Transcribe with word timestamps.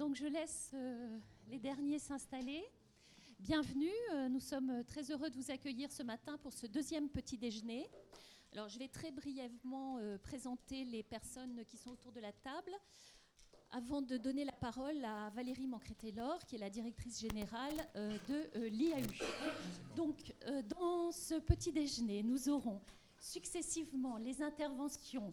donc 0.00 0.16
je 0.16 0.24
laisse 0.24 0.70
euh, 0.72 1.18
les 1.50 1.58
derniers 1.58 1.98
s'installer. 1.98 2.64
Bienvenue, 3.38 3.92
euh, 4.14 4.30
nous 4.30 4.40
sommes 4.40 4.82
très 4.86 5.10
heureux 5.10 5.28
de 5.28 5.36
vous 5.36 5.50
accueillir 5.50 5.92
ce 5.92 6.02
matin 6.02 6.38
pour 6.38 6.54
ce 6.54 6.66
deuxième 6.66 7.10
petit 7.10 7.36
déjeuner. 7.36 7.86
Alors 8.52 8.70
je 8.70 8.78
vais 8.78 8.88
très 8.88 9.10
brièvement 9.10 9.98
euh, 9.98 10.16
présenter 10.16 10.86
les 10.86 11.02
personnes 11.02 11.62
qui 11.66 11.76
sont 11.76 11.90
autour 11.90 12.12
de 12.12 12.20
la 12.20 12.32
table 12.32 12.72
avant 13.72 14.00
de 14.00 14.16
donner 14.16 14.46
la 14.46 14.52
parole 14.52 15.04
à 15.04 15.28
Valérie 15.34 15.66
Mancré-Taylor, 15.66 16.38
qui 16.46 16.54
est 16.56 16.60
la 16.60 16.70
directrice 16.70 17.20
générale 17.20 17.76
de 17.94 18.66
l'IAU. 18.68 19.06
Donc 19.96 20.34
dans 20.78 21.12
ce 21.12 21.38
petit 21.38 21.70
déjeuner, 21.72 22.22
nous 22.22 22.48
aurons 22.48 22.80
successivement 23.18 24.16
les 24.16 24.42
interventions 24.42 25.32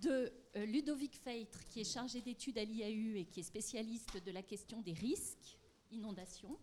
de 0.00 0.32
euh, 0.56 0.66
Ludovic 0.66 1.16
Feitre, 1.16 1.66
qui 1.68 1.80
est 1.80 1.92
chargé 1.92 2.20
d'études 2.20 2.58
à 2.58 2.64
l'IAU 2.64 3.16
et 3.16 3.24
qui 3.24 3.40
est 3.40 3.44
spécialiste 3.44 4.22
de 4.24 4.30
la 4.30 4.42
question 4.42 4.80
des 4.80 4.92
risques, 4.92 5.58
inondations. 5.90 6.58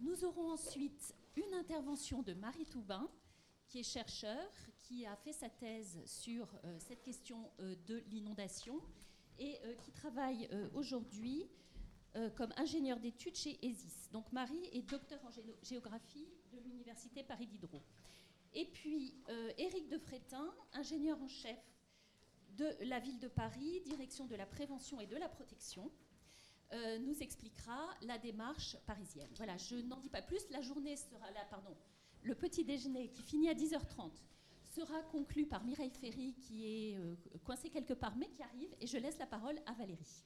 Nous 0.00 0.24
aurons 0.24 0.52
ensuite 0.52 1.14
une 1.36 1.54
intervention 1.54 2.22
de 2.22 2.32
Marie 2.32 2.66
Toubin, 2.66 3.08
qui 3.66 3.80
est 3.80 3.84
chercheur, 3.84 4.50
qui 4.78 5.06
a 5.06 5.14
fait 5.16 5.32
sa 5.32 5.48
thèse 5.48 6.00
sur 6.06 6.48
euh, 6.64 6.78
cette 6.78 7.02
question 7.02 7.50
euh, 7.60 7.76
de 7.86 8.02
l'inondation 8.08 8.80
et 9.38 9.58
qui 9.82 9.90
travaille 9.90 10.50
aujourd'hui 10.74 11.48
comme 12.36 12.52
ingénieur 12.58 13.00
d'études 13.00 13.36
chez 13.36 13.58
ESIS. 13.64 14.10
Donc 14.12 14.30
Marie 14.32 14.68
est 14.70 14.82
docteur 14.82 15.18
en 15.24 15.30
géographie 15.62 16.28
de 16.52 16.58
l'Université 16.58 17.22
Paris 17.22 17.46
Diderot. 17.46 17.82
Et 18.52 18.66
puis 18.66 19.14
Éric 19.56 19.88
de 19.88 19.96
Frétin, 19.96 20.54
ingénieur 20.74 21.18
en 21.22 21.28
chef 21.28 21.56
de 22.56 22.84
la 22.84 23.00
ville 23.00 23.18
de 23.18 23.28
Paris, 23.28 23.80
direction 23.84 24.26
de 24.26 24.36
la 24.36 24.46
prévention 24.46 25.00
et 25.00 25.06
de 25.06 25.16
la 25.16 25.28
protection, 25.28 25.90
euh, 26.72 26.98
nous 27.00 27.20
expliquera 27.20 27.96
la 28.02 28.16
démarche 28.16 28.76
parisienne. 28.86 29.28
Voilà, 29.36 29.56
je 29.56 29.74
n'en 29.76 29.98
dis 29.98 30.08
pas 30.08 30.22
plus. 30.22 30.48
La 30.50 30.60
journée 30.60 30.96
sera 30.96 31.28
là, 31.32 31.44
pardon. 31.50 31.76
Le 32.22 32.34
petit 32.36 32.64
déjeuner 32.64 33.08
qui 33.10 33.22
finit 33.22 33.48
à 33.48 33.54
10h30 33.54 34.12
sera 34.68 35.02
conclu 35.02 35.46
par 35.46 35.64
Mireille 35.64 35.90
Ferry 35.90 36.32
qui 36.34 36.66
est 36.66 36.96
euh, 36.96 37.16
coincée 37.42 37.70
quelque 37.70 37.94
part 37.94 38.14
mais 38.16 38.28
qui 38.28 38.42
arrive 38.42 38.72
et 38.80 38.86
je 38.86 38.98
laisse 38.98 39.18
la 39.18 39.26
parole 39.26 39.58
à 39.66 39.72
Valérie. 39.72 40.24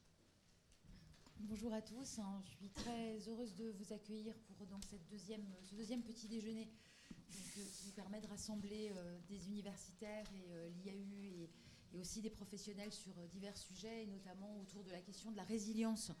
Bonjour 1.39 1.73
à 1.73 1.81
tous, 1.81 2.19
hein. 2.19 2.41
je 2.43 2.51
suis 2.51 2.69
très 2.69 3.17
heureuse 3.27 3.55
de 3.55 3.71
vous 3.71 3.91
accueillir 3.91 4.35
pour 4.55 4.67
donc, 4.67 4.83
cette 4.83 5.07
deuxième, 5.07 5.45
ce 5.63 5.73
deuxième 5.73 6.03
petit 6.03 6.27
déjeuner 6.27 6.69
euh, 7.11 7.63
qui 7.81 7.91
permet 7.91 8.21
de 8.21 8.27
rassembler 8.27 8.93
des 9.27 9.47
universitaires 9.47 10.25
et 10.33 10.69
l'IAU 10.69 11.23
et, 11.23 11.49
et 11.95 11.99
aussi 11.99 12.21
des 12.21 12.29
professionnels 12.29 12.91
sur 12.91 13.17
euh, 13.17 13.27
divers 13.27 13.57
sujets, 13.57 14.03
et 14.03 14.07
notamment 14.07 14.59
autour 14.59 14.83
de 14.83 14.91
la 14.91 15.01
question 15.01 15.31
de 15.31 15.37
la 15.37 15.43
résilience 15.43 16.11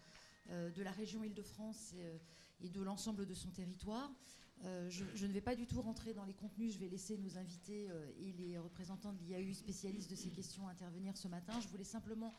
euh, 0.49 0.71
de 0.71 0.81
la 0.81 0.91
région 0.91 1.23
Île-de-France 1.23 1.93
euh, 1.95 2.17
et, 2.61 2.69
de 2.69 2.81
l'ensemble 2.81 3.25
de 3.25 3.33
son 3.33 3.49
territoire. 3.49 4.09
je, 4.63 5.25
ne 5.25 5.33
vais 5.33 5.41
pas 5.41 5.55
du 5.55 5.67
tout 5.67 5.81
rentrer 5.81 6.13
dans 6.13 6.23
les 6.23 6.33
contenus, 6.33 6.73
je 6.73 6.79
vais 6.79 6.87
laisser 6.87 7.17
nos 7.17 7.37
invités 7.37 7.89
et 8.19 8.31
les 8.31 8.57
représentants 8.57 9.11
de 9.11 9.19
l'IAU 9.19 9.53
spécialistes 9.53 10.09
de 10.09 10.15
ces 10.15 10.29
questions 10.29 10.67
intervenir 10.69 11.17
ce 11.17 11.27
matin. 11.27 11.59
Je 11.59 11.67
voulais 11.67 11.83
simplement 11.83 12.33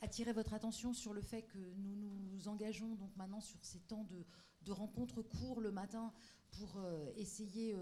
attirer 0.00 0.32
votre 0.32 0.54
attention 0.54 0.94
sur 0.94 1.12
le 1.12 1.20
fait 1.20 1.42
que 1.42 1.58
nous 1.58 2.08
nous 2.30 2.46
engageons 2.46 2.94
donc 2.94 3.10
maintenant 3.16 3.40
sur 3.40 3.58
ces 3.64 3.80
temps 3.80 4.06
de, 4.62 4.72
rencontres 4.72 5.22
courts 5.22 5.60
le 5.60 5.72
matin 5.72 6.12
pour 6.52 6.80
essayer 7.16 7.74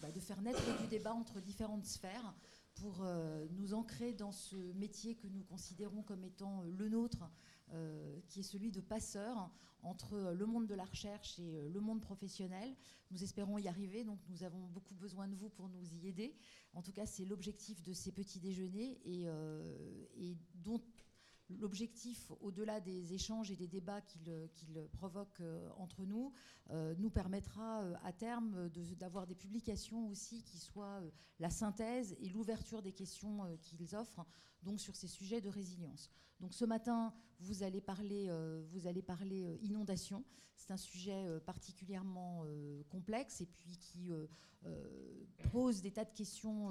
bah, 0.00 0.10
de, 0.10 0.20
faire 0.20 0.40
naître 0.40 0.80
du 0.80 0.86
débat 0.88 1.12
entre 1.12 1.40
différentes 1.40 1.84
sphères 1.84 2.34
pour 2.74 3.02
euh, 3.02 3.46
nous 3.52 3.74
ancrer 3.74 4.12
dans 4.12 4.32
ce 4.32 4.56
métier 4.74 5.14
que 5.14 5.26
nous 5.28 5.42
considérons 5.44 6.02
comme 6.02 6.24
étant 6.24 6.62
euh, 6.62 6.70
le 6.70 6.88
nôtre, 6.88 7.30
euh, 7.72 8.20
qui 8.28 8.40
est 8.40 8.44
celui 8.44 8.70
de 8.72 8.80
passeur 8.80 9.50
entre 9.82 10.32
le 10.32 10.46
monde 10.46 10.66
de 10.66 10.74
la 10.74 10.84
recherche 10.84 11.38
et 11.38 11.68
le 11.68 11.80
monde 11.80 12.00
professionnel. 12.00 12.74
Nous 13.10 13.22
espérons 13.22 13.58
y 13.58 13.68
arriver, 13.68 14.02
donc 14.02 14.18
nous 14.30 14.42
avons 14.42 14.66
beaucoup 14.68 14.94
besoin 14.94 15.28
de 15.28 15.34
vous 15.34 15.50
pour 15.50 15.68
nous 15.68 15.84
y 15.94 16.08
aider. 16.08 16.34
En 16.72 16.80
tout 16.80 16.92
cas, 16.92 17.04
c'est 17.04 17.26
l'objectif 17.26 17.82
de 17.82 17.92
ces 17.92 18.10
petits 18.10 18.40
déjeuners 18.40 18.98
et, 19.04 19.26
et 20.16 20.38
dont 20.54 20.80
l'objectif, 21.50 22.30
au-delà 22.40 22.80
des 22.80 23.12
échanges 23.12 23.50
et 23.50 23.56
des 23.56 23.68
débats 23.68 24.00
qu'il 24.00 24.88
provoque 24.92 25.40
euh, 25.40 25.68
entre 25.76 26.04
nous, 26.04 26.32
euh, 26.70 26.94
nous 26.98 27.10
permettra 27.10 27.82
euh, 27.82 27.94
à 28.04 28.12
terme 28.12 28.68
d'avoir 28.98 29.26
des 29.26 29.34
publications 29.34 30.08
aussi 30.08 30.42
qui 30.42 30.58
soient 30.58 31.02
la 31.38 31.50
synthèse 31.50 32.16
et 32.20 32.28
l'ouverture 32.28 32.82
des 32.82 32.92
questions 32.92 33.56
qu'ils 33.60 33.94
offrent 33.94 34.24
donc 34.64 34.80
sur 34.80 34.96
ces 34.96 35.08
sujets 35.08 35.40
de 35.40 35.48
résilience. 35.48 36.10
Donc 36.40 36.54
ce 36.54 36.64
matin, 36.64 37.12
vous 37.40 37.62
allez 37.62 37.80
parler, 37.80 38.30
vous 38.72 38.86
allez 38.86 39.02
parler 39.02 39.58
inondation. 39.62 40.24
C'est 40.56 40.72
un 40.72 40.76
sujet 40.76 41.24
particulièrement 41.46 42.44
complexe 42.88 43.40
et 43.40 43.46
puis 43.46 43.76
qui 43.76 44.10
pose 45.52 45.82
des 45.82 45.90
tas 45.90 46.04
de 46.04 46.12
questions 46.12 46.68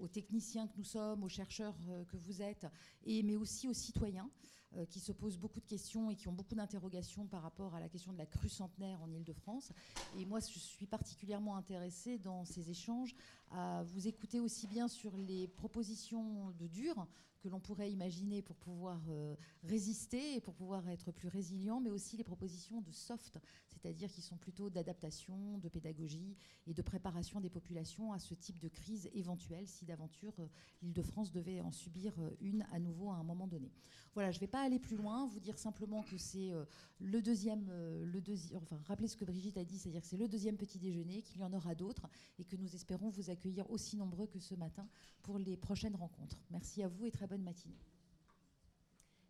aux 0.00 0.08
techniciens 0.08 0.66
que 0.66 0.76
nous 0.76 0.84
sommes, 0.84 1.22
aux 1.22 1.28
chercheurs 1.28 1.76
que 2.08 2.16
vous 2.16 2.42
êtes, 2.42 2.66
et, 3.04 3.22
mais 3.22 3.36
aussi 3.36 3.68
aux 3.68 3.74
citoyens. 3.74 4.30
Euh, 4.76 4.84
qui 4.84 5.00
se 5.00 5.12
posent 5.12 5.38
beaucoup 5.38 5.60
de 5.60 5.66
questions 5.66 6.10
et 6.10 6.16
qui 6.16 6.28
ont 6.28 6.32
beaucoup 6.32 6.54
d'interrogations 6.54 7.24
par 7.26 7.42
rapport 7.42 7.74
à 7.74 7.80
la 7.80 7.88
question 7.88 8.12
de 8.12 8.18
la 8.18 8.26
crue 8.26 8.48
centenaire 8.48 9.00
en 9.00 9.10
Ile-de-France. 9.10 9.72
Et 10.18 10.26
moi, 10.26 10.40
je 10.40 10.58
suis 10.58 10.86
particulièrement 10.86 11.56
intéressée 11.56 12.18
dans 12.18 12.44
ces 12.44 12.68
échanges 12.68 13.14
à 13.52 13.84
vous 13.84 14.08
écouter 14.08 14.40
aussi 14.40 14.66
bien 14.66 14.88
sur 14.88 15.16
les 15.16 15.46
propositions 15.46 16.50
de 16.58 16.66
dur 16.66 17.06
que 17.46 17.50
l'on 17.52 17.60
pourrait 17.60 17.92
imaginer 17.92 18.42
pour 18.42 18.56
pouvoir 18.56 19.00
euh, 19.08 19.36
résister 19.62 20.34
et 20.34 20.40
pour 20.40 20.54
pouvoir 20.54 20.88
être 20.88 21.12
plus 21.12 21.28
résilient, 21.28 21.80
mais 21.80 21.90
aussi 21.90 22.16
les 22.16 22.24
propositions 22.24 22.80
de 22.80 22.90
soft, 22.90 23.38
c'est-à-dire 23.68 24.10
qui 24.10 24.20
sont 24.20 24.36
plutôt 24.36 24.68
d'adaptation, 24.68 25.58
de 25.58 25.68
pédagogie 25.68 26.36
et 26.66 26.74
de 26.74 26.82
préparation 26.82 27.40
des 27.40 27.50
populations 27.50 28.12
à 28.12 28.18
ce 28.18 28.34
type 28.34 28.58
de 28.58 28.68
crise 28.68 29.08
éventuelle 29.14 29.68
si 29.68 29.84
d'aventure 29.84 30.34
euh, 30.40 30.48
l'Île-de-France 30.82 31.30
devait 31.30 31.60
en 31.60 31.70
subir 31.70 32.12
une 32.40 32.66
à 32.72 32.80
nouveau 32.80 33.10
à 33.10 33.14
un 33.14 33.24
moment 33.24 33.46
donné. 33.46 33.70
Voilà, 34.16 34.30
je 34.30 34.38
ne 34.38 34.40
vais 34.40 34.46
pas 34.46 34.62
aller 34.62 34.78
plus 34.78 34.96
loin, 34.96 35.26
vous 35.26 35.40
dire 35.40 35.58
simplement 35.58 36.02
que 36.02 36.16
c'est 36.16 36.50
euh, 36.50 36.64
le 37.00 37.20
deuxième, 37.20 37.68
euh, 37.68 38.06
le 38.06 38.22
deuxième, 38.22 38.62
enfin 38.62 38.80
rappeler 38.86 39.08
ce 39.08 39.16
que 39.16 39.26
Brigitte 39.26 39.58
a 39.58 39.64
dit, 39.64 39.78
c'est-à-dire 39.78 40.00
que 40.00 40.06
c'est 40.06 40.16
le 40.16 40.26
deuxième 40.26 40.56
petit 40.56 40.78
déjeuner, 40.78 41.20
qu'il 41.20 41.42
y 41.42 41.44
en 41.44 41.52
aura 41.52 41.74
d'autres 41.74 42.08
et 42.38 42.44
que 42.44 42.56
nous 42.56 42.74
espérons 42.74 43.10
vous 43.10 43.28
accueillir 43.28 43.70
aussi 43.70 43.94
nombreux 43.94 44.26
que 44.26 44.38
ce 44.38 44.54
matin 44.54 44.88
pour 45.22 45.38
les 45.38 45.58
prochaines 45.58 45.94
rencontres. 45.94 46.38
Merci 46.50 46.82
à 46.82 46.88
vous 46.88 47.04
et 47.04 47.10
très 47.10 47.26
bonne 47.26 47.35
matinée. 47.42 47.78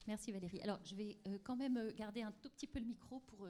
Merci 0.06 0.30
Valérie. 0.30 0.60
Alors, 0.60 0.78
je 0.84 0.94
vais 0.94 1.18
euh, 1.26 1.38
quand 1.42 1.56
même 1.56 1.92
garder 1.96 2.22
un 2.22 2.30
tout 2.40 2.48
petit 2.48 2.68
peu 2.68 2.78
le 2.78 2.84
micro 2.84 3.18
pour 3.20 3.48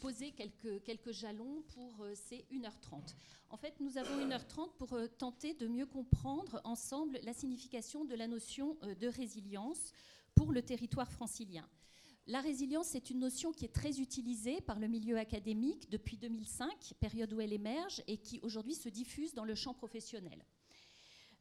poser 0.00 0.32
quelques, 0.32 0.82
quelques 0.82 1.12
jalons 1.12 1.62
pour 1.74 2.06
ces 2.14 2.46
1h30. 2.50 3.14
En 3.50 3.58
fait, 3.58 3.74
nous 3.80 3.98
avons 3.98 4.16
1h30 4.26 4.72
pour 4.78 4.96
tenter 5.18 5.52
de 5.52 5.66
mieux 5.66 5.84
comprendre 5.84 6.60
ensemble 6.64 7.20
la 7.22 7.34
signification 7.34 8.06
de 8.06 8.14
la 8.14 8.28
notion 8.28 8.78
de 8.82 9.08
résilience 9.08 9.92
pour 10.34 10.52
le 10.52 10.62
territoire 10.62 11.12
francilien. 11.12 11.68
La 12.26 12.40
résilience, 12.40 12.88
c'est 12.88 13.10
une 13.10 13.18
notion 13.18 13.52
qui 13.52 13.64
est 13.64 13.74
très 13.74 13.98
utilisée 13.98 14.60
par 14.60 14.78
le 14.78 14.86
milieu 14.86 15.18
académique 15.18 15.90
depuis 15.90 16.16
2005, 16.16 16.94
période 17.00 17.32
où 17.32 17.40
elle 17.40 17.52
émerge, 17.52 18.02
et 18.06 18.18
qui 18.18 18.38
aujourd'hui 18.42 18.74
se 18.74 18.88
diffuse 18.88 19.34
dans 19.34 19.44
le 19.44 19.54
champ 19.54 19.74
professionnel. 19.74 20.44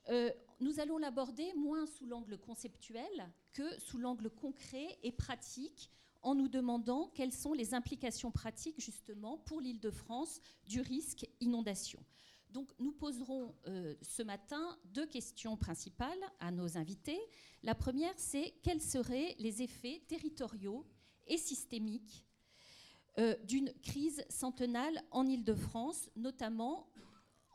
Euh, 0.10 0.32
nous 0.60 0.80
allons 0.80 0.98
l'aborder 0.98 1.54
moins 1.56 1.86
sous 1.86 2.06
l'angle 2.06 2.38
conceptuel 2.38 3.32
que 3.52 3.80
sous 3.80 3.98
l'angle 3.98 4.30
concret 4.30 4.98
et 5.04 5.12
pratique, 5.12 5.90
en 6.22 6.36
nous 6.36 6.50
demandant 6.50 7.10
quelles 7.16 7.32
sont 7.32 7.54
les 7.54 7.74
implications 7.74 8.32
pratiques 8.32 8.82
justement 8.82 9.38
pour 9.38 9.62
l'Île-de-France 9.62 10.42
du 10.68 10.82
risque 10.82 11.26
inondation. 11.40 12.04
Donc 12.50 12.72
nous 12.80 12.92
poserons 12.92 13.56
euh, 13.68 13.96
ce 14.02 14.24
matin 14.24 14.78
deux 14.86 15.06
questions 15.06 15.56
principales 15.56 16.20
à 16.40 16.52
nos 16.52 16.78
invités. 16.78 17.20
La 17.64 17.76
première, 17.76 18.14
c'est 18.18 18.54
quels 18.64 18.82
seraient 18.82 19.36
les 19.40 19.62
effets 19.62 20.02
territoriaux 20.08 20.86
et 21.28 21.38
systémiques 21.38 22.26
euh, 23.18 23.36
d'une 23.46 23.72
crise 23.82 24.24
centenale 24.30 25.02
en 25.12 25.28
Île-de-France, 25.28 26.10
notamment 26.16 26.90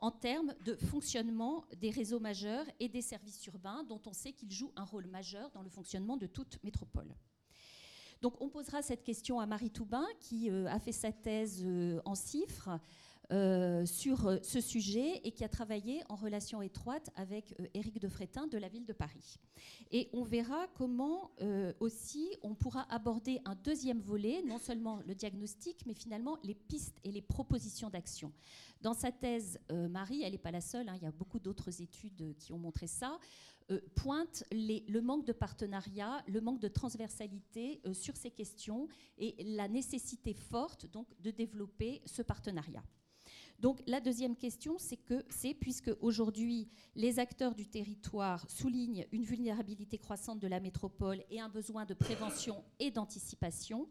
en 0.05 0.11
termes 0.11 0.53
de 0.67 0.75
fonctionnement 0.75 1.65
des 1.81 1.89
réseaux 1.89 2.21
majeurs 2.21 2.67
et 2.79 2.91
des 2.91 3.01
services 3.01 3.47
urbains, 3.47 3.85
dont 3.85 4.03
on 4.05 4.13
sait 4.13 4.33
qu'ils 4.33 4.53
jouent 4.53 4.75
un 4.77 4.85
rôle 4.85 5.07
majeur 5.07 5.51
dans 5.53 5.63
le 5.63 5.71
fonctionnement 5.71 6.19
de 6.19 6.27
toute 6.27 6.63
métropole. 6.63 7.11
Donc 8.21 8.39
on 8.43 8.51
posera 8.51 8.83
cette 8.83 9.03
question 9.03 9.41
à 9.41 9.47
Marie 9.47 9.71
Toubin, 9.71 10.05
qui 10.21 10.51
euh, 10.51 10.67
a 10.67 10.79
fait 10.79 10.93
sa 10.93 11.11
thèse 11.11 11.67
en 12.05 12.15
chiffres 12.15 12.69
euh, 13.33 13.87
sur 13.87 14.27
euh, 14.27 14.37
ce 14.43 14.61
sujet 14.61 15.21
et 15.25 15.33
qui 15.33 15.45
a 15.45 15.49
travaillé 15.49 16.03
en 16.11 16.15
relation 16.15 16.61
étroite 16.61 17.09
avec 17.17 17.55
euh, 17.59 17.67
Éric 17.73 17.99
de 17.99 18.09
Frétin 18.09 18.47
de 18.47 18.59
la 18.59 18.69
ville 18.69 18.85
de 18.85 18.93
Paris. 18.93 19.39
Et 19.91 20.11
on 20.13 20.25
verra 20.25 20.67
comment 20.75 21.31
aussi 21.81 22.29
on 22.43 22.55
pourra 22.55 22.83
aborder 22.93 23.41
un 23.45 23.55
deuxième 23.55 24.01
volet, 24.01 24.43
non 24.43 24.59
seulement 24.59 25.01
le 25.07 25.15
diagnostic, 25.15 25.87
mais 25.87 25.95
finalement 25.95 26.37
les 26.43 26.55
pistes 26.55 26.99
et 27.05 27.13
les 27.13 27.23
propositions 27.23 27.89
d'action. 27.89 28.33
Dans 28.83 28.93
sa 28.93 29.13
thèse, 29.13 29.59
Marie, 29.71 30.23
elle 30.23 30.33
n'est 30.33 30.39
pas 30.39 30.51
la 30.51 30.61
seule, 30.61 30.89
hein, 30.89 30.97
il 30.97 31.05
y 31.05 31.07
a 31.07 31.13
beaucoup 31.13 31.39
d'autres 31.39 31.81
études 31.81 32.37
qui 32.39 32.53
ont 32.53 32.59
montré 32.59 32.87
ça, 32.87 33.19
euh, 33.71 33.81
pointe 33.95 34.45
le 34.53 35.01
manque 35.01 35.27
de 35.27 35.33
partenariat, 35.33 36.23
le 36.27 36.41
manque 36.41 36.61
de 36.61 36.69
transversalité 36.69 37.81
sur 37.95 38.17
ces 38.17 38.31
questions 38.31 38.89
et 39.17 39.35
la 39.45 39.69
nécessité 39.69 40.35
forte 40.35 40.91
donc, 40.93 41.07
de 41.21 41.31
développer 41.31 42.03
ce 42.05 42.21
partenariat. 42.21 42.83
Donc 43.61 43.81
la 43.87 44.01
deuxième 44.01 44.37
question, 44.37 44.77
c'est 44.79 44.97
que 44.97 45.25
c'est 45.29 45.55
puisque 45.55 45.91
aujourd'hui 46.01 46.69
les 46.95 47.19
acteurs 47.19 47.55
du 47.55 47.67
territoire 47.67 48.49
soulignent 48.51 49.07
une 49.13 49.25
vulnérabilité 49.25 49.99
croissante 49.99 50.41
de 50.41 50.49
la 50.49 50.61
métropole 50.61 51.23
et 51.31 51.41
un 51.41 51.49
besoin 51.49 51.85
de 51.85 51.95
prévention 51.95 52.65
et 52.79 52.91
d'anticipation, 52.91 53.89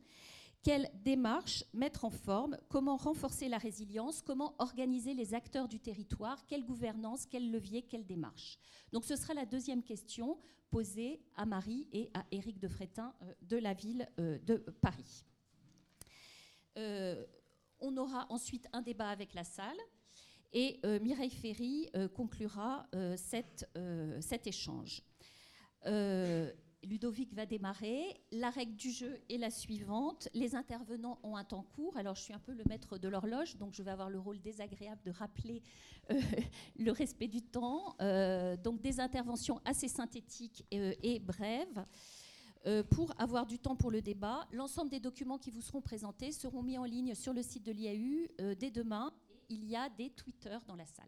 quelle 0.63 0.89
démarche 1.04 1.65
mettre 1.74 2.06
en 2.06 2.10
forme 2.10 2.57
Comment 2.69 2.95
renforcer 2.95 3.50
la 3.50 3.57
résilience 3.57 4.21
Comment 4.21 4.56
organiser 4.60 5.13
les 5.13 5.33
acteurs 5.33 5.68
du 5.68 5.80
territoire 5.81 6.45
Quelle 6.45 6.63
gouvernance 6.63 7.25
Quel 7.25 7.51
levier 7.51 7.81
Quelle 7.81 8.06
démarche 8.06 8.57
Donc 8.94 9.04
ce 9.04 9.18
sera 9.18 9.33
la 9.33 9.45
deuxième 9.45 9.83
question 9.83 10.38
posée 10.69 11.21
à 11.36 11.45
Marie 11.45 11.88
et 11.92 12.10
à 12.13 12.25
Éric 12.31 12.60
de 12.60 12.69
Frétin 12.69 13.13
euh, 13.21 13.33
de 13.42 13.57
la 13.57 13.74
ville 13.74 14.07
euh, 14.19 14.39
de 14.39 14.56
Paris. 14.81 15.25
Euh, 16.77 17.25
on 17.83 17.95
aura 17.97 18.25
ensuite 18.30 18.68
un 18.74 18.81
débat 18.81 19.09
avec 19.09 19.35
la 19.35 19.44
salle 19.44 19.77
et 20.51 20.80
Mireille 21.01 21.30
Ferry 21.30 21.89
conclura 22.15 22.88
cet 23.15 23.68
échange. 24.47 25.03
Ludovic 26.85 27.33
va 27.33 27.45
démarrer. 27.45 28.21
La 28.31 28.50
règle 28.50 28.75
du 28.75 28.91
jeu 28.91 29.19
est 29.30 29.38
la 29.38 29.50
suivante. 29.50 30.27
Les 30.33 30.56
intervenants 30.56 31.19
ont 31.24 31.35
un 31.35 31.44
temps 31.44 31.65
court. 31.75 31.95
Alors, 31.97 32.15
je 32.15 32.21
suis 32.21 32.33
un 32.33 32.39
peu 32.39 32.53
le 32.53 32.63
maître 32.68 32.97
de 32.97 33.07
l'horloge, 33.07 33.57
donc 33.57 33.74
je 33.74 33.83
vais 33.83 33.91
avoir 33.91 34.09
le 34.09 34.19
rôle 34.19 34.41
désagréable 34.41 35.01
de 35.03 35.12
rappeler 35.12 35.62
euh, 36.12 36.19
le 36.79 36.91
respect 36.91 37.27
du 37.27 37.41
temps. 37.41 37.95
Euh, 38.01 38.57
donc, 38.57 38.81
des 38.81 39.00
interventions 39.00 39.62
assez 39.65 39.88
synthétiques 39.88 40.65
euh, 40.74 40.94
et, 41.01 41.19
brèves. 41.19 41.86
Pour 42.89 43.13
avoir 43.19 43.45
du 43.45 43.60
temps 43.60 43.75
pour 43.75 43.92
le 43.92 44.01
débat, 44.01 44.48
l'ensemble 44.51 44.89
des 44.89 45.00
documents 45.00 45.38
qui 45.38 45.51
vous 45.51 45.62
seront 45.62 45.81
présentés 45.81 46.31
seront 46.31 46.63
mis 46.63 46.77
en 46.77 46.86
ligne 46.86 47.13
sur 47.13 47.33
le 47.33 47.44
site 47.44 47.65
de 47.65 47.71
l'IAU 47.71 48.27
dès 48.56 48.71
demain. 48.71 49.13
Il 49.50 49.65
y 49.65 49.75
a 49.75 49.89
des 49.89 50.10
Twitter 50.12 50.57
dans 50.68 50.75
la 50.75 50.86
salle. 50.86 51.06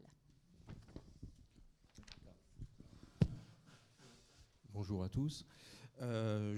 Bonjour 4.73 5.03
à 5.03 5.09
tous. 5.09 5.45
Euh, 6.01 6.57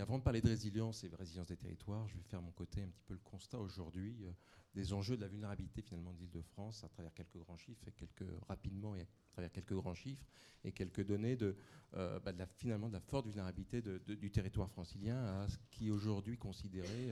avant 0.00 0.18
de 0.18 0.22
parler 0.22 0.40
de 0.40 0.48
résilience 0.48 1.04
et 1.04 1.08
de 1.08 1.16
résilience 1.16 1.46
des 1.46 1.56
territoires, 1.56 2.08
je 2.08 2.16
vais 2.16 2.22
faire 2.22 2.42
mon 2.42 2.50
côté 2.50 2.82
un 2.82 2.88
petit 2.88 3.02
peu 3.04 3.14
le 3.14 3.20
constat 3.20 3.58
aujourd'hui 3.58 4.16
euh, 4.24 4.32
des 4.74 4.92
enjeux 4.92 5.16
de 5.16 5.20
la 5.20 5.28
vulnérabilité 5.28 5.82
finalement 5.82 6.12
de 6.12 6.18
l'Île-de-France 6.18 6.82
à 6.82 6.88
travers 6.88 7.14
quelques 7.14 7.38
grands 7.38 7.56
chiffres 7.56 7.86
et 7.86 7.92
quelques 7.92 8.28
rapidement 8.48 8.96
et 8.96 9.02
à 9.02 9.06
travers 9.32 9.52
quelques 9.52 9.74
grands 9.74 9.94
chiffres 9.94 10.26
et 10.64 10.72
quelques 10.72 11.04
données 11.04 11.36
de, 11.36 11.56
euh, 11.94 12.18
bah, 12.20 12.32
la, 12.32 12.46
finalement 12.46 12.88
de 12.88 12.94
la 12.94 13.00
forte 13.00 13.26
vulnérabilité 13.26 13.80
du 13.80 14.30
territoire 14.30 14.68
francilien 14.70 15.42
à 15.42 15.48
ce 15.48 15.56
qui 15.70 15.90
aujourd'hui 15.90 16.36
considéré 16.36 17.10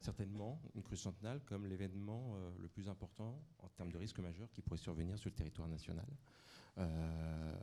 certainement 0.00 0.62
une 0.74 0.82
crue 0.82 0.96
centenale 0.96 1.40
comme 1.44 1.66
l'événement 1.66 2.36
le 2.58 2.68
plus 2.68 2.88
important 2.88 3.42
en 3.58 3.68
termes 3.68 3.90
de 3.90 3.98
risque 3.98 4.20
majeur 4.20 4.50
qui 4.52 4.62
pourrait 4.62 4.78
survenir 4.78 5.18
sur 5.18 5.28
le 5.28 5.34
territoire 5.34 5.68
national. 5.68 6.06
Euh, 6.78 7.54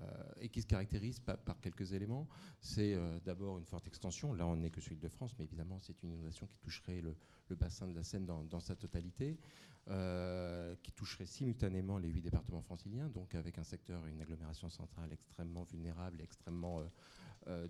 et 0.41 0.50
qui 0.50 0.62
se 0.62 0.67
caractérise 0.67 1.19
par, 1.19 1.59
quelques 1.62 1.94
éléments. 1.94 2.27
C'est 2.59 2.94
euh, 2.94 3.17
d'abord 3.25 3.57
une 3.57 3.65
forte 3.65 3.88
extension. 3.88 4.33
Là, 4.33 4.45
on 4.45 4.57
n'est 4.57 4.69
que 4.69 4.81
sur 4.81 4.91
l'île 4.91 5.00
de 5.00 5.07
France, 5.07 5.33
mais 5.39 5.45
évidemment, 5.45 5.79
c'est 5.79 6.03
une 6.03 6.12
inondation 6.12 6.45
qui 6.45 6.57
toucherait 6.59 7.01
le, 7.01 7.15
bassin 7.56 7.88
de 7.88 7.95
la 7.95 8.03
Seine 8.03 8.25
dans, 8.25 8.59
sa 8.59 8.75
totalité, 8.75 9.39
euh, 9.88 10.75
qui 10.83 10.91
toucherait 10.91 11.25
simultanément 11.25 11.97
les 11.97 12.09
huit 12.09 12.21
départements 12.21 12.62
franciliens, 12.62 13.07
donc 13.07 13.33
avec 13.33 13.57
un 13.57 13.63
secteur, 13.63 14.06
une 14.06 14.21
agglomération 14.21 14.69
centrale 14.69 15.12
extrêmement 15.13 15.63
vulnérable, 15.63 16.19
extrêmement 16.21 16.83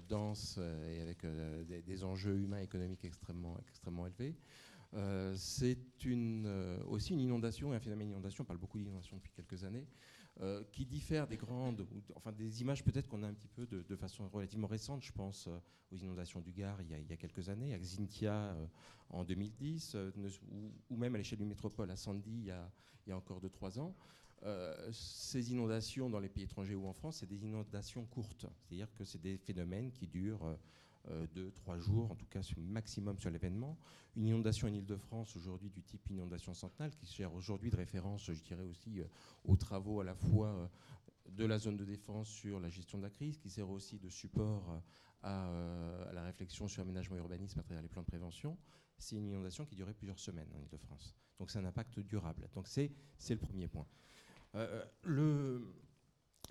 dense 0.10 0.58
et 0.90 1.02
avec 1.02 1.26
des, 1.86 2.04
enjeux 2.04 2.38
humains 2.40 2.60
et 2.60 2.64
économiques 2.64 3.06
extrêmement, 3.06 3.58
extrêmement 3.70 4.08
élevés. 4.08 4.36
c'est 5.36 5.78
aussi 6.88 7.14
une 7.14 7.20
inondation 7.20 7.74
un 7.74 7.80
phénomène 7.80 8.08
d'inondation. 8.08 8.44
On 8.44 8.46
parle 8.46 8.60
beaucoup 8.60 8.80
d'inondation 8.80 9.18
depuis 9.18 9.32
quelques 9.32 9.64
années. 9.64 9.86
Euh, 10.42 10.66
qui 10.74 10.86
diffère 10.86 11.28
des 11.28 11.38
grandes, 11.38 11.88
enfin 12.14 12.34
des 12.34 12.60
images 12.60 12.84
peut-être 12.84 13.08
qu'on 13.08 13.24
a 13.24 13.28
un 13.28 13.34
petit 13.34 13.48
peu 13.48 13.66
de, 13.66 13.96
façon 13.96 14.28
relativement 14.28 14.68
récente. 14.68 15.02
Je 15.02 15.14
pense 15.14 15.48
euh, 15.48 15.58
aux 15.94 15.96
inondations 15.96 16.42
du 16.42 16.52
Gard 16.52 16.82
il 16.82 16.90
y 16.90 17.14
a, 17.14 17.16
quelques 17.16 17.48
années, 17.48 17.74
à 17.74 17.80
Xintia 17.80 18.34
euh, 18.34 18.66
en 19.12 19.24
2010, 19.24 19.96
ou, 20.90 20.98
même 20.98 21.16
à 21.16 21.20
l'échelle 21.20 21.40
du 21.40 21.46
métropole 21.46 21.90
à 21.90 21.96
Sandy 21.96 22.32
il 22.32 22.46
y 22.48 22.52
a, 22.52 22.70
il 23.08 23.12
y 23.12 23.14
a 23.14 23.18
encore 23.18 23.40
2-3 23.40 23.80
ans. 23.80 23.96
ces 24.92 25.54
inondations 25.54 26.10
dans 26.10 26.20
les 26.20 26.28
pays 26.28 26.44
étrangers 26.44 26.76
ou 26.76 26.86
en 26.86 26.94
France, 26.94 27.20
c'est 27.20 27.30
des 27.30 27.46
inondations 27.46 28.04
courtes. 28.04 28.46
C'est-à-dire 28.60 28.94
que 28.94 29.06
c'est 29.06 29.22
des 29.22 29.38
phénomènes 29.38 29.94
qui 29.94 30.06
durent 30.06 30.58
euh, 31.12 31.28
de 31.36 31.52
trois 31.52 31.78
jours, 31.78 32.12
en 32.12 32.16
tout 32.16 32.26
cas 32.26 32.42
maximum 32.58 33.20
sur 33.20 33.30
l'événement. 33.30 33.78
Une 34.16 34.26
inondation 34.26 34.68
en 34.68 34.74
Ile-de-France 34.74 35.36
aujourd'hui 35.36 35.70
du 35.70 35.84
type 35.84 36.10
inondation 36.10 36.56
centenale, 36.56 36.96
qui 36.96 37.06
sert 37.06 37.32
aujourd'hui 37.36 37.70
de 37.70 37.76
référence, 37.76 38.32
je 38.32 38.42
dirais 38.42 38.64
aussi, 38.64 39.02
euh, 39.02 39.06
aux 39.44 39.56
travaux 39.56 40.02
à 40.02 40.04
la 40.04 40.16
fois 40.16 40.48
euh, 40.48 40.68
de 41.30 41.46
la 41.46 41.60
zone 41.60 41.78
de 41.78 41.86
défense 41.86 42.28
sur 42.30 42.60
la 42.60 42.70
gestion 42.70 42.98
de 42.98 43.04
la 43.04 43.12
crise, 43.12 43.38
qui 43.38 43.52
sert 43.52 43.70
aussi 43.70 44.00
de 44.00 44.10
support 44.10 44.82
à, 45.22 46.12
la 46.14 46.24
réflexion 46.24 46.68
sur 46.68 46.82
l'aménagement 46.82 47.18
urbanisme 47.18 47.60
à 47.60 47.64
travers 47.64 47.82
les 47.82 47.90
plans 47.90 48.02
de 48.02 48.08
prévention. 48.08 48.58
C'est 48.98 49.16
une 49.16 49.26
inondation 49.26 49.66
qui 49.66 49.76
durait 49.76 49.94
plusieurs 49.94 50.20
semaines 50.20 50.50
en 50.56 50.60
Ile-de-France. 50.60 51.16
Donc 51.38 51.52
c'est 51.52 51.60
un 51.60 51.66
impact 51.66 52.00
durable. 52.00 52.48
Donc 52.54 52.68
c'est 52.68 52.92
le 53.30 53.38
premier 53.38 53.68
point. 53.68 53.88
le, 55.04 55.74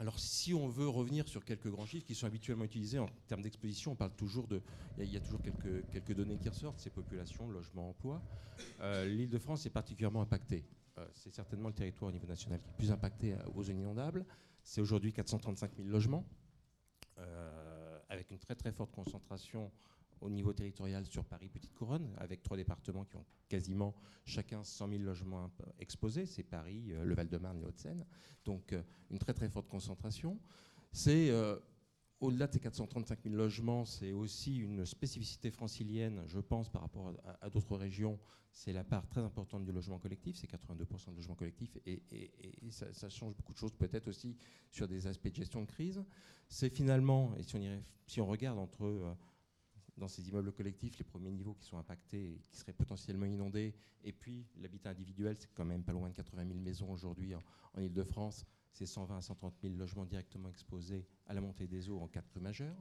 alors, 0.00 0.19
si 0.19 0.52
on 0.55 0.67
veut 0.67 0.88
revenir 0.88 1.29
sur 1.29 1.44
quelques 1.44 1.70
grands 1.70 1.87
chiffres 1.87 2.05
qui 2.05 2.14
sont 2.14 2.26
habituellement 2.26 2.64
utilisés 2.64 2.99
en 2.99 3.06
termes 3.29 3.43
d'exposition, 3.43 3.93
on 3.93 3.96
parle 3.96 4.12
toujours 4.12 4.49
de. 4.49 4.61
Il 4.99 5.12
y, 5.12 5.17
a 5.17 5.20
toujours 5.20 5.41
quelques, 5.41 6.12
données 6.12 6.37
qui 6.38 6.49
ressortent 6.49 6.81
c'est 6.81 6.91
population, 6.91 7.49
logement, 7.49 7.91
emploi. 7.91 8.20
Euh, 8.81 9.05
L'île 9.06 9.31
de 9.31 9.38
France 9.38 9.67
est 9.67 9.70
particulièrement 9.70 10.23
impactée. 10.23 10.64
Euh, 10.99 11.06
c'est 11.12 11.32
certainement 11.32 11.69
le 11.69 11.75
territoire 11.75 12.08
au 12.08 12.12
niveau 12.12 12.26
national 12.26 12.61
qui 12.61 12.69
est 12.69 12.70
le 12.73 12.76
plus 12.76 12.91
impacté 12.91 13.35
euh, 13.35 13.38
aux 13.55 13.62
zones 13.62 13.79
inondables. 13.79 14.25
C'est 14.62 14.81
aujourd'hui 14.81 15.12
435 15.12 15.76
000 15.76 15.88
logements, 15.88 16.25
avec 18.08 18.31
une 18.31 18.38
très 18.38 18.55
très 18.55 18.73
forte 18.73 18.93
concentration 18.93 19.70
au 20.25 20.31
niveau 20.31 20.55
territorial 20.55 21.05
sur 21.06 21.25
Paris 21.25 21.49
Petite 21.49 21.75
Couronne, 21.75 22.11
avec 22.17 22.43
trois 22.43 22.56
départements 22.56 23.05
qui 23.05 23.17
ont 23.17 23.26
quasiment 23.49 23.94
chacun 24.25 24.65
100 24.65 24.88
000 24.88 25.03
logements 25.03 25.50
exposés. 25.79 26.25
C'est 26.25 26.43
Paris, 26.43 26.93
euh, 26.93 27.05
le 27.05 27.15
Val-de-Marne 27.15 27.61
et 27.61 27.65
Haute-Seine. 27.65 28.06
Donc 28.44 28.73
euh, 28.73 28.82
une 29.11 29.19
très 29.19 29.35
très 29.35 29.50
forte 29.50 29.69
concentration. 29.69 30.41
C'est 30.93 31.29
euh, 31.31 31.56
au-delà 32.21 32.47
de 32.47 32.55
ces 32.55 32.61
435 32.61 33.19
000 33.23 33.35
logements, 33.35 33.85
c'est 33.85 34.12
aussi 34.12 34.56
une 34.56 34.87
spécificité 34.87 35.50
francilienne, 35.50 36.23
je 36.26 36.41
pense, 36.41 36.71
par 36.71 36.81
rapport 36.81 37.12
à, 37.43 37.50
d'autres 37.50 37.76
régions. 37.76 38.19
C'est 38.50 38.73
la 38.73 38.85
part 38.85 39.07
très 39.09 39.21
importante 39.21 39.64
du 39.64 39.73
logement 39.73 39.99
collectif, 39.99 40.37
c'est 40.37 40.49
82% 40.50 41.11
de 41.11 41.16
logement 41.16 41.35
collectif, 41.35 41.76
et, 41.85 42.00
ça, 42.71 43.09
change 43.11 43.37
beaucoup 43.37 43.52
de 43.52 43.59
choses, 43.59 43.73
peut-être 43.73 44.07
aussi 44.07 44.37
sur 44.71 44.87
des 44.87 45.09
aspects 45.09 45.28
de 45.28 45.35
gestion 45.35 45.61
de 45.61 45.66
crise. 45.66 46.02
C'est 46.49 46.71
finalement, 46.71 47.35
et 47.37 47.43
si 48.07 48.21
on 48.21 48.26
regarde 48.26 48.61
entre 48.61 49.16
dans 49.97 50.09
ces 50.09 50.29
immeubles 50.29 50.53
collectifs, 50.53 50.99
les 50.99 51.05
premiers 51.05 51.31
niveaux 51.31 51.55
qui 51.55 51.65
sont 51.65 51.79
impactés 51.79 52.33
et 52.33 52.43
qui 52.49 52.57
seraient 52.57 52.73
potentiellement 52.73 53.27
inondés. 53.27 53.75
Et 54.03 54.13
puis 54.13 54.47
l'habitat 54.61 54.91
individuel, 54.91 55.37
c'est 55.37 55.53
quand 55.55 55.65
même 55.65 55.85
pas 55.85 55.93
loin 55.93 56.09
de 56.09 56.15
80 56.15 56.47
000 56.47 56.59
maisons 56.59 56.91
aujourd'hui 56.91 57.35
en, 57.35 57.43
Ile-de-France. 57.81 58.45
C'est 58.73 58.87
120 58.87 59.19
à 59.19 59.21
130 59.21 59.55
000 59.63 59.75
logements 59.75 60.05
directement 60.05 60.49
exposés 60.49 61.07
à 61.27 61.35
la 61.35 61.41
montée 61.41 61.67
des 61.67 61.89
eaux 61.89 62.01
en 62.01 62.09
cas 62.09 62.23
de 62.23 62.29
crue 62.29 62.41
majeure. 62.41 62.77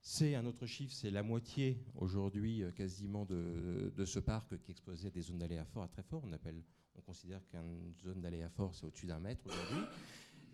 C'est 0.00 0.34
un 0.34 0.46
autre 0.46 0.66
chiffre, 0.66 0.92
c'est 0.92 1.10
la 1.10 1.22
moitié 1.22 1.82
aujourd'hui 1.96 2.62
euh, 2.62 2.70
quasiment 2.70 3.24
de, 3.24 4.04
ce 4.04 4.18
parc 4.20 4.56
qui 4.62 4.70
est 4.70 4.74
exposé 4.74 5.08
à 5.08 5.10
des 5.10 5.22
zones 5.22 5.38
d'aléa 5.38 5.64
fort 5.64 5.82
à 5.82 5.88
très 5.88 6.02
fort. 6.02 6.22
On, 6.24 6.32
appelle, 6.32 6.62
on 6.94 7.00
considère 7.00 7.40
qu'une 7.48 7.92
zone 8.04 8.20
d'aléa 8.20 8.48
fort, 8.50 8.74
c'est 8.74 8.84
au-dessus 8.84 9.06
d'un 9.06 9.18
mètre 9.18 9.44
aujourd'hui. 9.46 9.84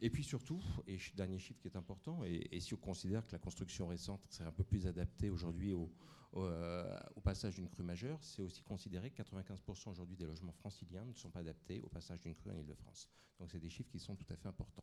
Et 0.05 0.11
puis 0.11 0.25
surtout, 0.25 0.61
et 0.89 0.99
dernier 1.15 1.39
chiffre 1.39 1.61
qui 1.61 1.69
est 1.69 1.77
important, 1.77 2.25
et, 2.25 2.59
si 2.59 2.75
on 2.75 2.77
considère 2.77 3.25
que 3.25 3.31
la 3.31 3.39
construction 3.39 3.87
récente 3.87 4.21
serait 4.29 4.49
un 4.49 4.53
peu 4.53 4.65
plus 4.65 4.89
adaptée 4.89 5.31
aujourd'hui 5.31 5.73
au, 5.73 5.93
euh, 6.35 6.99
passage 7.23 7.55
d'une 7.55 7.69
crue 7.69 7.85
majeure, 7.85 8.19
c'est 8.21 8.43
aussi 8.43 8.65
considéré 8.65 9.13
que 9.13 9.23
95% 9.23 9.91
aujourd'hui 9.91 10.17
des 10.17 10.27
logements 10.27 10.53
franciliens 10.53 11.05
ne 11.05 11.13
sont 11.13 11.31
pas 11.31 11.39
adaptés 11.39 11.81
au 11.83 11.89
passage 11.89 12.21
d'une 12.21 12.35
crue 12.35 12.51
en 12.51 12.57
Ile-de-France. 12.57 13.09
Donc 13.39 13.53
c'est 13.53 13.61
des 13.61 13.71
chiffres 13.71 13.91
qui 13.91 14.01
sont 14.01 14.17
tout 14.17 14.27
à 14.29 14.35
fait 14.35 14.49
importants. 14.49 14.83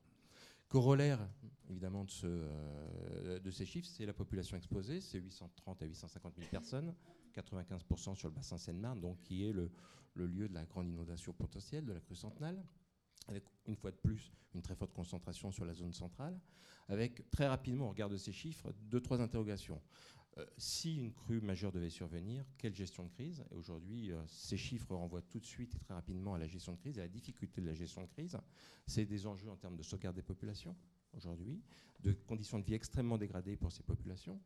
Corollaire, 0.70 1.28
évidemment, 1.70 2.06
de, 2.06 2.12
euh, 2.24 3.52
ces 3.52 3.66
chiffres, 3.66 3.90
c'est 3.90 4.06
la 4.06 4.14
population 4.14 4.56
exposée, 4.56 5.02
c'est 5.02 5.20
830 5.20 5.82
à 5.82 5.86
850 5.86 6.36
000 6.38 6.48
personnes, 6.50 6.96
95% 7.36 8.16
sur 8.16 8.30
le 8.30 8.36
bassin 8.36 8.58
Seine-Marne, 8.58 9.02
donc 9.02 9.20
qui 9.20 9.46
est 9.46 9.52
le 9.52 9.70
lieu 10.16 10.48
de 10.48 10.54
la 10.54 10.64
grande 10.64 10.88
inondation 10.88 11.34
potentielle 11.34 11.86
de 11.86 11.92
la 11.92 12.00
crue 12.00 12.16
centenale 12.16 12.64
avec 13.30 13.44
une 13.66 13.76
fois 13.76 13.92
de 13.92 13.98
plus 13.98 14.34
une 14.56 14.62
très 14.62 14.76
forte 14.76 14.94
concentration 14.94 15.52
sur 15.52 15.66
la 15.66 15.74
zone 15.74 15.94
centrale, 15.94 16.40
avec 16.88 17.30
très 17.30 17.48
rapidement, 17.48 17.86
au 17.86 17.90
regard 17.90 18.10
de 18.10 18.18
ces 18.18 18.32
chiffres, 18.32 18.74
deux, 18.82 19.00
trois 19.00 19.22
interrogations. 19.22 19.82
Euh, 20.38 20.46
si 20.58 20.98
une 20.98 21.12
crue 21.12 21.42
majeure 21.42 21.72
devait 21.72 21.90
survenir, 21.90 22.46
quelle 22.58 22.74
gestion 22.74 23.04
de 23.04 23.10
crise? 23.10 23.44
Et 23.52 23.56
aujourd'hui, 23.56 24.12
euh, 24.12 24.22
ces 24.28 24.58
chiffres 24.58 24.96
renvoient 24.96 25.22
tout 25.22 25.40
de 25.40 25.46
suite 25.46 25.76
et 25.76 25.80
très 25.80 25.94
rapidement 25.94 26.34
à 26.34 26.38
la 26.40 26.48
gestion 26.48 26.74
de 26.74 26.78
crise 26.78 26.98
et 26.98 27.02
à 27.02 27.04
la 27.04 27.10
difficulté 27.10 27.62
de 27.62 27.68
la 27.68 27.74
gestion 27.74 28.02
de 28.02 28.08
crise. 28.08 28.38
C'est 28.86 29.06
des 29.06 29.28
enjeux 29.28 29.50
en 29.50 29.58
termes 29.58 29.76
de 29.76 29.84
sauvegarde 29.84 30.16
des 30.16 30.24
populations 30.24 30.76
aujourd'hui, 31.14 31.62
de 32.02 32.14
conditions 32.14 32.60
de 32.60 32.66
vie 32.66 32.74
extrêmement 32.74 33.18
dégradées 33.18 33.58
pour 33.58 33.72
ces 33.72 33.84
populations. 33.84 34.40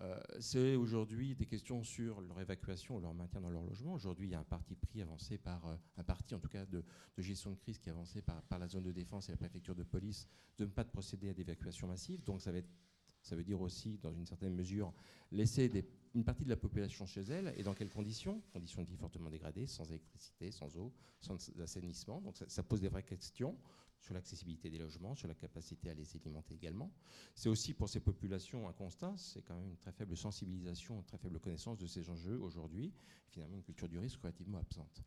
Euh, 0.00 0.18
c'est 0.40 0.74
aujourd'hui 0.74 1.34
des 1.34 1.46
questions 1.46 1.82
sur 1.84 2.20
leur 2.20 2.40
évacuation 2.40 2.96
ou 2.96 3.00
leur 3.00 3.14
maintien 3.14 3.40
dans 3.40 3.50
leur 3.50 3.62
logement. 3.62 3.92
Aujourd'hui, 3.92 4.28
il 4.28 4.30
y 4.30 4.34
a 4.34 4.40
un 4.40 4.44
parti 4.44 4.74
pris 4.74 5.02
avancé 5.02 5.38
par, 5.38 5.78
un 5.96 6.04
parti 6.04 6.34
en 6.34 6.38
tout 6.38 6.48
cas 6.48 6.64
de, 6.64 6.82
gestion 7.18 7.50
de 7.50 7.56
crise 7.56 7.78
qui 7.78 7.88
est 7.88 7.92
avancé 7.92 8.22
par, 8.22 8.58
la 8.58 8.68
zone 8.68 8.84
de 8.84 8.92
défense 8.92 9.28
et 9.28 9.32
la 9.32 9.38
préfecture 9.38 9.74
de 9.74 9.82
police 9.82 10.26
de 10.58 10.64
ne 10.64 10.70
pas 10.70 10.84
procéder 10.84 11.28
à 11.28 11.34
d'évacuation 11.34 11.86
massive. 11.86 12.24
Donc 12.24 12.40
ça 12.40 12.52
veut 12.52 13.44
dire 13.44 13.60
aussi, 13.60 13.98
dans 13.98 14.12
une 14.12 14.26
certaine 14.26 14.54
mesure, 14.54 14.92
laisser 15.30 15.70
une 16.14 16.24
partie 16.24 16.44
de 16.44 16.50
la 16.50 16.56
population 16.56 17.06
chez 17.06 17.22
elle. 17.22 17.52
Et 17.56 17.62
dans 17.62 17.74
quelles 17.74 17.92
conditions? 17.92 18.42
Conditions 18.52 18.82
de 18.82 18.88
vie 18.88 18.96
fortement 18.96 19.30
dégradées, 19.30 19.66
sans 19.66 19.84
électricité, 19.90 20.50
sans 20.50 20.76
eau, 20.78 20.92
sans 21.20 21.36
assainissement. 21.60 22.20
Donc 22.22 22.36
ça, 22.46 22.62
pose 22.62 22.80
des 22.80 22.88
vraies 22.88 23.02
questions 23.02 23.58
sur 24.02 24.14
l'accessibilité 24.14 24.68
des 24.68 24.78
logements, 24.78 25.14
sur 25.14 25.28
la 25.28 25.34
capacité 25.34 25.88
à 25.88 25.94
les 25.94 26.04
alimenter 26.16 26.54
également. 26.54 26.92
C'est 27.34 27.48
aussi 27.48 27.72
pour 27.72 27.88
ces 27.88 28.00
populations 28.00 28.68
un 28.68 28.72
constat, 28.72 29.14
c'est 29.16 29.42
quand 29.42 29.54
même 29.54 29.68
une 29.68 29.76
très 29.76 29.92
faible 29.92 30.16
sensibilisation, 30.16 30.96
une 30.96 31.04
très 31.04 31.18
faible 31.18 31.38
connaissance 31.38 31.78
de 31.78 31.86
ces 31.86 32.10
enjeux 32.10 32.38
aujourd'hui, 32.38 32.92
finalement 33.28 33.56
une 33.56 33.62
culture 33.62 33.88
du 33.88 33.98
risque 33.98 34.20
relativement 34.20 34.58
absente. 34.58 35.02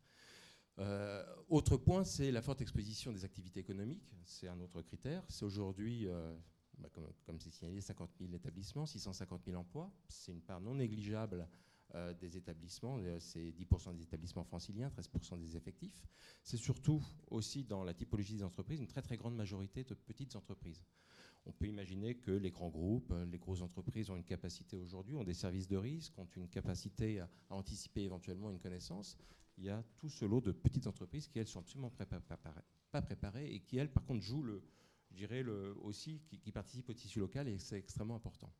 Euh, 0.79 1.23
autre 1.49 1.77
point, 1.77 2.03
c'est 2.03 2.31
la 2.31 2.41
forte 2.41 2.61
exposition 2.61 3.11
des 3.11 3.25
activités 3.25 3.59
économiques. 3.59 4.13
C'est 4.23 4.47
un 4.47 4.59
autre 4.59 4.81
critère. 4.81 5.23
C'est 5.27 5.45
aujourd'hui, 5.45 6.07
euh, 6.07 6.35
bah, 6.77 6.89
comme 7.25 7.39
c'est 7.39 7.51
signalé, 7.51 7.81
50 7.81 8.11
000 8.19 8.33
établissements, 8.33 8.85
650 8.85 9.43
000 9.45 9.57
emplois. 9.57 9.91
C'est 10.07 10.31
une 10.31 10.41
part 10.41 10.61
non 10.61 10.75
négligeable 10.75 11.47
euh, 11.93 12.13
des 12.13 12.37
établissements. 12.37 12.97
Euh, 12.99 13.19
c'est 13.19 13.51
10% 13.51 13.95
des 13.95 14.03
établissements 14.03 14.43
franciliens, 14.43 14.89
13% 14.89 15.39
des 15.39 15.55
effectifs. 15.55 16.01
C'est 16.43 16.57
surtout 16.57 17.01
aussi 17.29 17.63
dans 17.63 17.83
la 17.83 17.93
typologie 17.93 18.35
des 18.35 18.43
entreprises 18.43 18.79
une 18.79 18.87
très 18.87 19.01
très 19.01 19.17
grande 19.17 19.35
majorité 19.35 19.83
de 19.83 19.93
petites 19.93 20.35
entreprises. 20.35 20.83
On 21.45 21.51
peut 21.51 21.67
imaginer 21.67 22.15
que 22.15 22.31
les 22.31 22.49
grands 22.49 22.69
groupes, 22.69 23.11
euh, 23.11 23.25
les 23.25 23.37
grosses 23.37 23.61
entreprises 23.61 24.09
ont 24.09 24.15
une 24.15 24.23
capacité 24.23 24.77
aujourd'hui, 24.77 25.15
ont 25.15 25.23
des 25.23 25.35
services 25.35 25.67
de 25.67 25.77
risque, 25.77 26.17
ont 26.17 26.27
une 26.35 26.49
capacité 26.49 27.19
à, 27.19 27.29
anticiper 27.49 28.01
éventuellement 28.01 28.49
une 28.49 28.59
connaissance. 28.59 29.17
Il 29.57 29.65
y 29.65 29.69
a 29.69 29.83
tout 29.97 30.09
ce 30.09 30.25
lot 30.25 30.41
de 30.41 30.51
petites 30.51 30.87
entreprises 30.87 31.27
qui, 31.27 31.39
elles, 31.39 31.47
sont 31.47 31.59
absolument 31.59 31.91
pas 31.91 33.01
préparées 33.01 33.53
et 33.53 33.59
qui, 33.61 33.77
elles, 33.77 33.91
par 33.91 34.03
contre, 34.03 34.21
jouent 34.21 34.43
le, 34.43 34.63
je 35.11 35.15
dirais, 35.15 35.43
le, 35.43 35.75
aussi, 35.81 36.19
qui, 36.27 36.51
participe 36.51 36.89
au 36.89 36.93
tissu 36.93 37.19
local 37.19 37.47
et 37.47 37.57
c'est 37.57 37.77
extrêmement 37.77 38.15
important. 38.15 38.51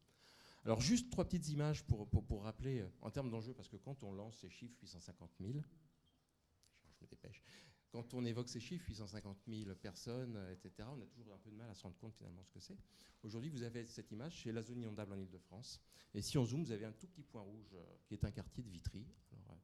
Alors 0.66 0.82
juste 0.82 1.12
trois 1.12 1.26
petites 1.26 1.48
images 1.50 1.84
pour, 1.84 2.10
pour, 2.10 2.44
rappeler 2.44 2.80
euh, 2.80 2.90
en 3.02 3.12
termes 3.12 3.30
d'enjeux, 3.30 3.54
parce 3.54 3.70
que 3.70 3.78
quand 3.78 4.04
on 4.04 4.12
lance 4.12 4.38
ces 4.40 4.50
chiffres 4.50 4.76
850 4.82 5.30
000, 5.40 5.54
je 5.54 7.04
me 7.04 7.08
dépêche, 7.08 7.44
quand 7.92 8.16
on 8.16 8.26
évoque 8.26 8.50
ces 8.50 8.60
chiffres, 8.60 8.84
850 8.88 9.38
000 9.48 9.76
personnes, 9.76 10.36
euh, 10.36 10.52
etc., 10.52 10.90
on 10.92 11.00
a 11.02 11.06
toujours 11.06 11.36
un 11.36 11.38
peu 11.38 11.52
de 11.52 11.56
mal 11.56 11.70
à 11.70 11.76
se 11.76 11.84
rendre 11.84 11.98
compte 11.98 12.16
finalement 12.16 12.44
ce 12.44 12.52
que 12.52 12.60
c'est. 12.60 12.78
Aujourd'hui, 13.22 13.52
vous 13.52 13.62
avez 13.62 13.86
cette 13.86 14.12
image, 14.12 14.42
c'est 14.42 14.52
la 14.52 14.64
zone 14.64 14.80
inondable 14.80 15.14
en 15.14 15.20
Ile-de-France. 15.20 15.80
Et 16.16 16.22
si 16.24 16.38
on 16.40 16.46
zoome, 16.46 16.64
vous 16.64 16.72
avez 16.72 16.86
un 16.86 16.94
tout 16.94 17.08
petit 17.08 17.24
point 17.24 17.42
rouge 17.42 17.76
euh, 17.76 17.98
qui 18.08 18.16
est 18.16 18.26
un 18.26 18.32
quartier 18.32 18.64
de 18.64 18.70
Vitry. 18.70 19.06
Alors, 19.34 19.60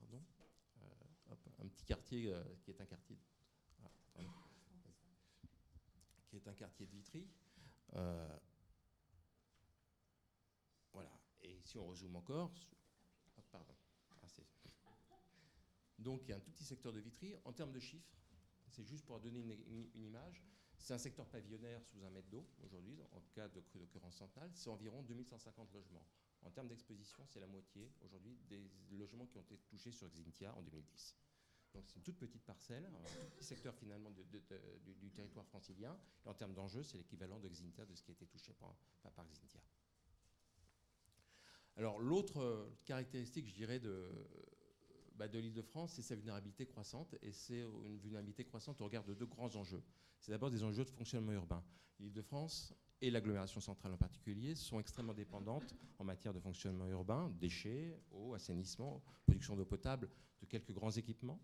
pardon, 0.00 0.22
un 1.62 1.68
petit 1.68 1.84
quartier 1.84 2.32
qui 2.62 2.70
est 2.70 2.80
un 2.80 2.86
quartier 2.86 3.18
est 6.36 6.48
un 6.48 6.54
quartier 6.54 6.86
de 6.86 6.92
Vitry. 6.92 7.26
Et 11.46 11.60
si 11.62 11.78
on 11.78 11.86
rezoome 11.86 12.16
encore, 12.16 12.52
pardon. 13.52 13.74
Ah, 14.22 14.26
donc 15.98 16.22
il 16.24 16.30
y 16.30 16.32
a 16.32 16.36
un 16.36 16.40
tout 16.40 16.50
petit 16.50 16.64
secteur 16.64 16.92
de 16.92 17.00
Vitry. 17.00 17.34
En 17.44 17.52
termes 17.52 17.72
de 17.72 17.78
chiffres, 17.78 18.16
c'est 18.68 18.84
juste 18.84 19.04
pour 19.06 19.20
donner 19.20 19.40
une, 19.40 19.88
image. 19.94 20.42
C'est 20.78 20.92
un 20.92 20.98
secteur 20.98 21.26
pavillonnaire 21.26 21.82
sous 21.84 22.04
un 22.04 22.10
mètre 22.10 22.28
d'eau 22.28 22.46
aujourd'hui, 22.62 23.00
en 23.12 23.20
cas 23.32 23.48
de 23.48 23.62
d'occurrence 23.74 24.16
centrale. 24.16 24.50
C'est 24.54 24.68
environ 24.68 25.02
2150 25.02 25.72
logements. 25.72 26.06
En 26.42 26.50
termes 26.50 26.68
d'exposition, 26.68 27.24
c'est 27.26 27.40
la 27.40 27.46
moitié 27.46 27.90
aujourd'hui 28.02 28.36
des 28.48 28.96
logements 28.96 29.26
qui 29.26 29.38
ont 29.38 29.42
été 29.42 29.56
touchés 29.68 29.92
sur 29.92 30.08
Xintia 30.08 30.54
en 30.54 30.62
2010. 30.62 31.16
Donc 31.76 31.84
c'est 31.86 31.96
une 31.96 32.02
toute 32.02 32.16
petite 32.16 32.42
parcelle, 32.42 32.86
un 32.86 33.28
petit 33.36 33.44
secteur 33.44 33.74
finalement 33.74 34.10
du, 34.10 35.10
territoire 35.10 35.46
francilien. 35.46 35.98
Et 36.24 36.28
en 36.28 36.34
termes 36.34 36.54
d'enjeux, 36.54 36.82
c'est 36.82 36.96
l'équivalent 36.96 37.38
de 37.38 37.48
Xintia, 37.48 37.84
de 37.84 37.94
ce 37.94 38.02
qui 38.02 38.10
a 38.10 38.14
été 38.14 38.26
touché 38.26 38.52
par, 38.54 38.74
par 39.14 39.26
Xintia. 39.26 39.60
Alors 41.76 41.98
l'autre 41.98 42.40
euh, 42.40 42.66
caractéristique, 42.84 43.46
je 43.46 43.54
dirais, 43.54 43.78
de, 43.78 44.08
bah, 45.14 45.28
de 45.28 45.38
l'île 45.38 45.52
de 45.52 45.62
France, 45.62 45.92
c'est 45.94 46.02
sa 46.02 46.14
vulnérabilité 46.14 46.66
croissante. 46.66 47.14
Et 47.22 47.32
c'est 47.32 47.60
une 47.84 47.98
vulnérabilité 47.98 48.44
croissante 48.44 48.80
au 48.80 48.84
regard 48.84 49.04
de 49.04 49.14
deux 49.14 49.26
grands 49.26 49.54
enjeux. 49.56 49.82
C'est 50.20 50.32
d'abord 50.32 50.50
des 50.50 50.64
enjeux 50.64 50.84
de 50.84 50.90
fonctionnement 50.90 51.32
urbain. 51.32 51.62
L'île 52.00 52.12
de 52.12 52.22
France 52.22 52.74
et 53.00 53.10
l'agglomération 53.10 53.60
centrale 53.60 53.92
en 53.92 53.98
particulier 53.98 54.54
sont 54.54 54.80
extrêmement 54.80 55.14
dépendantes 55.14 55.74
en 55.98 56.04
matière 56.04 56.32
de 56.32 56.40
fonctionnement 56.40 56.88
urbain, 56.88 57.30
déchets, 57.38 57.94
eau, 58.10 58.34
assainissement, 58.34 59.02
production 59.24 59.54
d'eau 59.54 59.66
potable, 59.66 60.08
de 60.40 60.46
quelques 60.46 60.72
grands 60.72 60.90
équipements 60.90 61.40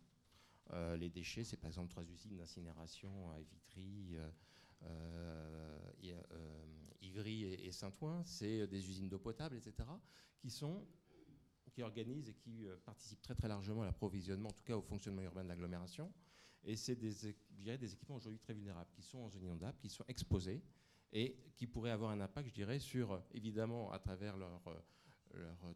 euh, 0.72 0.96
les 0.96 1.10
déchets, 1.10 1.44
c'est 1.44 1.56
par 1.56 1.68
exemple 1.68 1.90
trois 1.90 2.04
usines 2.04 2.36
d'incinération 2.36 3.30
à 3.32 3.40
Vitry, 3.40 4.16
euh, 4.16 4.28
euh, 4.84 5.90
Ivry 7.00 7.44
et, 7.44 7.72
Saint-Ouen. 7.72 8.22
C'est 8.24 8.66
des 8.66 8.88
usines 8.88 9.08
d'eau 9.08 9.18
potable, 9.18 9.56
etc., 9.56 9.88
qui 10.38 10.50
sont 10.50 10.86
qui 11.70 11.82
organisent 11.82 12.28
et 12.28 12.34
qui 12.34 12.66
participent 12.84 13.22
très 13.22 13.34
très 13.34 13.48
largement 13.48 13.80
à 13.80 13.86
l'approvisionnement, 13.86 14.50
en 14.50 14.52
tout 14.52 14.62
cas 14.62 14.76
au 14.76 14.82
fonctionnement 14.82 15.22
urbain 15.22 15.42
de 15.42 15.48
l'agglomération. 15.48 16.12
Et 16.64 16.76
c'est 16.76 16.96
des, 16.96 17.34
des 17.78 17.94
équipements 17.94 18.16
aujourd'hui 18.16 18.38
très 18.38 18.52
vulnérables, 18.52 18.90
qui 18.92 19.00
sont 19.00 19.18
en 19.18 19.30
zone 19.30 19.44
inondable, 19.44 19.78
qui 19.78 19.88
sont 19.88 20.04
exposés 20.06 20.62
et 21.12 21.36
qui 21.56 21.66
pourraient 21.66 21.90
avoir 21.90 22.10
un 22.10 22.20
impact, 22.20 22.48
je 22.48 22.54
dirais, 22.54 22.78
sur, 22.78 23.22
évidemment, 23.32 23.92
à 23.92 23.98
travers 23.98 24.36
leur, 24.36 24.60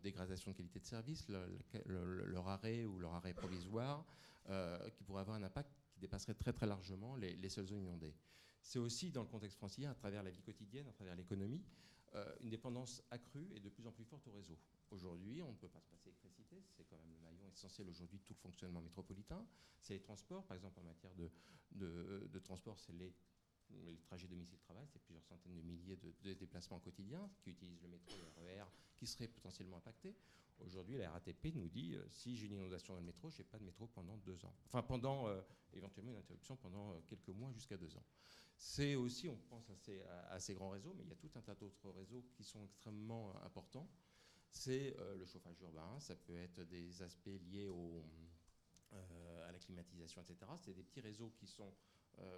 dégradation 0.02 0.50
de 0.50 0.56
qualité 0.56 0.80
de 0.80 0.84
service, 0.84 1.26
leur 1.86 2.48
arrêt 2.48 2.84
ou 2.84 2.98
leur 2.98 3.14
arrêt 3.14 3.34
provisoire, 3.34 4.04
euh, 4.48 4.90
qui 4.90 5.02
pourrait 5.02 5.22
avoir 5.22 5.36
un 5.36 5.42
impact 5.42 5.70
qui 5.92 5.98
dépasserait 5.98 6.34
très 6.34 6.52
très 6.52 6.66
largement 6.66 7.16
les, 7.16 7.48
seules 7.48 7.66
zones 7.66 7.82
inondées. 7.82 8.14
C'est 8.66 8.80
aussi 8.80 9.12
dans 9.12 9.22
le 9.22 9.28
contexte 9.28 9.58
francilien, 9.58 9.92
à 9.92 9.94
travers 9.94 10.24
la 10.24 10.30
vie 10.30 10.42
quotidienne, 10.42 10.88
à 10.88 10.92
travers 10.92 11.14
l'économie, 11.14 11.62
euh, 12.16 12.34
une 12.40 12.50
dépendance 12.50 13.00
accrue 13.12 13.46
et 13.54 13.60
de 13.60 13.68
plus 13.68 13.86
en 13.86 13.92
plus 13.92 14.04
forte 14.04 14.26
au 14.26 14.32
réseau. 14.32 14.58
Aujourd'hui, 14.90 15.40
on 15.40 15.52
ne 15.52 15.56
peut 15.56 15.68
pas 15.68 15.80
se 15.80 15.86
passer 15.86 16.02
d'électricité, 16.06 16.60
c'est 16.76 16.82
quand 16.82 16.96
même 16.96 17.12
le 17.12 17.20
maillon 17.20 17.48
essentiel 17.48 17.88
aujourd'hui 17.88 18.18
de 18.18 18.24
tout 18.24 18.32
le 18.32 18.40
fonctionnement 18.40 18.80
métropolitain. 18.80 19.46
C'est 19.78 19.94
les 19.94 20.00
transports, 20.00 20.44
par 20.46 20.56
exemple 20.56 20.80
en 20.80 20.82
matière 20.82 21.14
de, 21.14 21.30
de, 22.26 22.38
transport, 22.40 22.80
c'est 22.80 22.92
les, 22.92 23.14
les 23.70 23.98
trajets 23.98 24.26
domicile-travail, 24.26 24.88
c'est 24.88 25.00
plusieurs 25.00 25.24
centaines 25.24 25.54
de 25.54 25.62
milliers 25.62 25.96
de, 26.24 26.34
déplacements 26.34 26.80
quotidiens 26.80 27.30
qui 27.38 27.50
utilisent 27.50 27.82
le 27.82 27.88
métro, 27.88 28.14
le 28.16 28.42
RER, 28.42 28.66
qui 28.96 29.06
seraient 29.06 29.28
potentiellement 29.28 29.76
impactés. 29.76 30.16
Aujourd'hui, 30.64 30.96
la 30.96 31.10
RATP 31.10 31.54
nous 31.54 31.68
dit 31.68 31.94
euh, 31.94 32.04
si 32.10 32.36
j'ai 32.36 32.46
une 32.46 32.54
inondation 32.54 32.94
dans 32.94 33.00
le 33.00 33.06
métro, 33.06 33.30
je 33.30 33.38
n'ai 33.38 33.44
pas 33.44 33.58
de 33.58 33.64
métro 33.64 33.86
pendant 33.88 34.16
deux 34.18 34.44
ans. 34.44 34.54
Enfin, 34.66 34.82
pendant 34.82 35.28
euh, 35.28 35.40
éventuellement 35.72 36.12
une 36.12 36.18
interruption 36.18 36.56
pendant 36.56 36.92
euh, 36.92 37.00
quelques 37.06 37.28
mois 37.28 37.52
jusqu'à 37.52 37.76
deux 37.76 37.94
ans. 37.96 38.04
C'est 38.56 38.94
aussi, 38.94 39.28
on 39.28 39.36
pense 39.36 39.70
à 40.30 40.40
ces, 40.40 40.54
grands 40.54 40.70
réseaux, 40.70 40.94
mais 40.96 41.04
il 41.04 41.10
y 41.10 41.12
a 41.12 41.16
tout 41.16 41.30
un 41.34 41.42
tas 41.42 41.54
d'autres 41.54 41.90
réseaux 41.90 42.24
qui 42.32 42.42
sont 42.42 42.64
extrêmement 42.64 43.36
importants. 43.44 43.86
C'est 44.50 44.96
le 45.14 45.26
chauffage 45.26 45.60
urbain, 45.60 46.00
ça 46.00 46.16
peut 46.16 46.38
être 46.38 46.62
des 46.62 47.02
aspects 47.02 47.38
liés 47.50 47.68
à 48.92 49.52
la 49.52 49.58
climatisation, 49.58 50.22
etc. 50.22 50.50
C'est 50.56 50.72
des 50.72 50.82
petits 50.82 51.02
réseaux 51.02 51.34
qui 51.36 51.46
sont 51.46 51.70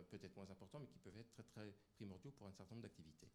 peut-être 0.08 0.34
moins 0.34 0.50
importants, 0.50 0.80
mais 0.80 0.88
qui 0.88 0.98
peuvent 0.98 1.16
être 1.18 1.40
très 1.52 1.72
primordiaux 1.94 2.32
pour 2.32 2.48
un 2.48 2.52
certain 2.52 2.74
nombre 2.74 2.82
d'activités. 2.82 3.28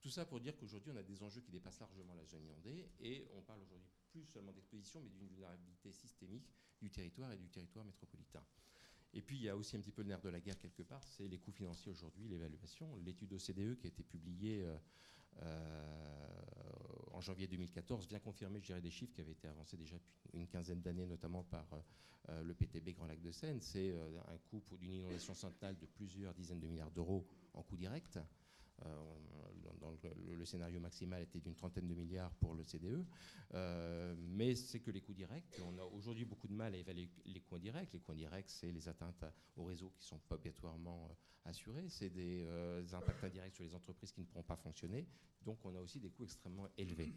Tout 0.00 0.10
ça 0.10 0.24
pour 0.24 0.40
dire 0.40 0.56
qu'aujourd'hui, 0.56 0.90
on 0.90 0.96
a 0.96 1.04
des 1.04 1.22
enjeux 1.22 1.40
qui 1.40 1.52
dépassent 1.52 1.78
largement 1.78 2.14
la 2.14 2.26
zone 2.26 2.42
inondée, 2.42 2.90
et 2.98 3.28
on 3.36 3.42
parle 3.42 3.62
aujourd'hui 3.62 3.86
plus 4.14 4.24
seulement 4.26 4.52
d'exposition, 4.52 5.00
mais 5.02 5.10
d'une 5.10 5.26
vulnérabilité 5.26 5.90
systémique 5.92 6.48
du 6.80 6.88
territoire 6.88 7.32
et 7.32 7.36
du 7.36 7.48
territoire 7.48 7.84
métropolitain. 7.84 8.44
Et 9.12 9.20
puis, 9.20 9.36
il 9.36 9.42
y 9.42 9.48
a 9.48 9.56
aussi 9.56 9.76
un 9.76 9.80
petit 9.80 9.90
peu 9.90 10.02
le 10.02 10.08
nerf 10.08 10.20
de 10.20 10.28
la 10.28 10.40
guerre 10.40 10.58
quelque 10.58 10.82
part, 10.82 11.02
c'est 11.02 11.26
les 11.26 11.38
coûts 11.38 11.52
financiers 11.52 11.90
aujourd'hui, 11.90 12.28
l'évaluation. 12.28 12.96
L'étude 13.04 13.32
OCDE 13.32 13.76
qui 13.76 13.86
a 13.86 13.88
été 13.88 14.04
publiée 14.04 14.62
euh, 14.62 14.76
euh, 15.42 17.12
en 17.12 17.20
janvier 17.20 17.48
2014 17.48 18.06
vient 18.08 18.20
confirmer, 18.20 18.60
je 18.60 18.66
dirais, 18.66 18.80
des 18.80 18.90
chiffres 18.90 19.12
qui 19.12 19.20
avaient 19.20 19.32
été 19.32 19.48
avancés 19.48 19.76
déjà 19.76 19.96
depuis 19.96 20.30
une 20.32 20.46
quinzaine 20.46 20.80
d'années, 20.80 21.06
notamment 21.06 21.42
par 21.42 21.66
euh, 22.28 22.42
le 22.42 22.54
PTB 22.54 22.94
Grand 22.94 23.06
Lac 23.06 23.20
de 23.20 23.32
Seine. 23.32 23.60
C'est 23.60 23.92
un 24.28 24.38
coût 24.50 24.62
d'une 24.78 24.92
inondation 24.92 25.34
centrale 25.34 25.76
de 25.76 25.86
plusieurs 25.86 26.34
dizaines 26.34 26.60
de 26.60 26.68
milliards 26.68 26.92
d'euros 26.92 27.26
en 27.52 27.62
coût 27.62 27.76
direct. 27.76 28.18
Dans 29.80 29.90
le, 30.36 30.44
scénario 30.44 30.80
maximal 30.80 31.22
était 31.22 31.40
d'une 31.40 31.54
trentaine 31.54 31.86
de 31.86 31.94
milliards 31.94 32.34
pour 32.34 32.54
le 32.54 32.64
CDE, 32.64 33.04
mais 34.18 34.54
c'est 34.54 34.80
que 34.80 34.90
les 34.90 35.00
coûts 35.00 35.14
directs. 35.14 35.60
On 35.64 35.78
a 35.78 35.84
aujourd'hui 35.84 36.24
beaucoup 36.24 36.48
de 36.48 36.52
mal 36.52 36.74
à 36.74 36.76
évaluer 36.76 37.08
les 37.24 37.40
coûts 37.40 37.56
indirects. 37.56 37.92
Les 37.92 38.00
coûts 38.00 38.12
indirects, 38.12 38.50
c'est 38.50 38.72
les 38.72 38.88
atteintes 38.88 39.24
au 39.56 39.64
réseau 39.64 39.90
qui 39.96 40.04
sont 40.04 40.18
pas 40.18 40.34
obligatoirement 40.34 41.16
assurées, 41.44 41.88
c'est 41.88 42.10
des 42.10 42.46
impacts 42.92 43.24
indirects 43.24 43.54
sur 43.54 43.64
les 43.64 43.74
entreprises 43.74 44.12
qui 44.12 44.20
ne 44.20 44.26
pourront 44.26 44.42
pas 44.42 44.56
fonctionner. 44.56 45.06
Donc 45.44 45.58
on 45.64 45.74
a 45.74 45.80
aussi 45.80 46.00
des 46.00 46.10
coûts 46.10 46.24
extrêmement 46.24 46.68
élevés. 46.76 47.14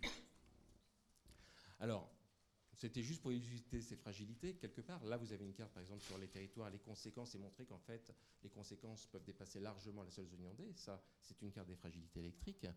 Alors, 1.80 2.10
c'était 2.78 3.02
juste 3.02 3.24
pour 3.24 3.32
illustrer 3.32 3.82
ces 3.82 3.96
fragilités, 3.96 4.56
quelque 4.56 4.82
part. 4.82 5.04
Là, 5.04 5.18
vous 5.18 5.34
avez 5.34 5.44
une 5.44 5.54
carte, 5.54 5.74
par 5.74 5.82
exemple, 5.82 6.04
sur 6.04 6.18
les 6.20 6.28
territoires, 6.28 6.70
les 6.70 6.78
conséquences, 6.78 7.34
et 7.34 7.40
montrer 7.40 7.66
qu'en 7.66 7.80
fait, 7.80 8.14
les 8.44 8.50
conséquences 8.50 9.08
peuvent 9.08 9.24
dépasser 9.24 9.60
largement 9.60 10.04
la 10.04 10.12
seule 10.12 10.28
zone 10.28 10.42
inondée. 10.42 10.72
Ça, 10.76 11.04
c'est 11.20 11.42
une 11.42 11.52
carte 11.52 11.68
des 11.68 11.76
fragilités 11.76 12.20
électriques. 12.20 12.68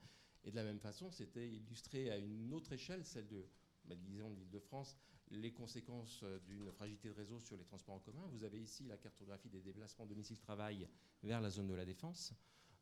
Et 0.42 0.50
de 0.50 0.56
la 0.56 0.64
même 0.64 0.80
façon, 0.80 1.10
c'était 1.10 1.46
illustré 1.50 2.10
à 2.10 2.16
une 2.16 2.54
autre 2.54 2.72
échelle, 2.72 3.04
celle 3.04 3.28
de, 3.28 3.46
bah, 3.84 3.94
disons, 3.94 4.30
de 4.30 4.36
l'Île-de-France, 4.36 4.96
les 5.28 5.52
conséquences 5.52 6.24
d'une 6.46 6.72
fragilité 6.72 7.08
de 7.08 7.14
réseau 7.14 7.38
sur 7.38 7.58
les 7.58 7.64
transports 7.64 7.96
en 7.96 8.00
commun. 8.00 8.26
Vous 8.32 8.42
avez 8.42 8.58
ici 8.58 8.84
la 8.84 8.96
cartographie 8.96 9.50
des 9.50 9.60
déplacements 9.60 10.06
domicile-travail 10.06 10.88
vers 11.22 11.42
la 11.42 11.50
zone 11.50 11.68
de 11.68 11.74
la 11.74 11.84
défense. 11.84 12.32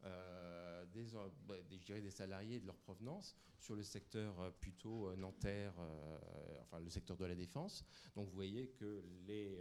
Euh, 0.05 0.85
des, 0.87 1.07
bah, 1.47 1.55
des, 1.69 2.01
des, 2.01 2.11
salariés 2.11 2.61
de 2.61 2.67
leur 2.67 2.77
provenance 2.77 3.37
sur 3.59 3.75
le 3.75 3.83
secteur 3.83 4.39
euh, 4.41 4.51
plutôt 4.51 5.09
euh, 5.09 5.17
nanterre, 5.17 5.75
enfin 6.63 6.79
le 6.81 6.89
secteur 6.89 7.17
de 7.17 7.25
la 7.25 7.35
défense. 7.35 7.85
Donc 8.15 8.29
vous 8.29 8.35
voyez 8.35 8.69
que 8.69 9.03
les, 9.27 9.59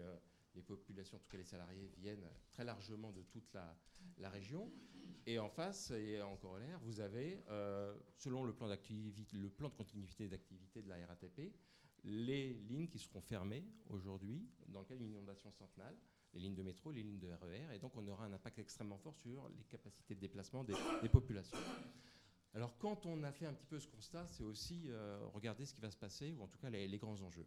les, 0.56 0.62
populations, 0.62 1.18
en 1.18 1.20
tout 1.20 1.30
cas 1.30 1.38
les 1.38 1.44
salariés, 1.44 1.92
viennent 1.98 2.28
très 2.52 2.64
largement 2.64 3.12
de 3.12 3.24
toute 3.24 3.52
la, 3.54 3.76
la 4.20 4.30
région. 4.30 4.72
Et 5.26 5.40
en 5.40 5.50
face, 5.50 5.92
et 5.92 6.22
en 6.22 6.38
corollaire, 6.38 6.80
vous 6.84 7.02
avez, 7.02 7.44
selon 8.18 8.44
le 8.46 8.54
plan, 8.54 8.68
le 8.68 9.50
plan 9.50 9.70
de 9.70 9.74
continuité 9.74 10.30
d'activité 10.30 10.82
de 10.82 10.88
la 10.88 11.06
RATP, 11.06 11.52
les 12.06 12.54
lignes 12.54 12.88
qui 12.88 13.00
seront 13.00 13.22
fermées 13.22 13.66
aujourd'hui 13.90 14.48
dans 14.70 14.80
le 14.80 14.86
cas 14.86 14.96
d'une 14.96 15.10
inondation 15.10 15.52
centenale 15.52 15.98
les 16.34 16.40
lignes 16.42 16.56
de 16.56 16.64
métro, 16.64 16.92
les 16.92 17.04
lignes 17.04 17.20
de 17.20 17.28
RER, 17.28 17.68
e 17.70 17.74
et 17.74 17.80
donc 17.80 17.96
on 17.96 18.08
aura 18.08 18.26
un 18.26 18.34
impact 18.34 18.60
extrêmement 18.60 18.98
fort 18.98 19.16
sur 19.16 19.50
les 19.50 19.64
capacités 19.64 20.16
de 20.16 20.20
déplacement 20.20 20.64
des, 20.64 20.76
populations. 21.10 21.58
Alors 22.54 22.78
quand 22.78 23.06
on 23.06 23.24
a 23.24 23.32
fait 23.32 23.46
un 23.46 23.54
petit 23.54 23.66
peu 23.66 23.80
ce 23.80 23.88
constat, 23.88 24.26
c'est 24.28 24.44
aussi 24.44 24.86
euh, 24.88 25.20
regarder 25.34 25.66
ce 25.66 25.74
qui 25.74 25.82
va 25.82 25.92
se 25.92 25.98
passer, 25.98 26.34
ou 26.34 26.42
en 26.44 26.48
tout 26.48 26.58
cas 26.58 26.70
les, 26.70 26.98
grands 26.98 27.22
enjeux. 27.22 27.46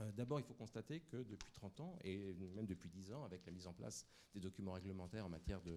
Euh, 0.00 0.10
d'abord, 0.12 0.40
il 0.40 0.44
faut 0.44 0.54
constater 0.54 1.00
que 1.00 1.18
depuis 1.18 1.52
30 1.52 1.80
ans, 1.80 1.98
et 2.02 2.34
même 2.54 2.66
depuis 2.66 2.88
10 2.88 3.12
ans, 3.12 3.24
avec 3.24 3.44
la 3.46 3.52
mise 3.52 3.66
en 3.66 3.72
place 3.72 4.06
des 4.34 4.40
documents 4.40 4.72
réglementaires 4.72 5.26
en 5.26 5.28
matière 5.28 5.60
de, 5.62 5.76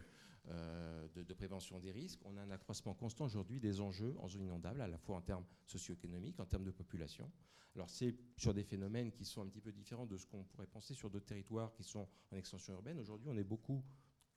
euh, 0.50 1.08
de, 1.16 1.34
prévention 1.34 1.80
des 1.80 1.92
risques, 1.92 2.20
on 2.26 2.36
a 2.38 2.42
un 2.42 2.52
accroissement 2.52 2.94
constant 2.94 3.26
aujourd'hui 3.26 3.60
des 3.60 3.80
enjeux 3.80 4.16
en 4.20 4.28
zone 4.28 4.44
inondable, 4.44 4.82
à 4.82 4.88
la 4.88 4.98
fois 4.98 5.18
en 5.18 5.22
termes 5.22 5.46
socio-économiques, 5.66 6.40
en 6.40 6.46
termes 6.46 6.64
de 6.64 6.72
population. 6.72 7.30
Alors 7.76 7.90
c'est 7.90 8.16
sur 8.38 8.56
des 8.56 8.64
phénomènes 8.64 9.12
qui 9.12 9.24
sont 9.24 9.44
un 9.44 9.48
petit 9.48 9.62
peu 9.62 9.72
différents 9.72 10.08
de 10.08 10.18
ce 10.18 10.26
qu'on 10.26 10.44
pourrait 10.46 10.66
penser 10.68 10.96
sur 10.96 11.12
d'autres 11.12 11.28
territoires 11.28 11.72
qui 11.74 11.84
sont 11.84 12.08
en 12.32 12.36
extension 12.36 12.74
urbaine. 12.74 12.98
Aujourd'hui, 13.00 13.30
on 13.30 13.38
est 13.38 13.44
beaucoup 13.44 13.84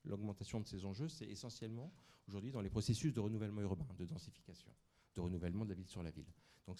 l'augmentation 0.05 0.61
de 0.61 0.67
ces 0.67 0.85
enjeux, 0.85 1.09
c'est 1.09 1.27
essentiellement 1.27 1.93
aujourd'hui 2.29 2.53
dans 2.53 2.61
les 2.61 2.71
processus 2.71 3.13
de 3.15 3.21
renouvellement 3.21 3.63
urbain, 3.63 3.87
de 3.99 4.05
densification, 4.05 4.71
de 5.15 5.21
renouvellement 5.21 5.65
de 5.65 5.71
la 5.71 5.75
ville 5.75 5.89
sur 5.89 6.03
la 6.03 6.11
ville. 6.11 6.31
Donc 6.67 6.79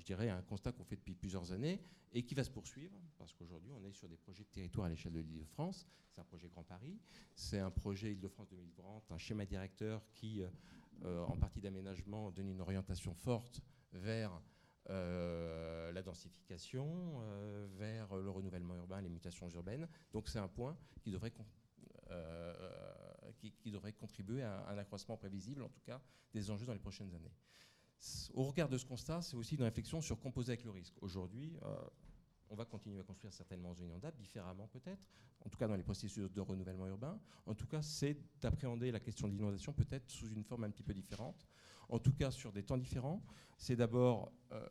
je 0.00 0.04
dirais, 0.04 0.30
un 0.30 0.42
constat 0.42 0.72
qu'on 0.72 0.84
fait 0.84 0.96
depuis 0.96 1.14
plusieurs 1.14 1.52
années 1.52 1.80
et 2.12 2.24
qui 2.24 2.34
va 2.34 2.42
se 2.42 2.50
poursuivre, 2.50 2.98
parce 3.18 3.32
qu'aujourd'hui, 3.32 3.70
on 3.72 3.84
est 3.84 3.92
sur 3.92 4.08
des 4.08 4.16
projets 4.16 4.44
de 4.44 4.48
territoire 4.48 4.86
à 4.86 4.88
l'échelle 4.88 5.12
de 5.12 5.20
l'Île-de-France. 5.20 5.86
C'est 6.10 6.20
un 6.20 6.24
projet 6.24 6.48
Grand 6.48 6.64
Paris, 6.64 6.98
c'est 7.34 7.60
un 7.60 7.70
projet 7.70 8.12
Île-de-France 8.12 8.48
2030, 8.48 9.12
un 9.12 9.18
schéma 9.18 9.46
directeur 9.46 10.02
qui, 10.12 10.42
euh, 11.04 11.22
en 11.24 11.36
partie 11.36 11.60
d'aménagement, 11.60 12.30
donne 12.32 12.48
une 12.48 12.60
orientation 12.60 13.14
forte 13.14 13.60
vers 13.92 14.42
euh, 14.88 15.92
la 15.92 16.02
densification, 16.02 17.20
euh, 17.20 17.68
vers 17.76 18.16
le 18.16 18.30
renouvellement 18.30 18.74
urbain, 18.74 19.00
les 19.00 19.08
mutations 19.08 19.48
urbaines. 19.50 19.86
Donc 20.12 20.28
c'est 20.28 20.38
un 20.38 20.48
point 20.48 20.76
qui 21.02 21.10
devrait 21.10 21.32
contribuer 23.92 24.42
à 24.42 24.66
un 24.68 24.78
accroissement 24.78 25.16
prévisible, 25.16 25.62
en 25.62 25.68
tout 25.68 25.80
cas, 25.80 26.00
des 26.32 26.50
enjeux 26.50 26.66
dans 26.66 26.72
les 26.72 26.80
prochaines 26.80 27.14
années. 27.14 27.32
Au 28.34 28.44
regard 28.44 28.68
de 28.68 28.78
ce 28.78 28.84
constat, 28.84 29.20
c'est 29.22 29.36
aussi 29.36 29.56
une 29.56 29.62
réflexion 29.62 30.00
sur 30.00 30.18
composer 30.18 30.52
avec 30.52 30.64
le 30.64 30.70
risque. 30.70 30.94
Aujourd'hui, 31.02 31.52
euh, 31.62 31.76
on 32.48 32.54
va 32.54 32.64
continuer 32.64 32.98
à 32.98 33.02
construire 33.02 33.32
certainement 33.32 33.70
en 33.70 33.74
zone 33.74 33.88
inondable, 33.88 34.16
différemment 34.18 34.66
peut-être, 34.68 35.06
en 35.44 35.48
tout 35.48 35.58
cas 35.58 35.68
dans 35.68 35.76
les 35.76 35.82
processus 35.82 36.30
de 36.30 36.40
renouvellement 36.40 36.86
urbain. 36.86 37.20
En 37.46 37.54
tout 37.54 37.66
cas, 37.66 37.82
c'est 37.82 38.16
d'appréhender 38.40 38.90
la 38.90 39.00
question 39.00 39.28
de 39.28 39.34
l'inondation 39.34 39.72
peut-être 39.72 40.08
sous 40.10 40.28
une 40.28 40.44
forme 40.44 40.64
un 40.64 40.70
petit 40.70 40.82
peu 40.82 40.94
différente, 40.94 41.46
en 41.88 41.98
tout 41.98 42.12
cas 42.12 42.30
sur 42.30 42.52
des 42.52 42.62
temps 42.62 42.78
différents. 42.78 43.22
C'est 43.58 43.76
d'abord, 43.76 44.32
euh, 44.52 44.66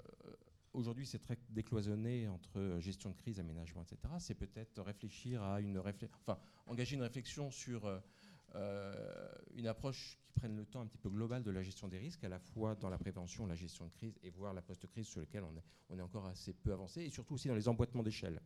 aujourd'hui 0.73 1.05
c'est 1.05 1.19
très 1.19 1.37
décloisonné 1.49 2.27
entre 2.27 2.77
gestion 2.79 3.11
de 3.11 3.15
crise, 3.15 3.39
aménagement, 3.39 3.83
etc. 3.83 3.97
C'est 4.19 4.35
peut-être 4.35 4.81
réfléchir 4.81 5.43
à 5.43 5.61
une 5.61 5.77
réflexion, 5.77 6.17
enfin 6.25 6.39
engager 6.65 6.95
une 6.95 7.03
réflexion 7.03 7.51
sur... 7.51 7.85
Euh, 7.85 7.99
euh, 8.55 9.29
une 9.55 9.67
approche 9.67 10.17
qui 10.23 10.31
prenne 10.31 10.55
le 10.55 10.65
temps 10.65 10.81
un 10.81 10.87
petit 10.87 10.97
peu 10.97 11.09
global 11.09 11.43
de 11.43 11.51
la 11.51 11.61
gestion 11.61 11.87
des 11.87 11.97
risques, 11.97 12.23
à 12.23 12.29
la 12.29 12.39
fois 12.39 12.75
dans 12.75 12.89
la 12.89 12.97
prévention, 12.97 13.45
la 13.45 13.55
gestion 13.55 13.85
de 13.85 13.91
crise 13.91 14.17
et 14.23 14.29
voir 14.29 14.53
la 14.53 14.61
post-crise 14.61 15.07
sur 15.07 15.19
laquelle 15.19 15.43
on 15.43 15.55
est, 15.55 15.63
on 15.89 15.99
est 15.99 16.01
encore 16.01 16.25
assez 16.25 16.53
peu 16.53 16.71
avancé, 16.71 17.01
et 17.01 17.09
surtout 17.09 17.35
aussi 17.35 17.47
dans 17.47 17.55
les 17.55 17.67
emboîtements 17.67 18.03
d'échelle. 18.03 18.41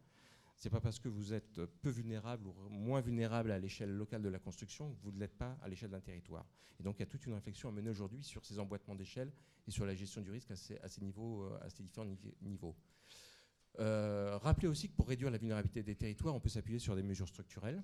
C'est 0.55 0.69
pas 0.69 0.79
parce 0.79 0.99
que 0.99 1.09
vous 1.09 1.33
êtes 1.33 1.65
peu 1.81 1.89
vulnérable 1.89 2.47
ou 2.47 2.53
moins 2.69 3.01
vulnérable 3.01 3.51
à 3.51 3.59
l'échelle 3.59 3.91
locale 3.91 4.21
de 4.21 4.29
la 4.29 4.39
construction 4.39 4.93
que 4.93 5.01
vous 5.01 5.11
ne 5.11 5.19
l'êtes 5.19 5.37
pas 5.37 5.57
à 5.61 5.67
l'échelle 5.67 5.89
d'un 5.89 5.99
territoire. 5.99 6.45
Et 6.79 6.83
donc 6.83 6.97
il 6.97 6.99
y 7.01 7.03
a 7.03 7.07
toute 7.07 7.25
une 7.25 7.33
réflexion 7.33 7.69
à 7.69 7.71
mener 7.71 7.89
aujourd'hui 7.89 8.23
sur 8.23 8.45
ces 8.45 8.59
emboîtements 8.59 8.95
d'échelle 8.95 9.31
et 9.67 9.71
sur 9.71 9.85
la 9.85 9.95
gestion 9.95 10.21
du 10.21 10.31
risque 10.31 10.51
à 10.51 10.55
ces, 10.55 10.75
euh, 10.75 11.69
différents 11.79 12.07
niveaux. 12.41 12.75
Euh, 13.79 14.37
rappelez 14.37 14.67
aussi 14.67 14.89
que 14.89 14.95
pour 14.95 15.07
réduire 15.07 15.31
la 15.31 15.37
vulnérabilité 15.37 15.81
des 15.81 15.95
territoires, 15.95 16.35
on 16.35 16.39
peut 16.39 16.49
s'appuyer 16.49 16.79
sur 16.79 16.95
des 16.95 17.03
mesures 17.03 17.27
structurelles 17.27 17.83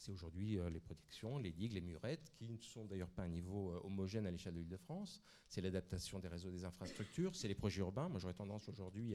c'est 0.00 0.12
aujourd'hui 0.12 0.58
euh, 0.58 0.70
les 0.70 0.80
protections, 0.80 1.36
les 1.36 1.52
digues, 1.52 1.74
les 1.74 1.82
murettes, 1.82 2.32
qui 2.38 2.48
ne 2.48 2.56
sont 2.56 2.86
d'ailleurs 2.86 3.10
pas 3.10 3.22
un 3.22 3.28
niveau 3.28 3.70
euh, 3.70 3.80
homogène 3.84 4.26
à 4.26 4.30
l'échelle 4.30 4.54
de 4.54 4.60
l'Île-de-France. 4.60 5.20
C'est 5.46 5.60
l'adaptation 5.60 6.18
des 6.18 6.28
réseaux 6.28 6.50
des 6.50 6.64
infrastructures, 6.64 7.36
c'est 7.36 7.48
les 7.48 7.54
projets 7.54 7.80
urbains. 7.80 8.08
Moi, 8.08 8.18
j'aurais 8.18 8.34
tendance 8.34 8.68
aujourd'hui 8.70 9.14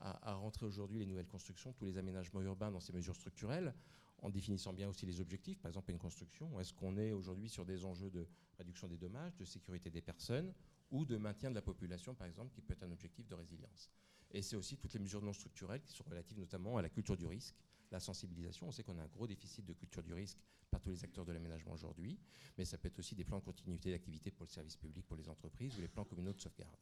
à, 0.00 0.34
rentrer 0.34 0.66
aujourd'hui 0.66 0.98
les 0.98 1.06
nouvelles 1.06 1.26
constructions, 1.26 1.72
tous 1.72 1.86
les 1.86 1.96
aménagements 1.96 2.42
urbains 2.42 2.70
dans 2.70 2.80
ces 2.80 2.92
mesures 2.92 3.14
structurelles, 3.14 3.72
en 4.18 4.28
définissant 4.28 4.74
bien 4.74 4.88
aussi 4.88 5.06
les 5.06 5.20
objectifs. 5.20 5.58
Par 5.58 5.70
exemple, 5.70 5.90
une 5.90 5.98
construction, 5.98 6.60
est-ce 6.60 6.74
qu'on 6.74 6.98
est 6.98 7.12
aujourd'hui 7.12 7.48
sur 7.48 7.64
des 7.64 7.84
enjeux 7.84 8.10
de 8.10 8.26
réduction 8.58 8.88
des 8.88 8.98
dommages, 8.98 9.36
de 9.36 9.44
sécurité 9.44 9.88
des 9.88 10.02
personnes 10.02 10.52
ou 10.90 11.06
de 11.06 11.16
maintien 11.16 11.48
de 11.48 11.54
la 11.54 11.62
population, 11.62 12.14
par 12.14 12.26
exemple, 12.26 12.52
qui 12.52 12.60
peut 12.60 12.74
être 12.74 12.82
un 12.82 12.92
objectif 12.92 13.26
de 13.26 13.34
résilience? 13.34 13.90
Et 14.32 14.42
c'est 14.42 14.56
aussi 14.56 14.76
toutes 14.76 14.92
les 14.92 15.00
mesures 15.00 15.22
non 15.22 15.32
structurelles 15.32 15.82
qui 15.82 15.92
sont 15.92 16.04
relatives 16.04 16.38
notamment 16.38 16.76
à 16.76 16.82
la 16.82 16.90
culture 16.90 17.16
du 17.16 17.26
risque, 17.26 17.54
la 17.90 18.00
sensibilisation. 18.00 18.68
On 18.68 18.72
sait 18.72 18.82
qu'on 18.82 18.98
a 18.98 19.02
un 19.02 19.08
gros 19.08 19.26
déficit 19.26 19.64
de 19.64 19.72
culture 19.72 20.02
du 20.02 20.12
risque 20.12 20.38
par 20.70 20.80
tous 20.80 20.90
les 20.90 21.04
acteurs 21.04 21.24
de 21.24 21.32
l'aménagement 21.32 21.72
aujourd'hui, 21.72 22.18
mais 22.58 22.64
ça 22.64 22.78
peut 22.78 22.88
être 22.88 22.98
aussi 22.98 23.14
des 23.14 23.24
plans 23.24 23.38
de 23.38 23.44
continuité 23.44 23.90
d'activité 23.90 24.30
pour 24.30 24.44
le 24.44 24.50
service 24.50 24.76
public, 24.76 25.06
pour 25.06 25.16
les 25.16 25.28
entreprises 25.28 25.76
ou 25.78 25.80
les 25.80 25.88
plans 25.88 26.04
communaux 26.04 26.32
de 26.32 26.40
sauvegarde. 26.40 26.76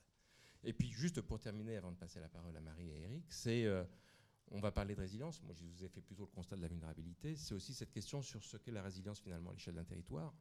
Et 0.63 0.73
puis 0.73 0.91
juste 0.91 1.21
pour 1.21 1.39
terminer, 1.39 1.77
avant 1.77 1.93
de 1.93 1.97
passer 1.97 2.21
la 2.21 2.29
parole 2.29 2.57
à 2.57 2.61
Marie 2.61 2.89
et 2.89 3.03
Eric, 3.03 3.25
c'est 3.31 3.65
euh, 3.67 3.85
on 4.51 4.61
va 4.61 4.73
parler 4.73 4.95
de 4.95 5.01
résilience. 5.01 5.43
Moi, 5.43 5.55
je 5.55 5.65
vous 5.65 5.85
ai 5.85 5.89
fait 5.89 6.01
plutôt 6.01 6.25
le 6.25 6.31
constat 6.31 6.57
de 6.57 6.63
la 6.63 6.69
vulnérabilité. 6.69 7.37
C'est 7.37 7.55
aussi 7.55 7.75
cette 7.75 7.91
question 7.91 8.23
sur 8.23 8.43
ce 8.43 8.57
qu'est 8.57 8.73
la 8.73 8.83
résilience 8.83 9.21
finalement 9.21 9.51
à 9.51 9.53
l'échelle 9.53 9.75
d'un 9.75 9.85
territoire. 9.85 10.35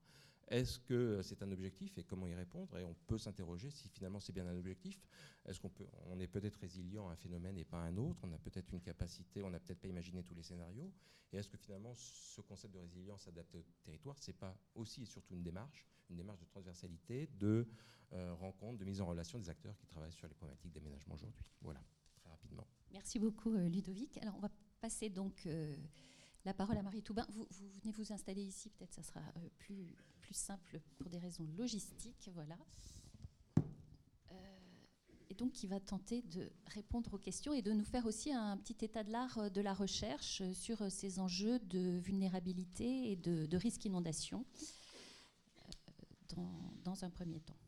Est-ce 0.49 0.79
que 0.79 1.21
c'est 1.23 1.41
un 1.41 1.51
objectif 1.51 1.97
et 1.97 2.03
comment 2.03 2.27
y 2.27 2.35
répondre? 2.35 2.77
Et 2.77 2.83
on 2.83 2.93
peut 3.07 3.17
s'interroger 3.17 3.71
si 3.71 3.89
finalement 3.89 4.19
c'est 4.19 4.33
bien 4.33 4.45
un 4.45 4.57
objectif. 4.57 5.07
Est-ce 5.45 5.59
qu'on 5.59 5.69
peut, 5.69 5.85
on 6.07 6.19
est 6.19 6.27
peut-être 6.27 6.57
résilient 6.57 7.09
à 7.09 7.13
un 7.13 7.15
phénomène 7.15 7.57
et 7.57 7.65
pas 7.65 7.81
à 7.81 7.85
un 7.85 7.97
autre? 7.97 8.19
On 8.23 8.31
a 8.33 8.37
peut-être 8.37 8.71
une 8.73 8.81
capacité, 8.81 9.41
on 9.41 9.49
n'a 9.49 9.59
peut-être 9.59 9.79
pas 9.79 9.87
imaginé 9.87 10.23
tous 10.23 10.35
les 10.35 10.43
scénarios. 10.43 10.91
Et 11.31 11.37
est-ce 11.37 11.49
que 11.49 11.57
finalement 11.57 11.93
ce 11.95 12.41
concept 12.41 12.73
de 12.73 12.79
résilience 12.79 13.27
adapté 13.27 13.57
au 13.57 13.63
territoire, 13.83 14.15
c'est 14.19 14.37
pas 14.37 14.55
aussi 14.75 15.01
et 15.03 15.05
surtout 15.05 15.33
une 15.33 15.43
démarche, 15.43 15.87
une 16.09 16.17
démarche 16.17 16.39
de 16.39 16.45
transversalité, 16.45 17.27
de 17.39 17.67
euh, 18.13 18.33
rencontre, 18.35 18.77
de 18.77 18.85
mise 18.85 19.01
en 19.01 19.07
relation 19.07 19.39
des 19.39 19.49
acteurs 19.49 19.75
qui 19.77 19.87
travaillent 19.87 20.11
sur 20.11 20.27
les 20.27 20.35
problématiques 20.35 20.71
d'aménagement 20.71 21.15
aujourd'hui 21.15 21.43
Voilà, 21.61 21.81
très 22.15 22.29
rapidement. 22.29 22.67
Merci 22.91 23.17
beaucoup 23.17 23.55
euh, 23.55 23.67
Ludovic. 23.67 24.17
Alors 24.19 24.35
on 24.35 24.41
va 24.41 24.51
passer 24.79 25.09
donc 25.09 25.47
euh, 25.47 25.75
la 26.45 26.53
parole 26.53 26.77
à 26.77 26.83
Marie 26.83 27.01
Toubin. 27.01 27.25
Vous, 27.29 27.47
vous, 27.49 27.69
venez 27.81 27.91
vous 27.91 28.13
installer 28.13 28.43
ici, 28.43 28.69
peut-être 28.69 28.93
ça 28.93 29.01
sera 29.01 29.21
plus 29.57 29.95
plus 30.23 30.33
simple 30.33 30.81
pour 30.97 31.09
des 31.09 31.19
raisons 31.19 31.45
logistiques. 31.57 32.29
Voilà. 32.33 32.57
Euh, 34.31 34.35
et 35.29 35.35
donc, 35.35 35.51
qui 35.51 35.67
va 35.67 35.79
tenter 35.79 36.21
de 36.23 36.51
répondre 36.67 37.13
aux 37.13 37.17
questions 37.19 37.53
et 37.53 37.61
de 37.61 37.71
nous 37.71 37.83
faire 37.83 38.05
aussi 38.05 38.31
un 38.33 38.57
petit 38.57 38.85
état 38.85 39.03
de 39.03 39.11
l'art 39.11 39.51
de 39.51 39.61
la 39.61 39.73
recherche 39.73 40.41
sur 40.53 40.91
ces 40.91 41.19
enjeux 41.19 41.59
de 41.59 41.99
vulnérabilité 41.99 43.11
et 43.11 43.15
de, 43.15 43.57
risque 43.57 43.85
inondation 43.85 44.45
euh, 46.37 46.41
dans 46.83 47.03
un 47.03 47.09
premier 47.09 47.39
temps. 47.39 47.62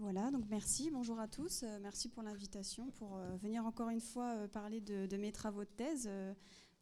Voilà, 0.00 0.30
donc 0.30 0.46
merci, 0.48 0.90
bonjour 0.90 1.20
à 1.20 1.28
tous, 1.28 1.62
euh, 1.62 1.78
merci 1.82 2.08
pour 2.08 2.22
l'invitation, 2.22 2.90
pour 2.92 3.18
euh, 3.18 3.36
venir 3.36 3.66
encore 3.66 3.90
une 3.90 4.00
fois 4.00 4.32
euh, 4.34 4.48
parler 4.48 4.80
de, 4.80 5.14
mes 5.18 5.30
travaux 5.30 5.62
de 5.62 5.68
thèse. 5.68 6.08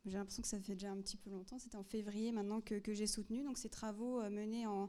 j'ai 0.04 0.16
l'impression 0.16 0.40
que 0.40 0.46
ça 0.46 0.61
fait 0.61 0.74
déjà 0.74 0.92
un 0.92 1.00
petit 1.00 1.16
peu 1.16 1.28
longtemps, 1.28 1.59
c'était 1.59 1.74
en 1.74 1.83
février 1.83 2.31
maintenant 2.31 2.61
que, 2.61 2.81
j'ai 2.94 3.09
soutenu, 3.09 3.42
donc 3.42 3.59
ces 3.59 3.70
travaux 3.70 4.20
menés 4.31 4.68
en, 4.68 4.88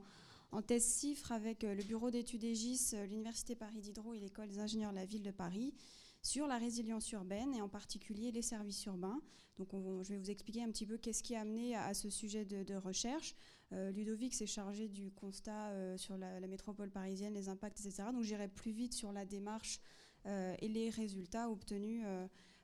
thèse 0.62 0.86
CIFRE 0.86 1.32
avec 1.32 1.64
le 1.64 1.84
bureau 1.84 2.12
d'études 2.12 2.44
EGIS, 2.44 2.94
l'Université 3.08 3.56
Paris 3.56 3.82
Diderot 3.82 4.14
et 4.14 4.20
l'École 4.20 4.48
des 4.48 4.60
ingénieurs 4.60 4.92
de 4.92 4.98
la 4.98 5.06
ville 5.06 5.24
de 5.24 5.32
Paris 5.32 5.74
sur 6.22 6.46
la 6.46 6.60
résilience 6.60 7.12
urbaine 7.12 7.56
et 7.56 7.64
en 7.64 7.70
particulier 7.70 8.32
les 8.32 8.44
services 8.44 8.86
urbains. 8.86 9.20
Donc 9.58 9.70
je 9.74 10.14
vais 10.14 10.18
vous 10.18 10.30
expliquer 10.30 10.62
un 10.62 10.70
petit 10.70 10.86
peu 10.86 10.98
qu'est-ce 11.00 11.24
qui 11.24 11.36
a 11.36 11.42
amené 11.42 11.76
à, 11.76 11.96
ce 11.96 12.12
sujet 12.12 12.46
de 12.46 12.76
recherche. 12.76 13.36
Euh, 13.72 13.92
Ludovic 13.92 14.34
s'est 14.34 14.48
chargé 14.48 14.88
du 14.88 15.12
constat 15.12 15.70
euh, 15.70 15.98
sur 15.98 16.18
la, 16.18 16.40
métropole 16.48 16.90
parisienne, 16.90 17.34
les 17.34 17.50
impacts, 17.50 17.80
etc. 17.80 18.10
Donc 18.12 18.24
j'irai 18.24 18.48
plus 18.48 18.72
vite 18.72 18.94
sur 18.94 19.12
la 19.12 19.26
démarche 19.26 19.80
euh, 20.26 20.56
et 20.60 20.68
les 20.68 20.90
résultats 20.90 21.50
obtenus 21.50 22.04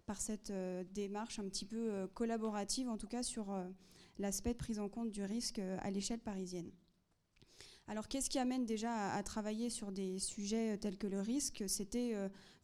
par 0.05 0.21
cette 0.21 0.51
démarche 0.93 1.39
un 1.39 1.47
petit 1.47 1.65
peu 1.65 2.07
collaborative, 2.13 2.89
en 2.89 2.97
tout 2.97 3.07
cas 3.07 3.23
sur 3.23 3.55
l'aspect 4.19 4.53
de 4.53 4.57
prise 4.57 4.79
en 4.79 4.87
compte 4.87 5.11
du 5.11 5.23
risque 5.23 5.59
à 5.59 5.89
l'échelle 5.89 6.19
parisienne. 6.19 6.71
Alors, 7.87 8.07
qu'est-ce 8.07 8.29
qui 8.29 8.39
amène 8.39 8.65
déjà 8.65 9.11
à, 9.13 9.23
travailler 9.23 9.69
sur 9.69 9.91
des 9.91 10.19
sujets 10.19 10.77
tels 10.77 10.97
que 10.97 11.07
le 11.07 11.21
risque? 11.21 11.63
C'était 11.67 12.13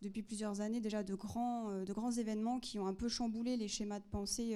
depuis 0.02 0.22
plusieurs 0.22 0.62
années 0.62 0.82
déjà 0.82 1.02
de 1.04 1.16
grands, 1.16 1.84
de 1.84 1.94
grands 1.94 2.12
événements 2.12 2.60
qui 2.60 2.78
ont 2.78 2.86
un 2.86 2.94
peu 2.94 3.08
chamboulé 3.08 3.58
les 3.58 3.68
schémas 3.68 4.00
de 4.00 4.06
pensée 4.12 4.56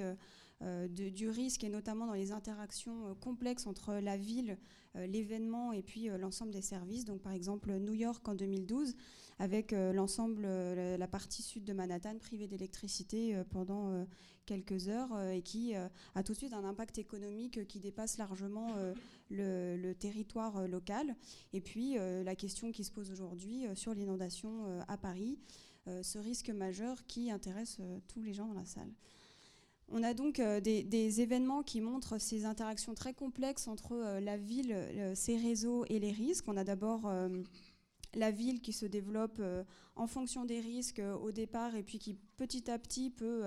euh, 0.62 0.88
du 0.88 1.28
risque 1.28 1.64
et 1.64 1.68
notamment 1.68 2.06
dans 2.06 2.14
les 2.14 2.32
interactions 2.32 3.08
euh, 3.08 3.14
complexes 3.14 3.66
entre 3.66 3.92
la 3.96 4.16
ville, 4.16 4.56
euh, 4.96 5.06
l'événement 5.06 5.70
et 5.72 5.82
puis 5.82 6.08
l'ensemble 6.18 6.50
des 6.50 6.62
services. 6.62 7.04
Donc 7.04 7.20
par 7.20 7.32
exemple 7.32 7.70
New 7.78 7.92
York 7.92 8.26
en 8.26 8.34
2012 8.34 8.94
avec 9.38 9.72
l'ensemble, 9.72 10.46
la 10.46 11.06
partie 11.06 11.42
sud 11.42 11.64
de 11.64 11.74
Manhattan 11.74 12.16
privée 12.16 12.48
d'électricité 12.48 13.38
pendant 13.50 14.06
quelques 14.46 14.88
heures 14.88 15.28
et 15.28 15.42
qui 15.42 15.74
a 15.74 16.22
tout 16.24 16.32
de 16.32 16.38
suite 16.38 16.54
un 16.54 16.64
impact 16.64 16.96
économique 16.96 17.66
qui 17.68 17.78
dépasse 17.78 18.16
largement 18.16 18.68
le, 19.28 19.92
territoire 19.92 20.66
local. 20.66 21.14
Et 21.52 21.60
puis 21.60 21.96
la 21.98 22.34
question 22.34 22.72
qui 22.72 22.82
se 22.82 22.90
pose 22.90 23.10
aujourd'hui 23.10 23.66
sur 23.74 23.92
l'inondation 23.92 24.80
à 24.88 24.96
Paris, 24.96 25.38
ce 25.84 26.16
risque 26.16 26.48
majeur 26.48 27.04
qui 27.04 27.30
intéresse 27.30 27.76
tous 28.08 28.22
les 28.22 28.32
gens 28.32 28.46
dans 28.46 28.54
la 28.54 28.64
salle. 28.64 28.90
On 29.88 30.02
a 30.02 30.14
donc 30.14 30.40
euh, 30.40 30.60
des, 30.60 31.20
événements 31.20 31.62
qui 31.62 31.80
montrent 31.80 32.18
ces 32.18 32.44
interactions 32.44 32.94
très 32.94 33.14
complexes 33.14 33.68
entre 33.68 33.92
euh, 33.92 34.20
la 34.20 34.36
ville, 34.36 34.72
euh, 34.72 35.14
ses 35.14 35.36
réseaux 35.36 35.84
et 35.88 36.00
les 36.00 36.10
risques. 36.10 36.48
On 36.48 36.56
a 36.56 36.64
d'abord 36.64 37.10
la 38.14 38.30
ville 38.30 38.60
qui 38.60 38.72
se 38.72 38.86
développe 38.86 39.42
en 39.94 40.06
fonction 40.06 40.44
des 40.44 40.60
risques 40.60 41.02
au 41.22 41.32
départ 41.32 41.74
et 41.74 41.82
puis 41.82 41.98
qui 41.98 42.14
petit 42.36 42.70
à 42.70 42.78
petit 42.78 43.10
peut, 43.10 43.42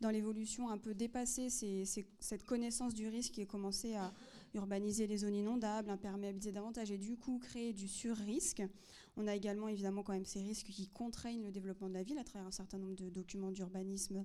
dans 0.00 0.10
l'évolution, 0.10 0.70
un 0.70 0.78
peu 0.78 0.92
dépasser 0.92 1.50
cette 1.50 2.44
connaissance 2.44 2.94
du 2.94 3.06
risque 3.06 3.34
qui 3.34 3.42
a 3.42 3.46
commencé 3.46 3.94
à 3.94 4.12
urbaniser 4.54 5.06
les 5.06 5.18
zones 5.18 5.36
inondables, 5.36 5.90
imperméabiliser 5.90 6.50
davantage 6.50 6.90
et 6.90 6.98
du 6.98 7.16
coup 7.16 7.38
créer 7.38 7.72
du 7.72 7.86
sur-risque. 7.86 8.62
On 9.16 9.28
a 9.28 9.36
également 9.36 9.68
évidemment 9.68 10.02
quand 10.02 10.14
même 10.14 10.24
ces 10.24 10.40
risques 10.40 10.68
qui 10.68 10.88
contraignent 10.88 11.44
le 11.44 11.52
développement 11.52 11.88
de 11.88 11.94
la 11.94 12.02
ville 12.02 12.18
à 12.18 12.24
travers 12.24 12.48
un 12.48 12.52
certain 12.52 12.78
nombre 12.78 12.96
de 12.96 13.10
documents 13.10 13.52
d'urbanisme 13.52 14.24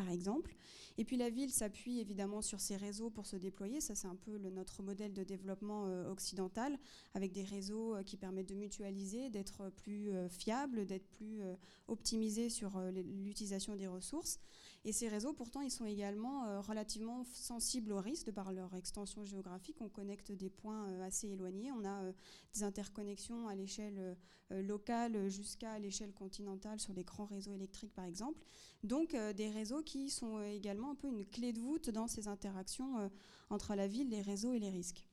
par 0.00 0.10
exemple. 0.10 0.54
Et 0.96 1.04
puis 1.04 1.16
la 1.16 1.28
ville 1.28 1.50
s'appuie 1.50 2.00
évidemment 2.00 2.40
sur 2.40 2.58
ses 2.60 2.76
réseaux 2.76 3.10
pour 3.10 3.26
se 3.26 3.36
déployer. 3.36 3.80
Ça, 3.80 3.94
c'est 3.94 4.06
un 4.06 4.16
peu 4.16 4.38
notre 4.38 4.82
modèle 4.82 5.12
de 5.12 5.22
développement 5.22 5.86
euh, 5.86 6.10
occidental, 6.10 6.78
avec 7.14 7.32
des 7.32 7.44
réseaux 7.44 7.96
euh, 7.96 8.02
qui 8.02 8.16
permettent 8.16 8.48
de 8.48 8.54
mutualiser, 8.54 9.28
d'être 9.28 9.70
plus 9.76 10.10
euh, 10.10 10.28
fiables, 10.28 10.86
d'être 10.86 11.06
plus 11.08 11.42
optimisés 11.88 12.48
sur 12.48 12.80
l'utilisation 12.92 13.76
des 13.76 13.86
ressources. 13.86 14.40
Et 14.84 14.92
ces 14.92 15.08
réseaux, 15.08 15.34
pourtant, 15.34 15.60
ils 15.60 15.70
sont 15.70 15.84
également 15.84 16.62
relativement 16.62 17.22
sensibles 17.24 17.92
au 17.92 18.00
risque 18.00 18.26
de 18.26 18.30
par 18.30 18.50
leur 18.52 18.74
extension 18.74 19.26
géographique. 19.26 19.76
On 19.80 19.90
connecte 19.90 20.32
des 20.32 20.48
points 20.48 21.00
assez 21.02 21.28
éloignés. 21.28 21.70
On 21.72 21.84
a 21.84 22.12
des 22.54 22.62
interconnexions 22.62 23.46
à 23.46 23.54
l'échelle 23.54 24.16
locale 24.48 25.28
jusqu'à 25.28 25.78
l'échelle 25.78 26.14
continentale 26.14 26.80
sur 26.80 26.94
les 26.94 27.04
grands 27.04 27.26
réseaux 27.26 27.52
électriques, 27.52 27.92
par 27.92 28.06
exemple. 28.06 28.42
Donc 28.82 29.14
des 29.36 29.50
réseaux 29.50 29.82
qui 29.82 30.08
sont 30.08 30.40
également 30.42 30.92
un 30.92 30.94
peu 30.94 31.08
une 31.08 31.26
clé 31.26 31.52
de 31.52 31.60
voûte 31.60 31.90
dans 31.90 32.06
ces 32.06 32.28
interactions 32.28 32.98
euh, 32.98 33.08
entre 33.50 33.74
la 33.74 33.86
ville, 33.86 34.10
les 34.10 34.22
réseaux 34.22 34.52
et 34.52 34.58
les 34.58 34.70
risques. 34.70 35.06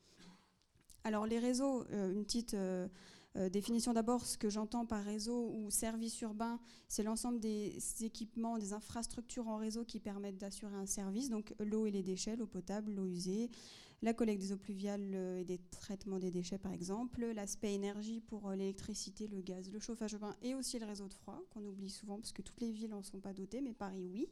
Alors 1.03 1.25
les 1.25 1.39
réseaux, 1.39 1.85
euh, 1.91 2.11
une 2.11 2.23
petite 2.23 2.53
euh, 2.53 2.87
définition 3.51 3.93
d'abord, 3.93 4.25
ce 4.25 4.37
que 4.37 4.49
j'entends 4.49 4.85
par 4.85 5.03
réseau 5.03 5.51
ou 5.53 5.69
service 5.69 6.19
urbain, 6.21 6.59
c'est 6.87 7.03
l'ensemble 7.03 7.39
des 7.39 7.77
équipements, 8.01 8.57
des 8.57 8.73
infrastructures 8.73 9.47
en 9.47 9.57
réseau 9.57 9.85
qui 9.85 9.99
permettent 9.99 10.39
d'assurer 10.39 10.75
un 10.75 10.87
service, 10.87 11.29
donc 11.29 11.53
l'eau 11.59 11.85
et 11.85 11.91
les 11.91 12.01
déchets, 12.01 12.35
l'eau 12.35 12.47
potable, 12.47 12.91
l'eau 12.93 13.05
usée, 13.05 13.51
la 14.01 14.13
collecte 14.13 14.41
des 14.41 14.53
eaux 14.53 14.57
pluviales 14.57 15.13
et 15.39 15.43
des 15.43 15.59
traitements 15.71 16.19
des 16.19 16.31
déchets 16.31 16.57
par 16.57 16.71
exemple, 16.71 17.25
l'aspect 17.25 17.73
énergie 17.73 18.21
pour 18.21 18.51
l'électricité, 18.51 19.27
le 19.27 19.41
gaz, 19.41 19.69
le 19.71 19.79
chauffage 19.79 20.13
urbain 20.13 20.35
et 20.41 20.55
aussi 20.55 20.79
le 20.79 20.85
réseau 20.85 21.07
de 21.07 21.13
froid, 21.13 21.41
qu'on 21.51 21.63
oublie 21.65 21.89
souvent 21.89 22.17
parce 22.17 22.31
que 22.31 22.41
toutes 22.41 22.61
les 22.61 22.71
villes 22.71 22.89
n'en 22.89 23.03
sont 23.03 23.19
pas 23.19 23.33
dotées, 23.33 23.61
mais 23.61 23.73
Paris 23.73 24.07
oui. 24.11 24.27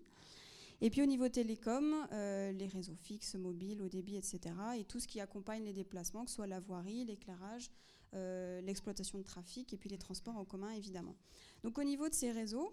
Et 0.81 0.89
puis 0.89 1.01
au 1.01 1.05
niveau 1.05 1.29
télécom, 1.29 1.95
euh, 2.11 2.51
les 2.51 2.67
réseaux 2.67 2.95
fixes, 2.95 3.35
mobiles, 3.35 3.81
au 3.81 3.87
débit, 3.87 4.17
etc. 4.17 4.39
Et 4.77 4.83
tout 4.83 4.99
ce 4.99 5.07
qui 5.07 5.21
accompagne 5.21 5.63
les 5.63 5.73
déplacements, 5.73 6.25
que 6.25 6.29
ce 6.29 6.35
soit 6.35 6.47
la 6.47 6.59
voirie, 6.59 7.05
l'éclairage, 7.05 7.71
euh, 8.15 8.61
l'exploitation 8.61 9.17
de 9.17 9.23
trafic 9.23 9.73
et 9.73 9.77
puis 9.77 9.89
les 9.89 9.97
transports 9.97 10.37
en 10.37 10.45
commun, 10.45 10.71
évidemment. 10.71 11.15
Donc 11.63 11.77
au 11.77 11.83
niveau 11.83 12.09
de 12.09 12.13
ces 12.13 12.31
réseaux, 12.31 12.71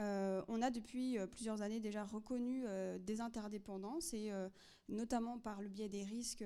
euh, 0.00 0.42
on 0.48 0.62
a 0.62 0.70
depuis 0.70 1.18
plusieurs 1.30 1.62
années 1.62 1.80
déjà 1.80 2.04
reconnu 2.04 2.64
des 3.00 3.20
interdépendances 3.20 4.14
et 4.14 4.30
notamment 4.88 5.38
par 5.38 5.60
le 5.60 5.68
biais 5.68 5.88
des 5.88 6.04
risques 6.04 6.44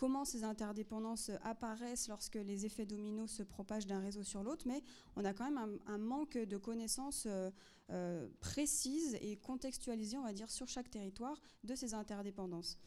comment 0.00 0.24
ces 0.24 0.44
interdépendances 0.44 1.30
apparaissent 1.42 2.08
lorsque 2.08 2.36
les 2.36 2.64
effets 2.64 2.86
dominos 2.86 3.30
se 3.30 3.42
propagent 3.42 3.86
d'un 3.86 4.00
réseau 4.00 4.22
sur 4.22 4.42
l'autre, 4.42 4.64
mais 4.66 4.82
on 5.14 5.26
a 5.26 5.34
quand 5.34 5.44
même 5.44 5.78
un, 5.86 5.98
manque 5.98 6.38
de 6.38 6.56
connaissances 6.56 7.24
euh, 7.26 7.50
euh, 7.90 8.26
précises 8.40 9.18
et 9.20 9.36
contextualisées, 9.36 10.16
on 10.16 10.22
va 10.22 10.32
dire, 10.32 10.50
sur 10.50 10.66
chaque 10.68 10.90
territoire 10.90 11.38
de 11.64 11.74
ces 11.74 11.92
interdépendances. 11.92 12.78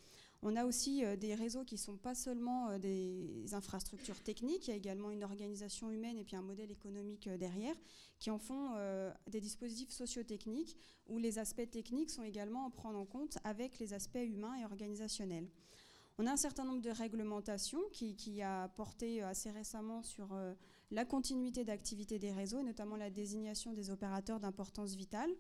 On 0.44 0.56
a 0.56 0.66
aussi 0.66 1.04
euh, 1.04 1.16
des 1.16 1.34
réseaux 1.34 1.64
qui 1.64 1.76
ne 1.76 1.80
sont 1.80 1.98
pas 1.98 2.14
seulement 2.14 2.78
des 2.78 3.54
infrastructures 3.54 4.22
techniques, 4.22 4.68
il 4.68 4.72
y 4.72 4.74
a 4.74 4.78
également 4.78 5.10
une 5.10 5.24
organisation 5.24 5.90
humaine 5.90 6.18
et 6.18 6.24
puis 6.24 6.36
un 6.36 6.42
modèle 6.42 6.70
économique 6.70 7.28
derrière, 7.30 7.76
qui 8.20 8.30
en 8.30 8.38
font 8.38 8.76
des 9.28 9.42
dispositifs 9.42 9.90
sociotechniques 9.90 10.78
où 11.08 11.18
les 11.18 11.40
aspects 11.40 11.70
techniques 11.70 12.12
sont 12.12 12.24
également 12.24 12.68
à 12.68 12.70
prendre 12.70 13.00
en 13.00 13.06
compte 13.06 13.38
avec 13.44 13.80
les 13.80 13.94
aspects 13.94 14.18
humains 14.18 14.56
et 14.56 14.66
organisationnels. 14.66 15.48
On 16.20 16.28
a 16.28 16.32
un 16.32 16.38
certain 16.38 16.64
nombre 16.64 16.82
de 16.82 16.92
réglementations 16.92 17.82
qui, 17.92 18.42
a 18.44 18.68
porté 18.70 19.24
euh, 19.24 19.28
assez 19.28 19.50
récemment 19.50 20.04
sur 20.04 20.34
euh, 20.34 20.54
la 20.92 21.06
continuité 21.06 21.64
d'activité 21.64 22.20
des 22.20 22.32
réseaux, 22.32 22.60
et 22.60 22.64
notamment 22.64 22.96
la 22.96 23.10
désignation 23.10 23.74
des 23.74 23.90
opérateurs 23.90 24.40
d'importance 24.40 24.94
vitale. 24.94 25.32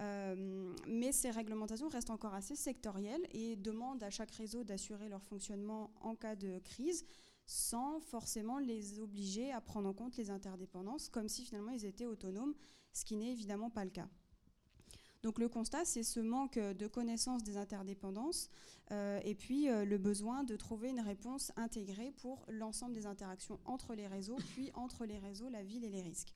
Euh, 0.00 0.74
mais 0.88 1.12
ces 1.12 1.30
réglementations 1.30 1.88
restent 1.88 2.10
encore 2.10 2.34
assez 2.34 2.56
sectorielles 2.56 3.26
et 3.32 3.56
demandent 3.56 4.02
à 4.02 4.10
chaque 4.10 4.32
réseau 4.32 4.64
d'assurer 4.64 5.08
leur 5.08 5.22
fonctionnement 5.22 5.90
en 6.00 6.14
cas 6.14 6.34
de 6.34 6.58
crise 6.60 7.04
sans 7.46 8.00
forcément 8.00 8.58
les 8.58 8.98
obliger 8.98 9.52
à 9.52 9.60
prendre 9.60 9.88
en 9.88 9.92
compte 9.92 10.16
les 10.16 10.30
interdépendances, 10.30 11.08
comme 11.08 11.28
si 11.28 11.44
finalement 11.44 11.72
ils 11.72 11.84
étaient 11.84 12.06
autonomes, 12.06 12.54
ce 12.92 13.04
qui 13.04 13.16
n'est 13.16 13.32
évidemment 13.32 13.70
pas 13.70 13.84
le 13.84 13.90
cas. 13.90 14.08
Donc 15.22 15.38
le 15.38 15.48
constat, 15.48 15.84
c'est 15.84 16.02
ce 16.02 16.18
manque 16.18 16.58
de 16.58 16.86
connaissance 16.88 17.44
des 17.44 17.56
interdépendances 17.56 18.50
euh, 18.90 19.20
et 19.24 19.34
puis 19.34 19.68
euh, 19.68 19.84
le 19.84 19.96
besoin 19.96 20.42
de 20.42 20.56
trouver 20.56 20.90
une 20.90 21.00
réponse 21.00 21.52
intégrée 21.56 22.12
pour 22.16 22.44
l'ensemble 22.48 22.92
des 22.92 23.06
interactions 23.06 23.60
entre 23.64 23.94
les 23.94 24.08
réseaux, 24.08 24.36
puis 24.52 24.70
entre 24.74 25.04
les 25.04 25.18
réseaux, 25.18 25.48
la 25.48 25.62
ville 25.62 25.84
et 25.84 25.90
les 25.90 26.02
risques. 26.02 26.34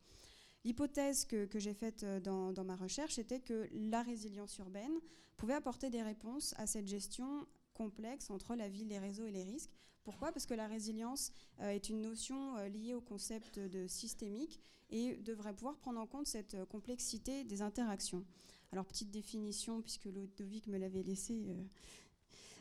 L'hypothèse 0.67 1.25
que, 1.25 1.49
j'ai 1.55 1.73
faite 1.73 2.03
euh, 2.03 2.21
dans, 2.21 2.65
ma 2.65 2.77
recherche 2.77 3.19
était 3.19 3.41
que 3.41 3.69
la 3.73 4.03
résilience 4.03 4.59
urbaine 4.59 4.93
pouvait 5.39 5.55
apporter 5.55 5.89
des 5.89 6.03
réponses 6.03 6.55
à 6.59 6.67
cette 6.67 6.87
gestion 6.87 7.47
complexe 7.73 8.31
entre 8.31 8.55
la 8.55 8.69
ville, 8.69 8.89
les 8.89 8.99
réseaux 8.99 9.27
et 9.27 9.33
les 9.33 9.45
risques. 9.45 9.71
Pourquoi? 10.03 10.33
Parce 10.33 10.47
que 10.47 10.55
la 10.55 10.67
résilience 10.67 11.33
est 11.59 11.89
une 11.89 12.01
notion 12.01 12.57
liée 12.69 12.95
au 12.95 13.01
concept 13.01 13.59
de 13.59 13.89
systémique 13.89 14.61
et 14.91 15.17
devrait 15.17 15.53
pouvoir 15.53 15.77
prendre 15.79 16.01
en 16.01 16.07
compte 16.07 16.29
cette 16.29 16.57
complexité 16.67 17.43
des 17.43 17.61
interactions. 17.61 18.25
Alors, 18.73 18.85
petite 18.85 19.11
définition, 19.11 19.81
puisque 19.81 20.07
Ludovic 20.07 20.67
me 20.67 20.79
l'avait 20.79 21.03
laissé. 21.03 21.47
Euh, 21.49 21.65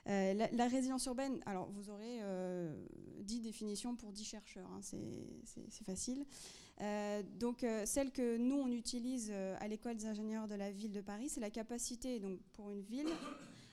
euh, 0.08 0.48
la, 0.52 0.68
résilience 0.68 1.06
urbaine, 1.08 1.42
alors 1.46 1.70
vous 1.72 1.90
aurez 1.90 2.20
euh, 2.22 2.74
10 3.22 3.42
définitions 3.42 3.96
pour 3.96 4.12
10 4.12 4.24
chercheurs, 4.24 4.70
hein, 4.72 4.82
c'est 4.84 5.84
facile. 5.84 6.26
Euh, 6.82 7.24
donc 7.40 7.66
celle 7.86 8.12
que 8.12 8.38
nous 8.38 8.56
on 8.56 8.72
utilise 8.72 9.32
à 9.32 9.68
l'école 9.68 9.96
des 9.96 10.06
ingénieurs 10.06 10.48
de 10.48 10.56
la 10.56 10.72
ville 10.72 10.92
de 10.92 11.02
Paris, 11.02 11.30
c'est 11.30 11.40
la 11.40 11.50
capacité 11.50 12.20
donc, 12.20 12.40
pour 12.54 12.70
une 12.70 12.82
ville 12.82 13.08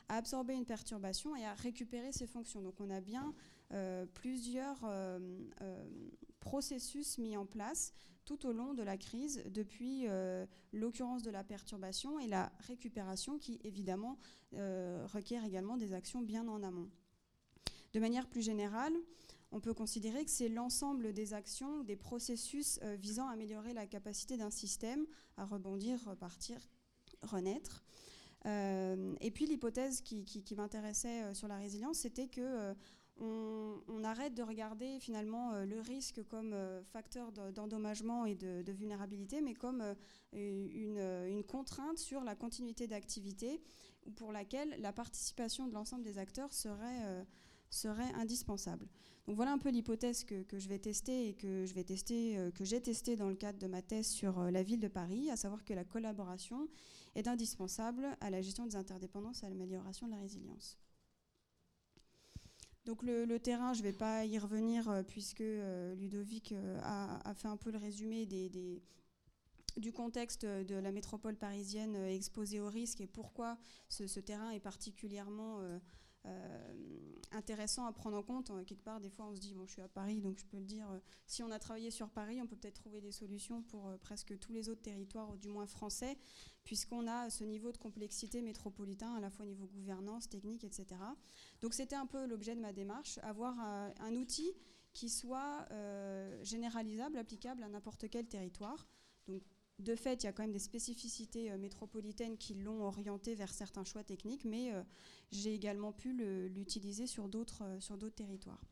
à 0.08 0.16
absorber 0.16 0.54
une 0.54 0.64
perturbation 0.64 1.34
et 1.34 1.44
à 1.44 1.54
récupérer 1.54 2.12
ses 2.12 2.26
fonctions. 2.26 2.62
Donc 2.62 2.80
on 2.80 2.90
a 2.90 3.00
bien 3.00 3.34
plusieurs 4.14 4.86
processus 6.40 7.18
mis 7.18 7.36
en 7.36 7.46
place 7.46 7.92
tout 8.24 8.46
au 8.46 8.52
long 8.52 8.74
de 8.74 8.82
la 8.82 8.96
crise, 8.96 9.42
depuis 9.48 10.06
l'occurrence 10.72 11.22
de 11.22 11.30
la 11.30 11.42
perturbation 11.42 12.20
et 12.20 12.28
la 12.28 12.52
récupération 12.60 13.38
qui, 13.38 13.58
évidemment, 13.64 14.18
requiert 14.52 15.44
également 15.44 15.76
des 15.76 15.92
actions 15.92 16.20
bien 16.20 16.46
en 16.46 16.62
amont. 16.62 16.90
De 17.92 18.00
manière 18.00 18.26
plus 18.26 18.42
générale, 18.42 18.94
on 19.52 19.60
peut 19.60 19.74
considérer 19.74 20.24
que 20.24 20.30
c'est 20.30 20.48
l'ensemble 20.48 21.12
des 21.12 21.34
actions, 21.34 21.84
des 21.84 21.96
processus 21.96 22.80
euh, 22.82 22.96
visant 22.96 23.28
à 23.28 23.32
améliorer 23.32 23.74
la 23.74 23.86
capacité 23.86 24.36
d'un 24.38 24.50
système 24.50 25.06
à 25.36 25.44
rebondir, 25.44 26.02
repartir, 26.06 26.58
renaître. 27.22 27.84
Euh, 28.46 29.14
et 29.20 29.30
puis 29.30 29.46
l'hypothèse 29.46 30.00
qui, 30.00 30.42
m'intéressait 30.56 31.22
euh, 31.22 31.34
sur 31.34 31.48
la 31.48 31.58
résilience, 31.58 31.98
c'était 31.98 32.26
que 32.26 32.74
arrête 34.04 34.34
de 34.34 34.42
regarder 34.42 34.98
finalement 34.98 35.52
le 35.64 35.80
risque 35.80 36.26
comme 36.26 36.56
facteur 36.92 37.30
d'endommagement 37.30 38.26
et 38.26 38.34
de, 38.34 38.72
vulnérabilité, 38.72 39.40
mais 39.40 39.54
comme 39.54 39.94
une, 40.32 41.44
contrainte 41.46 41.98
sur 41.98 42.24
la 42.24 42.34
continuité 42.34 42.88
d'activité, 42.88 43.62
pour 44.16 44.32
laquelle 44.32 44.74
la 44.80 44.92
participation 44.92 45.68
de 45.68 45.72
l'ensemble 45.72 46.02
des 46.02 46.18
acteurs 46.18 46.52
serait 46.52 48.12
indispensable. 48.16 48.88
Voilà 49.28 49.52
un 49.52 49.58
peu 49.58 49.70
l'hypothèse 49.70 50.24
que, 50.24 50.44
je 50.58 50.68
vais 50.68 50.80
tester 50.80 51.28
et 51.28 51.34
que 51.34 51.46
euh, 51.46 52.50
j'ai 52.60 52.80
testé 52.80 53.16
dans 53.16 53.28
le 53.28 53.36
cadre 53.36 53.58
de 53.58 53.68
ma 53.68 53.80
thèse 53.80 54.08
sur 54.08 54.40
euh, 54.40 54.50
la 54.50 54.64
ville 54.64 54.80
de 54.80 54.88
Paris, 54.88 55.30
à 55.30 55.36
savoir 55.36 55.64
que 55.64 55.72
la 55.72 55.84
collaboration 55.84 56.68
est 57.14 57.28
indispensable 57.28 58.16
à 58.20 58.30
la 58.30 58.42
gestion 58.42 58.66
des 58.66 58.74
interdépendances 58.74 59.44
et 59.44 59.46
à 59.46 59.48
l'amélioration 59.48 60.06
de 60.06 60.12
la 60.12 60.18
résilience. 60.18 60.76
Donc 62.84 63.04
le, 63.04 63.38
terrain, 63.38 63.74
je 63.74 63.78
ne 63.78 63.84
vais 63.84 63.92
pas 63.92 64.24
y 64.24 64.40
revenir 64.40 64.88
euh, 64.90 65.04
puisque 65.04 65.44
Ludovic 65.96 66.52
a, 66.82 67.32
fait 67.36 67.46
un 67.46 67.56
peu 67.56 67.70
le 67.70 67.78
résumé 67.78 68.26
du 69.76 69.92
contexte 69.92 70.44
de 70.44 70.74
la 70.74 70.90
métropole 70.90 71.36
parisienne 71.36 71.94
exposée 71.94 72.58
au 72.58 72.68
risque 72.68 73.00
et 73.00 73.06
pourquoi 73.06 73.56
ce, 73.88 74.18
terrain 74.18 74.50
est 74.50 74.58
particulièrement 74.58 75.60
intéressant 77.34 77.86
à 77.86 77.92
prendre 77.92 78.16
en 78.16 78.22
compte. 78.22 78.50
Euh, 78.50 78.64
quelque 78.64 78.82
part, 78.82 79.00
des 79.00 79.10
fois, 79.10 79.26
on 79.26 79.34
se 79.34 79.40
dit, 79.40 79.54
bon, 79.54 79.66
je 79.66 79.72
suis 79.72 79.82
à 79.82 79.88
Paris, 79.88 80.20
donc 80.20 80.38
je 80.38 80.44
peux 80.44 80.58
le 80.58 80.64
dire, 80.64 80.90
euh, 80.90 80.98
si 81.26 81.42
on 81.42 81.50
a 81.50 81.58
travaillé 81.58 81.90
sur 81.90 82.10
Paris, 82.10 82.40
on 82.40 82.46
peut 82.46 82.56
peut-être 82.56 82.74
trouver 82.74 83.00
des 83.00 83.12
solutions 83.12 83.62
pour 83.62 83.92
presque 83.98 84.38
tous 84.38 84.52
les 84.52 84.68
autres 84.68 84.82
territoires, 84.82 85.36
du 85.36 85.48
moins 85.48 85.66
français, 85.66 86.18
puisqu'on 86.64 87.06
a 87.06 87.30
ce 87.30 87.44
niveau 87.44 87.72
de 87.72 87.78
complexité 87.78 88.42
métropolitain, 88.42 89.14
à 89.14 89.20
la 89.20 89.30
fois 89.30 89.44
au 89.44 89.48
niveau 89.48 89.66
gouvernance, 89.66 90.28
technique, 90.28 90.64
etc. 90.64 90.86
Donc 91.60 91.74
c'était 91.74 91.96
un 91.96 92.06
peu 92.06 92.26
l'objet 92.26 92.54
de 92.54 92.60
ma 92.60 92.72
démarche, 92.72 93.18
avoir 93.22 93.58
un, 93.58 94.14
outil 94.14 94.52
qui 94.92 95.08
soit 95.08 95.66
généralisable, 96.42 97.18
applicable 97.18 97.62
à 97.62 97.68
n'importe 97.68 98.08
quel 98.10 98.26
territoire. 98.26 98.86
Donc 99.26 99.42
de 99.82 99.94
fait, 99.96 100.22
il 100.22 100.26
y 100.26 100.28
a 100.28 100.32
quand 100.32 100.42
même 100.42 100.52
des 100.52 100.58
spécificités 100.58 101.50
euh, 101.50 101.58
métropolitaines 101.58 102.36
qui 102.36 102.54
l'ont 102.54 102.82
orienté 102.82 103.34
vers 103.34 103.52
certains 103.52 103.84
choix 103.84 104.04
techniques, 104.04 104.44
mais 104.44 104.72
euh, 104.72 104.82
j'ai 105.30 105.54
également 105.54 105.92
pu 105.92 106.12
l'utiliser 106.48 107.06
sur 107.06 107.28
d'autres 107.28 107.62
euh, 107.62 108.10
territoires. 108.10 108.62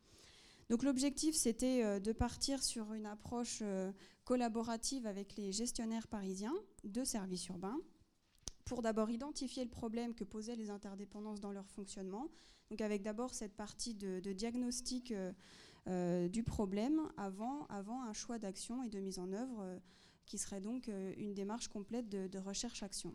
Donc 0.69 0.83
l'objectif, 0.83 1.35
c'était 1.35 1.99
de 1.99 2.11
partir 2.13 2.63
sur 2.63 2.93
une 2.93 3.05
approche 3.05 3.61
collaborative 4.23 5.05
avec 5.05 5.35
les 5.35 5.51
gestionnaires 5.51 6.07
parisiens 6.07 6.55
de 6.85 7.03
services 7.03 7.47
urbains 7.47 7.77
pour 8.63 8.81
d'abord 8.81 9.09
identifier 9.09 9.65
le 9.65 9.69
problème 9.69 10.15
que 10.15 10.23
posaient 10.23 10.55
les 10.55 10.69
interdépendances 10.69 11.41
dans 11.41 11.51
leur 11.51 11.67
fonctionnement, 11.67 12.29
donc 12.69 12.79
avec 12.79 13.01
d'abord 13.01 13.33
cette 13.33 13.53
partie 13.53 13.95
de, 13.95 14.21
diagnostic 14.31 15.13
du 16.29 16.43
problème 16.43 17.01
avant 17.17 17.67
un 17.69 18.13
choix 18.13 18.39
d'action 18.39 18.81
et 18.81 18.87
de 18.87 18.99
mise 19.01 19.19
en 19.19 19.33
œuvre 19.33 19.81
qui 20.25 20.37
serait 20.37 20.61
donc 20.61 20.89
euh, 20.89 21.13
une 21.17 21.33
démarche 21.33 21.67
complète 21.67 22.09
de, 22.09 22.39
recherche-action. 22.39 23.13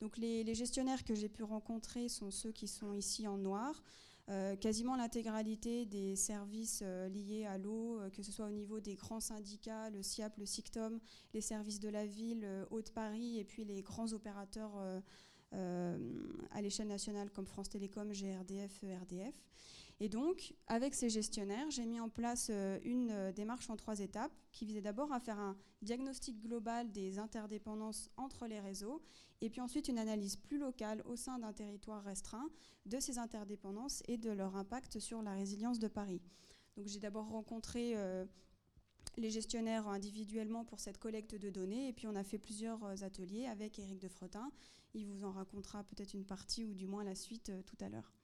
Donc 0.00 0.16
les, 0.18 0.54
gestionnaires 0.54 1.04
que 1.04 1.14
j'ai 1.14 1.28
pu 1.28 1.42
rencontrer 1.42 2.08
sont 2.08 2.30
ceux 2.30 2.52
qui 2.52 2.68
sont 2.68 2.92
ici 2.92 3.26
en 3.26 3.38
noir. 3.38 3.82
Euh, 4.28 4.56
quasiment 4.56 4.96
l'intégralité 4.96 5.86
des 5.86 6.16
services 6.16 6.80
euh, 6.82 7.08
liés 7.08 7.46
à 7.46 7.58
l'eau, 7.58 8.00
que 8.12 8.24
ce 8.24 8.32
soit 8.32 8.46
au 8.46 8.50
niveau 8.50 8.80
des 8.80 8.96
grands 8.96 9.20
syndicats, 9.20 9.88
le 9.90 10.02
SIAP, 10.02 10.36
le 10.38 10.46
SICTOM, 10.46 10.98
les 11.32 11.40
services 11.40 11.78
de 11.78 11.88
la 11.88 12.04
ville, 12.04 12.46
Haute-Paris, 12.70 13.38
et 13.38 13.44
puis 13.44 13.64
les 13.64 13.82
grands 13.82 14.12
opérateurs 14.12 14.72
à 15.52 16.60
l'échelle 16.60 16.88
nationale 16.88 17.30
comme 17.30 17.46
France 17.46 17.68
Télécom, 17.68 18.12
GRDF, 18.12 18.82
ERDF. 18.82 19.34
Et 19.98 20.10
donc, 20.10 20.54
avec 20.66 20.94
ces 20.94 21.08
gestionnaires, 21.08 21.70
j'ai 21.70 21.86
mis 21.86 22.00
en 22.00 22.10
place 22.10 22.48
euh, 22.50 22.78
une 22.84 23.10
euh, 23.10 23.32
démarche 23.32 23.70
en 23.70 23.76
trois 23.76 24.00
étapes 24.00 24.32
qui 24.52 24.66
visait 24.66 24.82
d'abord 24.82 25.10
à 25.10 25.20
faire 25.20 25.38
un 25.38 25.56
diagnostic 25.80 26.38
global 26.42 26.92
des 26.92 27.18
interdépendances 27.18 28.10
entre 28.18 28.46
les 28.46 28.60
réseaux 28.60 29.02
et 29.40 29.48
puis 29.48 29.62
ensuite 29.62 29.88
une 29.88 29.98
analyse 29.98 30.36
plus 30.36 30.58
locale 30.58 31.02
au 31.06 31.16
sein 31.16 31.38
d'un 31.38 31.54
territoire 31.54 32.02
restreint 32.04 32.50
de 32.84 33.00
ces 33.00 33.18
interdépendances 33.18 34.02
et 34.06 34.18
de 34.18 34.30
leur 34.30 34.56
impact 34.56 34.98
sur 34.98 35.22
la 35.22 35.32
résilience 35.32 35.78
de 35.78 35.88
Paris. 35.88 36.20
Donc 36.76 36.88
j'ai 36.88 37.00
d'abord 37.00 37.30
rencontré 37.30 37.96
euh, 37.96 38.26
les 39.16 39.30
gestionnaires 39.30 39.88
individuellement 39.88 40.66
pour 40.66 40.78
cette 40.78 40.98
collecte 40.98 41.34
de 41.34 41.48
données 41.48 41.88
et 41.88 41.94
puis 41.94 42.06
on 42.06 42.16
a 42.16 42.24
fait 42.24 42.38
plusieurs 42.38 43.02
ateliers 43.02 43.46
avec 43.46 43.78
Éric 43.78 43.98
Defretin. 43.98 44.52
Il 44.92 45.06
vous 45.06 45.24
en 45.24 45.32
racontera 45.32 45.84
peut-être 45.84 46.12
une 46.12 46.26
partie 46.26 46.66
ou 46.66 46.74
du 46.74 46.86
moins 46.86 47.02
la 47.02 47.14
suite 47.14 47.50
tout 47.64 47.76
à 47.80 47.88
l'heure. 47.88 48.15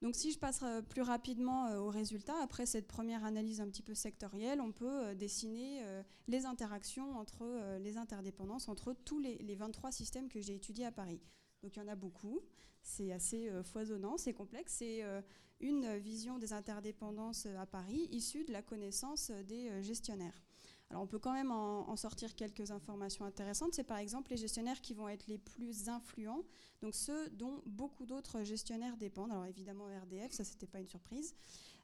Donc 0.00 0.14
si 0.14 0.30
je 0.30 0.38
passe 0.38 0.60
euh, 0.62 0.80
plus 0.80 1.02
rapidement 1.02 1.66
euh, 1.66 1.78
aux 1.78 1.90
résultats, 1.90 2.40
après 2.40 2.66
cette 2.66 2.86
première 2.86 3.24
analyse 3.24 3.60
un 3.60 3.68
petit 3.68 3.82
peu 3.82 3.94
sectorielle, 3.94 4.60
on 4.60 4.70
peut 4.70 5.06
euh, 5.06 5.14
dessiner 5.14 5.82
les 6.28 6.46
interactions 6.46 7.16
entre 7.16 7.78
les 7.78 7.96
interdépendances 7.96 8.68
entre 8.68 8.92
tous 8.92 9.18
les, 9.18 9.54
23 9.54 9.90
systèmes 9.90 10.28
que 10.28 10.40
j'ai 10.40 10.54
étudiés 10.54 10.84
à 10.84 10.92
Paris. 10.92 11.20
Donc 11.62 11.76
il 11.76 11.80
y 11.80 11.82
en 11.82 11.88
a 11.88 11.96
beaucoup, 11.96 12.40
c'est 12.82 13.12
assez 13.12 13.50
foisonnant, 13.64 14.16
c'est 14.18 14.34
complexe, 14.34 14.74
c'est 14.78 15.02
une 15.60 15.96
vision 15.98 16.38
des 16.38 16.52
interdépendances 16.52 17.46
à 17.46 17.66
Paris 17.66 18.08
issue 18.12 18.44
de 18.44 18.52
la 18.52 18.62
connaissance 18.62 19.30
des 19.46 19.82
gestionnaires. 19.82 20.47
Alors 20.90 21.02
on 21.02 21.06
peut 21.06 21.18
quand 21.18 21.34
même 21.34 21.50
en, 21.50 21.96
sortir 21.96 22.34
quelques 22.34 22.70
informations 22.70 23.24
intéressantes. 23.26 23.74
C'est 23.74 23.84
par 23.84 23.98
exemple 23.98 24.30
les 24.30 24.38
gestionnaires 24.38 24.80
qui 24.80 24.94
vont 24.94 25.08
être 25.08 25.26
les 25.26 25.36
plus 25.36 25.88
influents, 25.88 26.44
donc 26.80 26.94
ceux 26.94 27.28
dont 27.30 27.62
beaucoup 27.66 28.06
d'autres 28.06 28.42
gestionnaires 28.42 28.96
dépendent. 28.96 29.30
Alors 29.32 29.44
évidemment 29.44 29.84
RDF, 29.84 30.32
ça 30.32 30.44
c'était 30.44 30.66
pas 30.66 30.80
une 30.80 30.88
surprise, 30.88 31.34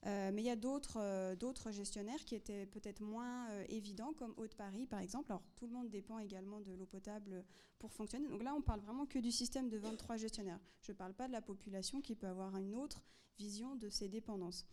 euh, 0.07 0.31
mais 0.33 0.43
il 0.43 0.47
y 0.47 0.51
a 0.51 0.57
euh, 0.97 1.37
d'autres 1.37 1.71
gestionnaires 1.71 2.25
qui 2.25 2.35
étaient 2.35 2.65
peut-être 2.65 3.03
moins 3.03 3.51
euh, 3.51 3.65
évidents, 3.69 4.15
comme 4.15 4.33
Haute-Paris 4.39 4.87
par 4.87 5.01
exemple. 5.01 5.31
Alors 5.31 5.45
tout 5.57 5.67
le 5.67 5.73
monde 5.73 5.91
dépend 5.91 6.19
également 6.19 6.61
de 6.61 6.73
l'eau 6.73 6.87
potable 6.87 7.45
pour 7.79 7.93
fonctionner. 7.93 8.29
Donc 8.29 8.43
là 8.43 8.55
on 8.55 8.63
parle 8.63 8.81
vraiment 8.81 9.05
que 9.05 9.19
du 9.19 9.31
système 9.31 9.69
de 9.69 9.77
23 9.77 10.17
gestionnaires. 10.17 10.61
Je 10.81 10.93
ne 10.93 10.97
parle 10.97 11.13
pas 11.13 11.27
de 11.27 11.33
la 11.33 11.43
population 11.43 12.01
qui 12.01 12.15
peut 12.15 12.27
avoir 12.27 12.57
une 12.57 12.75
autre 12.75 13.03
vision 13.37 13.75
de 13.77 13.91
ses 13.91 14.09
dépendances. 14.09 14.65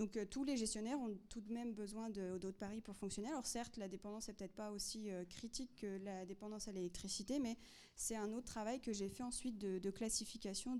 Donc 0.00 0.16
euh, 0.16 0.24
tous 0.24 0.44
les 0.44 0.56
gestionnaires 0.56 0.98
ont 0.98 1.14
tout 1.28 1.42
de 1.42 1.52
même 1.52 1.74
besoin 1.74 2.08
d'eau 2.08 2.38
de, 2.38 2.50
Paris 2.52 2.80
pour 2.80 2.96
fonctionner. 2.96 3.28
Alors 3.28 3.44
certes, 3.44 3.76
la 3.76 3.86
dépendance 3.86 4.28
n'est 4.28 4.34
peut-être 4.34 4.54
pas 4.54 4.70
aussi 4.70 5.10
euh, 5.10 5.26
critique 5.26 5.76
que 5.76 5.98
la 6.02 6.24
dépendance 6.24 6.68
à 6.68 6.72
l'électricité, 6.72 7.38
mais 7.38 7.58
c'est 7.96 8.16
un 8.16 8.32
autre 8.32 8.46
travail 8.46 8.80
que 8.80 8.94
j'ai 8.94 9.10
fait 9.10 9.22
ensuite 9.22 9.58
de, 9.58 9.90
classification, 9.90 10.78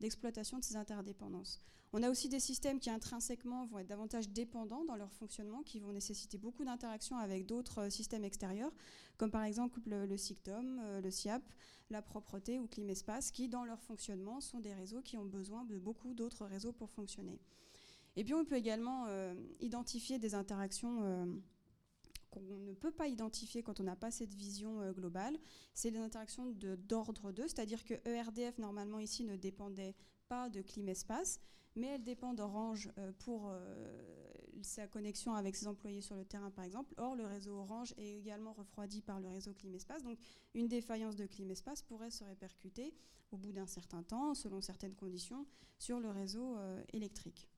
d'exploitation 0.00 0.58
de, 0.58 0.64
ces 0.64 0.76
interdépendances. 0.76 1.60
On 1.92 2.02
a 2.02 2.08
aussi 2.08 2.30
des 2.30 2.40
systèmes 2.40 2.80
qui 2.80 2.88
intrinsèquement 2.88 3.66
vont 3.66 3.78
être 3.78 3.88
davantage 3.88 4.30
dépendants 4.30 4.86
dans 4.86 4.96
leur 4.96 5.12
fonctionnement, 5.12 5.62
qui 5.62 5.78
vont 5.78 5.92
nécessiter 5.92 6.38
beaucoup 6.38 6.64
d'interactions 6.64 7.18
avec 7.18 7.44
d'autres 7.44 7.80
euh, 7.80 7.90
systèmes 7.90 8.24
extérieurs, 8.24 8.72
comme 9.18 9.30
par 9.30 9.44
exemple 9.44 9.80
le, 9.84 10.16
SICTOM, 10.16 10.80
le 11.02 11.10
SIAP, 11.10 11.42
la 11.90 12.00
propreté 12.00 12.58
ou 12.58 12.68
Climespace, 12.68 13.32
qui 13.32 13.48
dans 13.48 13.66
leur 13.66 13.82
fonctionnement 13.82 14.40
sont 14.40 14.60
des 14.60 14.72
réseaux 14.72 15.02
qui 15.02 15.18
ont 15.18 15.26
besoin 15.26 15.66
de 15.66 15.76
beaucoup 15.76 16.14
d'autres 16.14 16.46
réseaux 16.46 16.72
pour 16.72 16.90
fonctionner. 16.90 17.38
Et 18.16 18.24
puis 18.24 18.34
on 18.34 18.44
peut 18.44 18.56
également 18.56 19.04
euh, 19.08 19.34
identifier 19.60 20.18
des 20.18 20.34
interactions 20.34 21.02
euh, 21.02 21.26
qu'on 22.30 22.40
ne 22.40 22.72
peut 22.72 22.90
pas 22.90 23.08
identifier 23.08 23.62
quand 23.62 23.78
on 23.78 23.84
n'a 23.84 23.96
pas 23.96 24.10
cette 24.10 24.34
vision 24.34 24.80
euh, 24.80 24.92
globale. 24.92 25.36
C'est 25.74 25.90
les 25.90 25.98
interactions 25.98 26.50
d'ordre 26.88 27.30
2, 27.32 27.42
c'est-à-dire 27.42 27.84
que 27.84 27.94
ERDF 28.08 28.58
normalement 28.58 28.98
ici 28.98 29.22
ne 29.24 29.36
dépendait 29.36 29.94
pas 30.28 30.48
de 30.48 30.62
Climespace, 30.62 31.40
mais 31.76 31.88
elle 31.88 32.02
dépend 32.02 32.32
d'Orange 32.32 32.90
pour 33.18 33.52
sa 34.62 34.88
connexion 34.88 35.34
avec 35.34 35.54
ses 35.54 35.68
employés 35.68 36.00
sur 36.00 36.16
le 36.16 36.24
terrain 36.24 36.50
par 36.50 36.64
exemple. 36.64 36.94
Or, 36.96 37.14
le 37.14 37.26
réseau 37.26 37.52
Orange 37.52 37.94
est 37.98 38.16
également 38.18 38.54
refroidi 38.54 39.02
par 39.02 39.20
le 39.20 39.28
réseau 39.28 39.52
Climespace, 39.52 40.02
donc 40.02 40.18
une 40.54 40.66
défaillance 40.66 41.14
de 41.14 41.26
Climespace 41.26 41.82
pourrait 41.82 42.10
se 42.10 42.24
répercuter 42.24 42.92
au 43.30 43.36
bout 43.36 43.52
d'un 43.52 43.66
certain 43.66 44.02
temps, 44.02 44.34
selon 44.34 44.60
certaines 44.62 44.96
conditions, 44.96 45.46
sur 45.78 46.00
le 46.00 46.10
réseau 46.10 46.56
électrique. 46.92 47.48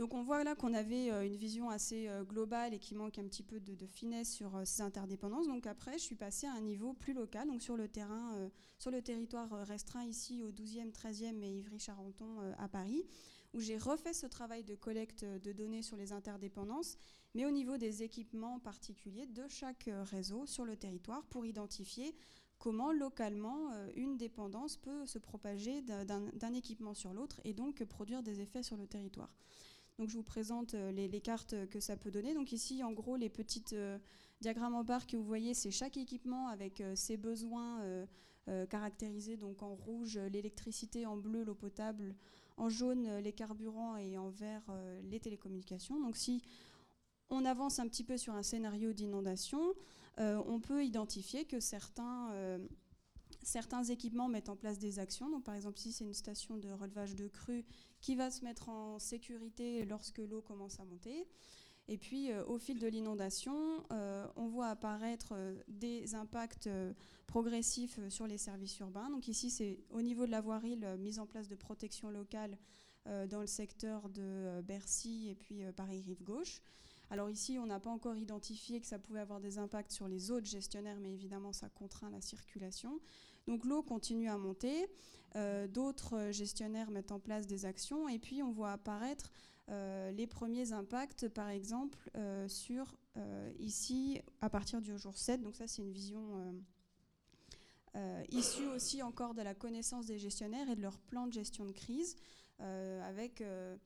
Donc 0.00 0.14
on 0.14 0.22
voit 0.22 0.44
là 0.44 0.54
qu'on 0.54 0.72
avait 0.72 1.10
euh, 1.10 1.26
une 1.26 1.36
vision 1.36 1.68
assez 1.68 2.08
euh, 2.08 2.24
globale 2.24 2.72
et 2.72 2.78
qui 2.78 2.94
manque 2.94 3.18
un 3.18 3.24
petit 3.24 3.42
peu 3.42 3.60
de, 3.60 3.86
finesse 3.86 4.32
sur 4.32 4.56
euh, 4.56 4.64
ces 4.64 4.80
interdépendances. 4.80 5.46
Donc 5.46 5.66
après, 5.66 5.92
je 5.92 6.02
suis 6.02 6.14
passée 6.14 6.46
à 6.46 6.54
un 6.54 6.62
niveau 6.62 6.94
plus 6.94 7.12
local, 7.12 7.46
donc 7.46 7.60
sur 7.60 7.76
le 7.76 7.86
terrain, 7.86 8.50
sur 8.78 8.90
le 8.90 9.02
territoire 9.02 9.50
restreint 9.66 10.04
ici 10.04 10.42
au 10.42 10.52
12e, 10.52 10.90
13e 10.90 11.42
et 11.42 11.58
Ivry-Charenton 11.58 12.38
à 12.56 12.66
Paris, 12.66 13.04
où 13.52 13.60
j'ai 13.60 13.76
refait 13.76 14.14
ce 14.14 14.26
travail 14.26 14.64
de 14.64 14.74
collecte 14.74 15.26
de 15.26 15.52
données 15.52 15.82
sur 15.82 15.98
les 15.98 16.12
interdépendances, 16.12 16.96
mais 17.34 17.44
au 17.44 17.50
niveau 17.50 17.76
des 17.76 18.02
équipements 18.02 18.58
particuliers 18.58 19.26
de 19.26 19.46
chaque 19.48 19.90
réseau 20.10 20.46
sur 20.46 20.64
le 20.64 20.76
territoire 20.76 21.26
pour 21.26 21.44
identifier 21.44 22.16
comment 22.58 22.92
localement 22.92 23.70
une 23.96 24.16
dépendance 24.16 24.78
peut 24.78 25.04
se 25.04 25.18
propager 25.18 25.82
d'un 25.82 26.54
équipement 26.54 26.94
sur 26.94 27.12
l'autre 27.12 27.40
et 27.44 27.52
donc 27.52 27.84
produire 27.84 28.22
des 28.22 28.40
effets 28.40 28.62
sur 28.62 28.78
le 28.78 28.86
territoire. 28.86 29.30
Donc 29.98 30.08
je 30.08 30.16
vous 30.16 30.22
présente 30.22 30.74
les, 30.74 31.20
cartes 31.20 31.54
que 31.68 31.80
ça 31.80 31.96
peut 31.96 32.10
donner. 32.10 32.34
Donc 32.34 32.52
ici, 32.52 32.82
en 32.82 32.92
gros, 32.92 33.16
les 33.16 33.28
petites 33.28 33.74
diagrammes 34.40 34.74
en 34.74 34.84
barre 34.84 35.06
que 35.06 35.16
vous 35.16 35.24
voyez, 35.24 35.52
c'est 35.52 35.70
chaque 35.70 35.98
équipement 35.98 36.48
avec 36.48 36.82
ses 36.94 37.18
besoins 37.18 37.82
caractérisés. 38.70 39.36
Donc 39.36 39.62
en 39.62 39.74
rouge, 39.74 40.18
l'électricité, 40.32 41.04
en 41.04 41.18
bleu, 41.18 41.44
l'eau 41.44 41.54
potable, 41.54 42.14
en 42.60 42.68
jaune 42.68 43.06
euh, 43.06 43.20
les 43.20 43.32
carburants 43.32 43.96
et 43.96 44.18
en 44.18 44.28
vert 44.28 44.62
euh, 44.68 45.00
les 45.10 45.18
télécommunications. 45.18 45.98
Donc 46.00 46.16
si 46.16 46.42
on 47.30 47.44
avance 47.44 47.78
un 47.78 47.88
petit 47.88 48.04
peu 48.04 48.16
sur 48.16 48.34
un 48.34 48.42
scénario 48.42 48.92
d'inondation, 48.92 49.74
euh, 50.18 50.42
on 50.46 50.60
peut 50.60 50.84
identifier 50.84 51.44
que 51.46 51.58
certains, 51.58 52.30
équipements 53.88 54.28
mettent 54.28 54.48
en 54.50 54.56
place 54.56 54.78
des 54.78 54.98
actions. 54.98 55.40
Par 55.40 55.54
exemple 55.54 55.78
ici 55.78 55.92
c'est 55.92 56.04
une 56.04 56.14
station 56.14 56.58
de 56.58 56.70
relevage 56.70 57.16
de 57.16 57.28
crues 57.28 57.64
qui 58.00 58.14
va 58.14 58.30
se 58.30 58.44
mettre 58.44 58.68
en 58.68 58.98
sécurité 58.98 59.84
lorsque 59.84 60.18
l'eau 60.18 60.40
commence 60.40 60.80
à 60.80 60.84
monter. 60.84 61.26
Et 61.88 61.98
puis, 61.98 62.32
au 62.46 62.58
fil 62.58 62.78
de 62.78 62.86
l'inondation, 62.86 63.84
on 64.36 64.46
voit 64.46 64.68
apparaître 64.68 65.34
des 65.66 66.14
impacts 66.14 66.68
progressif 67.30 67.98
euh, 67.98 68.10
sur 68.10 68.26
les 68.26 68.38
services 68.38 68.78
urbains. 68.80 69.08
Donc 69.08 69.28
ici, 69.28 69.50
c'est 69.50 69.78
au 69.90 70.02
niveau 70.02 70.26
de 70.26 70.30
la 70.30 70.40
voirie, 70.40 70.76
mise 70.98 71.18
en 71.18 71.26
place 71.26 71.48
de 71.48 71.54
protection 71.54 72.10
locale 72.10 72.58
euh, 73.06 73.26
dans 73.26 73.40
le 73.40 73.46
secteur 73.46 74.08
de 74.10 74.22
euh, 74.22 74.62
Bercy 74.62 75.28
et 75.30 75.34
puis 75.36 75.62
Paris-Rive 75.76 76.22
Gauche. 76.22 76.60
Alors 77.08 77.30
ici, 77.30 77.58
on 77.58 77.66
n'a 77.66 77.80
pas 77.80 77.90
encore 77.90 78.16
identifié 78.16 78.80
que 78.80 78.86
ça 78.86 78.98
pouvait 78.98 79.20
avoir 79.20 79.40
des 79.40 79.58
impacts 79.58 79.92
sur 79.92 80.06
les 80.06 80.30
autres 80.30 80.46
gestionnaires, 80.46 80.98
mais 81.00 81.12
évidemment, 81.12 81.52
ça 81.52 81.68
contraint 81.68 82.10
la 82.10 82.20
circulation. 82.20 83.00
Donc 83.46 83.64
l'eau 83.64 83.82
continue 83.82 84.28
à 84.28 84.36
monter, 84.36 84.88
d'autres 85.68 86.30
gestionnaires 86.32 86.90
mettent 86.90 87.12
en 87.12 87.20
place 87.20 87.46
des 87.46 87.64
actions, 87.64 88.08
et 88.08 88.18
puis 88.18 88.42
on 88.42 88.52
voit 88.52 88.72
apparaître 88.72 89.32
les 89.68 90.26
premiers 90.26 90.72
impacts, 90.72 91.28
par 91.28 91.48
exemple, 91.48 91.98
sur 92.48 92.96
ici, 93.58 94.20
à 94.40 94.50
partir 94.50 94.80
du 94.80 94.96
jour 94.98 95.16
7, 95.16 95.42
donc 95.42 95.56
ça 95.56 95.66
c'est 95.66 95.82
une 95.82 95.92
vision 95.92 96.54
euh, 97.96 98.22
issus 98.30 98.66
aussi 98.66 99.02
encore 99.02 99.34
de 99.34 99.42
la 99.42 99.52
connaissance 99.52 100.06
des 100.06 100.18
gestionnaires 100.18 100.70
et 100.70 100.76
de 100.76 100.82
leur 100.82 101.00
plan 101.00 101.26
de 101.26 101.32
gestion 101.32 101.64
de 101.64 101.72
crise, 101.72 102.14
euh, 102.60 103.08
avec 103.08 103.40
euh, 103.40 103.76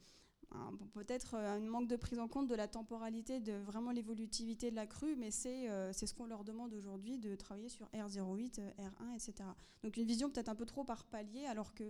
peut-être 0.93 1.35
un 1.35 1.61
manque 1.61 1.89
de 1.89 1.97
prise 1.97 2.19
en 2.19 2.29
compte 2.29 2.47
de 2.47 2.55
la 2.55 2.69
temporalité, 2.69 3.41
de 3.41 3.55
vraiment 3.55 3.91
l'évolutivité 3.91 4.71
de 4.71 4.77
la 4.77 4.87
crue, 4.87 5.17
mais 5.17 5.31
c'est 5.31 5.67
ce 5.93 6.15
qu'on 6.15 6.27
leur 6.27 6.45
demande 6.45 6.73
aujourd'hui 6.75 7.19
de 7.19 7.35
travailler 7.35 7.69
sur 7.69 7.87
R08, 7.89 8.61
R1, 8.79 9.15
etc. 9.15 9.49
Donc 9.83 9.97
une 9.97 10.07
vision 10.07 10.31
peut-être 10.31 10.49
un 10.49 10.55
peu 10.55 10.67
trop 10.67 10.85
par 10.85 11.05
palier, 11.05 11.47
alors 11.47 11.75
que 11.75 11.85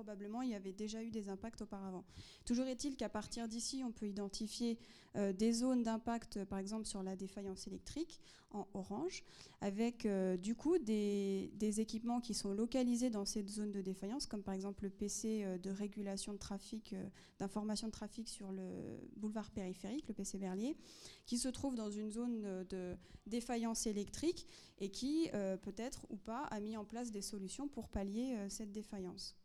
probablement 0.00 0.40
il 0.40 0.48
y 0.48 0.54
avait 0.54 0.72
déjà 0.72 1.02
eu 1.02 1.10
des 1.10 1.28
impacts 1.28 1.60
auparavant. 1.60 2.04
Toujours 2.46 2.66
est-il 2.66 2.96
qu'à 2.96 3.10
partir 3.10 3.48
d'ici, 3.48 3.82
on 3.84 3.92
peut 3.92 4.08
identifier 4.08 4.78
euh, 5.14 5.34
des 5.34 5.52
zones 5.52 5.82
d'impact, 5.82 6.42
par 6.44 6.58
exemple 6.58 6.86
sur 6.86 7.02
la 7.02 7.16
défaillance 7.16 7.66
électrique 7.66 8.18
en 8.52 8.66
orange, 8.72 9.22
avec 9.60 10.06
euh, 10.06 10.38
du 10.38 10.54
coup 10.54 10.78
des, 10.78 11.50
équipements 11.80 12.20
qui 12.20 12.32
sont 12.32 12.54
localisés 12.54 13.10
dans 13.10 13.26
cette 13.26 13.50
zone 13.50 13.72
de 13.72 13.82
défaillance, 13.82 14.24
comme 14.24 14.42
par 14.42 14.54
exemple 14.54 14.84
le 14.84 14.90
PC 14.90 15.42
euh, 15.44 15.58
de 15.58 15.68
régulation 15.68 16.32
de 16.32 16.38
trafic, 16.38 16.94
d'information 17.38 17.88
de 17.88 17.92
trafic 17.92 18.26
sur 18.26 18.50
le 18.50 18.98
boulevard 19.16 19.50
périphérique, 19.50 20.08
le 20.08 20.14
PC 20.14 20.38
Berlier, 20.38 20.78
qui 21.26 21.36
se 21.36 21.48
trouve 21.48 21.74
dans 21.74 21.90
une 21.90 22.10
zone 22.10 22.64
de 22.70 22.96
défaillance 23.26 23.86
électrique 23.86 24.46
et 24.78 24.90
qui, 24.90 25.28
peut-être 25.62 26.06
ou 26.08 26.16
pas, 26.16 26.44
a 26.44 26.58
mis 26.60 26.76
en 26.76 26.84
place 26.84 27.10
des 27.10 27.22
solutions 27.22 27.68
pour 27.68 27.88
pallier 27.88 28.36
cette 28.48 28.72
défaillance. 28.72 29.36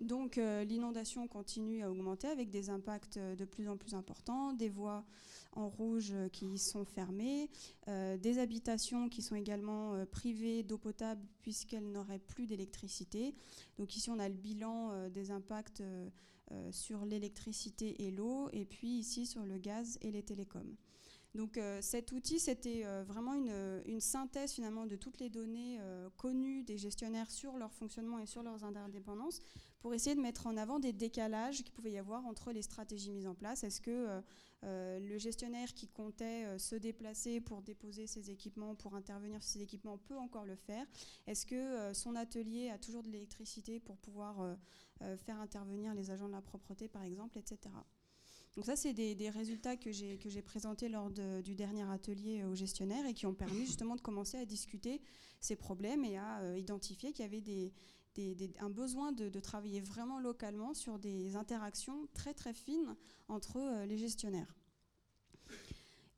Donc 0.00 0.38
euh, 0.38 0.64
l'inondation 0.64 1.26
continue 1.26 1.82
à 1.82 1.90
augmenter 1.90 2.28
avec 2.28 2.50
des 2.50 2.70
impacts 2.70 3.16
euh, 3.16 3.34
de 3.34 3.44
plus 3.44 3.68
en 3.68 3.76
plus 3.76 3.94
importants, 3.94 4.52
des 4.52 4.68
voies 4.68 5.04
en 5.52 5.68
rouge 5.68 6.12
euh, 6.12 6.28
qui 6.28 6.58
sont 6.58 6.84
fermées, 6.84 7.50
des 7.86 8.38
habitations 8.38 9.08
qui 9.08 9.22
sont 9.22 9.34
également 9.34 10.04
privées 10.06 10.62
d'eau 10.62 10.76
potable 10.76 11.22
puisqu'elles 11.42 11.90
n'auraient 11.90 12.18
plus 12.18 12.46
d'électricité. 12.46 13.34
Donc 13.78 13.96
ici 13.96 14.10
on 14.10 14.18
a 14.18 14.28
le 14.28 14.34
bilan 14.34 15.08
des 15.08 15.30
impacts 15.30 15.82
sur 16.70 17.06
l'électricité 17.06 18.04
et 18.04 18.10
l'eau, 18.10 18.50
et 18.52 18.66
puis 18.66 18.88
ici 18.88 19.24
sur 19.24 19.44
le 19.44 19.56
gaz 19.56 19.98
et 20.02 20.10
les 20.10 20.22
télécoms. 20.22 20.76
Donc 21.34 21.60
cet 21.80 22.12
outil, 22.12 22.40
c'était 22.40 22.84
vraiment 23.04 23.34
une, 23.34 24.00
synthèse 24.00 24.52
finalement 24.52 24.86
de 24.86 24.96
toutes 24.96 25.20
les 25.20 25.28
données 25.28 25.78
connues 26.16 26.62
des 26.62 26.78
gestionnaires 26.78 27.30
sur 27.30 27.58
leur 27.58 27.72
fonctionnement 27.72 28.18
et 28.18 28.26
sur 28.26 28.42
leurs 28.42 28.64
interdépendances 28.64 29.40
pour 29.80 29.94
essayer 29.94 30.16
de 30.16 30.20
mettre 30.20 30.46
en 30.46 30.56
avant 30.56 30.80
des 30.80 30.92
décalages 30.92 31.62
qu'il 31.62 31.72
pouvait 31.72 31.92
y 31.92 31.98
avoir 31.98 32.26
entre 32.26 32.52
les 32.52 32.62
stratégies 32.62 33.12
mises 33.12 33.26
en 33.26 33.34
place. 33.34 33.62
Est-ce 33.64 33.80
que 33.80 33.90
euh, 33.90 34.20
euh, 34.64 34.98
le 34.98 35.18
gestionnaire 35.18 35.72
qui 35.72 35.88
comptait 35.88 36.46
euh, 36.46 36.58
se 36.58 36.74
déplacer 36.74 37.40
pour 37.40 37.62
déposer 37.62 38.06
ses 38.06 38.30
équipements, 38.30 38.74
pour 38.74 38.94
intervenir 38.96 39.42
sur 39.42 39.52
ses 39.52 39.62
équipements, 39.62 39.98
peut 39.98 40.16
encore 40.16 40.46
le 40.46 40.56
faire? 40.56 40.84
Est-ce 41.26 41.46
que 41.46 41.92
son 41.94 42.16
atelier 42.16 42.70
a 42.70 42.78
toujours 42.78 43.02
de 43.02 43.08
l'électricité 43.08 43.80
pour 43.80 43.96
pouvoir 43.98 44.56
faire 45.00 45.40
intervenir 45.40 45.94
les 45.94 46.10
agents 46.10 46.26
de 46.26 46.32
la 46.32 46.42
propreté, 46.42 46.88
par 46.88 47.02
exemple, 47.02 47.38
etc. 47.38 47.70
Donc 48.56 48.64
ça, 48.64 48.76
c'est 48.76 48.92
des, 48.92 49.30
résultats 49.30 49.76
que 49.76 49.92
j'ai 49.92 50.42
présentés 50.42 50.88
lors 50.88 51.10
du 51.10 51.54
dernier 51.54 51.88
atelier 51.90 52.44
aux 52.44 52.54
gestionnaires 52.54 53.06
et 53.06 53.14
qui 53.14 53.26
ont 53.26 53.34
permis 53.34 53.60
justement 53.66 53.96
de 53.96 54.00
commencer 54.00 54.36
à 54.36 54.44
discuter 54.44 55.00
ces 55.40 55.54
problèmes 55.54 56.04
et 56.04 56.18
à 56.18 56.56
identifier 56.56 57.12
qu'il 57.12 57.24
y 57.24 57.28
avait 57.28 57.40
des, 57.40 57.72
un 58.60 58.70
besoin 58.70 59.12
de, 59.12 59.40
travailler 59.40 59.80
vraiment 59.80 60.18
localement 60.18 60.74
sur 60.74 60.98
des 60.98 61.36
interactions 61.36 62.08
très 62.14 62.34
très 62.34 62.52
fines 62.52 62.96
entre 63.28 63.56
euh, 63.56 63.86
les 63.86 63.98
gestionnaires. 63.98 64.54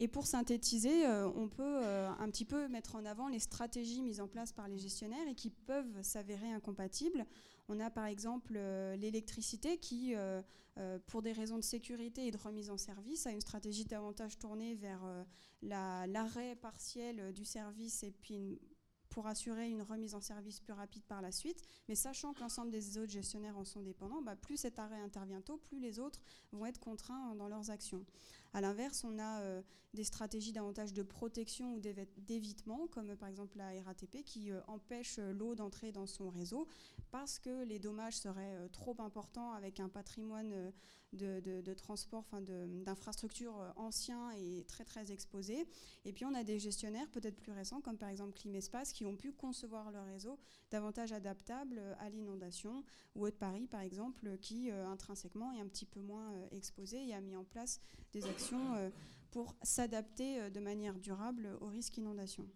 Et 0.03 0.09
pour 0.09 0.27
synthétiser, 0.27 1.07
euh, 1.07 1.29
on 1.37 1.49
peut 1.49 1.63
euh, 1.85 2.09
un 2.19 2.31
petit 2.31 2.47
peu 2.47 2.69
mettre 2.69 2.97
en 2.97 3.05
avant 3.05 3.29
les 3.29 3.39
stratégies 3.39 4.01
mises 4.01 4.21
en 4.21 4.29
place 4.29 4.51
par 4.53 4.67
les 4.67 4.79
gestionnaires 4.79 5.29
et 5.29 5.35
qui 5.35 5.51
peuvent 5.51 6.03
s'avérer 6.03 6.51
incompatibles. 6.51 7.27
On 7.73 7.79
a 7.79 7.89
par 7.89 8.07
exemple 8.07 8.55
l'électricité 8.99 9.79
qui, 9.79 10.13
pour 11.07 11.23
des 11.23 11.31
raisons 11.31 11.57
de 11.57 11.63
sécurité 11.63 12.27
et 12.27 12.33
de 12.33 12.37
remise 12.37 12.69
en 12.69 12.77
service, 12.77 13.29
a 13.29 13.31
une 13.31 13.41
stratégie 13.41 13.85
davantage 13.85 14.39
tournée 14.39 14.75
vers 14.75 15.01
l'arrêt 15.63 16.57
partiel 16.57 17.33
du 17.33 17.45
service 17.45 18.03
et 18.03 18.13
pour 19.09 19.27
assurer 19.27 19.69
une 19.69 19.83
remise 19.83 20.15
en 20.15 20.21
service 20.21 20.61
plus 20.61 20.73
rapide 20.73 21.05
par 21.05 21.21
la 21.21 21.31
suite. 21.31 21.63
Mais 21.89 21.95
sachant 21.95 22.33
que 22.33 22.41
l'ensemble 22.41 22.71
des 22.71 22.97
autres 22.97 23.13
gestionnaires 23.13 23.59
en 23.59 23.65
sont 23.65 23.83
dépendants, 23.83 24.23
bah, 24.23 24.37
plus 24.37 24.57
cet 24.57 24.79
arrêt 24.79 25.01
intervient 25.01 25.41
tôt, 25.41 25.59
plus 25.59 25.81
les 25.81 25.99
autres 25.99 26.21
vont 26.53 26.67
être 26.67 26.81
contraints 26.81 27.35
dans 27.37 27.49
leurs 27.49 27.71
actions. 27.71 28.05
À 28.53 28.61
l'inverse, 28.61 29.05
on 29.05 29.19
a 29.19 29.43
euh, 29.43 29.63
des 29.95 30.05
stratégies 30.05 30.53
davantage 30.53 30.93
de 30.93 31.03
protection 31.03 31.75
ou 31.75 31.81
d'évitement, 31.81 32.87
comme 32.89 33.17
par 33.17 33.29
exemple 33.29 33.59
la 33.59 33.71
RATP, 33.83 34.23
qui 34.25 34.51
euh, 34.51 34.61
empêche 34.67 35.19
euh, 35.19 35.33
l'eau 35.33 35.55
d'entrer 35.55 35.93
dans 35.93 36.07
son 36.07 36.31
réseau 36.31 36.69
parce 37.11 37.39
que 37.39 37.65
les 37.65 37.79
dommages 37.79 38.17
seraient 38.17 38.69
trop 38.73 38.95
importants 39.01 39.53
avec 39.53 39.81
un 39.81 39.89
patrimoine 39.89 40.73
de, 41.13 41.75
transport, 41.75 42.25
d'infrastructures 42.85 43.59
euh, 43.61 43.71
anciens 43.77 44.31
et 44.33 44.65
très 44.69 44.85
très 44.85 45.11
exposés. 45.13 45.67
Et 46.05 46.13
puis 46.13 46.25
on 46.25 46.35
a 46.35 46.45
des 46.45 46.59
gestionnaires 46.59 47.09
peut-être 47.11 47.37
plus 47.37 47.53
récents, 47.53 47.81
comme 47.81 47.99
par 47.99 48.09
exemple 48.09 48.39
Climespace, 48.39 48.93
qui 48.93 49.05
ont 49.05 49.17
pu 49.17 49.33
concevoir 49.33 49.91
leur 49.91 50.07
réseau 50.07 50.39
davantage 50.71 51.13
adaptable 51.13 51.79
euh, 51.79 51.95
à 51.99 52.11
l'inondation, 52.11 52.85
ou 53.15 53.27
Haute 53.27 53.39
Paris 53.39 53.67
par 53.67 53.81
exemple, 53.81 54.39
qui 54.39 54.71
euh, 54.71 54.87
intrinsèquement 54.87 55.53
est 55.53 55.61
un 55.61 55.69
petit 55.69 55.87
peu 55.87 56.01
moins 56.01 56.33
exposé 56.53 57.09
et 57.09 57.15
a 57.15 57.21
mis 57.21 57.37
en 57.37 57.45
place 57.45 57.81
des 58.13 58.27
actions 58.27 58.91
pour 59.31 59.57
s'adapter 59.63 60.51
de 60.51 60.61
manière 60.61 60.99
durable 60.99 61.57
au 61.61 61.67
risque 61.67 61.99
inondation. 61.99 62.49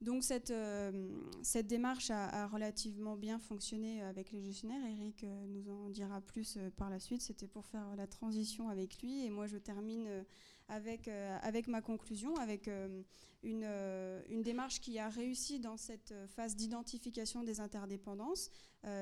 Donc 0.00 0.22
cette, 0.22 0.52
euh, 0.52 1.10
cette 1.42 1.66
démarche 1.66 2.10
a, 2.10 2.46
relativement 2.46 3.16
bien 3.16 3.40
fonctionné 3.40 4.00
avec 4.02 4.30
les 4.30 4.40
gestionnaires. 4.40 4.84
Eric 4.84 5.24
euh, 5.24 5.46
nous 5.48 5.68
en 5.70 5.90
dira 5.90 6.20
plus 6.20 6.56
euh, 6.56 6.70
par 6.70 6.88
la 6.88 7.00
suite. 7.00 7.20
C'était 7.20 7.48
pour 7.48 7.66
faire 7.66 7.96
la 7.96 8.06
transition 8.06 8.68
avec 8.68 9.02
lui. 9.02 9.24
Et 9.24 9.30
moi, 9.30 9.48
je 9.48 9.56
termine 9.56 10.24
avec, 10.68 11.08
avec 11.08 11.66
ma 11.66 11.80
conclusion, 11.80 12.36
avec 12.36 12.70
une, 13.42 13.64
une, 14.28 14.42
démarche 14.42 14.80
qui 14.80 14.98
a 14.98 15.08
réussi 15.08 15.60
dans 15.60 15.76
cette 15.76 16.14
phase 16.28 16.56
d'identification 16.56 17.42
des 17.42 17.60
interdépendances. 17.60 18.50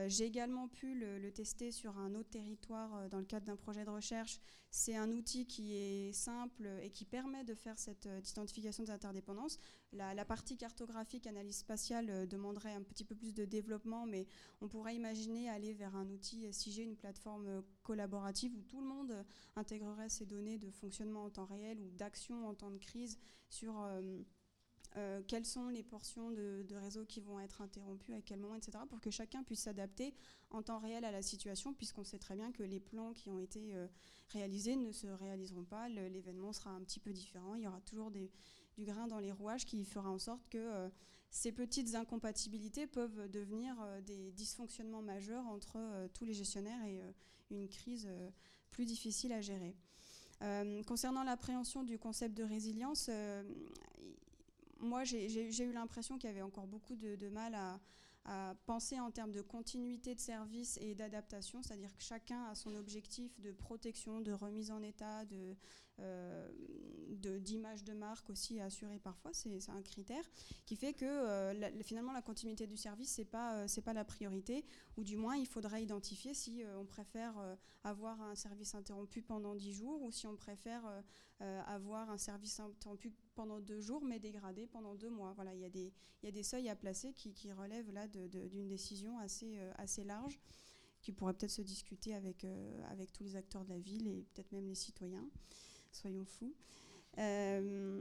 J'ai 0.09 0.25
également 0.25 0.69
pu 0.69 0.95
le, 0.95 1.19
le, 1.19 1.33
tester 1.33 1.71
sur 1.71 1.99
un 1.99 2.15
autre 2.15 2.31
territoire 2.31 3.09
dans 3.09 3.19
le 3.19 3.25
cadre 3.25 3.47
d'un 3.47 3.57
projet 3.57 3.85
de 3.85 3.91
recherche. 3.91 4.41
C'est 4.71 4.97
un 4.97 5.11
outil 5.13 5.47
qui 5.47 5.75
est 5.75 6.13
simple 6.13 6.69
et 6.83 6.91
qui 6.91 7.05
permet 7.05 7.45
de 7.45 7.55
faire 7.55 7.79
cette 7.79 8.09
identification 8.31 8.85
des 8.85 8.91
interdépendances. 8.91 9.59
La, 9.93 10.13
la 10.13 10.25
partie 10.25 10.57
cartographique, 10.57 11.27
analyse 11.27 11.59
spatiale 11.59 12.27
demanderait 12.29 12.75
un 12.75 12.83
petit 12.83 13.05
peu 13.05 13.15
plus 13.15 13.33
de 13.33 13.45
développement, 13.45 14.07
mais 14.07 14.27
on 14.61 14.69
pourrait 14.69 14.97
imaginer 14.97 15.49
aller 15.49 15.73
vers 15.73 15.95
un 15.97 16.09
outil 16.11 16.53
SIG, 16.53 16.79
une 16.79 16.97
plateforme 16.97 17.63
collaborative 17.83 18.55
où 18.57 18.63
tout 18.63 18.81
le 18.81 18.87
monde 18.87 19.25
intégrerait 19.55 20.09
ces 20.09 20.27
données 20.27 20.59
de 20.59 20.71
fonctionnement 20.71 21.25
en 21.25 21.31
temps 21.31 21.47
réel 21.47 21.81
ou 21.81 21.91
d'action 21.91 22.47
en 22.47 22.55
temps 22.55 22.71
de 22.71 22.79
crise 22.79 23.19
sur 23.49 23.81
euh, 23.81 24.23
euh, 24.97 25.23
quelles 25.27 25.45
sont 25.45 25.69
les 25.69 25.83
portions 25.83 26.31
de, 26.31 26.65
réseau 26.75 27.05
qui 27.05 27.21
vont 27.21 27.41
être 27.41 27.61
interrompues, 27.61 28.15
à 28.15 28.23
quel 28.23 28.39
moment, 28.39 28.55
etc., 28.55 28.79
pour 28.89 29.01
que 29.01 29.11
chacun 29.11 29.43
puisse 29.43 29.61
s'adapter 29.61 30.15
en 30.51 30.63
temps 30.63 30.79
réel 30.79 31.05
à 31.05 31.11
la 31.11 31.23
situation, 31.23 31.75
puisqu'on 31.75 32.05
sait 32.05 32.19
très 32.19 32.35
bien 32.35 32.53
que 32.53 32.63
les 32.63 32.81
plans 32.81 33.13
qui 33.13 33.29
ont 33.29 33.39
été 33.39 33.75
euh, 33.75 33.87
réalisés 34.29 34.77
ne 34.77 34.93
se 34.93 35.07
réaliseront 35.07 35.65
pas, 35.65 35.89
l'événement 35.89 36.53
sera 36.53 36.71
un 36.71 36.81
petit 36.81 37.01
peu 37.01 37.13
différent, 37.13 37.55
il 37.55 37.63
y 37.63 37.67
aura 37.67 37.81
toujours 37.83 38.11
du 38.11 38.31
grain 38.79 39.07
dans 39.07 39.19
les 39.19 39.33
rouages 39.33 39.65
qui 39.65 39.85
fera 39.85 40.11
en 40.11 40.19
sorte 40.19 40.49
que 40.49 40.91
ces 41.31 41.51
petites 41.51 41.95
incompatibilités 41.95 42.87
peuvent 42.87 43.31
devenir 43.31 43.77
des 44.03 44.33
dysfonctionnements 44.33 45.01
majeurs 45.01 45.47
entre 45.47 46.09
tous 46.13 46.25
les 46.25 46.35
gestionnaires 46.35 46.85
et 46.85 47.01
une 47.51 47.69
crise 47.69 48.09
plus 48.71 48.85
difficile 48.85 49.33
à 49.33 49.41
gérer. 49.41 49.75
Euh, 50.43 50.83
concernant 50.85 51.25
l'appréhension 51.25 51.83
du 51.83 51.99
concept 51.99 52.37
de 52.37 52.45
résilience, 52.45 53.09
euh, 53.11 53.43
moi 54.81 55.05
j'ai 55.05 55.65
eu 55.65 55.73
l'impression 55.73 56.19
qu'il 56.19 56.29
y 56.29 56.33
avait 56.33 56.43
encore 56.43 56.67
beaucoup 56.67 56.95
de, 56.95 57.29
mal 57.29 57.55
à, 57.55 57.81
à, 58.27 58.55
penser 58.67 59.01
en 59.01 59.11
termes 59.11 59.33
de 59.33 59.41
continuité 59.41 60.15
de 60.15 60.21
service 60.21 60.79
et 60.83 60.95
d'adaptation, 60.95 61.63
c'est-à-dire 61.63 61.95
que 61.97 62.03
chacun 62.03 62.45
a 62.45 62.55
son 62.55 62.75
objectif 62.75 63.41
de 63.41 63.53
protection, 63.53 64.21
de 64.21 64.33
remise 64.33 64.71
en 64.71 64.83
état, 64.83 65.25
de, 65.25 65.57
d'image 67.41 67.85
de, 67.85 67.93
marque 67.93 68.29
aussi 68.31 68.61
à 68.61 68.67
assurer 68.67 68.99
parfois, 68.99 69.33
c'est 69.33 69.71
un 69.71 69.83
critère 69.83 70.25
qui 70.65 70.77
fait 70.77 70.93
que 70.93 71.05
euh, 71.05 71.83
finalement 71.83 72.13
la 72.13 72.23
continuité 72.23 72.67
du 72.67 72.77
service 72.77 73.11
c'est 73.11 73.25
pas 73.25 73.57
euh, 73.57 73.65
c'est 73.69 73.83
pas 73.83 73.93
la 73.93 74.05
priorité 74.05 74.65
ou 74.97 75.05
du 75.05 75.17
moins 75.17 75.37
il 75.37 75.47
faudrait 75.47 75.83
identifier 75.83 76.35
si 76.35 76.63
on 76.79 76.85
préfère 76.85 77.35
avoir 77.85 78.21
un 78.23 78.35
service 78.35 78.75
interrompu 78.75 79.23
pendant 79.23 79.55
10 79.55 79.73
jours 79.73 80.03
ou 80.03 80.11
si 80.11 80.27
on 80.27 80.37
préfère 80.37 80.83
avoir 81.41 82.11
un 82.11 82.19
service 82.19 82.61
interrompu 82.61 83.13
pendant 83.35 83.61
deux 83.61 83.81
jours 83.81 84.05
mais 84.05 84.19
dégradé 84.19 84.67
pendant 84.67 84.95
deux 84.95 85.11
mois. 85.11 85.33
Voilà, 85.35 85.55
il 85.55 85.61
y 85.61 85.65
a 85.65 85.71
des 85.71 85.93
il 86.23 86.27
y 86.27 86.29
a 86.29 86.33
des 86.33 86.43
seuils 86.43 86.69
à 86.69 86.77
placer 86.77 87.13
qui, 87.13 87.33
qui 87.33 87.53
relèvent 87.53 87.93
là 87.93 88.09
d'une 88.09 88.69
décision 88.69 89.19
assez 89.19 89.59
assez 89.77 90.05
large 90.05 90.39
qui 91.03 91.13
pourrait 91.13 91.35
peut-être 91.35 91.51
se 91.51 91.63
discuter 91.63 92.15
avec 92.15 92.47
avec 92.91 93.13
tous 93.13 93.23
les 93.23 93.37
acteurs 93.37 93.65
de 93.65 93.71
la 93.71 93.79
ville 93.79 94.09
et 94.09 94.25
peut-être 94.35 94.53
même 94.53 94.67
les 94.67 94.75
citoyens 94.75 95.29
soyons 95.97 96.25
fous. 96.25 96.55
Euh, 97.19 98.01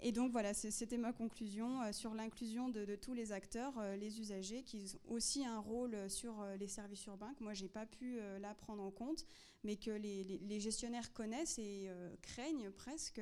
et 0.00 0.12
donc 0.12 0.32
voilà, 0.32 0.52
c'était 0.52 0.98
ma 0.98 1.12
conclusion 1.12 1.80
euh, 1.80 1.92
sur 1.92 2.14
l'inclusion 2.14 2.68
de, 2.68 2.94
tous 2.96 3.14
les 3.14 3.32
acteurs, 3.32 3.72
euh, 3.78 3.96
les 3.96 4.20
usagers, 4.20 4.62
qui 4.62 4.98
ont 5.08 5.14
aussi 5.14 5.44
un 5.46 5.58
rôle 5.58 6.10
sur 6.10 6.44
les 6.58 6.68
services 6.68 7.06
urbains 7.06 7.32
que 7.34 7.42
moi 7.42 7.54
j'ai 7.54 7.68
pas 7.68 7.86
pu 7.86 8.18
là 8.40 8.54
prendre 8.54 8.82
en 8.82 8.90
compte, 8.90 9.24
mais 9.62 9.76
que 9.76 9.90
les, 9.90 10.60
gestionnaires 10.60 11.12
connaissent 11.12 11.58
et 11.58 11.90
craignent 12.22 12.70
presque. 12.70 13.20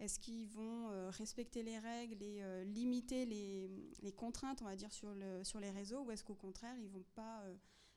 Est-ce 0.00 0.18
qu'ils 0.18 0.48
vont 0.48 0.88
respecter 1.10 1.62
les 1.62 1.78
règles 1.78 2.22
et 2.22 2.64
limiter 2.64 3.26
les, 3.26 4.12
contraintes, 4.12 4.62
on 4.62 4.66
va 4.66 4.76
dire, 4.76 4.92
sur, 4.92 5.14
le, 5.14 5.44
sur 5.44 5.60
les 5.60 5.70
réseaux, 5.70 6.02
ou 6.02 6.10
est-ce 6.12 6.24
qu'au 6.24 6.34
contraire 6.34 6.74
ils 6.78 6.88
vont 6.88 7.04
pas 7.14 7.44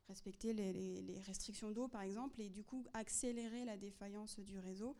respecter 0.07 0.53
les, 0.53 0.73
les 0.73 1.19
restrictions 1.21 1.71
d'eau, 1.71 1.87
par 1.87 2.01
exemple, 2.01 2.41
et 2.41 2.49
du 2.49 2.63
coup 2.63 2.85
accélérer 2.93 3.65
la 3.65 3.77
défaillance 3.77 4.39
du 4.39 4.59
réseau 4.59 4.95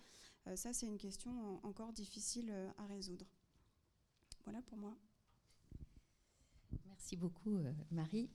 ça, 0.54 0.74
c'est 0.74 0.86
une 0.86 0.98
question 0.98 1.60
encore 1.64 1.92
difficile 1.92 2.50
euh, 2.52 2.70
à 2.78 2.86
résoudre. 2.86 3.26
Voilà 4.44 4.62
pour 4.62 4.78
moi. 4.78 4.96
Merci 6.86 7.18
beaucoup, 7.18 7.58
euh, 7.58 7.74
Marie. 7.92 8.30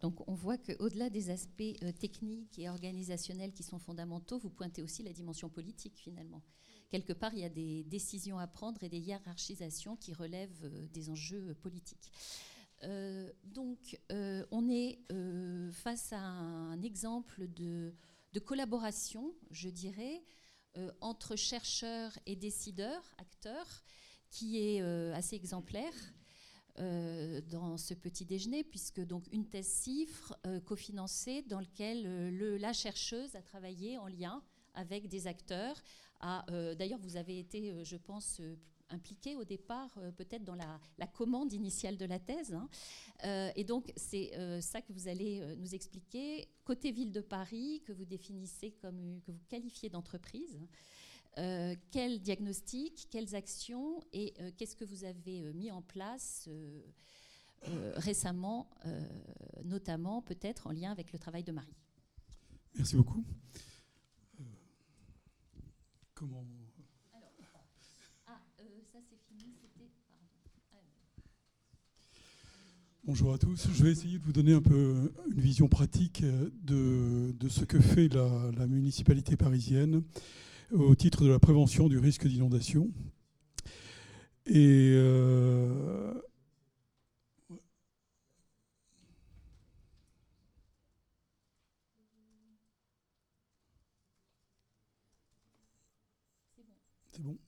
donc, 0.00 0.26
on 0.28 0.34
voit 0.34 0.58
qu'au-delà 0.58 1.10
des 1.10 1.30
aspects 1.30 1.76
techniques 1.98 2.58
et 2.58 2.68
organisationnels 2.68 3.52
qui 3.52 3.62
sont 3.62 3.78
fondamentaux, 3.78 4.38
vous 4.38 4.50
pointez 4.50 4.82
aussi 4.82 5.02
la 5.02 5.12
dimension 5.12 5.48
politique, 5.48 5.96
finalement. 5.96 6.42
Quelque 6.88 7.12
part, 7.12 7.34
il 7.34 7.40
y 7.40 7.44
a 7.44 7.48
des 7.48 7.84
décisions 7.84 8.38
à 8.38 8.46
prendre 8.46 8.82
et 8.84 8.88
des 8.88 8.98
hiérarchisations 8.98 9.96
qui 9.96 10.12
relèvent 10.12 10.88
des 10.92 11.10
enjeux 11.10 11.54
politiques. 11.54 12.12
donc, 13.44 13.98
on 14.10 14.68
est 14.68 14.98
face 15.72 16.12
à 16.12 16.20
un 16.20 16.80
exemple 16.82 17.48
de 17.48 17.92
collaboration, 18.44 19.34
je 19.50 19.68
dirais, 19.68 20.22
euh, 20.76 20.90
entre 21.00 21.36
chercheurs 21.36 22.18
et 22.26 22.36
décideurs, 22.36 23.02
acteurs, 23.18 23.82
qui 24.30 24.58
est 24.58 24.82
euh, 24.82 25.14
assez 25.14 25.36
exemplaire. 25.36 25.94
Euh, 26.78 27.40
dans 27.48 27.78
ce 27.78 27.94
petit 27.94 28.26
déjeuner, 28.26 28.62
puisque 28.62 29.00
donc 29.00 29.24
une 29.32 29.48
thèse 29.48 29.66
cifre 29.66 30.36
cofinancée 30.66 31.40
dans 31.40 31.60
laquelle 31.60 32.02
le, 32.36 32.58
la 32.58 32.74
chercheuse 32.74 33.34
a 33.34 33.40
travaillé 33.40 33.96
en 33.96 34.08
lien 34.08 34.42
avec 34.74 35.08
des 35.08 35.26
acteurs. 35.26 35.82
D'ailleurs, 36.20 36.98
vous 36.98 37.16
avez 37.16 37.38
été, 37.38 37.82
je 37.82 37.96
pense, 37.96 38.42
impliqué 38.90 39.36
au 39.36 39.44
départ 39.44 39.90
euh, 39.98 40.10
peut-être 40.12 40.44
dans 40.44 40.54
la, 40.54 41.06
commande 41.06 41.52
initiale 41.52 41.96
de 41.96 42.04
la 42.04 42.18
thèse. 42.18 42.52
Hein. 42.52 42.68
Euh, 43.24 43.50
et 43.56 43.64
donc 43.64 43.92
c'est 43.96 44.34
euh, 44.34 44.60
ça 44.60 44.82
que 44.82 44.92
vous 44.92 45.08
allez 45.08 45.56
nous 45.56 45.74
expliquer. 45.74 46.48
Côté 46.64 46.92
ville 46.92 47.12
de 47.12 47.20
Paris, 47.20 47.82
que 47.84 47.92
vous 47.92 48.04
définissez 48.04 48.72
comme, 48.72 49.20
que 49.24 49.30
vous 49.30 49.44
qualifiez 49.48 49.88
d'entreprise, 49.88 50.58
quel 51.90 52.22
diagnostic, 52.22 53.08
quelles 53.10 53.34
actions 53.34 54.02
et 54.14 54.32
qu'est-ce 54.56 54.74
que 54.74 54.86
vous 54.86 55.04
avez 55.04 55.52
mis 55.52 55.70
en 55.70 55.82
place 55.82 56.48
récemment, 57.96 58.70
notamment 59.62 60.22
peut-être 60.22 60.66
en 60.66 60.70
lien 60.70 60.90
avec 60.90 61.12
le 61.12 61.18
travail 61.18 61.44
de 61.44 61.52
Marie 61.52 61.76
Merci 62.74 62.96
beaucoup. 62.96 63.22
comment 66.14 66.42
Bonjour 73.06 73.32
à 73.32 73.38
tous. 73.38 73.68
Je 73.72 73.84
vais 73.84 73.92
essayer 73.92 74.18
de 74.18 74.24
vous 74.24 74.32
donner 74.32 74.52
un 74.52 74.60
peu 74.60 75.12
une 75.30 75.40
vision 75.40 75.68
pratique 75.68 76.24
de, 76.64 77.32
ce 77.48 77.64
que 77.64 77.78
fait 77.78 78.12
la, 78.12 78.66
municipalité 78.66 79.36
parisienne 79.36 80.02
au 80.72 80.92
titre 80.96 81.22
de 81.22 81.28
la 81.28 81.38
prévention 81.38 81.88
du 81.88 81.98
risque 81.98 82.26
d'inondation. 82.26 82.90
Et 84.46 84.90
euh, 84.96 86.14
c'est 97.12 97.22
bon. 97.22 97.38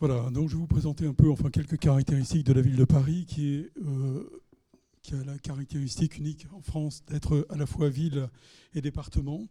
Voilà, 0.00 0.30
donc 0.30 0.48
je 0.48 0.54
vais 0.54 0.60
vous 0.60 0.68
présenter 0.68 1.06
un 1.06 1.12
peu 1.12 1.28
enfin, 1.28 1.50
quelques 1.50 1.76
caractéristiques 1.76 2.46
de 2.46 2.52
la 2.52 2.60
ville 2.60 2.76
de 2.76 2.84
Paris 2.84 3.26
euh, 3.78 4.22
qui 5.02 5.14
a 5.14 5.24
la 5.24 5.36
caractéristique 5.38 6.18
unique 6.18 6.46
en 6.52 6.60
France 6.60 7.04
d'être 7.06 7.48
à 7.50 7.56
la 7.56 7.66
fois 7.66 7.88
ville 7.88 8.28
et 8.74 8.80
département. 8.80 9.42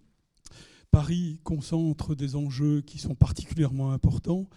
Paris 0.90 1.42
concentre 1.44 2.16
des 2.16 2.38
enjeux 2.38 2.80
qui 2.80 2.98
sont 2.98 3.14
particulièrement 3.14 3.92
importants. 3.92 4.48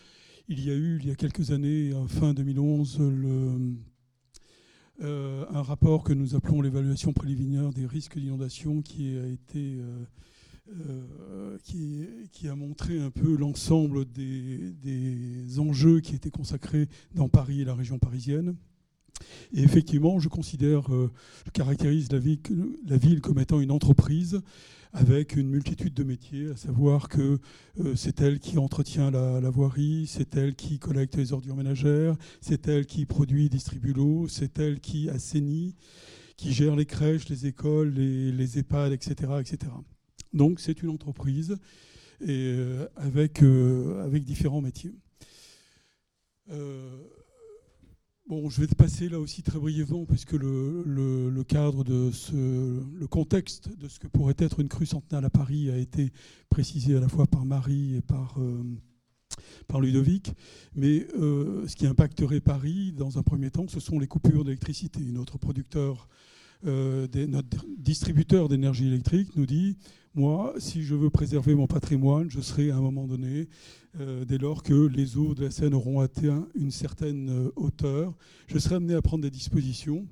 Il 0.47 0.65
y 0.65 0.71
a 0.71 0.75
eu, 0.75 1.01
il 1.03 1.09
y 1.09 1.11
a 1.11 1.17
quelques 1.17 1.51
années, 1.51 1.93
fin 2.07 2.35
2011, 2.35 3.01
le, 3.01 3.75
euh, 5.03 5.45
un 5.51 5.63
rapport 5.63 6.05
que 6.05 6.13
nous 6.13 6.37
appelons 6.37 6.63
l'évaluation 6.63 7.13
préliminaire 7.13 7.73
des 7.73 7.87
risques 7.87 8.17
d'inondation 8.17 8.81
qui 8.81 9.19
a 9.19 9.27
été 9.27 9.79
euh, 9.81 10.05
euh, 10.73 11.59
qui, 12.33 12.49
a 12.49 12.55
montré 12.55 13.01
un 13.01 13.11
peu 13.11 13.37
l'ensemble 13.37 14.05
des, 14.11 15.59
enjeux 15.59 16.01
qui 16.01 16.15
étaient 16.15 16.31
consacrés 16.31 16.89
dans 17.15 17.29
Paris 17.29 17.63
et 17.63 17.65
la 17.65 17.75
région 17.75 17.99
parisienne. 17.99 18.57
Et 19.53 19.63
effectivement, 19.63 20.21
je 20.21 20.29
considère, 20.29 20.93
euh, 20.95 21.11
je 21.47 21.51
caractérise 21.51 22.09
la 22.11 22.19
ville, 22.19 23.21
comme 23.21 23.39
étant 23.39 23.61
une 23.61 23.73
entreprise 23.73 24.41
avec 24.93 25.37
une 25.37 25.49
multitude 25.49 25.95
de 25.95 26.05
métiers, 26.05 26.51
à 26.51 26.57
savoir 26.57 27.09
que 27.09 27.39
euh, 27.81 27.95
c'est 27.95 28.21
elle 28.21 28.39
qui 28.39 28.59
entretient 28.59 29.11
la, 29.11 29.41
la 29.41 29.51
voirie, 29.51 30.07
c'est 30.09 30.37
elle 30.37 30.55
qui 30.55 30.79
collecte 30.79 31.17
les 31.17 31.33
ordures 31.33 31.57
ménagères, 31.57 32.17
c'est 32.41 32.67
elle 32.69 32.87
qui 32.87 33.07
produit 33.07 33.47
et 33.47 33.49
distribue 33.49 33.93
l'eau, 33.93 34.27
c'est 34.29 34.59
elle 34.59 34.81
qui 34.81 35.09
assainit, 35.11 35.75
qui 36.37 36.53
gère 36.53 36.75
les 36.75 36.87
crèches, 36.87 37.29
les 37.29 37.47
écoles, 37.47 37.91
les, 37.91 38.33
les 38.33 38.59
EHPAD, 38.59 38.93
etc., 38.93 39.33
etc. 39.41 39.73
Donc 40.33 40.61
c'est 40.61 40.83
une 40.83 40.91
entreprise 40.91 41.57
et 42.27 42.55
avec, 42.97 43.43
avec 43.43 44.25
différents 44.25 44.61
métiers. 44.61 44.95
Bon, 48.31 48.49
je 48.49 48.61
vais 48.61 48.69
passer 48.69 49.09
là 49.09 49.19
aussi 49.19 49.43
très 49.43 49.59
brièvement, 49.59 50.05
puisque 50.05 50.35
le, 50.35 50.85
le, 50.85 51.43
cadre 51.43 51.83
de 51.83 52.13
ce, 52.13 52.37
le 52.37 53.07
contexte 53.09 53.77
de 53.77 53.89
ce 53.89 53.99
que 53.99 54.07
pourrait 54.07 54.37
être 54.39 54.61
une 54.61 54.69
crue 54.69 54.87
centenale 54.87 55.25
à 55.25 55.31
Paris 55.31 55.69
a 55.69 55.77
été 55.77 56.13
précisé 56.49 56.97
à 56.97 57.01
la 57.01 57.09
fois 57.09 57.27
par 57.27 57.45
Marie 57.45 57.97
et 57.97 58.03
par, 58.03 58.37
euh, 58.39 58.63
par 59.67 59.81
Ludovic. 59.81 60.33
Mais 60.77 61.09
euh, 61.19 61.67
ce 61.67 61.75
qui 61.75 61.89
impacterait 61.89 62.39
Paris, 62.39 62.93
dans 62.93 63.19
un 63.19 63.25
premier 63.25 63.51
temps, 63.51 63.67
ce 63.67 63.81
sont 63.81 63.99
les 63.99 64.07
coupures 64.07 64.45
d'électricité. 64.45 65.01
Notre 65.01 65.37
producteur, 65.37 66.09
euh, 66.67 67.07
notre 67.27 67.65
distributeur 67.79 68.49
d'énergie 68.49 68.87
électrique 68.87 69.35
nous 69.37 69.47
dit 69.47 69.79
moi, 70.15 70.53
si 70.59 70.83
je 70.83 70.95
veux 70.95 71.09
préserver 71.09 71.55
mon 71.55 71.67
patrimoine, 71.67 72.31
je 72.31 72.41
serai 72.41 72.71
à 72.71 72.77
un 72.77 72.81
moment 72.81 73.07
donné, 73.07 73.49
euh, 73.99 74.25
dès 74.25 74.39
lors 74.39 74.63
que 74.63 74.75
les 74.89 75.17
eaux 75.17 75.35
de 75.35 75.45
la 75.45 75.51
Seine 75.51 75.73
auront 75.73 76.01
atteint 76.01 76.49
une 76.55 76.71
certaine 76.71 77.31
euh, 77.31 77.53
hauteur, 77.57 78.15
je 78.49 78.59
serai 78.59 78.75
amené 78.75 78.95
à 78.95 79.03
prendre 79.03 79.23
des 79.23 79.31
dispositions 79.31 80.07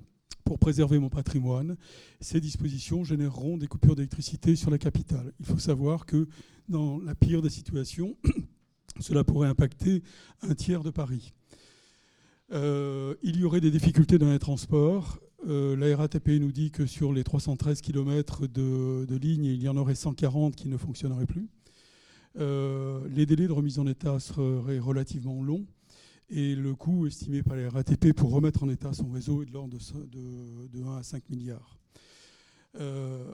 pour 0.44 0.58
préserver 0.58 0.98
mon 0.98 1.10
patrimoine. 1.10 1.76
Ces 2.20 2.40
dispositions 2.40 3.04
généreront 3.04 3.58
des 3.58 3.66
coupures 3.66 3.96
d'électricité 3.96 4.56
sur 4.56 4.70
la 4.70 4.78
capitale. 4.78 5.32
Il 5.40 5.46
faut 5.46 5.58
savoir 5.58 6.06
que 6.06 6.28
dans 6.68 7.00
la 7.00 7.14
pire 7.14 7.42
des 7.42 7.50
situations, 7.50 8.16
cela 9.00 9.24
pourrait 9.24 9.48
impacter 9.48 10.02
un 10.42 10.54
tiers 10.54 10.82
de 10.82 10.90
Paris. 10.90 11.34
Il 12.50 13.36
y 13.36 13.44
aurait 13.44 13.60
des 13.60 13.70
difficultés 13.70 14.16
dans 14.16 14.30
les 14.30 14.38
transports 14.38 15.20
euh, 15.46 15.76
la 15.76 15.96
RATP 15.96 16.28
nous 16.40 16.50
dit 16.50 16.70
que 16.70 16.84
sur 16.84 17.12
les 17.12 17.22
313 17.22 17.80
km 17.80 18.46
de, 18.46 19.04
de 19.06 19.16
ligne, 19.16 19.44
il 19.44 19.62
y 19.62 19.68
en 19.68 19.76
aurait 19.76 19.94
140 19.94 20.56
qui 20.56 20.68
ne 20.68 20.76
fonctionneraient 20.76 21.26
plus. 21.26 21.48
Euh, 22.38 23.00
les 23.08 23.24
délais 23.24 23.46
de 23.46 23.52
remise 23.52 23.78
en 23.78 23.86
état 23.86 24.18
seraient 24.20 24.78
relativement 24.78 25.42
longs 25.42 25.66
et 26.30 26.54
le 26.54 26.74
coût 26.74 27.06
estimé 27.06 27.42
par 27.42 27.56
la 27.56 27.70
RATP 27.70 28.12
pour 28.12 28.30
remettre 28.30 28.62
en 28.62 28.68
état 28.68 28.92
son 28.92 29.10
réseau 29.10 29.42
est 29.42 29.46
de 29.46 29.52
l'ordre 29.52 29.76
de, 29.76 30.82
1 30.82 30.96
à 30.96 31.02
5 31.02 31.30
milliards. 31.30 31.78
Euh, 32.78 33.24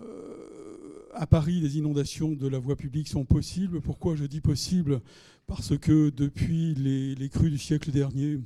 à 1.12 1.26
Paris, 1.26 1.60
les 1.60 1.76
inondations 1.76 2.32
de 2.32 2.46
la 2.46 2.58
voie 2.58 2.76
publique 2.76 3.08
sont 3.08 3.24
possibles. 3.24 3.80
Pourquoi 3.80 4.14
je 4.14 4.24
dis 4.24 4.40
possible 4.40 5.00
Parce 5.46 5.76
que 5.76 6.10
depuis 6.10 6.74
les 6.74 7.28
crues 7.28 7.50
du 7.50 7.58
siècle 7.58 7.90
dernier, 7.90 8.38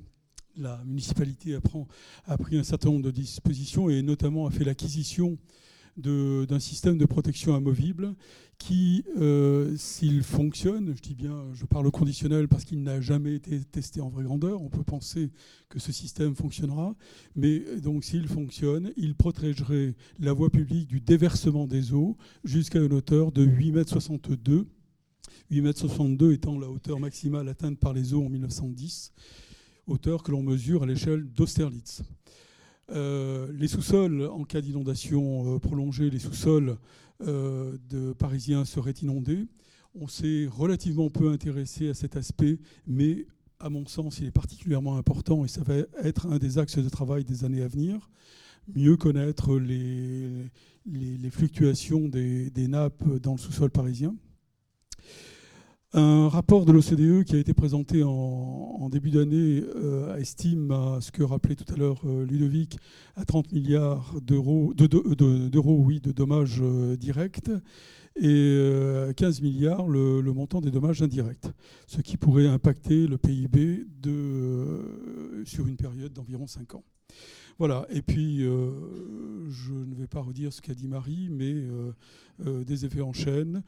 la 0.58 0.82
municipalité 0.84 1.56
a, 2.26 2.38
pris 2.38 2.58
un 2.58 2.64
certain 2.64 2.90
nombre 2.90 3.04
de 3.04 3.10
dispositions 3.10 3.88
et 3.88 4.02
notamment 4.02 4.46
a 4.46 4.50
fait 4.50 4.64
l'acquisition 4.64 5.38
d'un 5.96 6.60
système 6.60 6.96
de 6.96 7.06
protection 7.06 7.56
amovible 7.56 8.14
qui, 8.56 9.04
euh, 9.18 9.76
s'il 9.76 10.22
fonctionne, 10.22 10.94
je 10.94 11.00
dis 11.00 11.14
bien, 11.14 11.44
je 11.54 11.64
parle 11.64 11.86
au 11.86 11.90
conditionnel 11.90 12.46
parce 12.46 12.64
qu'il 12.64 12.82
n'a 12.82 13.00
jamais 13.00 13.34
été 13.34 13.60
testé 13.64 14.00
en 14.00 14.08
vraie 14.08 14.22
grandeur, 14.24 14.62
on 14.62 14.68
peut 14.68 14.84
penser 14.84 15.30
que 15.68 15.78
ce 15.78 15.90
système 15.90 16.36
fonctionnera, 16.36 16.94
mais 17.34 17.60
donc 17.80 18.04
s'il 18.04 18.28
fonctionne, 18.28 18.92
il 18.96 19.14
protégerait 19.16 19.96
la 20.20 20.32
voie 20.32 20.50
publique 20.50 20.88
du 20.88 21.00
déversement 21.00 21.66
des 21.66 21.92
eaux 21.92 22.16
jusqu'à 22.44 22.80
une 22.80 22.92
hauteur 22.92 23.32
de 23.32 23.44
8,62 23.44 24.66
m. 25.50 25.64
8,62 25.64 26.26
m 26.26 26.32
étant 26.32 26.58
la 26.58 26.68
hauteur 26.68 27.00
maximale 27.00 27.48
atteinte 27.48 27.78
par 27.78 27.92
les 27.92 28.14
eaux 28.14 28.24
en 28.24 28.28
1910 28.28 29.12
hauteur 29.88 30.22
que 30.22 30.30
l'on 30.30 30.42
mesure 30.42 30.82
à 30.82 30.86
l'échelle 30.86 31.24
d'Austerlitz. 31.24 32.02
Euh, 32.90 33.50
les 33.52 33.68
sous-sols, 33.68 34.22
en 34.26 34.44
cas 34.44 34.60
d'inondation 34.60 35.56
euh, 35.56 35.58
prolongée, 35.58 36.08
les 36.10 36.18
sous-sols 36.18 36.78
euh, 37.26 37.76
de 37.90 38.12
Parisiens 38.12 38.64
seraient 38.64 38.94
inondés. 39.02 39.46
On 39.94 40.08
s'est 40.08 40.46
relativement 40.50 41.10
peu 41.10 41.30
intéressé 41.30 41.88
à 41.88 41.94
cet 41.94 42.16
aspect, 42.16 42.58
mais 42.86 43.26
à 43.60 43.68
mon 43.68 43.86
sens, 43.86 44.20
il 44.20 44.26
est 44.26 44.30
particulièrement 44.30 44.96
important 44.96 45.44
et 45.44 45.48
ça 45.48 45.62
va 45.62 45.74
être 46.02 46.26
un 46.26 46.38
des 46.38 46.58
axes 46.58 46.78
de 46.78 46.88
travail 46.88 47.24
des 47.24 47.44
années 47.44 47.62
à 47.62 47.68
venir. 47.68 48.08
Mieux 48.74 48.96
connaître 48.96 49.58
les, 49.58 50.50
les, 50.86 51.30
fluctuations 51.30 52.08
des, 52.08 52.50
des 52.50 52.68
nappes 52.68 53.08
dans 53.20 53.32
le 53.32 53.38
sous-sol 53.38 53.70
parisien. 53.70 54.14
Un 55.94 56.28
rapport 56.28 56.66
de 56.66 56.72
l'OCDE 56.72 57.24
qui 57.24 57.34
a 57.34 57.38
été 57.38 57.54
présenté 57.54 58.02
en, 58.02 58.90
début 58.90 59.10
d'année 59.10 59.62
euh, 59.74 60.16
estime 60.16 60.70
à 60.70 60.98
ce 61.00 61.10
que 61.10 61.22
rappelait 61.22 61.56
tout 61.56 61.70
à 61.72 61.76
l'heure 61.76 62.00
euh, 62.04 62.26
Ludovic 62.26 62.78
à 63.16 63.24
30 63.24 63.52
milliards 63.52 64.14
d'euros 64.20 64.74
de, 64.74 65.58
oui, 65.58 66.00
de 66.00 66.12
dommages 66.12 66.60
euh, 66.62 66.96
directs 66.96 67.50
et 68.20 69.06
à 69.08 69.14
15 69.14 69.40
milliards 69.40 69.88
le, 69.88 70.20
montant 70.32 70.60
des 70.60 70.70
dommages 70.70 71.00
indirects, 71.00 71.46
ce 71.86 72.02
qui 72.02 72.16
pourrait 72.18 72.48
impacter 72.48 73.06
le 73.06 73.16
PIB 73.16 73.86
sur 75.44 75.66
une 75.66 75.76
période 75.76 76.12
d'environ 76.12 76.46
5 76.46 76.74
ans. 76.74 76.84
Voilà, 77.58 77.86
et 77.90 78.02
puis 78.02 78.44
euh, 78.44 78.70
je 79.50 79.72
ne 79.72 79.92
vais 79.96 80.06
pas 80.06 80.20
redire 80.20 80.52
ce 80.52 80.62
qu'a 80.62 80.74
dit 80.74 80.86
Marie, 80.86 81.28
mais 81.28 81.54
euh, 81.54 81.92
euh, 82.46 82.62
des 82.62 82.84
effets 82.84 83.00
en 83.00 83.12
chaîne. 83.12 83.64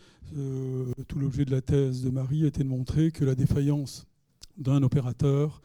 tout 1.09 1.19
l'objet 1.19 1.45
de 1.45 1.51
la 1.51 1.61
thèse 1.61 2.03
de 2.03 2.11
Marie 2.11 2.47
était 2.47 2.63
de 2.63 2.69
montrer 2.69 3.11
que 3.11 3.25
la 3.25 3.35
défaillance 3.35 4.07
d'un 4.57 4.83
opérateur 4.83 5.61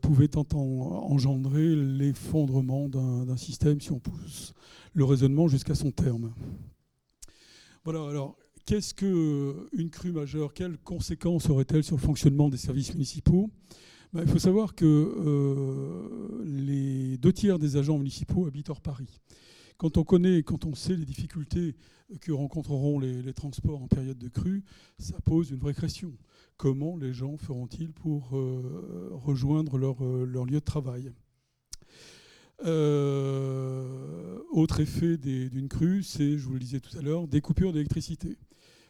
pouvait 0.00 0.30
engendrer 0.36 1.74
l'effondrement 1.74 2.88
d'un 2.88 3.36
système 3.36 3.80
si 3.80 3.90
on 3.90 3.98
pousse 3.98 4.54
le 4.94 5.04
raisonnement 5.04 5.48
jusqu'à 5.48 5.74
son 5.74 5.90
terme. 5.90 6.32
Voilà, 7.84 8.08
alors 8.08 8.38
qu'est-ce 8.64 8.94
qu'une 8.94 9.90
crue 9.90 10.12
majeure 10.12 10.54
Quelles 10.54 10.78
conséquences 10.78 11.50
aurait-elle 11.50 11.84
sur 11.84 11.96
le 11.96 12.02
fonctionnement 12.02 12.48
des 12.48 12.56
services 12.56 12.92
municipaux? 12.94 13.50
Bah, 14.14 14.20
il 14.22 14.30
faut 14.30 14.38
savoir 14.38 14.76
que 14.76 14.84
euh, 14.86 16.44
les 16.44 17.18
deux 17.18 17.32
tiers 17.32 17.58
des 17.58 17.76
agents 17.76 17.98
municipaux 17.98 18.46
habitent 18.46 18.70
hors 18.70 18.80
Paris. 18.80 19.20
Quand 19.76 19.98
on 19.98 20.04
connaît, 20.04 20.44
quand 20.44 20.66
on 20.66 20.76
sait 20.76 20.94
les 20.94 21.04
difficultés 21.04 21.74
que 22.20 22.30
rencontreront 22.30 23.00
les, 23.00 23.32
transports 23.32 23.82
en 23.82 23.88
période 23.88 24.16
de 24.16 24.28
crue, 24.28 24.62
ça 25.00 25.20
pose 25.24 25.50
une 25.50 25.58
vraie 25.58 25.74
question. 25.74 26.12
Comment 26.56 26.96
les 26.96 27.12
gens 27.12 27.36
feront-ils 27.36 27.92
pour 27.92 28.36
euh, 28.36 29.10
rejoindre 29.10 29.76
euh, 29.76 30.24
leur, 30.24 30.44
lieu 30.44 30.60
de 30.60 30.64
travail? 30.64 31.10
Autre 34.52 34.78
effet 34.78 35.18
d'une 35.18 35.68
crue, 35.68 36.04
c'est, 36.04 36.38
je 36.38 36.46
vous 36.46 36.52
le 36.52 36.60
disais 36.60 36.78
tout 36.78 36.96
à 36.96 37.02
l'heure, 37.02 37.26
des 37.26 37.40
coupures 37.40 37.72
d'électricité 37.72 38.38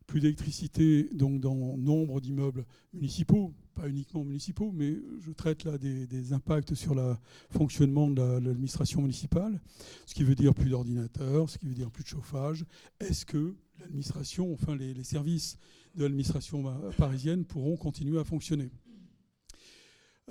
plus 0.06 0.20
d'électricité 0.20 1.08
donc 1.12 1.40
dans 1.40 1.76
nombre 1.76 2.20
d'immeubles 2.20 2.64
municipaux, 2.92 3.52
pas 3.74 3.88
uniquement 3.88 4.24
municipaux, 4.24 4.70
mais 4.72 4.96
je 5.20 5.32
traite 5.32 5.64
là 5.64 5.78
des, 5.78 6.32
impacts 6.32 6.74
sur 6.74 6.94
le 6.94 7.16
fonctionnement 7.50 8.10
de 8.10 8.22
l'administration 8.38 9.02
municipale, 9.02 9.60
ce 10.06 10.14
qui 10.14 10.24
veut 10.24 10.34
dire 10.34 10.54
plus 10.54 10.70
d'ordinateurs, 10.70 11.50
ce 11.50 11.58
qui 11.58 11.66
veut 11.66 11.74
dire 11.74 11.90
plus 11.90 12.04
de 12.04 12.08
chauffage. 12.08 12.64
Est-ce 13.00 13.26
que 13.26 13.54
l'administration, 13.80 14.52
enfin 14.52 14.76
les, 14.76 15.02
services 15.04 15.58
de 15.94 16.02
l'administration 16.02 16.64
parisienne 16.96 17.44
pourront 17.44 17.76
continuer 17.76 18.18
à 18.18 18.24
fonctionner? 18.24 18.70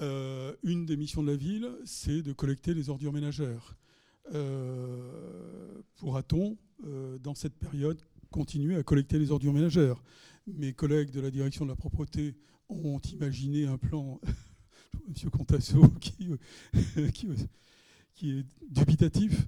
Euh, 0.01 0.55
Une 0.63 0.85
des 0.85 0.97
missions 0.97 1.21
de 1.21 1.31
la 1.31 1.37
ville, 1.37 1.69
c'est 1.85 2.21
de 2.21 2.33
collecter 2.33 2.73
les 2.73 2.89
ordures 2.89 3.13
ménagères. 3.13 3.75
Euh, 4.33 5.81
pourra-t-on, 5.97 6.57
euh, 6.85 7.17
dans 7.19 7.35
cette 7.35 7.55
période, 7.55 7.99
continuer 8.33 8.75
à 8.75 8.83
collecter 8.83 9.19
les 9.19 9.31
ordures 9.31 9.53
ménagères. 9.53 10.03
Mes 10.47 10.73
collègues 10.73 11.11
de 11.11 11.21
la 11.21 11.29
direction 11.29 11.65
de 11.65 11.69
la 11.69 11.75
propreté 11.75 12.35
ont 12.67 12.99
imaginé 12.99 13.67
un 13.67 13.77
plan, 13.77 14.19
M. 15.07 15.29
Contasso, 15.29 15.87
qui, 16.01 16.29
qui, 18.15 18.31
est 18.31 18.45
dubitatif, 18.67 19.45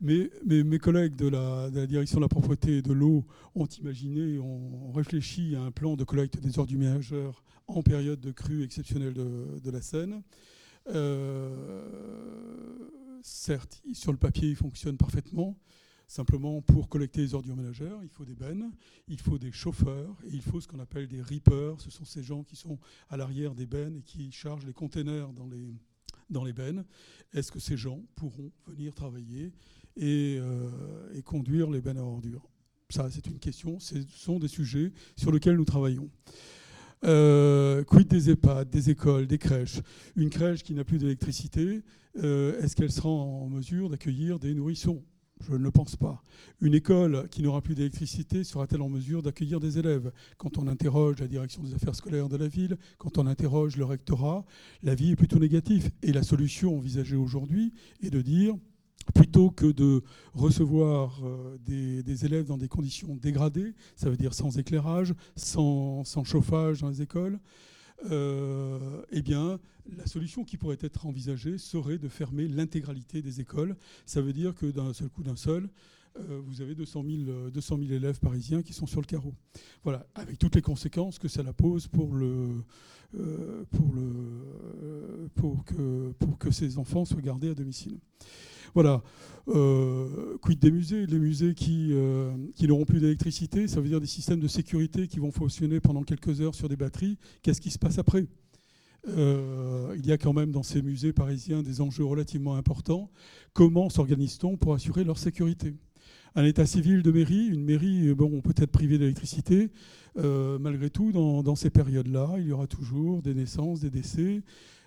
mais, 0.00 0.30
mes 0.46 0.78
collègues 0.78 1.16
de 1.16 1.26
la, 1.26 1.68
direction 1.86 2.18
de 2.18 2.22
la 2.22 2.28
propreté 2.28 2.78
et 2.78 2.82
de 2.82 2.92
l'eau 2.92 3.26
ont 3.56 3.66
imaginé, 3.66 4.38
ont 4.38 4.92
réfléchi 4.92 5.56
à 5.56 5.62
un 5.62 5.72
plan 5.72 5.96
de 5.96 6.04
collecte 6.04 6.38
des 6.38 6.60
ordures 6.60 6.78
ménagères 6.78 7.42
en 7.66 7.82
période 7.82 8.20
de 8.20 8.30
crue 8.30 8.62
exceptionnelle 8.62 9.14
de, 9.14 9.70
la 9.70 9.82
Seine. 9.82 10.22
Euh, 10.90 11.84
certes, 13.22 13.82
sur 13.92 14.12
le 14.12 14.18
papier, 14.18 14.50
il 14.50 14.56
fonctionne 14.56 14.96
parfaitement. 14.96 15.58
Simplement, 16.08 16.62
pour 16.62 16.88
collecter 16.88 17.20
les 17.20 17.34
ordures 17.34 17.54
ménagères, 17.54 17.98
il 18.02 18.08
faut 18.08 18.24
des 18.24 18.34
bennes, 18.34 18.72
il 19.08 19.20
faut 19.20 19.36
des 19.36 19.52
chauffeurs 19.52 20.16
et 20.24 20.30
il 20.32 20.40
faut 20.40 20.58
ce 20.58 20.66
qu'on 20.66 20.80
appelle 20.80 21.06
des 21.06 21.20
reapers. 21.20 21.78
Ce 21.82 21.90
sont 21.90 22.06
ces 22.06 22.22
gens 22.22 22.42
qui 22.44 22.56
sont 22.56 22.78
à 23.10 23.18
l'arrière 23.18 23.54
des 23.54 23.66
bennes 23.66 23.96
et 23.96 24.02
qui 24.02 24.32
chargent 24.32 24.64
les 24.64 24.72
containers 24.72 25.34
dans 25.34 25.46
les, 25.46 25.76
dans 26.30 26.44
les 26.44 26.54
bennes. 26.54 26.86
Est-ce 27.34 27.52
que 27.52 27.60
ces 27.60 27.76
gens 27.76 28.00
pourront 28.16 28.50
venir 28.66 28.94
travailler 28.94 29.52
et, 29.96 30.38
euh, 30.40 31.20
conduire 31.26 31.70
les 31.70 31.82
bennes 31.82 31.98
à 31.98 32.04
ordures? 32.04 32.48
Ça, 32.88 33.10
c'est 33.10 33.26
une 33.26 33.38
question. 33.38 33.78
Ce 33.78 33.96
sont 34.08 34.38
des 34.38 34.48
sujets 34.48 34.94
sur 35.14 35.30
lesquels 35.30 35.56
nous 35.56 35.66
travaillons. 35.66 36.08
Euh, 37.04 37.84
quid 37.84 38.08
des 38.08 38.30
EHPAD, 38.30 38.70
des 38.70 38.88
écoles, 38.88 39.26
des 39.26 39.36
crèches? 39.36 39.82
Une 40.16 40.30
crèche 40.30 40.62
qui 40.62 40.72
n'a 40.72 40.84
plus 40.84 40.96
d'électricité, 40.96 41.82
euh, 42.16 42.58
est-ce 42.62 42.74
qu'elle 42.74 42.90
sera 42.90 43.10
en 43.10 43.50
mesure 43.50 43.90
d'accueillir 43.90 44.38
des 44.38 44.54
nourrissons? 44.54 45.04
Je 45.40 45.52
ne 45.52 45.58
le 45.58 45.70
pense 45.70 45.96
pas. 45.96 46.22
Une 46.60 46.74
école 46.74 47.28
qui 47.30 47.42
n'aura 47.42 47.60
plus 47.60 47.74
d'électricité 47.74 48.44
sera-t-elle 48.44 48.82
en 48.82 48.88
mesure 48.88 49.22
d'accueillir 49.22 49.60
des 49.60 49.78
élèves? 49.78 50.12
Quand 50.36 50.58
on 50.58 50.66
interroge 50.66 51.20
la 51.20 51.28
direction 51.28 51.62
des 51.62 51.74
affaires 51.74 51.94
scolaires 51.94 52.28
de 52.28 52.36
la 52.36 52.48
ville, 52.48 52.76
quand 52.98 53.18
on 53.18 53.26
interroge 53.26 53.76
le 53.76 53.84
rectorat, 53.84 54.44
l'avis 54.82 55.12
est 55.12 55.16
plutôt 55.16 55.38
négatif. 55.38 55.90
Et 56.02 56.12
la 56.12 56.22
solution 56.22 56.76
envisagée 56.76 57.16
aujourd'hui 57.16 57.72
est 58.02 58.10
de 58.10 58.20
dire, 58.20 58.54
plutôt 59.14 59.50
que 59.50 59.66
de 59.66 60.02
recevoir 60.34 61.20
euh, 61.24 61.56
des, 61.64 62.24
élèves 62.24 62.46
dans 62.46 62.58
des 62.58 62.68
conditions 62.68 63.16
dégradées, 63.16 63.74
ça 63.96 64.10
veut 64.10 64.16
dire 64.16 64.34
sans 64.34 64.58
éclairage, 64.58 65.14
sans, 65.36 66.04
chauffage 66.24 66.80
dans 66.80 66.88
les 66.88 67.02
écoles, 67.02 67.38
euh, 68.10 69.02
eh 69.10 69.22
bien, 69.22 69.58
la 69.96 70.06
solution 70.06 70.44
qui 70.44 70.56
pourrait 70.56 70.78
être 70.80 71.06
envisagée 71.06 71.58
serait 71.58 71.98
de 71.98 72.08
fermer 72.08 72.46
l'intégralité 72.46 73.22
des 73.22 73.40
écoles. 73.40 73.76
Ça 74.06 74.20
veut 74.20 74.32
dire 74.32 74.54
que 74.54 74.66
d'un 74.66 74.92
seul 74.92 75.08
coup, 75.08 75.22
d'un 75.22 75.36
seul, 75.36 75.68
euh, 76.16 76.40
vous 76.44 76.60
avez 76.60 76.74
200 76.74 77.04
000, 77.26 77.50
200 77.50 77.78
000, 77.78 77.92
élèves 77.92 78.18
parisiens 78.20 78.62
qui 78.62 78.72
sont 78.72 78.86
sur 78.86 79.00
le 79.00 79.06
carreau. 79.06 79.34
Voilà, 79.84 80.06
avec 80.14 80.38
toutes 80.38 80.54
les 80.54 80.62
conséquences 80.62 81.18
que 81.18 81.28
cela 81.28 81.52
pose 81.52 81.88
pour, 81.88 82.14
le, 82.14 82.64
pour, 83.70 85.64
que, 86.38 86.50
ces 86.50 86.78
enfants 86.78 87.04
soient 87.04 87.22
gardés 87.22 87.50
à 87.50 87.54
domicile. 87.54 87.98
Voilà. 88.74 89.02
Euh, 89.48 90.36
quid 90.42 90.58
des 90.58 90.70
musées? 90.70 91.06
Les 91.06 91.18
musées 91.18 91.54
qui, 91.54 91.88
euh, 91.92 92.30
n'auront 92.60 92.84
plus 92.84 93.00
d'électricité, 93.00 93.66
ça 93.66 93.80
veut 93.80 93.88
dire 93.88 94.00
des 94.00 94.06
systèmes 94.06 94.40
de 94.40 94.48
sécurité 94.48 95.08
qui 95.08 95.18
vont 95.18 95.32
fonctionner 95.32 95.80
pendant 95.80 96.02
quelques 96.02 96.40
heures 96.40 96.54
sur 96.54 96.68
des 96.68 96.76
batteries. 96.76 97.16
Qu'est-ce 97.42 97.60
qui 97.60 97.70
se 97.70 97.78
passe 97.78 97.98
après? 97.98 98.26
Euh, 99.06 99.94
il 99.96 100.06
y 100.06 100.12
a 100.12 100.18
quand 100.18 100.32
même 100.32 100.50
dans 100.50 100.62
ces 100.62 100.82
musées 100.82 101.12
parisiens 101.12 101.62
des 101.62 101.80
enjeux 101.80 102.04
relativement 102.04 102.56
importants. 102.56 103.10
Comment 103.52 103.88
s'organise-t-on 103.88 104.56
pour 104.56 104.74
assurer 104.74 105.04
leur 105.04 105.18
sécurité? 105.18 105.74
Un 106.34 106.44
état 106.44 106.66
civil 106.66 107.02
de 107.02 107.10
mairie, 107.10 107.46
une 107.46 107.64
mairie 107.64 108.14
bon, 108.14 108.40
peut 108.40 108.54
être 108.56 108.70
privée 108.70 108.98
d'électricité. 108.98 109.70
malgré 110.16 110.90
tout, 110.90 111.12
dans, 111.12 111.54
ces 111.56 111.70
périodes-là, 111.70 112.34
il 112.38 112.46
y 112.46 112.52
aura 112.52 112.66
toujours 112.66 113.22
des 113.22 113.34
naissances, 113.34 113.80
des 113.80 113.90
décès, 113.90 114.42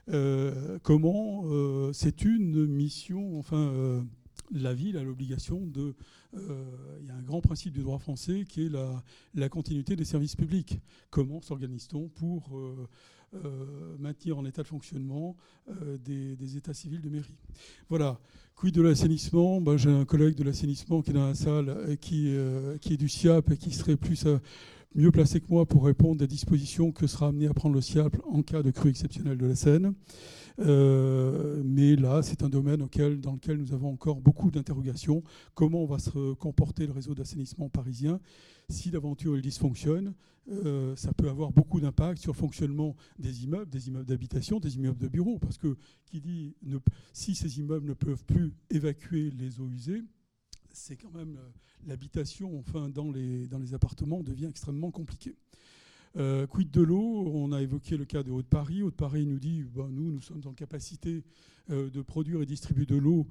euh, 0.10 0.80
comment 0.84 1.44
euh, 1.46 1.94
c'est 1.94 2.24
une 2.24 2.66
mission, 2.66 3.38
enfin, 3.38 3.58
euh, 3.58 4.02
la 4.52 4.74
ville 4.74 4.98
a 4.98 5.04
l'obligation 5.04 5.66
de. 5.66 5.96
Il 6.34 7.08
y 7.08 7.12
a 7.12 7.16
un 7.16 7.22
grand 7.24 7.42
principe 7.42 7.74
du 7.74 7.82
droit 7.82 8.00
français 8.00 8.46
qui 8.48 8.66
est 8.66 8.70
la, 8.70 9.50
continuité 9.50 9.98
des 9.98 10.06
services 10.06 10.38
publics. 10.38 10.80
Comment 11.10 11.42
s'organise-t-on 11.42 12.08
pour 12.08 12.58
maintenir 14.00 14.38
en 14.38 14.46
état 14.46 14.62
de 14.62 14.68
fonctionnement 14.68 15.36
des, 16.06 16.56
états 16.56 16.74
civils 16.74 17.02
de 17.02 17.10
mairie? 17.10 17.36
Voilà. 17.90 18.18
Quid 18.62 18.76
de 18.76 18.84
l'assainissement 18.84 19.60
ben, 19.60 19.76
J'ai 19.76 19.90
un 19.90 20.06
collègue 20.06 20.36
de 20.36 20.44
l'assainissement 20.44 21.02
qui 21.02 21.10
est 21.10 21.14
dans 21.14 21.26
la 21.26 21.34
salle, 21.34 21.98
qui, 22.00 22.32
qui 22.80 22.94
est 22.94 22.98
du 22.98 23.10
SIAP 23.10 23.50
et 23.50 23.58
qui 23.58 23.72
serait 23.72 23.96
plus 23.96 24.28
mieux 24.94 25.10
placé 25.10 25.40
que 25.40 25.48
moi 25.50 25.66
pour 25.66 25.84
répondre 25.84 26.18
des 26.18 26.28
dispositions 26.28 26.92
que 26.92 27.08
sera 27.08 27.30
amené 27.30 27.48
à 27.48 27.56
prendre 27.56 27.74
le 27.74 27.82
SIAP 27.82 28.18
en 28.30 28.44
cas 28.44 28.62
de 28.62 28.70
crue 28.70 28.92
exceptionnelle 28.92 29.40
de 29.40 29.48
la 29.48 29.56
Seine. 29.56 29.96
Euh, 30.62 31.62
mais 31.66 31.96
là, 31.96 32.22
c'est 32.22 32.44
un 32.44 32.50
domaine 32.50 32.78
dans 32.78 33.34
lequel 33.34 33.58
nous 33.58 33.74
avons 33.74 33.92
encore 33.92 34.22
beaucoup 34.22 34.52
d'interrogations. 34.52 35.24
Comment 35.56 35.86
va 35.86 36.00
se 36.00 36.34
comporter 36.34 36.86
le 36.86 36.94
réseau 36.94 37.16
d'assainissement 37.16 37.70
parisien 37.70 38.20
Si 38.70 38.92
d'aventure 38.92 39.36
il 39.36 39.42
dysfonctionne, 39.42 40.14
euh, 40.50 40.96
ça 40.96 41.14
peut 41.14 41.30
avoir 41.30 41.52
beaucoup 41.52 41.80
d'impact 41.80 42.22
sur 42.22 42.34
le 42.34 42.38
fonctionnement 42.38 42.96
des 43.20 43.44
immeubles, 43.44 43.70
des 43.70 43.88
immeubles 43.88 44.06
d'habitation, 44.08 44.60
des 44.60 44.76
immeubles 44.76 45.00
de 45.00 45.08
bureaux. 45.08 45.40
Parce 45.40 45.58
que 45.58 45.78
qui 46.06 46.22
dit, 46.22 46.56
si 47.14 47.36
ces 47.36 47.60
immeubles 47.60 47.88
ne 47.88 47.94
peuvent 47.94 48.24
plus 48.26 48.54
évacuer 48.70 49.32
les 49.32 49.60
eaux 49.60 49.70
usées, 49.70 50.04
c'est 50.74 50.96
quand 50.96 51.12
même 51.12 51.38
euh, 51.38 51.50
l'habitation 51.88 52.58
enfin, 52.60 52.90
dans, 52.90 53.12
les, 53.12 53.48
dans 53.48 53.60
les 53.60 53.74
appartements 53.74 54.24
devient 54.24 54.48
extrêmement 54.48 54.92
compliquée. 54.92 55.36
Euh, 56.18 56.46
quid 56.48 56.70
de 56.72 56.82
l'eau? 56.82 57.32
On 57.34 57.52
a 57.52 57.62
évoqué 57.62 57.98
le 57.98 58.06
cas 58.06 58.24
de 58.24 58.32
Haute-Paris. 58.32 58.82
Haute-Paris 58.82 59.26
nous 59.26 59.40
dit 59.40 59.64
bah, 59.64 59.88
nous, 59.90 60.12
nous 60.12 60.22
sommes 60.22 60.42
en 60.46 60.54
capacité 60.54 61.24
euh, 61.70 61.90
de 61.90 62.02
produire 62.02 62.42
et 62.42 62.46
distribuer 62.46 62.86
de 62.86 62.96
l'eau 62.96 63.28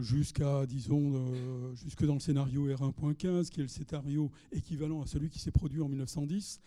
jusqu'à, 0.00 0.66
disons, 0.66 1.32
jusque 1.76 2.04
dans 2.04 2.14
le 2.14 2.20
scénario 2.20 2.68
R1.15, 2.68 3.48
qui 3.48 3.60
est 3.60 3.62
le 3.62 3.68
scénario 3.68 4.32
équivalent 4.50 5.02
à 5.02 5.06
celui 5.06 5.28
qui 5.28 5.38
s'est 5.38 5.52
produit 5.52 5.80
en 5.80 5.88
1910. 5.88 6.60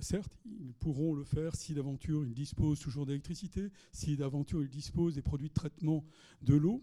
certes, 0.00 0.32
ils 0.44 0.74
pourront 0.80 1.14
le 1.14 1.22
faire 1.22 1.54
si 1.54 1.72
d'aventure 1.72 2.24
ils 2.24 2.34
disposent 2.34 2.80
toujours 2.80 3.06
d'électricité, 3.06 3.70
si 3.92 4.16
d'aventure 4.16 4.60
ils 4.60 4.70
disposent 4.70 5.14
des 5.14 5.22
produits 5.22 5.50
de 5.50 5.54
traitement 5.54 6.04
de 6.42 6.56
l'eau, 6.56 6.82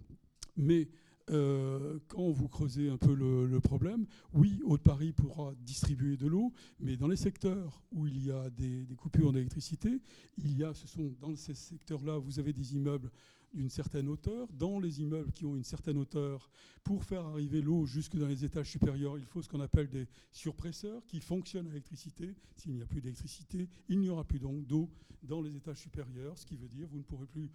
mais 0.55 0.87
euh, 1.29 1.99
quand 2.07 2.31
vous 2.31 2.47
creusez 2.49 2.89
un 2.89 2.97
peu 2.97 3.13
le, 3.13 3.59
problème, 3.61 4.05
oui, 4.33 4.59
Haute-Paris 4.65 5.13
pourra 5.13 5.53
distribuer 5.61 6.17
de 6.17 6.27
l'eau, 6.27 6.51
mais 6.79 6.97
dans 6.97 7.07
les 7.07 7.15
secteurs 7.15 7.81
où 7.91 8.07
il 8.07 8.25
y 8.25 8.31
a 8.31 8.49
des, 8.49 8.85
coupures 8.97 9.31
d'électricité, 9.31 10.01
il 10.37 10.57
y 10.57 10.63
a, 10.63 10.73
ce 10.73 10.87
sont 10.87 11.13
dans 11.21 11.35
ces 11.35 11.53
secteurs-là, 11.53 12.17
vous 12.17 12.39
avez 12.39 12.51
des 12.51 12.75
immeubles 12.75 13.09
d'une 13.53 13.69
certaine 13.69 14.09
hauteur. 14.09 14.47
Dans 14.51 14.79
les 14.79 14.99
immeubles 14.99 15.31
qui 15.31 15.45
ont 15.45 15.55
une 15.55 15.63
certaine 15.63 15.97
hauteur, 15.97 16.49
pour 16.83 17.03
faire 17.05 17.25
arriver 17.25 17.61
l'eau 17.61 17.85
jusque 17.85 18.17
dans 18.17 18.27
les 18.27 18.43
étages 18.43 18.71
supérieurs, 18.71 19.17
il 19.17 19.25
faut 19.25 19.41
ce 19.41 19.47
qu'on 19.47 19.61
appelle 19.61 19.89
des 19.89 20.07
surpresseurs 20.31 21.05
qui 21.05 21.21
fonctionnent 21.21 21.67
à 21.67 21.69
l'électricité. 21.69 22.35
S'il 22.57 22.73
n'y 22.73 22.81
a 22.81 22.85
plus 22.85 22.99
d'électricité, 22.99 23.69
il 23.87 23.99
n'y 23.99 24.09
aura 24.09 24.23
plus 24.23 24.39
donc 24.39 24.65
d'eau 24.65 24.89
dans 25.21 25.41
les 25.41 25.55
étages 25.55 25.77
supérieurs, 25.77 26.37
ce 26.37 26.45
qui 26.45 26.57
veut 26.57 26.67
dire 26.67 26.87
vous 26.89 26.97
ne 26.97 27.03
pourrez 27.03 27.27
plus, 27.27 27.49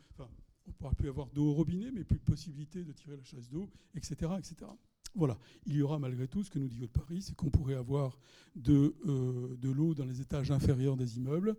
on 0.69 0.73
pourra 0.73 0.95
plus 0.95 1.09
avoir 1.09 1.29
d'eau 1.31 1.51
au 1.51 1.55
robinet, 1.55 1.91
mais 1.93 2.05
plus 2.05 2.19
de 2.19 2.25
possibilité 2.25 2.85
de 2.85 2.93
tirer 2.93 3.17
la 3.17 3.25
chasse 3.25 3.49
d'eau, 3.49 3.69
etc., 3.95 4.33
etc. 4.39 4.71
Voilà, 5.15 5.39
il 5.67 5.75
y 5.75 5.83
aura 5.83 5.99
malgré 5.99 6.29
tout 6.29 6.45
ce 6.45 6.51
que 6.51 6.59
nous 6.59 6.69
dit 6.69 6.83
Haute-Paris, 6.83 7.23
c'est 7.23 7.35
qu'on 7.35 7.51
pourrait 7.51 7.75
avoir 7.75 8.19
de, 8.55 8.95
euh, 9.07 9.57
de 9.57 9.71
l'eau 9.71 9.95
dans 9.95 10.05
les 10.05 10.21
étages 10.21 10.51
inférieurs 10.51 10.97
des 10.97 11.17
immeubles. 11.17 11.57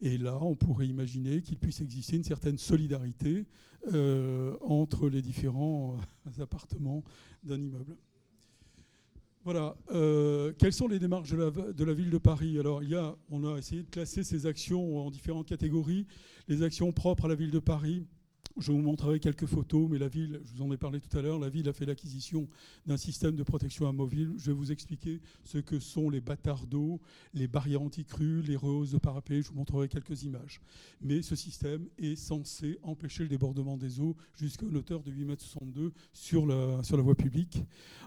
Et 0.00 0.18
là, 0.18 0.38
on 0.40 0.54
pourrait 0.56 0.86
imaginer 0.86 1.42
qu'il 1.42 1.58
puisse 1.58 1.80
exister 1.80 2.16
une 2.16 2.24
certaine 2.24 2.58
solidarité 2.58 3.46
euh, 3.92 4.56
entre 4.62 5.08
les 5.08 5.22
différents 5.22 5.98
euh, 6.38 6.42
appartements 6.42 7.02
d'un 7.42 7.60
immeuble. 7.60 7.96
Voilà. 9.44 9.74
quelles 10.60 10.72
sont 10.72 10.86
les 10.86 11.00
démarches 11.00 11.32
de 11.32 11.36
la, 11.36 11.50
de 11.50 11.84
la, 11.84 11.92
ville 11.92 12.10
de 12.10 12.18
Paris? 12.18 12.60
Alors, 12.60 12.80
il 12.80 12.90
y 12.90 12.94
a, 12.94 13.16
on 13.28 13.44
a 13.44 13.58
essayé 13.58 13.82
de 13.82 13.90
classer 13.90 14.22
ces 14.22 14.46
actions 14.46 15.04
en 15.04 15.10
différentes 15.10 15.48
catégories. 15.48 16.06
Les 16.46 16.62
actions 16.62 16.92
propres 16.92 17.24
à 17.24 17.28
la 17.28 17.34
ville 17.34 17.50
de 17.50 17.58
Paris, 17.58 18.06
je 18.58 18.72
vous 18.72 18.78
montrerai 18.78 19.20
quelques 19.20 19.46
photos, 19.46 19.88
mais 19.90 19.98
la 19.98 20.08
ville, 20.08 20.40
je 20.44 20.52
vous 20.52 20.62
en 20.62 20.72
ai 20.72 20.76
parlé 20.76 21.00
tout 21.00 21.16
à 21.16 21.22
l'heure, 21.22 21.38
la 21.38 21.48
ville 21.48 21.68
a 21.68 21.72
fait 21.72 21.86
l'acquisition 21.86 22.48
d'un 22.86 22.96
système 22.96 23.36
de 23.36 23.42
protection 23.42 23.88
amovible. 23.88 24.34
Je 24.38 24.46
vais 24.46 24.56
vous 24.56 24.72
expliquer 24.72 25.20
ce 25.44 25.58
que 25.58 25.78
sont 25.78 26.10
les 26.10 26.20
bâtards 26.20 26.66
d'eau, 26.66 27.00
les 27.34 27.48
barrières 27.48 27.82
anti-crues, 27.82 28.42
les 28.42 28.56
rehausses 28.56 28.92
de 28.92 28.98
parapet. 28.98 29.42
Je 29.42 29.48
vous 29.48 29.56
montrerai 29.56 29.88
quelques 29.88 30.22
images. 30.22 30.60
Mais 31.00 31.22
ce 31.22 31.36
système 31.36 31.86
est 31.98 32.16
censé 32.16 32.78
empêcher 32.82 33.22
le 33.22 33.28
débordement 33.28 33.76
des 33.76 34.00
eaux 34.00 34.16
jusqu'à 34.34 34.66
une 34.66 34.76
hauteur 34.76 35.02
de 35.02 35.10
8,62 35.10 35.84
m 35.84 35.90
sur 36.12 36.46
la, 36.46 36.82
sur 36.82 36.96
la 36.96 37.02
voie 37.02 37.14
publique. 37.14 37.62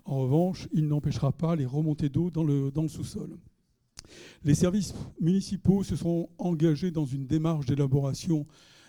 En 0.05 0.19
revanche, 0.19 0.67
il 0.73 0.87
n'empêchera 0.87 1.31
pas 1.31 1.55
les 1.55 1.65
remontées 1.65 2.09
d'eau 2.09 2.29
dans 2.29 2.43
le, 2.43 2.71
dans 2.71 2.83
le 2.83 2.87
sous-sol. 2.87 3.37
Les 4.43 4.55
services 4.55 4.93
municipaux 5.19 5.83
se 5.83 5.95
sont 5.95 6.29
engagés 6.37 6.91
dans 6.91 7.05
une 7.05 7.25
démarche 7.25 7.65
d'élaboration 7.65 8.45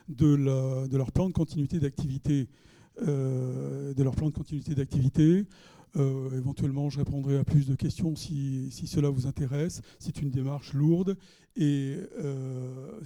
de, 0.09 0.96
leur 0.96 1.12
plan 1.12 1.28
de 1.28 1.32
continuité 1.32 1.80
d'activité. 1.80 2.48
Euh, 3.02 3.92
de 3.92 4.02
leur 4.02 4.14
plan 4.14 4.28
de 4.28 4.34
continuité 4.34 4.74
d'activité. 4.74 5.44
Euh, 5.96 6.30
éventuellement, 6.38 6.88
je 6.88 6.98
répondrai 6.98 7.36
à 7.36 7.44
plus 7.44 7.66
de 7.66 7.74
questions 7.74 8.16
si, 8.16 8.70
cela 8.86 9.11
vous 9.11 9.26
intéresse. 9.26 9.82
C'est 9.98 10.22
une 10.22 10.30
démarche 10.30 10.72
lourde 10.72 11.16
et, 11.57 11.98
euh, 12.18 13.00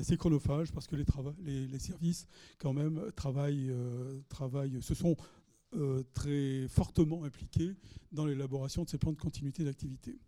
assez 0.00 0.16
chronophage 0.16 0.72
parce 0.72 0.88
que 0.88 0.96
les, 0.96 1.78
services, 1.78 2.26
quand 2.58 2.72
même, 2.72 3.00
travaillent, 3.14 3.72
travaillent 4.28 4.82
se 4.82 4.94
sont 4.94 5.16
très 6.14 6.66
fortement 6.68 7.22
impliqués 7.24 7.76
dans 8.10 8.26
l'élaboration 8.26 8.82
de 8.82 8.90
ces 8.90 8.98
plans 8.98 9.12
de 9.12 9.18
continuité 9.18 9.62
d'activité. 9.64 10.18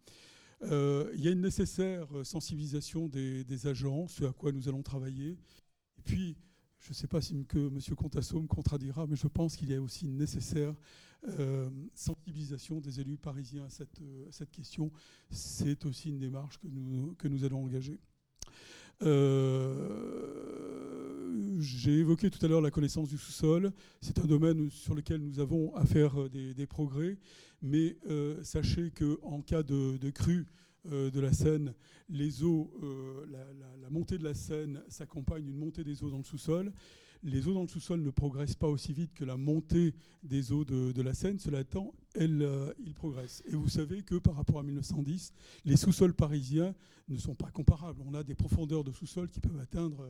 il 0.63 1.21
y 1.21 1.27
a 1.27 1.33
une 1.33 1.43
nécessaire 1.43 2.07
sensibilisation 2.23 3.09
des, 3.09 3.43
des, 3.45 3.67
agents, 3.67 4.07
ce 4.09 4.25
à 4.25 4.33
quoi 4.33 4.53
nous 4.53 4.69
allons 4.69 4.83
travailler 4.83 5.37
puis, 6.05 6.37
je 6.81 6.91
ne 6.91 6.95
sais 6.95 7.07
pas 7.07 7.21
si 7.21 7.33
M. 7.33 7.45
Contasso 7.97 8.41
me 8.41 8.47
contradira, 8.47 9.07
mais 9.07 9.17
je 9.17 9.27
pense 9.27 9.57
qu'il 9.57 9.71
y 9.71 9.75
a 9.75 9.81
aussi 9.81 10.05
une 10.05 10.17
nécessaire 10.17 10.75
euh, 11.27 11.71
sensibilisation 11.95 12.81
des 12.81 13.01
élus 13.01 13.17
parisiens 13.17 13.65
à 13.65 13.71
cette, 13.71 14.03
euh, 14.03 14.27
cette 14.31 14.51
question. 14.51 14.93
C'est 15.31 15.87
aussi 15.87 16.11
une 16.11 16.19
démarche 16.19 16.59
que 16.59 16.67
nous, 16.69 17.15
que 17.15 17.29
nous 17.29 17.45
allons 17.45 17.65
engager. 17.65 17.99
Euh, 19.03 19.89
j'ai 21.59 22.01
évoqué 22.01 22.29
tout 22.31 22.45
à 22.45 22.49
l'heure 22.49 22.61
la 22.61 22.71
connaissance 22.71 23.09
du 23.09 23.17
sous-sol. 23.17 23.73
C'est 24.03 24.19
un 24.19 24.27
domaine 24.27 24.71
sur 24.71 24.95
lequel 24.95 25.23
nous 25.23 25.41
avons 25.41 25.75
à 25.75 25.87
faire 25.87 26.29
des, 26.29 26.67
progrès. 26.67 27.17
Mais 27.63 27.97
sachez 28.43 28.91
qu'en 28.91 29.41
cas 29.41 29.63
de, 29.63 29.97
de 29.97 30.11
crue, 30.11 30.47
de 30.85 31.21
la 31.21 31.33
Seine, 31.33 31.75
les 32.09 32.43
eaux, 32.43 32.71
la, 33.31 33.91
montée 33.91 34.19
de 34.19 34.25
la 34.25 34.35
Seine 34.35 34.83
s'accompagne 34.89 35.45
d'une 35.45 35.57
montée 35.57 35.85
des 35.85 36.03
eaux 36.03 36.11
dans 36.11 36.19
le 36.19 36.25
sous-sol 36.25 36.73
les 37.25 37.49
eaux 37.49 37.55
dans 37.55 37.63
le 37.63 37.69
sous-sol 37.69 38.03
ne 38.03 38.11
progressent 38.11 38.55
pas 38.55 38.69
aussi 38.69 38.93
vite 38.93 39.15
que 39.15 39.25
la 39.25 39.37
montée 39.37 39.95
des 40.23 40.53
eaux 40.53 40.65
de, 40.65 41.03
la 41.03 41.15
Seine. 41.15 41.39
Cela 41.39 41.61
étant, 41.61 41.95
elles, 42.15 42.43
euh, 42.43 42.73
ils 42.85 42.95
progressent. 42.95 43.43
Et 43.47 43.55
vous 43.55 43.69
savez 43.69 44.03
que 44.03 44.17
par 44.17 44.35
rapport 44.35 44.59
à 44.59 44.63
1910, 44.63 45.33
les 45.65 45.77
sous-sols 45.77 46.15
parisiens 46.15 46.75
ne 47.09 47.19
sont 47.19 47.35
pas 47.35 47.51
comparables. 47.51 48.01
On 48.07 48.15
a 48.15 48.23
des 48.23 48.35
profondeurs 48.35 48.85
de 48.85 48.93
sous-sol 48.93 49.29
qui 49.29 49.41
peuvent 49.41 49.59
atteindre 49.61 50.09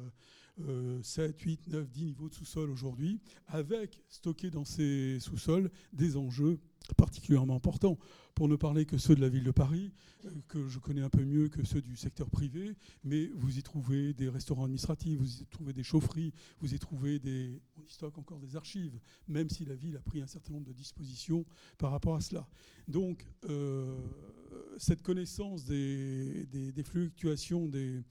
7, 1.03 1.41
8, 1.41 1.67
9, 1.67 1.91
10 1.91 2.05
niveaux 2.05 2.29
de 2.29 2.35
sous-sol 2.35 2.71
aujourd'hui, 2.71 3.19
avec 3.49 4.01
stocké 4.09 4.51
dans 4.51 4.65
ces 4.65 5.19
sous-sols 5.19 5.71
des 5.93 6.17
enjeux 6.17 6.61
particulièrement 6.97 7.57
importants 7.57 7.99
pour 8.35 8.49
ne 8.49 8.57
parler 8.57 8.85
que 8.85 8.99
ceux 8.99 9.15
de 9.15 9.21
la 9.21 9.29
ville 9.29 9.45
de 9.45 9.53
Paris, 9.53 9.93
euh, 10.25 10.31
que 10.49 10.69
je 10.69 10.79
connais 10.79 11.03
un 11.03 11.09
peu 11.09 11.25
mieux 11.25 11.49
que 11.49 11.65
ceux 11.65 11.81
du 11.81 11.97
secteur 11.97 12.29
privé, 12.29 12.77
mais 13.05 13.31
vous 13.35 13.59
y 13.59 13.63
trouvez 13.63 14.13
des 14.13 14.29
restaurants 14.29 14.65
administratifs, 14.65 15.19
vous 15.19 15.43
y 15.43 15.47
trouvez 15.47 15.73
des 15.73 15.85
chaufferies, 15.85 16.33
vous 16.61 16.75
y 16.75 16.79
trouvez 16.79 17.19
des... 17.19 17.61
On 17.79 17.83
y 17.83 17.89
stocke 17.89 18.19
encore 18.19 18.41
des 18.41 18.57
archives, 18.57 18.99
même 19.29 19.49
si 19.49 19.65
la 19.65 19.77
ville 19.77 19.97
a 19.97 20.01
pris 20.01 20.21
un 20.21 20.27
certain 20.27 20.53
nombre 20.53 20.67
de 20.67 20.73
dispositions 20.73 21.47
par 21.79 21.93
rapport 21.95 22.17
à 22.17 22.21
cela. 22.21 22.47
Donc, 22.89 23.27
euh, 23.49 23.97
cette 24.79 25.03
connaissance 25.03 25.65
des, 25.65 26.47
fluctuations 26.85 27.67
des, 27.69 28.03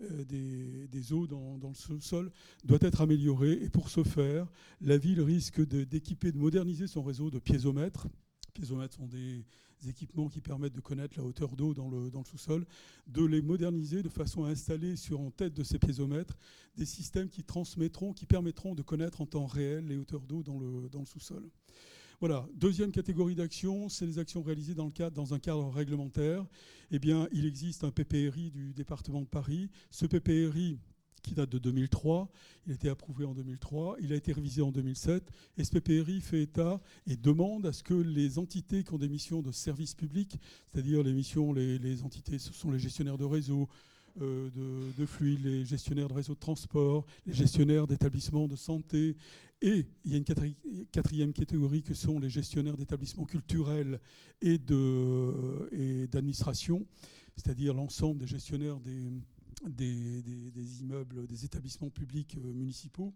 euh, 0.00 0.24
des, 0.24 1.12
eaux 1.12 1.26
dans, 1.26 1.58
le 1.90 2.00
sol 2.00 2.30
doit 2.64 2.78
être 2.82 3.00
améliorée. 3.00 3.58
Et 3.62 3.68
pour 3.68 3.88
ce 3.88 4.04
faire, 4.04 4.46
la 4.80 4.98
ville 4.98 5.20
risque 5.20 5.60
d'équiper, 5.60 6.32
de 6.32 6.38
moderniser 6.38 6.86
son 6.86 7.02
réseau 7.02 7.30
de 7.30 7.38
piézomètres. 7.38 8.06
Piézomètres 8.54 8.94
sont 8.94 9.06
des, 9.06 9.44
équipements 9.86 10.28
qui 10.28 10.40
permettent 10.40 10.74
de 10.74 10.80
connaître 10.80 11.16
la 11.16 11.24
hauteur 11.24 11.54
d'eau 11.54 11.72
dans 11.72 11.88
le, 11.88 12.10
dans 12.10 12.18
le 12.18 12.24
sous-sol, 12.24 12.66
de 13.06 13.24
les 13.24 13.40
moderniser 13.40 14.02
de 14.02 14.08
façon 14.08 14.42
à 14.42 14.48
installer 14.48 14.96
sur 14.96 15.20
en 15.20 15.30
tête 15.30 15.54
de 15.54 15.62
ces 15.62 15.78
piézomètres 15.78 16.36
des 16.76 16.84
systèmes 16.84 17.28
qui 17.28 17.44
transmettront, 17.44 18.12
qui 18.12 18.26
permettront 18.26 18.74
de 18.74 18.82
connaître 18.82 19.20
en 19.20 19.26
temps 19.26 19.46
réel 19.46 19.86
les 19.86 19.96
hauteurs 19.96 20.26
d'eau 20.26 20.42
dans 20.42 20.58
le, 20.58 20.88
dans 20.88 20.98
le 20.98 21.06
sous-sol. 21.06 21.48
Voilà. 22.20 22.48
Deuxième 22.54 22.90
catégorie 22.90 23.36
d'actions, 23.36 23.88
c'est 23.88 24.04
les 24.04 24.18
actions 24.18 24.42
réalisées 24.42 24.74
dans, 24.74 24.86
le 24.86 24.90
cadre, 24.90 25.14
dans 25.14 25.34
un 25.34 25.38
cadre 25.38 25.68
réglementaire. 25.70 26.44
Eh 26.90 26.98
bien, 26.98 27.28
il 27.30 27.46
existe 27.46 27.84
un 27.84 27.92
PPRI 27.92 28.50
du 28.50 28.72
département 28.74 29.20
de 29.20 29.26
Paris. 29.26 29.70
Ce 29.90 30.04
PPRI 30.04 30.78
qui 31.22 31.34
date 31.34 31.50
de 31.50 31.58
2003. 31.58 32.28
Il 32.66 32.72
a 32.72 32.74
été 32.74 32.88
approuvé 32.88 33.24
en 33.24 33.34
2003, 33.34 33.96
il 34.00 34.12
a 34.12 34.16
été 34.16 34.32
révisé 34.32 34.62
en 34.62 34.72
2007. 34.72 35.30
Et 35.56 35.64
ce 35.64 35.70
PPRI 35.70 36.20
fait 36.20 36.42
état 36.42 36.80
et 37.06 37.16
demande 37.16 37.66
à 37.66 37.72
ce 37.72 37.82
que 37.82 37.94
les 37.94 38.38
entités 38.38 38.82
qui 38.82 38.92
ont 38.94 38.98
des 38.98 39.08
missions 39.08 39.42
de 39.42 39.52
service 39.52 39.94
public, 39.94 40.38
c'est-à-dire 40.72 41.02
les 41.02 41.12
missions, 41.12 41.52
les, 41.52 42.02
entités, 42.02 42.38
ce 42.38 42.52
sont 42.52 42.70
les 42.70 42.78
gestionnaires 42.78 43.18
de 43.18 43.24
réseau, 43.24 43.68
euh, 44.20 44.50
de, 44.50 45.00
de, 45.00 45.06
fluides, 45.06 45.44
les 45.44 45.64
gestionnaires 45.64 46.08
de 46.08 46.14
réseaux 46.14 46.34
de 46.34 46.40
transport, 46.40 47.04
les 47.26 47.34
gestionnaires 47.34 47.86
d'établissements 47.86 48.48
de 48.48 48.56
santé, 48.56 49.16
et 49.60 49.86
il 50.04 50.12
y 50.12 50.14
a 50.14 50.18
une 50.18 50.24
quatrième 50.92 51.32
catégorie 51.32 51.82
que 51.82 51.94
sont 51.94 52.20
les 52.20 52.30
gestionnaires 52.30 52.76
d'établissements 52.76 53.24
culturels 53.24 54.00
et 54.40 54.58
d'administration, 54.58 56.86
c'est-à-dire 57.36 57.74
l'ensemble 57.74 58.20
des 58.20 58.26
gestionnaires 58.26 58.78
des, 58.80 60.80
immeubles, 60.80 61.26
des 61.26 61.44
établissements 61.44 61.90
publics 61.90 62.36
euh, 62.38 62.52
municipaux, 62.52 63.12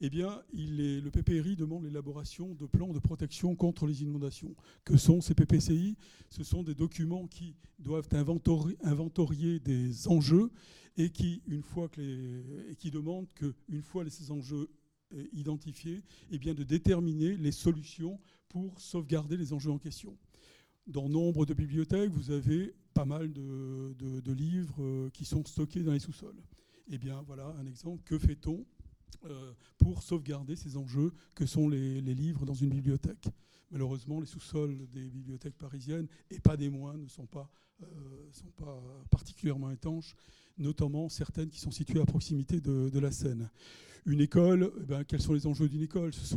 eh 0.00 0.10
bien, 0.10 0.42
le 0.52 1.08
PPRI 1.08 1.56
demande 1.56 1.84
l'élaboration 1.84 2.54
de 2.54 2.66
plans 2.66 2.92
de 2.92 2.98
protection 2.98 3.54
contre 3.54 3.86
les 3.86 4.02
inondations. 4.02 4.54
Que 4.84 4.98
sont 4.98 5.22
ces 5.22 5.34
PPCI 5.34 5.96
Ce 6.28 6.44
sont 6.44 6.62
des 6.62 6.74
documents 6.74 7.26
qui 7.26 7.54
doivent 7.78 8.08
inventorier, 8.12 9.58
des 9.60 10.08
enjeux 10.08 10.50
et 10.98 11.10
qui, 11.10 11.42
une 11.46 11.62
fois 11.62 11.88
que 11.88 12.00
les, 12.00 12.74
qui 12.76 12.90
demandent 12.90 13.28
qu'une 13.34 13.82
fois 13.82 14.08
ces 14.10 14.30
enjeux 14.30 14.68
identifiés, 15.32 16.02
eh 16.30 16.38
bien, 16.38 16.54
de 16.54 16.62
déterminer 16.62 17.36
les 17.36 17.52
solutions 17.52 18.18
pour 18.48 18.80
sauvegarder 18.80 19.36
les 19.36 19.52
enjeux 19.52 19.70
en 19.70 19.78
question. 19.78 20.16
Dans 20.86 21.08
nombre 21.08 21.46
de 21.46 21.54
bibliothèques, 21.54 22.10
vous 22.10 22.30
avez 22.30 22.74
pas 22.94 23.04
mal 23.04 23.32
de, 23.32 24.32
livres 24.32 24.82
euh, 24.82 25.10
qui 25.10 25.24
sont 25.24 25.44
stockés 25.44 25.82
dans 25.82 25.92
les 25.92 25.98
sous-sols. 25.98 26.40
Eh 26.90 26.98
bien, 26.98 27.22
voilà 27.26 27.54
un 27.60 27.66
exemple. 27.66 28.02
Que 28.04 28.18
fait-on 28.18 28.60
euh, 28.60 28.64
pour 29.78 30.02
sauvegarder 30.02 30.56
ces 30.56 30.76
enjeux 30.76 31.12
que 31.34 31.46
sont 31.46 31.68
les, 31.68 32.00
livres 32.00 32.46
dans 32.46 32.54
une 32.54 32.70
bibliothèque 32.70 33.28
Malheureusement, 33.70 34.20
les 34.20 34.26
sous-sols 34.26 34.86
des 34.92 35.08
bibliothèques 35.10 35.58
parisiennes, 35.58 36.06
et 36.30 36.38
pas 36.38 36.56
des 36.56 36.68
moindres, 36.70 37.02
ne 37.02 37.08
sont 37.08 37.26
pas, 37.26 37.50
euh, 37.82 37.86
sont 38.30 38.50
pas 38.56 38.80
particulièrement 39.10 39.70
étanches, 39.70 40.14
notamment 40.56 41.08
certaines 41.08 41.50
qui 41.50 41.58
sont 41.58 41.72
situées 41.72 42.00
à 42.00 42.06
proximité 42.06 42.60
de, 42.60 42.98
la 42.98 43.10
Seine. 43.10 43.50
Une 44.06 44.20
école, 44.20 44.72
eh 44.80 44.84
ben, 44.84 45.02
quels 45.02 45.20
sont 45.20 45.32
les 45.32 45.48
enjeux 45.48 45.68
d'une 45.68 45.82
école? 45.82 46.14
Ce 46.14 46.36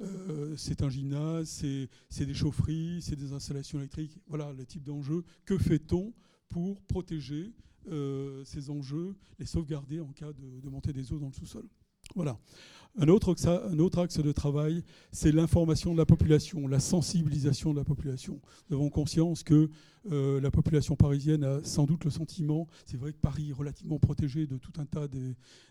euh, 0.00 0.56
c'est 0.56 0.82
un 0.82 0.88
gymnase, 0.88 1.64
c'est 2.08 2.26
des 2.26 2.34
chaufferies, 2.34 3.02
c'est 3.02 3.16
des 3.16 3.32
installations 3.32 3.80
électriques. 3.80 4.16
Voilà 4.28 4.52
le 4.52 4.64
type 4.64 4.84
d'enjeux. 4.84 5.24
Que 5.44 5.58
fait-on 5.58 6.14
pour 6.48 6.80
protéger 6.82 7.52
euh, 7.90 8.44
ces 8.44 8.70
enjeux, 8.70 9.14
les 9.38 9.46
sauvegarder 9.46 10.00
en 10.00 10.12
cas 10.12 10.32
de, 10.32 10.68
montée 10.68 10.92
des 10.92 11.12
eaux 11.12 11.18
dans 11.18 11.28
le 11.28 11.32
sous-sol 11.32 11.66
Voilà. 12.14 12.38
Un 13.00 13.08
autre, 13.08 13.34
un 13.46 13.78
autre, 13.78 14.00
axe 14.00 14.18
de 14.18 14.32
travail, 14.32 14.82
c'est 15.12 15.30
l'information 15.30 15.92
de 15.92 15.98
la 15.98 16.06
population, 16.06 16.66
la 16.66 16.80
sensibilisation 16.80 17.72
de 17.72 17.78
la 17.78 17.84
population. 17.84 18.40
Nous 18.68 18.76
avons 18.76 18.90
conscience 18.90 19.42
que 19.42 19.70
euh, 20.10 20.40
la 20.40 20.50
population 20.50 20.96
parisienne 20.96 21.44
a 21.44 21.62
sans 21.62 21.84
doute 21.84 22.04
le 22.04 22.10
sentiment, 22.10 22.66
c'est 22.86 22.96
vrai 22.96 23.12
que 23.12 23.18
Paris 23.18 23.50
est 23.50 23.52
relativement 23.52 23.98
protégé 23.98 24.46
de 24.46 24.56
tout 24.56 24.72
un 24.78 24.86
tas 24.86 25.06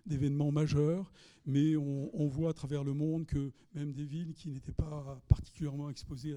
d'événements 0.05 0.51
majeurs, 0.51 1.11
mais 1.45 1.75
on, 1.75 2.28
voit 2.28 2.51
à 2.51 2.53
travers 2.53 2.84
le 2.84 2.93
monde 2.93 3.25
que 3.25 3.51
même 3.73 3.91
des 3.91 4.05
villes 4.05 4.34
qui 4.34 4.49
n'étaient 4.49 4.71
pas 4.71 5.21
particulièrement 5.28 5.89
exposées 5.89 6.36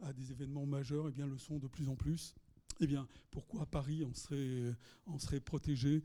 à 0.00 0.12
des 0.12 0.30
événements 0.30 0.66
majeurs 0.66 1.06
eh 1.08 1.12
bien, 1.12 1.26
le 1.26 1.38
sont 1.38 1.58
de 1.58 1.66
plus 1.66 1.88
en 1.88 1.96
plus. 1.96 2.34
Eh 2.80 2.86
bien, 2.86 3.06
pourquoi 3.30 3.66
Paris 3.66 4.04
en 4.04 5.18
serait, 5.18 5.40
protégé? 5.40 6.02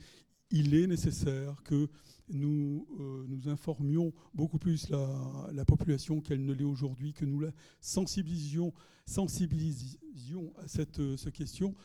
Il 0.52 0.74
est 0.74 0.88
nécessaire 0.88 1.62
que 1.64 1.90
nous 2.30 2.88
euh, 3.00 3.26
nous 3.28 3.50
informions 3.50 4.14
beaucoup 4.34 4.58
plus 4.58 4.90
la, 4.90 5.66
population 5.66 6.22
qu'elle 6.22 6.44
ne 6.44 6.54
l'est 6.54 6.64
aujourd'hui, 6.64 7.14
que 7.14 7.26
nous 7.26 7.40
la 7.40 7.52
sensibilisions, 7.82 8.74
à 10.58 10.68
cette, 10.68 11.00
euh, 11.00 11.18
cette 11.18 11.34
question. 11.34 11.76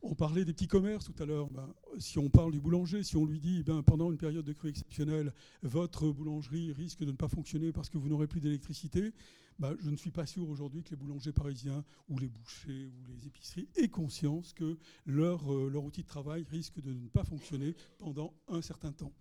On 0.00 0.14
parlait 0.14 0.44
des 0.44 0.52
petits 0.52 0.68
commerces 0.68 1.04
tout 1.04 1.22
à 1.22 1.26
l'heure. 1.26 1.50
Ben, 1.50 1.74
si 1.98 2.18
on 2.18 2.30
parle 2.30 2.52
du 2.52 2.60
boulanger, 2.60 3.02
si 3.02 3.16
on 3.16 3.24
lui 3.24 3.40
dit 3.40 3.64
ben, 3.64 3.82
pendant 3.82 4.10
une 4.10 4.18
période 4.18 4.44
de 4.44 4.52
crue 4.52 4.68
exceptionnelle, 4.68 5.32
votre 5.62 6.08
boulangerie 6.08 6.72
risque 6.72 7.00
de 7.00 7.10
ne 7.10 7.16
pas 7.16 7.28
fonctionner 7.28 7.72
parce 7.72 7.90
que 7.90 7.98
vous 7.98 8.08
n'aurez 8.08 8.28
plus 8.28 8.40
d'électricité, 8.40 9.12
ben, 9.58 9.76
je 9.80 9.90
ne 9.90 9.96
suis 9.96 10.12
pas 10.12 10.24
sûr 10.24 10.48
aujourd'hui 10.48 10.84
que 10.84 10.90
les 10.90 10.96
boulangers 10.96 11.32
parisiens 11.32 11.84
ou 12.08 12.18
les 12.18 12.28
bouchers 12.28 12.86
ou 12.86 13.06
les 13.08 13.26
épiceries 13.26 13.68
aient 13.74 13.88
conscience 13.88 14.52
que 14.52 14.78
leur, 15.04 15.52
euh, 15.52 15.68
leur 15.68 15.84
outil 15.84 16.02
de 16.02 16.06
travail 16.06 16.46
risque 16.48 16.80
de 16.80 16.92
ne 16.92 17.08
pas 17.08 17.24
fonctionner 17.24 17.74
pendant 17.98 18.32
un 18.46 18.62
certain 18.62 18.92
temps. 18.92 19.12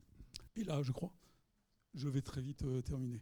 Et 0.55 0.63
là, 0.63 0.83
je 0.83 0.91
crois, 0.91 1.11
je 1.95 2.07
vais 2.07 2.21
très 2.21 2.41
vite 2.41 2.63
euh, 2.63 2.81
terminer. 2.81 3.19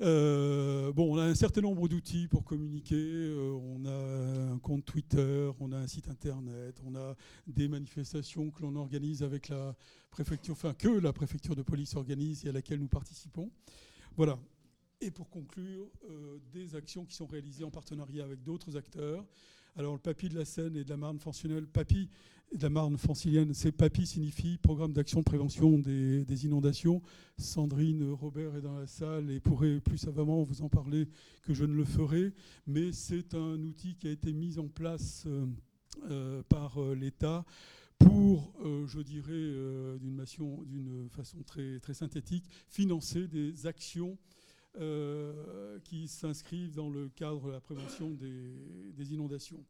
Euh, 0.00 0.92
bon, 0.92 1.14
on 1.14 1.18
a 1.18 1.24
un 1.24 1.34
certain 1.36 1.60
nombre 1.60 1.86
d'outils 1.86 2.26
pour 2.26 2.44
communiquer. 2.44 2.96
Euh, 2.96 3.52
on 3.52 3.84
a 3.86 4.52
un 4.52 4.58
compte 4.58 4.84
Twitter, 4.84 5.50
on 5.60 5.70
a 5.72 5.78
un 5.78 5.86
site 5.86 6.08
internet, 6.08 6.80
on 6.84 6.96
a 6.96 7.14
des 7.46 7.68
manifestations 7.68 8.50
que 8.50 8.62
l'on 8.62 8.74
organise 8.74 9.22
avec 9.22 9.48
la 9.48 9.74
préfecture, 10.10 10.52
enfin 10.52 10.74
que 10.74 10.88
la 10.88 11.12
préfecture 11.12 11.54
de 11.54 11.62
police 11.62 11.94
organise 11.94 12.44
et 12.44 12.48
à 12.48 12.52
laquelle 12.52 12.80
nous 12.80 12.88
participons. 12.88 13.50
Voilà. 14.16 14.38
Et 15.00 15.10
pour 15.10 15.28
conclure, 15.28 15.86
euh, 16.10 16.38
des 16.52 16.74
actions 16.74 17.04
qui 17.04 17.14
sont 17.14 17.26
réalisées 17.26 17.64
en 17.64 17.70
partenariat 17.70 18.24
avec 18.24 18.42
d'autres 18.42 18.76
acteurs. 18.76 19.24
Alors 19.76 19.92
le 19.92 19.98
PAPI 19.98 20.28
de 20.28 20.38
la 20.38 20.44
Seine 20.44 20.76
et 20.76 20.84
de 20.84 20.90
la 20.90 20.96
Marne 20.96 21.18
fonctionnelle, 21.18 21.66
PAPI 21.66 22.06
de 22.06 22.08
la 22.60 22.70
Marne 22.70 22.96
francilienne, 22.96 23.52
c'est 23.52 23.72
PAPI 23.72 24.06
signifie 24.06 24.58
Programme 24.58 24.92
d'action 24.92 25.20
de 25.20 25.24
prévention 25.24 25.78
des, 25.78 26.46
inondations. 26.46 27.02
Sandrine 27.36 28.12
Robert 28.12 28.54
est 28.56 28.60
dans 28.60 28.78
la 28.78 28.86
salle 28.86 29.30
et 29.30 29.40
pourrait 29.40 29.80
plus 29.80 29.98
savamment 29.98 30.42
vous 30.42 30.62
en 30.62 30.68
parler 30.68 31.08
que 31.42 31.52
je 31.52 31.64
ne 31.64 31.74
le 31.74 31.84
ferai, 31.84 32.32
mais 32.66 32.92
c'est 32.92 33.34
un 33.34 33.60
outil 33.62 33.96
qui 33.96 34.06
a 34.06 34.10
été 34.10 34.32
mis 34.32 34.58
en 34.58 34.68
place 34.68 35.24
euh, 35.26 35.46
euh, 36.10 36.42
par 36.48 36.80
euh, 36.80 36.94
l'État 36.94 37.44
pour, 37.98 38.52
je 38.86 39.00
dirais, 39.00 39.98
d'une 40.00 41.08
façon 41.10 41.42
très, 41.46 41.94
synthétique, 41.94 42.44
financer 42.68 43.28
des 43.28 43.66
actions 43.66 44.18
qui 45.84 46.08
s'inscrivent 46.08 46.74
dans 46.74 46.90
le 46.90 47.08
cadre 47.08 47.46
de 47.46 47.52
la 47.52 47.60
prévention 47.60 48.10
des, 48.10 49.14
inondations. 49.14 49.64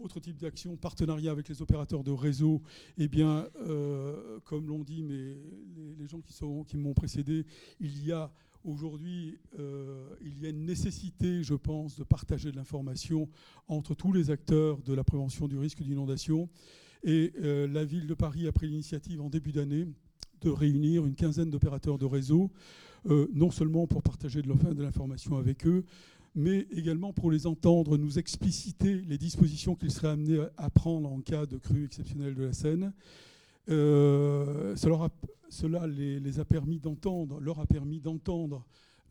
Autre 0.00 0.20
type 0.20 0.38
d'action, 0.38 0.76
partenariat 0.76 1.32
avec 1.32 1.48
les 1.48 1.60
opérateurs 1.60 2.04
de 2.04 2.12
réseau. 2.12 2.62
Eh 2.98 3.08
bien, 3.08 3.48
euh, 3.66 4.38
comme 4.44 4.68
l'ont 4.68 4.84
dit 4.84 5.02
mais 5.02 5.36
les, 5.98 6.06
gens 6.06 6.20
qui, 6.20 6.76
m'ont 6.76 6.94
précédé, 6.94 7.44
il 7.80 8.04
y 8.06 8.12
a 8.12 8.30
Aujourd'hui, 8.64 9.38
euh, 9.58 10.08
une 10.20 10.66
nécessité, 10.66 11.42
je 11.44 11.54
pense, 11.54 11.96
de 11.96 12.02
partager 12.02 12.50
de 12.50 12.56
l'information 12.56 13.28
entre 13.68 13.94
tous 13.94 14.12
les 14.12 14.30
acteurs 14.30 14.82
de 14.82 14.92
la 14.94 15.04
prévention 15.04 15.46
du 15.46 15.56
risque 15.56 15.80
d'inondation. 15.80 16.48
Et 17.04 17.32
euh, 17.40 17.68
la 17.68 17.84
ville 17.84 18.08
de 18.08 18.14
Paris 18.14 18.48
a 18.48 18.52
pris 18.52 18.66
l'initiative 18.66 19.22
en 19.22 19.30
début 19.30 19.52
d'année 19.52 19.86
de 20.40 20.50
réunir 20.50 21.06
une 21.06 21.14
quinzaine 21.14 21.50
d'opérateurs 21.50 21.98
de 21.98 22.04
réseau, 22.04 22.50
non 23.06 23.50
seulement 23.50 23.86
pour 23.86 24.02
partager 24.02 24.42
de 24.42 24.82
l'information 24.82 25.36
avec 25.36 25.66
eux, 25.66 25.84
mais 26.38 26.68
également 26.70 27.12
pour 27.12 27.32
les 27.32 27.48
entendre 27.48 27.98
nous 27.98 28.20
expliciter 28.20 29.00
les 29.08 29.18
dispositions 29.18 29.74
qu'ils 29.74 29.90
seraient 29.90 30.10
amenés 30.10 30.46
à 30.56 30.70
prendre 30.70 31.10
en 31.10 31.20
cas 31.20 31.46
de 31.46 31.58
crue 31.58 31.84
exceptionnelle 31.84 32.36
de 32.36 32.44
la 32.44 32.52
Seine. 32.52 32.92
Euh, 33.68 34.76
cela, 34.76 35.86
les, 35.88 36.38
a 36.38 36.44
permis 36.44 36.78
d'entendre, 36.78 37.40
leur 37.40 37.58
a 37.58 37.66
permis 37.66 37.98
d'entendre 37.98 38.64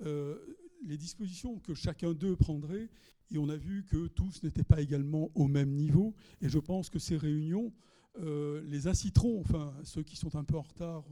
euh, 0.06 0.38
les 0.86 0.98
dispositions 0.98 1.60
que 1.60 1.74
chacun 1.74 2.14
d'eux 2.14 2.38
prendrait. 2.38 2.88
Et 3.30 3.38
on 3.38 3.50
a 3.50 3.58
vu 3.58 3.84
que 3.84 4.08
tous 4.08 4.42
n'étaient 4.44 4.64
pas 4.64 4.80
également 4.80 5.30
au 5.36 5.48
même 5.48 5.72
niveau. 5.72 6.16
Et 6.42 6.48
je 6.48 6.60
pense 6.60 6.90
que 6.90 6.98
ces 6.98 7.18
réunions 7.18 7.74
euh, 8.22 8.64
les 8.68 8.88
inciteront, 8.88 9.42
enfin 9.42 9.74
ceux 9.84 10.02
qui 10.02 10.16
sont 10.16 10.38
un 10.38 10.46
peu 10.46 10.56
en 10.56 10.62
retard 10.62 11.04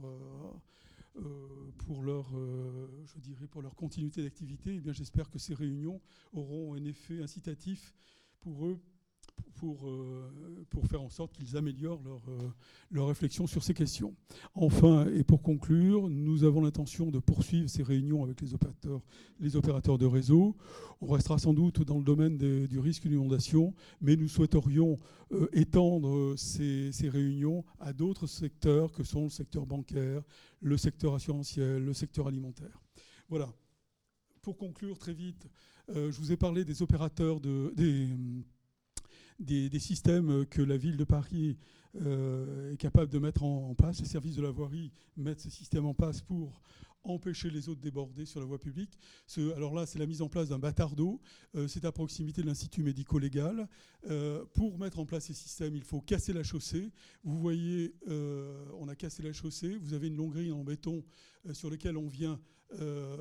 pour 1.78 2.02
leur, 2.02 2.30
je 3.06 3.18
dirais, 3.20 3.46
pour 3.46 3.62
leur 3.62 3.74
continuité 3.74 4.22
d'activité. 4.22 4.80
Eh 4.84 4.92
j'espère 4.92 5.30
que 5.30 5.38
ces 5.38 5.54
réunions 5.54 6.00
auront 6.32 6.74
un 6.74 6.84
effet 6.84 7.22
incitatif 7.22 7.94
pour 8.40 8.66
eux 8.66 8.80
pour, 9.56 9.88
euh, 9.88 10.64
pour 10.70 10.86
faire 10.86 11.02
en 11.02 11.08
sorte 11.08 11.32
qu'ils 11.32 11.56
améliorent 11.56 12.02
leur, 12.04 12.22
euh, 12.28 12.48
leur, 12.90 13.08
réflexion 13.08 13.46
sur 13.46 13.62
ces 13.62 13.74
questions. 13.74 14.14
Enfin, 14.54 15.06
et 15.08 15.24
pour 15.24 15.42
conclure, 15.42 16.08
nous 16.08 16.44
avons 16.44 16.60
l'intention 16.60 17.10
de 17.10 17.18
poursuivre 17.18 17.68
ces 17.68 17.82
réunions 17.82 18.22
avec 18.22 18.40
les 18.40 18.54
opérateurs, 18.54 19.00
les 19.40 19.56
opérateurs 19.56 19.98
de 19.98 20.06
réseau. 20.06 20.56
On 21.00 21.08
restera 21.08 21.38
sans 21.38 21.54
doute 21.54 21.82
dans 21.82 21.98
le 21.98 22.04
domaine 22.04 22.36
du 22.36 22.78
risque 22.78 23.08
d'inondation, 23.08 23.74
mais 24.00 24.16
nous 24.16 24.28
souhaiterions 24.28 24.96
euh, 25.32 25.48
étendre 25.52 26.34
ces, 26.36 26.92
ces 26.92 27.08
réunions 27.08 27.64
à 27.80 27.92
d'autres 27.92 28.26
secteurs 28.26 28.92
que 28.92 29.02
sont 29.02 29.24
le 29.24 29.30
secteur 29.30 29.66
bancaire, 29.66 30.22
le 30.60 30.76
secteur 30.76 31.14
assurantiel, 31.14 31.84
le 31.84 31.92
secteur 31.92 32.28
alimentaire. 32.28 32.80
Voilà. 33.28 33.48
Pour 34.42 34.56
conclure 34.56 34.96
très 34.96 35.12
vite, 35.12 35.48
je 35.88 36.16
vous 36.18 36.30
ai 36.30 36.36
parlé 36.36 36.64
des 36.64 36.80
opérateurs 36.80 37.40
de, 37.40 37.72
des 37.74 38.08
des, 39.38 39.78
systèmes 39.78 40.46
que 40.46 40.62
la 40.62 40.76
ville 40.76 40.96
de 40.96 41.04
Paris 41.04 41.56
euh, 42.02 42.72
est 42.72 42.76
capable 42.76 43.10
de 43.10 43.18
mettre 43.18 43.42
en, 43.42 43.74
place. 43.74 44.00
Les 44.00 44.06
services 44.06 44.36
de 44.36 44.42
la 44.42 44.50
voirie 44.50 44.92
mettent 45.16 45.40
ces 45.40 45.50
systèmes 45.50 45.86
en 45.86 45.94
place 45.94 46.20
pour 46.20 46.60
empêcher 47.04 47.50
les 47.50 47.68
eaux 47.68 47.76
de 47.76 47.80
déborder 47.80 48.26
sur 48.26 48.40
la 48.40 48.46
voie 48.46 48.58
publique. 48.58 48.98
alors 49.54 49.74
là, 49.74 49.86
c'est 49.86 50.00
la 50.00 50.06
mise 50.06 50.22
en 50.22 50.28
place 50.28 50.48
d'un 50.48 50.58
bâtard 50.58 50.96
d'eau. 50.96 51.20
Euh, 51.54 51.68
c'est 51.68 51.84
à 51.84 51.92
proximité 51.92 52.42
de 52.42 52.46
l'Institut 52.48 52.82
médico-légal. 52.82 53.68
Euh, 54.10 54.44
pour 54.54 54.76
mettre 54.78 54.98
en 54.98 55.06
place 55.06 55.26
ces 55.26 55.34
systèmes, 55.34 55.76
il 55.76 55.84
faut 55.84 56.00
casser 56.00 56.32
la 56.32 56.42
chaussée. 56.42 56.90
Vous 57.22 57.38
voyez, 57.38 57.94
on 58.78 58.88
a 58.88 58.96
cassé 58.96 59.22
la 59.22 59.32
chaussée. 59.32 59.76
Vous 59.76 59.94
avez 59.94 60.08
une 60.08 60.16
longue 60.16 60.32
grille 60.32 60.52
en 60.52 60.64
béton 60.64 61.04
sur 61.52 61.70
laquelle 61.70 61.96
on 61.96 62.08
vient, 62.08 62.40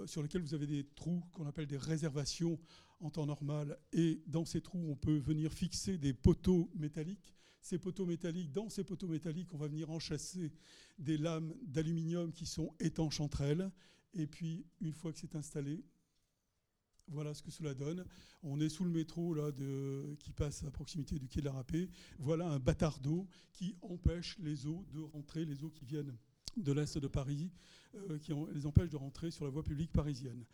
sur 0.06 0.24
lequel 0.24 0.42
vous 0.42 0.56
avez 0.56 0.66
des 0.66 0.84
trous 0.96 1.24
qu'on 1.32 1.46
appelle 1.46 1.68
des 1.68 1.78
réservations 1.78 2.60
en 3.00 3.10
temps 3.10 3.26
normal. 3.26 3.78
Et 3.94 4.22
dans 4.28 4.46
ces 4.46 4.62
trous, 4.62 4.86
on 4.90 4.96
peut 4.96 5.18
venir 5.18 5.54
fixer 5.54 5.98
des 5.98 6.14
poteaux 6.14 6.72
métalliques. 6.76 7.36
Ces 7.62 7.80
poteaux 7.80 8.06
métalliques, 8.06 8.52
dans 8.52 8.70
ces 8.70 8.84
poteaux 8.84 9.08
métalliques, 9.08 9.54
on 9.54 9.58
va 9.58 9.68
venir 9.68 9.90
enchasser 9.90 10.52
des 11.00 11.18
lames 11.18 11.54
d'aluminium 11.64 12.32
qui 12.32 12.46
sont 12.46 12.74
étanches 12.80 13.20
entre 13.20 13.42
elles. 13.42 13.72
Et 14.14 14.28
puis, 14.28 14.66
une 14.82 14.94
fois 14.94 15.12
que 15.12 15.20
c'est 15.20 15.36
installé, 15.36 15.84
voilà 17.08 17.34
ce 17.34 17.42
que 17.44 17.52
cela 17.52 17.74
donne. 17.74 18.06
On 18.44 18.60
est 18.60 18.70
sous 18.70 18.84
le 18.84 18.90
métro 18.90 19.34
là, 19.34 19.52
qui 20.20 20.32
passe 20.32 20.64
à 20.64 20.72
proximité 20.72 21.20
du 21.20 21.28
quai 21.28 21.40
de 21.40 21.46
la 21.46 21.52
Rapée. 21.52 21.90
Voilà 22.20 22.48
un 22.48 22.60
bâtard 22.60 23.00
d'eau 23.00 23.28
qui 23.54 23.76
empêche 23.82 24.38
les 24.40 24.66
eaux 24.66 24.86
de 24.94 25.02
rentrer, 25.02 25.46
les 25.46 25.64
eaux 25.64 25.70
qui 25.70 25.86
viennent 25.86 26.16
de 26.58 26.72
l'est 26.72 26.98
de 26.98 27.08
Paris, 27.08 27.52
euh, 27.96 28.18
qui 28.20 28.32
les 28.54 28.66
empêche 28.66 28.90
de 28.90 28.96
rentrer 28.96 29.32
sur 29.32 29.46
la 29.46 29.52
voie 29.52 29.64
publique 29.64 29.92
parisienne. 29.92 30.46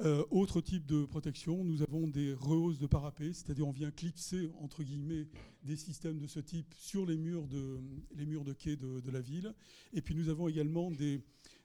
Euh, 0.00 0.24
autre 0.30 0.60
type 0.60 0.84
de 0.84 1.06
protection, 1.06 1.64
nous 1.64 1.80
avons 1.80 2.06
des 2.06 2.34
rehausses 2.34 2.78
de 2.78 2.86
parapet, 2.86 3.32
c'est-à-dire 3.32 3.66
on 3.66 3.72
vient 3.72 3.90
clipser 3.90 4.50
entre 4.60 4.82
guillemets 4.82 5.26
des 5.62 5.76
systèmes 5.76 6.18
de 6.18 6.26
ce 6.26 6.38
type 6.38 6.74
sur 6.76 7.06
les 7.06 7.16
murs 7.16 7.46
de, 7.48 7.80
les 8.14 8.26
murs 8.26 8.44
de 8.44 8.52
quai 8.52 8.76
de, 8.76 9.10
la 9.10 9.22
ville. 9.22 9.54
Et 9.94 10.02
puis 10.02 10.14
nous 10.14 10.28
avons 10.28 10.48
également 10.48 10.90
des, 10.90 11.22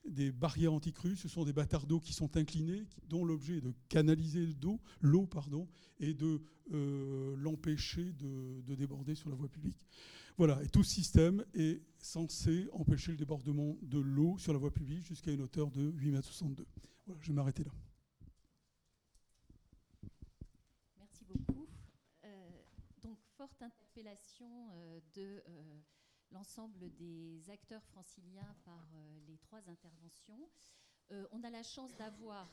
des 0.07 0.31
barrières 0.31 0.71
anti-crues, 0.71 1.17
ce 1.17 1.27
sont 1.27 1.43
des 1.43 1.51
bâtards 1.51 1.85
d'eau 1.85 1.99
qui 1.99 2.13
sont 2.13 2.37
inclinés, 2.37 2.85
dont 3.09 3.25
l'objet 3.25 3.57
est 3.57 3.61
de 3.61 3.73
canaliser 3.89 4.47
l'eau 5.01 5.27
pardon, 5.27 5.67
et 5.99 6.13
de 6.13 6.41
euh, 6.73 7.35
l'empêcher 7.35 8.13
de, 8.13 8.61
de, 8.61 8.75
déborder 8.75 9.13
sur 9.13 9.29
la 9.29 9.35
voie 9.35 9.49
publique. 9.49 9.85
Voilà, 10.37 10.63
et 10.63 10.69
tout 10.69 10.83
ce 10.83 10.91
système 10.91 11.43
est 11.53 11.81
censé 11.97 12.69
empêcher 12.71 13.11
le 13.11 13.17
débordement 13.17 13.77
de 13.81 13.99
l'eau 13.99 14.37
sur 14.37 14.53
la 14.53 14.59
voie 14.59 14.71
publique 14.71 15.05
jusqu'à 15.05 15.31
une 15.31 15.41
hauteur 15.41 15.69
de 15.69 15.91
8,62 15.91 16.59
m. 16.59 16.65
Voilà, 17.05 17.21
je 17.21 17.27
vais 17.27 17.33
m'arrêter 17.33 17.65
là. 17.65 17.71
Forte 23.41 23.63
interpellation 23.63 24.69
euh, 24.75 24.99
de 25.15 25.43
euh, 25.47 25.79
l'ensemble 26.29 26.93
des 26.93 27.49
acteurs 27.49 27.83
franciliens 27.85 28.55
par 28.63 28.85
euh, 28.93 29.19
les 29.27 29.39
trois 29.39 29.67
interventions. 29.67 30.47
on 31.31 31.43
a 31.43 31.49
la 31.49 31.63
chance 31.63 31.93
d'avoir 31.95 32.47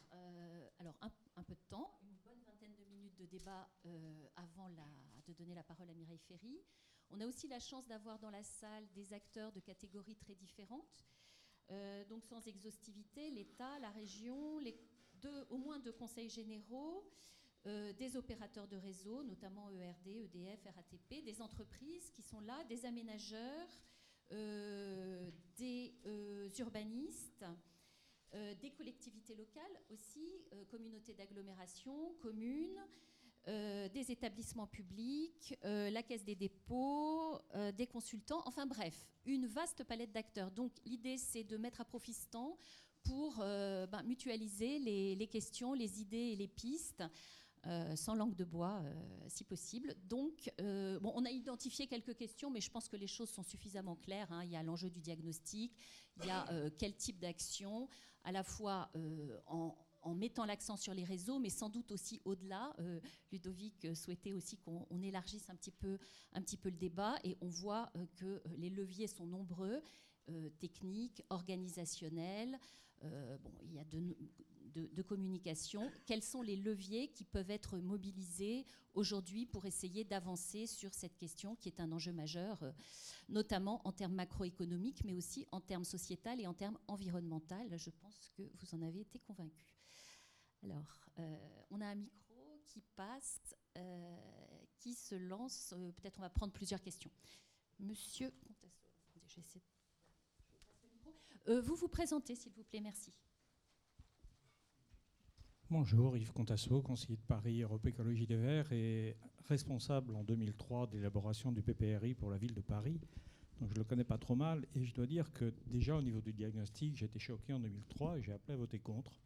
alors 0.78 0.96
un, 1.02 1.42
peu 1.42 1.54
de 1.54 1.66
temps, 1.68 1.90
une 2.02 2.16
bonne 2.24 2.42
vingtaine 2.42 2.74
de 2.74 2.84
minutes 2.86 3.16
de 3.16 3.26
débat 3.26 3.68
avant 4.34 4.68
de 5.26 5.32
donner 5.34 5.54
la 5.54 5.62
parole 5.62 5.88
à 5.90 5.94
Mireille 5.94 6.24
Ferry. 6.26 6.58
On 7.10 7.20
a 7.20 7.26
aussi 7.26 7.46
la 7.46 7.60
chance 7.60 7.86
d'avoir 7.86 8.18
dans 8.18 8.30
la 8.30 8.42
salle 8.42 8.88
des 8.94 9.12
acteurs 9.12 9.52
de 9.52 9.60
catégories 9.60 10.16
très 10.16 10.34
différentes. 10.34 11.04
donc 12.08 12.24
sans 12.24 12.44
exhaustivité, 12.48 13.30
l'État, 13.30 13.78
la 13.78 13.90
région, 13.90 14.58
au 15.50 15.58
moins 15.58 15.78
deux 15.78 15.92
conseils 15.92 16.30
généraux, 16.30 17.04
euh, 17.66 17.92
des 17.94 18.16
opérateurs 18.16 18.68
de 18.68 18.76
réseau, 18.76 19.24
notamment 19.24 19.68
ERD, 19.68 20.06
EDF, 20.06 20.64
RATP, 20.64 21.24
des 21.24 21.42
entreprises 21.42 22.10
qui 22.10 22.22
sont 22.22 22.40
là, 22.40 22.62
des 22.68 22.86
aménageurs, 22.86 23.68
euh, 24.32 25.30
des 25.56 25.94
euh, 26.06 26.48
urbanistes, 26.58 27.44
des 28.60 28.70
collectivités 28.72 29.34
locales 29.34 29.80
aussi, 29.88 30.44
communautés 30.70 31.14
d'agglomération, 31.14 32.14
communes, 32.20 32.78
des 33.46 34.04
établissements 34.10 34.66
publics, 34.66 35.56
la 35.62 36.02
Caisse 36.02 36.24
des 36.24 36.34
dépôts, 36.34 37.40
des 37.74 37.86
consultants, 37.86 38.42
enfin 38.44 38.66
bref, 38.66 39.06
une 39.24 39.46
vaste 39.46 39.82
palette 39.82 40.12
d'acteurs. 40.12 40.50
Donc 40.50 40.72
l'idée, 40.84 41.16
c'est 41.16 41.42
de 41.42 41.56
mettre 41.56 41.80
à 41.80 41.86
profit 41.86 42.12
ce 42.12 42.26
temps 42.26 42.58
pour 43.02 43.38
ben, 43.38 44.02
mutualiser 44.04 44.78
les, 44.78 45.14
les, 45.14 45.26
questions, 45.26 45.72
les 45.72 46.02
idées 46.02 46.32
et 46.32 46.36
les 46.36 46.48
pistes 46.48 47.02
euh, 47.68 47.96
sans 47.96 48.14
langue 48.14 48.34
de 48.34 48.44
bois, 48.44 48.80
euh, 48.82 48.94
si 49.28 49.44
possible. 49.44 49.94
Donc, 50.04 50.50
euh, 50.58 50.98
bon, 51.00 51.12
on 51.14 51.26
a 51.26 51.30
identifié 51.30 51.86
quelques 51.86 52.16
questions, 52.16 52.50
mais 52.50 52.62
je 52.62 52.70
pense 52.70 52.88
que 52.88 52.96
les 52.96 53.06
choses 53.06 53.28
sont 53.28 53.42
suffisamment 53.42 53.94
claires. 53.94 54.32
Hein. 54.32 54.42
Il 54.44 54.50
y 54.50 54.56
a 54.56 54.62
l'enjeu 54.62 54.88
du 54.88 55.00
diagnostic, 55.00 55.76
il 56.16 56.26
y 56.26 56.30
a 56.30 56.48
quel 56.78 56.96
type 56.96 57.18
d'action, 57.18 57.88
à 58.24 58.32
la 58.32 58.42
fois 58.42 58.90
en, 59.46 59.74
mettant 60.14 60.46
l'accent 60.46 60.78
sur 60.78 60.94
les 60.94 61.04
réseaux, 61.04 61.38
mais 61.38 61.50
sans 61.50 61.68
doute 61.68 61.92
aussi 61.92 62.22
au-delà. 62.24 62.74
Ludovic 63.30 63.94
souhaitait 63.94 64.32
aussi 64.32 64.56
qu'on 64.56 65.02
élargisse 65.02 65.50
un 65.50 65.54
petit, 65.54 65.70
peu, 65.70 65.98
un 66.32 66.40
petit 66.40 66.56
peu 66.56 66.70
le 66.70 66.76
débat, 66.76 67.16
et 67.22 67.36
on 67.42 67.48
voit 67.48 67.92
que 68.16 68.42
les 68.56 68.70
leviers 68.70 69.06
sont 69.06 69.26
nombreux, 69.26 69.82
techniques, 70.58 71.22
organisationnels. 71.28 72.58
bon, 73.02 73.52
il 73.62 73.74
y 73.74 73.78
a 73.78 73.84
de, 73.84 74.16
de, 74.74 75.02
communication, 75.02 75.90
quels 76.06 76.22
sont 76.22 76.42
les 76.42 76.56
leviers 76.56 77.08
qui 77.08 77.24
peuvent 77.24 77.50
être 77.50 77.78
mobilisés 77.78 78.66
aujourd'hui 78.94 79.46
pour 79.46 79.66
essayer 79.66 80.04
d'avancer 80.04 80.66
sur 80.66 80.92
cette 80.94 81.16
question 81.16 81.56
qui 81.56 81.68
est 81.68 81.80
un 81.80 81.92
enjeu 81.92 82.12
majeur, 82.12 82.62
euh, 82.62 82.72
notamment 83.28 83.80
en 83.86 83.92
termes 83.92 84.14
macroéconomiques, 84.14 85.04
mais 85.04 85.14
aussi 85.14 85.46
en 85.52 85.60
termes 85.60 85.84
sociétal 85.84 86.40
et 86.40 86.46
en 86.46 86.54
termes 86.54 86.78
environnementaux. 86.88 87.54
Je 87.76 87.90
pense 87.90 88.30
que 88.36 88.42
vous 88.42 88.74
en 88.74 88.82
avez 88.82 89.00
été 89.00 89.18
convaincus. 89.20 89.74
Alors, 90.62 91.00
euh, 91.18 91.36
on 91.70 91.80
a 91.80 91.86
un 91.86 91.94
micro 91.94 92.60
qui 92.66 92.82
passe, 92.96 93.54
euh, 93.76 94.16
qui 94.78 94.94
se 94.94 95.14
lance. 95.14 95.74
Peut-être 95.96 96.18
on 96.18 96.22
va 96.22 96.30
prendre 96.30 96.52
plusieurs 96.52 96.80
questions. 96.80 97.10
Monsieur 97.78 98.32
vous 101.46 101.76
vous 101.76 101.88
présentez, 101.88 102.34
s'il 102.34 102.52
vous 102.52 102.64
plaît, 102.64 102.80
merci. 102.80 103.12
Bonjour, 105.70 106.16
Yves 106.16 106.32
Contasso, 106.32 106.80
conseiller 106.80 107.16
de 107.16 107.26
Paris 107.26 107.60
Europe 107.60 107.84
Écologie 107.86 108.26
des 108.26 108.38
Verts 108.38 108.72
et 108.72 109.18
responsable 109.50 110.16
en 110.16 110.24
2003 110.24 110.86
d'élaboration 110.86 111.52
du 111.52 111.60
PPRI 111.60 112.14
pour 112.14 112.30
la 112.30 112.38
ville 112.38 112.54
de 112.54 112.62
Paris. 112.62 112.98
Donc 113.60 113.68
je 113.68 113.74
ne 113.74 113.80
le 113.80 113.84
connais 113.84 114.04
pas 114.04 114.16
trop 114.16 114.34
mal 114.34 114.64
et 114.74 114.86
je 114.86 114.94
dois 114.94 115.04
dire 115.04 115.30
que 115.30 115.52
déjà 115.66 115.94
au 115.94 116.00
niveau 116.00 116.22
du 116.22 116.32
diagnostic, 116.32 117.02
été 117.02 117.18
choqué 117.18 117.52
en 117.52 117.60
2003 117.60 118.16
et 118.16 118.22
j'ai 118.22 118.32
appelé 118.32 118.54
à 118.54 118.56
voter 118.56 118.78
contre. 118.78 119.20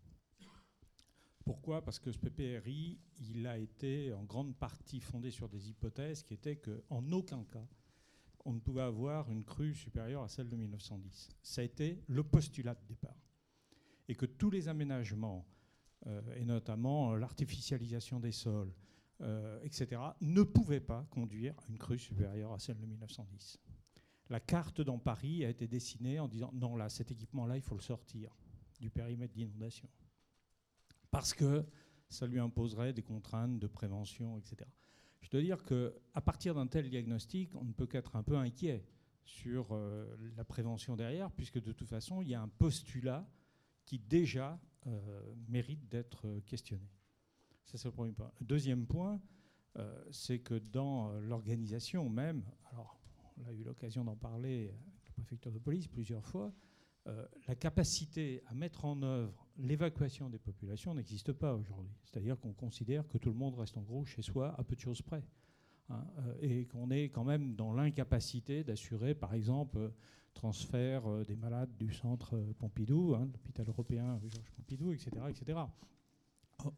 Pourquoi? 1.45 1.85
Parce 1.85 2.01
que 2.01 2.11
ce 2.11 2.19
PPRI, 2.19 2.99
il 3.21 3.47
a 3.47 3.57
été 3.57 4.13
en 4.13 4.25
grande 4.25 4.57
partie 4.57 4.99
fondé 4.99 5.31
sur 5.31 5.49
des 5.49 5.71
hypothèses 5.71 6.25
qui 6.25 6.35
étaient 6.35 6.57
qu'en 6.57 7.13
aucun 7.13 7.45
cas, 7.45 7.69
on 8.45 8.53
ne 8.53 8.59
pouvait 8.59 8.83
avoir 8.83 9.31
une 9.31 9.45
crue 9.45 9.75
supérieure 9.75 10.25
à 10.25 10.29
celle 10.29 10.49
de 10.49 10.57
1910. 10.57 11.29
Ça 11.41 11.61
a 11.61 11.65
été 11.65 12.03
le 12.09 12.25
postulat 12.25 12.75
de 12.75 12.85
départ. 12.89 13.31
Et 14.09 14.17
que 14.17 14.27
tous 14.27 14.51
les 14.51 14.67
aménagements, 14.67 15.47
et 16.37 16.45
notamment 16.45 17.15
l'artificialisation 17.15 18.19
des 18.19 18.33
sols, 18.33 18.73
euh, 19.23 19.61
etc., 19.63 20.01
ne 20.21 20.43
pouvaient 20.43 20.81
pas 20.81 21.07
conduire 21.11 21.55
à 21.61 21.69
une 21.69 21.79
crue 21.79 21.99
supérieure 21.99 22.53
à 22.53 22.59
celle 22.59 22.79
de 22.81 22.87
1910. 22.87 23.61
La 24.31 24.41
carte 24.41 24.81
dans 24.81 24.99
Paris 24.99 25.45
a 25.45 25.49
été 25.49 25.69
dessinée 25.69 26.19
en 26.19 26.27
disant 26.27 26.51
non, 26.55 26.75
là, 26.75 26.89
cet 26.89 27.13
équipement-là, 27.13 27.57
il 27.57 27.63
faut 27.63 27.77
le 27.77 27.83
sortir 27.83 28.37
du 28.81 28.91
périmètre 28.91 29.33
d'inondation 29.33 29.89
parce 31.13 31.35
que 31.35 31.65
ça 32.09 32.27
lui 32.27 32.41
imposerait 32.41 32.93
des 32.93 33.03
contraintes 33.03 33.61
de 33.61 33.67
prévention, 33.69 34.39
etc. 34.39 34.69
Je 35.21 35.31
dois 35.31 35.41
dire 35.41 35.63
qu'à 35.65 36.21
partir 36.21 36.57
d'un 36.57 36.67
tel 36.67 36.91
diagnostic, 36.91 37.55
on 37.55 37.65
ne 37.65 37.73
peut 37.73 37.87
qu'être 37.87 38.17
un 38.17 38.25
peu 38.25 38.37
inquiet 38.37 38.85
sur 39.25 39.69
euh, 39.71 40.17
la 40.37 40.45
prévention 40.45 40.97
derrière, 40.97 41.31
puisque 41.31 41.63
de 41.63 41.71
toute 41.71 41.89
façon, 41.89 42.23
il 42.23 42.29
y 42.29 42.35
a 42.35 42.43
un 42.43 42.49
postulat 42.49 43.25
qui 43.85 44.01
déjà 44.01 44.55
euh, 44.55 44.72
mérite 45.49 45.89
d'être 45.89 46.41
questionné. 46.47 46.89
Ça, 47.65 47.79
c'est 47.79 47.89
le 47.89 47.93
premier 47.93 48.13
point. 48.13 48.31
deuxième 48.41 48.87
point, 48.87 49.21
euh, 49.79 50.05
c'est 50.11 50.41
que 50.41 50.55
dans 50.55 51.13
l'organisation 51.21 52.09
même, 52.09 52.45
alors 52.71 53.01
on 53.39 53.47
a 53.47 53.53
eu 53.53 53.63
l'occasion 53.63 54.05
d'en 54.05 54.17
parler 54.17 54.69
avec 54.69 55.07
le 55.07 55.13
préfecture 55.15 55.51
de 55.51 55.59
police 55.59 55.87
plusieurs 55.87 56.25
fois, 56.25 56.53
euh, 57.09 57.27
la 57.49 57.55
capacité 57.55 58.43
à 58.47 58.55
mettre 58.55 58.85
en 58.85 59.03
œuvre 59.03 59.49
l'évacuation 59.57 60.29
des 60.29 60.39
populations 60.39 60.95
n'existe 60.95 61.33
pas 61.33 61.55
aujourd'hui. 61.55 61.97
C'est-à-dire 62.05 62.39
qu'on 62.39 62.53
considère 62.53 63.09
que 63.09 63.19
tout 63.19 63.31
le 63.31 63.37
monde 63.37 63.55
reste 63.55 63.77
en 63.77 63.83
gros 63.83 64.05
chez 64.05 64.23
soi 64.23 64.55
à 64.59 64.63
peu 64.63 64.77
de 64.77 64.81
choses 64.81 65.03
près. 65.03 65.25
Hein, 65.93 66.07
euh, 66.19 66.35
et 66.41 66.67
qu'on 66.67 66.91
est 66.91 67.09
quand 67.11 67.25
même 67.25 67.55
dans 67.55 67.73
l'incapacité 67.73 68.65
d'assurer, 68.65 69.15
par 69.15 69.35
exemple, 69.35 69.79
euh, 69.79 69.89
transfert 70.35 71.03
des 71.27 71.37
malades 71.37 71.77
du 71.77 71.93
centre 71.93 72.39
Pompidou, 72.59 73.15
hein, 73.15 73.29
l'hôpital 73.31 73.69
européen 73.69 74.19
Georges 74.23 74.51
Pompidou, 74.57 74.93
etc., 74.93 75.11
etc. 75.29 75.59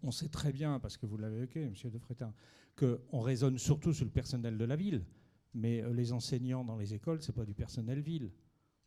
On 0.03 0.11
sait 0.11 0.29
très 0.29 0.53
bien, 0.53 0.81
parce 0.81 0.97
que 0.97 1.07
vous 1.07 1.17
l'avez 1.17 1.37
évoqué, 1.37 1.63
M. 1.63 1.75
De 1.85 1.99
Frétin, 1.99 2.35
qu'on 2.77 3.21
raisonne 3.21 3.59
surtout 3.59 3.93
sur 3.93 4.05
le 4.05 4.11
personnel 4.11 4.59
de 4.59 4.65
la 4.65 4.75
ville. 4.75 5.05
Mais 5.53 5.85
les 5.93 6.13
enseignants 6.13 6.65
dans 6.65 6.77
les 6.77 6.95
écoles, 6.95 7.23
ce 7.23 7.31
n'est 7.31 7.37
pas 7.37 7.45
du 7.45 7.55
personnel 7.55 8.01
ville. 8.01 8.33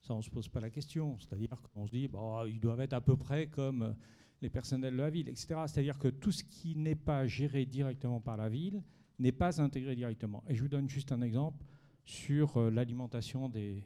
Ça, 0.02 0.14
on 0.14 0.18
ne 0.18 0.22
se 0.22 0.30
pose 0.30 0.50
pas 0.50 0.60
la 0.60 0.70
question. 0.70 1.18
C'est-à-dire 1.20 1.62
qu'on 1.62 1.88
se 1.88 1.92
dit, 1.92 2.10
bah, 2.10 2.44
ils 2.48 2.60
doivent 2.60 2.82
être 2.82 2.94
à 2.94 3.00
peu 3.00 3.16
près 3.16 3.48
comme 3.48 3.96
les 4.42 4.50
personnels 4.50 4.94
de 4.94 5.02
la 5.02 5.10
ville, 5.10 5.30
etc. 5.30 5.48
C'est-à-dire 5.68 5.98
que 5.98 6.10
tout 6.10 6.34
ce 6.34 6.44
qui 6.44 6.76
n'est 6.76 6.96
pas 6.96 7.26
géré 7.26 7.66
directement 7.66 8.20
par 8.20 8.36
la 8.36 8.50
ville 8.50 8.84
n'est 9.20 9.32
pas 9.32 9.62
intégré 9.62 9.96
directement. 9.96 10.44
Et 10.48 10.56
je 10.56 10.62
vous 10.62 10.68
donne 10.68 10.90
juste 10.90 11.12
un 11.12 11.22
exemple 11.22 11.66
sur 12.06 12.58
euh, 12.58 12.70
l'alimentation 12.70 13.50
des 13.50 13.84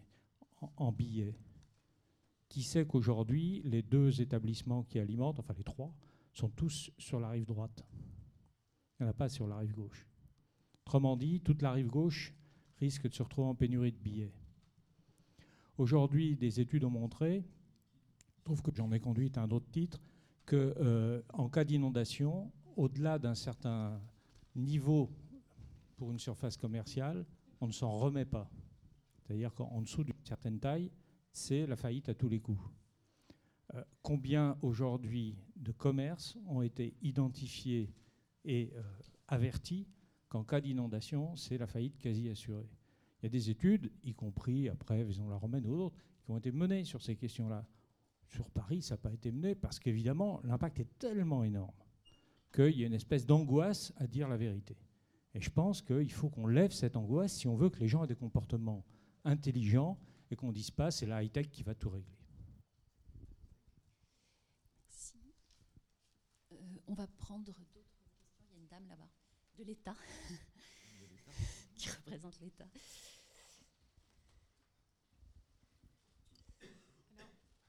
en, 0.77 0.91
billets. 0.91 1.35
Qui 2.49 2.63
sait 2.63 2.85
qu'aujourd'hui, 2.85 3.61
les 3.63 3.81
deux 3.81 4.21
établissements 4.21 4.83
qui 4.83 4.99
alimentent, 4.99 5.39
enfin 5.39 5.53
les 5.57 5.63
trois, 5.63 5.93
sont 6.33 6.49
tous 6.49 6.91
sur 6.97 7.19
la 7.19 7.29
rive 7.29 7.45
droite. 7.45 7.85
Il 8.99 9.03
n'y 9.03 9.07
en 9.07 9.09
a 9.09 9.13
pas 9.13 9.29
sur 9.29 9.47
la 9.47 9.57
rive 9.57 9.73
gauche. 9.73 10.05
Autrement 10.85 11.15
dit, 11.15 11.39
toute 11.39 11.61
la 11.61 11.71
rive 11.71 11.87
gauche 11.87 12.33
risque 12.79 13.07
de 13.07 13.13
se 13.13 13.23
retrouver 13.23 13.47
en 13.47 13.55
pénurie 13.55 13.91
de 13.91 13.97
billets. 13.97 14.33
Aujourd'hui, 15.77 16.35
des 16.35 16.59
études 16.59 16.83
ont 16.83 16.89
montré, 16.89 17.43
je 18.37 18.43
trouve 18.43 18.61
que 18.61 18.71
j'en 18.75 18.91
ai 18.91 18.99
conduit 18.99 19.31
un 19.37 19.49
autre 19.49 19.69
titre, 19.71 19.99
qu'en 20.45 20.55
euh, 20.57 21.21
cas 21.51 21.63
d'inondation, 21.63 22.51
au-delà 22.75 23.17
d'un 23.17 23.35
certain 23.35 24.01
niveau 24.55 25.09
pour 26.01 26.09
une 26.09 26.17
surface 26.17 26.57
commerciale, 26.57 27.27
on 27.59 27.67
ne 27.67 27.71
s'en 27.71 27.91
remet 27.91 28.25
pas. 28.25 28.49
C'est-à-dire 29.21 29.53
qu'en 29.53 29.83
dessous 29.83 30.03
d'une 30.03 30.15
certaine 30.23 30.59
taille, 30.59 30.89
c'est 31.31 31.67
la 31.67 31.75
faillite 31.75 32.09
à 32.09 32.15
tous 32.15 32.27
les 32.27 32.39
coups. 32.39 32.59
Euh, 33.75 33.83
combien 34.01 34.57
aujourd'hui 34.63 35.37
de 35.57 35.71
commerces 35.71 36.39
ont 36.47 36.63
été 36.63 36.95
identifiés 37.03 37.93
et 38.45 38.73
euh, 38.73 38.81
avertis 39.27 39.87
qu'en 40.27 40.43
cas 40.43 40.59
d'inondation, 40.59 41.35
c'est 41.35 41.59
la 41.59 41.67
faillite 41.67 41.99
quasi 41.99 42.29
assurée? 42.29 42.71
Il 43.19 43.25
y 43.25 43.27
a 43.27 43.29
des 43.29 43.51
études, 43.51 43.91
y 44.01 44.15
compris 44.15 44.69
après 44.69 45.03
Vaison 45.03 45.29
la 45.29 45.35
Romaine 45.35 45.67
ou 45.67 45.75
d'autres, 45.77 45.97
qui 46.25 46.31
ont 46.31 46.37
été 46.39 46.51
menées 46.51 46.83
sur 46.83 47.03
ces 47.03 47.15
questions-là. 47.15 47.63
Sur 48.25 48.49
Paris, 48.49 48.81
ça 48.81 48.95
n'a 48.95 49.01
pas 49.01 49.13
été 49.13 49.31
mené 49.31 49.53
parce 49.53 49.77
qu'évidemment, 49.77 50.41
l'impact 50.45 50.79
est 50.79 50.97
tellement 50.97 51.43
énorme 51.43 51.77
qu'il 52.51 52.79
y 52.79 52.83
a 52.85 52.87
une 52.87 52.95
espèce 52.95 53.27
d'angoisse 53.27 53.93
à 53.97 54.07
dire 54.07 54.27
la 54.27 54.37
vérité. 54.37 54.75
Et 55.33 55.39
je 55.39 55.49
pense 55.49 55.81
qu'il 55.81 56.11
faut 56.11 56.29
qu'on 56.29 56.47
lève 56.47 56.71
cette 56.71 56.95
angoisse 56.97 57.33
si 57.33 57.47
on 57.47 57.55
veut 57.55 57.69
que 57.69 57.79
les 57.79 57.87
gens 57.87 58.03
aient 58.03 58.07
des 58.07 58.15
comportements 58.15 58.83
intelligents 59.23 59.97
et 60.29 60.35
qu'on 60.35 60.47
ne 60.47 60.53
dise 60.53 60.71
pas 60.71 60.91
c'est 60.91 61.05
la 61.05 61.23
high-tech 61.23 61.49
qui 61.49 61.63
va 61.63 61.73
tout 61.73 61.89
régler. 61.89 62.17
Euh, 66.51 66.55
on 66.87 66.93
va 66.93 67.07
prendre 67.07 67.45
d'autres 67.45 67.65
questions. 67.69 68.05
Il 68.39 68.51
y 68.51 68.53
a 68.53 68.57
une 68.57 68.67
dame 68.67 68.87
là-bas, 68.87 69.09
de 69.57 69.63
l'État, 69.63 69.95
qui 71.75 71.89
représente 71.89 72.39
l'État. 72.41 72.67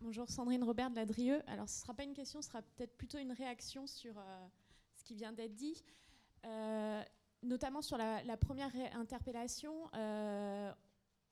Bonjour, 0.00 0.28
Sandrine 0.28 0.64
Robert 0.64 0.90
de 0.90 0.96
la 0.96 1.06
Drieux. 1.06 1.40
Alors, 1.46 1.68
ce 1.68 1.76
ne 1.76 1.82
sera 1.82 1.94
pas 1.94 2.02
une 2.02 2.12
question, 2.12 2.42
ce 2.42 2.48
sera 2.48 2.60
peut-être 2.60 2.96
plutôt 2.96 3.18
une 3.18 3.30
réaction 3.30 3.86
sur 3.86 4.18
euh, 4.18 4.48
ce 4.96 5.04
qui 5.04 5.14
vient 5.14 5.32
d'être 5.32 5.54
dit. 5.54 5.80
Euh, 6.44 7.04
notamment 7.43 7.82
sur 7.82 7.97
la, 7.97 8.36
première 8.36 8.70
interpellation, 8.95 9.74
euh, 9.95 10.72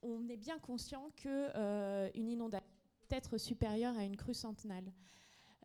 on 0.03 0.29
est 0.29 0.37
bien 0.37 0.59
conscient 0.59 1.11
qu'une 1.17 2.29
inondation 2.29 2.67
peut 3.09 3.17
être 3.17 3.39
supérieure 3.39 3.97
à 3.99 4.05
une 4.05 4.17
crue 4.17 4.35
centenale. 4.35 4.93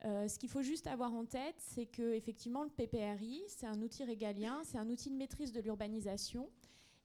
ce 0.04 0.38
qu'il 0.38 0.50
faut 0.50 0.62
juste 0.62 0.88
avoir 0.88 1.14
en 1.14 1.26
tête, 1.26 1.56
c'est 1.58 1.86
que 1.86 2.14
effectivement 2.14 2.64
le 2.64 2.70
PPRI, 2.70 3.44
c'est 3.48 3.68
un 3.68 3.82
outil 3.82 4.04
régalien, 4.04 4.62
c'est 4.64 4.78
un 4.78 4.90
outil 4.90 5.10
de 5.10 5.16
maîtrise 5.16 5.52
de 5.52 5.62
l'urbanisation 5.62 6.50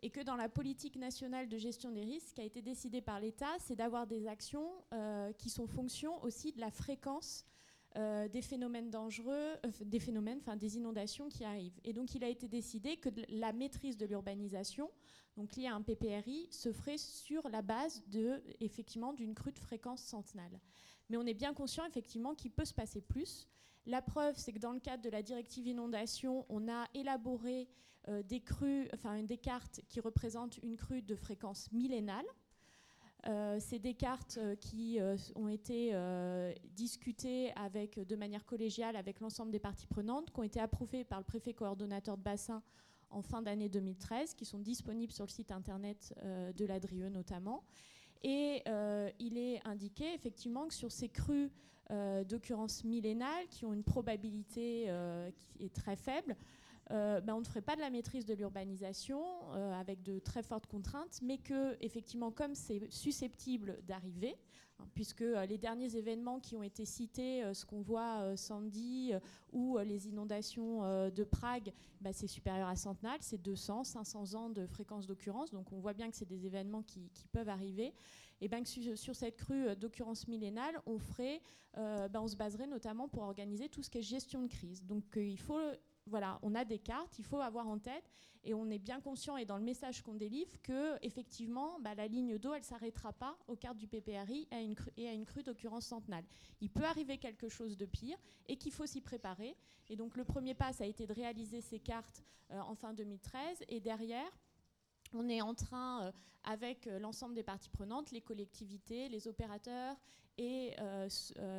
et 0.02 0.10
que 0.10 0.20
dans 0.20 0.36
la 0.36 0.48
politique 0.48 0.96
nationale 0.96 1.48
de 1.48 1.58
gestion 1.58 1.90
des 1.90 2.02
risques 2.02 2.34
qui 2.34 2.40
a 2.40 2.44
été 2.44 2.62
décidée 2.62 3.02
par 3.02 3.20
l'État, 3.20 3.54
c'est 3.58 3.76
d'avoir 3.76 4.06
des 4.06 4.26
actions 4.26 4.70
euh, 4.92 5.32
qui 5.34 5.50
sont 5.50 5.66
fonction 5.66 6.22
aussi 6.22 6.52
de 6.52 6.60
la 6.60 6.70
fréquence 6.70 7.44
euh, 7.96 8.28
des 8.28 8.42
phénomènes 8.42 8.90
dangereux, 8.90 9.56
euh, 9.66 9.70
des 9.84 9.98
phénomènes, 9.98 10.38
enfin 10.40 10.56
des 10.56 10.76
inondations 10.76 11.28
qui 11.28 11.44
arrivent. 11.44 11.78
Et 11.84 11.92
donc 11.92 12.14
il 12.14 12.22
a 12.22 12.28
été 12.28 12.46
décidé 12.46 12.96
que 12.96 13.08
la 13.28 13.52
maîtrise 13.52 13.96
de 13.96 14.06
l'urbanisation, 14.06 14.90
donc 15.36 15.56
liée 15.56 15.66
à 15.66 15.74
un 15.74 15.82
PPRI, 15.82 16.46
se 16.50 16.72
ferait 16.72 16.98
sur 16.98 17.48
la 17.48 17.62
base 17.62 18.02
de 18.06 18.42
effectivement 18.60 19.12
d'une 19.12 19.34
crue 19.34 19.52
de 19.52 19.58
fréquence 19.58 20.02
centenale. 20.02 20.60
Mais 21.08 21.16
on 21.16 21.26
est 21.26 21.34
bien 21.34 21.52
conscient 21.52 21.84
effectivement 21.84 22.34
qu'il 22.34 22.52
peut 22.52 22.64
se 22.64 22.74
passer 22.74 23.00
plus. 23.00 23.48
La 23.86 24.02
preuve, 24.02 24.38
c'est 24.38 24.52
que 24.52 24.58
dans 24.58 24.72
le 24.72 24.80
cadre 24.80 25.02
de 25.02 25.10
la 25.10 25.22
directive 25.22 25.66
inondation, 25.66 26.46
on 26.48 26.68
a 26.68 26.86
élaboré 26.94 27.68
euh, 28.08 28.22
des 28.22 28.40
crues, 28.40 28.88
enfin 28.94 29.22
des 29.22 29.36
cartes 29.36 29.80
qui 29.88 30.00
représentent 30.00 30.58
une 30.62 30.76
crue 30.76 31.02
de 31.02 31.16
fréquence 31.16 31.72
millénale. 31.72 32.24
Euh, 33.28 33.58
c'est 33.60 33.78
des 33.78 33.94
cartes 33.94 34.38
euh, 34.40 34.54
qui 34.56 34.98
ont 35.34 35.48
été 35.48 35.94
discutées 36.74 37.52
de 37.96 38.16
manière 38.16 38.44
collégiale 38.44 38.96
avec 38.96 39.20
l'ensemble 39.20 39.50
des 39.50 39.58
parties 39.58 39.86
prenantes, 39.86 40.30
qui 40.30 40.40
ont 40.40 40.44
été 40.44 40.60
approuvées 40.60 41.04
par 41.04 41.18
le 41.18 41.24
préfet 41.24 41.52
coordonnateur 41.52 42.16
de 42.16 42.22
bassin 42.22 42.62
en 43.10 43.22
fin 43.22 43.42
d'année 43.42 43.68
2013, 43.68 44.34
qui 44.34 44.44
sont 44.44 44.60
disponibles 44.60 45.12
sur 45.12 45.24
le 45.24 45.30
site 45.30 45.50
internet 45.50 46.14
de 46.24 46.64
l'Adrieux 46.64 47.08
notamment. 47.08 47.64
Et 48.22 48.62
il 49.18 49.36
est 49.36 49.66
indiqué 49.66 50.14
effectivement 50.14 50.68
que 50.68 50.74
sur 50.74 50.92
ces 50.92 51.08
crues 51.08 51.50
d'occurrence 52.28 52.84
millénale, 52.84 53.48
qui 53.50 53.66
ont 53.66 53.72
une 53.72 53.82
probabilité 53.82 54.88
qui 55.38 55.64
est 55.64 55.74
très 55.74 55.96
faible, 55.96 56.36
euh, 56.90 57.20
ben, 57.20 57.34
on 57.34 57.40
ne 57.40 57.44
ferait 57.44 57.62
pas 57.62 57.76
de 57.76 57.80
la 57.80 57.90
maîtrise 57.90 58.26
de 58.26 58.34
l'urbanisation 58.34 59.22
euh, 59.52 59.72
avec 59.72 60.02
de 60.02 60.18
très 60.18 60.42
fortes 60.42 60.66
contraintes, 60.66 61.20
mais 61.22 61.38
que, 61.38 61.76
effectivement, 61.80 62.32
comme 62.32 62.54
c'est 62.54 62.90
susceptible 62.90 63.78
d'arriver, 63.86 64.36
hein, 64.78 64.84
puisque 64.94 65.22
euh, 65.22 65.46
les 65.46 65.56
derniers 65.56 65.94
événements 65.96 66.40
qui 66.40 66.56
ont 66.56 66.64
été 66.64 66.84
cités, 66.84 67.42
ce 67.54 67.64
qu'on 67.64 67.80
voit 67.80 68.36
Sandy 68.36 69.12
ou 69.52 69.78
les 69.78 70.08
inondations 70.08 71.10
de 71.10 71.24
Prague, 71.24 71.72
ben, 72.00 72.12
c'est 72.12 72.26
supérieur 72.26 72.68
à 72.68 72.76
centenal, 72.76 73.18
c'est 73.20 73.40
200, 73.40 73.84
500 73.84 74.34
ans 74.34 74.50
de 74.50 74.66
fréquence 74.66 75.06
d'occurrence, 75.06 75.52
donc 75.52 75.72
on 75.72 75.78
voit 75.78 75.94
bien 75.94 76.10
que 76.10 76.16
c'est 76.16 76.28
des 76.28 76.46
événements 76.46 76.82
qui, 76.82 77.10
peuvent 77.32 77.48
arriver. 77.48 77.94
Et 78.40 78.48
ben, 78.48 78.64
sur, 78.64 79.14
cette 79.14 79.36
crue 79.36 79.76
d'occurrence 79.76 80.26
millénale, 80.26 80.80
on 80.86 80.98
ferait, 80.98 81.40
ben, 81.76 82.20
on 82.20 82.26
se 82.26 82.36
baserait 82.36 82.66
notamment 82.66 83.08
pour 83.08 83.22
organiser 83.22 83.68
tout 83.68 83.82
ce 83.82 83.90
qui 83.90 83.98
est 83.98 84.02
gestion 84.02 84.42
de 84.42 84.48
crise. 84.48 84.84
Donc 84.84 85.04
il 85.14 85.38
faut 85.38 85.60
voilà, 86.10 86.38
on 86.42 86.54
a 86.54 86.64
des 86.64 86.78
cartes, 86.78 87.18
il 87.18 87.24
faut 87.24 87.40
avoir 87.40 87.66
en 87.66 87.78
tête, 87.78 88.12
et 88.44 88.54
on 88.54 88.68
est 88.70 88.78
bien 88.78 89.00
conscient, 89.00 89.36
et 89.36 89.44
dans 89.44 89.56
le 89.56 89.62
message 89.62 90.02
qu'on 90.02 90.14
délivre, 90.14 90.60
que 90.62 90.96
effectivement, 91.04 91.78
bah, 91.80 91.94
la 91.94 92.06
ligne 92.06 92.38
d'eau, 92.38 92.52
elle 92.52 92.64
s'arrêtera 92.64 93.12
pas 93.12 93.36
aux 93.48 93.56
cartes 93.56 93.76
du 93.76 93.86
PPRI 93.86 94.48
et 94.50 94.54
à 94.54 94.60
une 94.60 94.74
crue, 94.74 94.90
et 94.96 95.08
à 95.08 95.12
une 95.12 95.24
crue 95.24 95.42
d'occurrence 95.42 95.86
centenale. 95.86 96.24
Il 96.60 96.70
peut 96.70 96.84
arriver 96.84 97.18
quelque 97.18 97.48
chose 97.48 97.76
de 97.76 97.86
pire, 97.86 98.18
et 98.48 98.56
qu'il 98.56 98.72
faut 98.72 98.86
s'y 98.86 99.00
préparer. 99.00 99.56
Et 99.88 99.96
donc 99.96 100.16
le 100.16 100.24
premier 100.24 100.54
pas, 100.54 100.72
ça 100.72 100.84
a 100.84 100.86
été 100.86 101.06
de 101.06 101.12
réaliser 101.12 101.60
ces 101.60 101.78
cartes 101.78 102.24
euh, 102.50 102.60
en 102.60 102.74
fin 102.74 102.92
2013, 102.92 103.64
et 103.68 103.80
derrière, 103.80 104.30
on 105.14 105.28
est 105.28 105.40
en 105.40 105.54
train, 105.54 106.06
euh, 106.06 106.12
avec 106.44 106.86
euh, 106.86 106.98
l'ensemble 106.98 107.34
des 107.34 107.42
parties 107.42 107.70
prenantes, 107.70 108.10
les 108.10 108.20
collectivités, 108.20 109.08
les 109.08 109.28
opérateurs, 109.28 109.96
et 110.38 110.74
euh, 110.78 111.08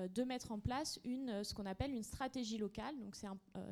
de 0.07 0.23
mettre 0.23 0.51
en 0.51 0.59
place 0.59 0.99
une, 1.03 1.43
ce 1.43 1.53
qu'on 1.53 1.67
appelle 1.67 1.91
une 1.91 2.03
stratégie 2.03 2.57
locale. 2.57 2.97
Donc 2.99 3.15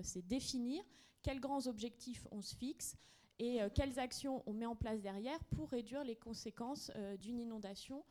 c'est 0.03 0.27
définir 0.27 0.83
quels 1.23 1.39
grands 1.39 1.65
objectifs 1.65 2.27
on 2.31 2.41
se 2.41 2.55
fixe 2.55 2.95
et 3.39 3.59
quelles 3.73 3.97
actions 3.97 4.43
on 4.45 4.53
met 4.53 4.67
en 4.67 4.75
place 4.75 5.01
derrière 5.01 5.43
pour 5.45 5.69
réduire 5.69 6.03
les 6.03 6.15
conséquences 6.15 6.91
d'une 7.21 7.39
inondation, 7.39 8.03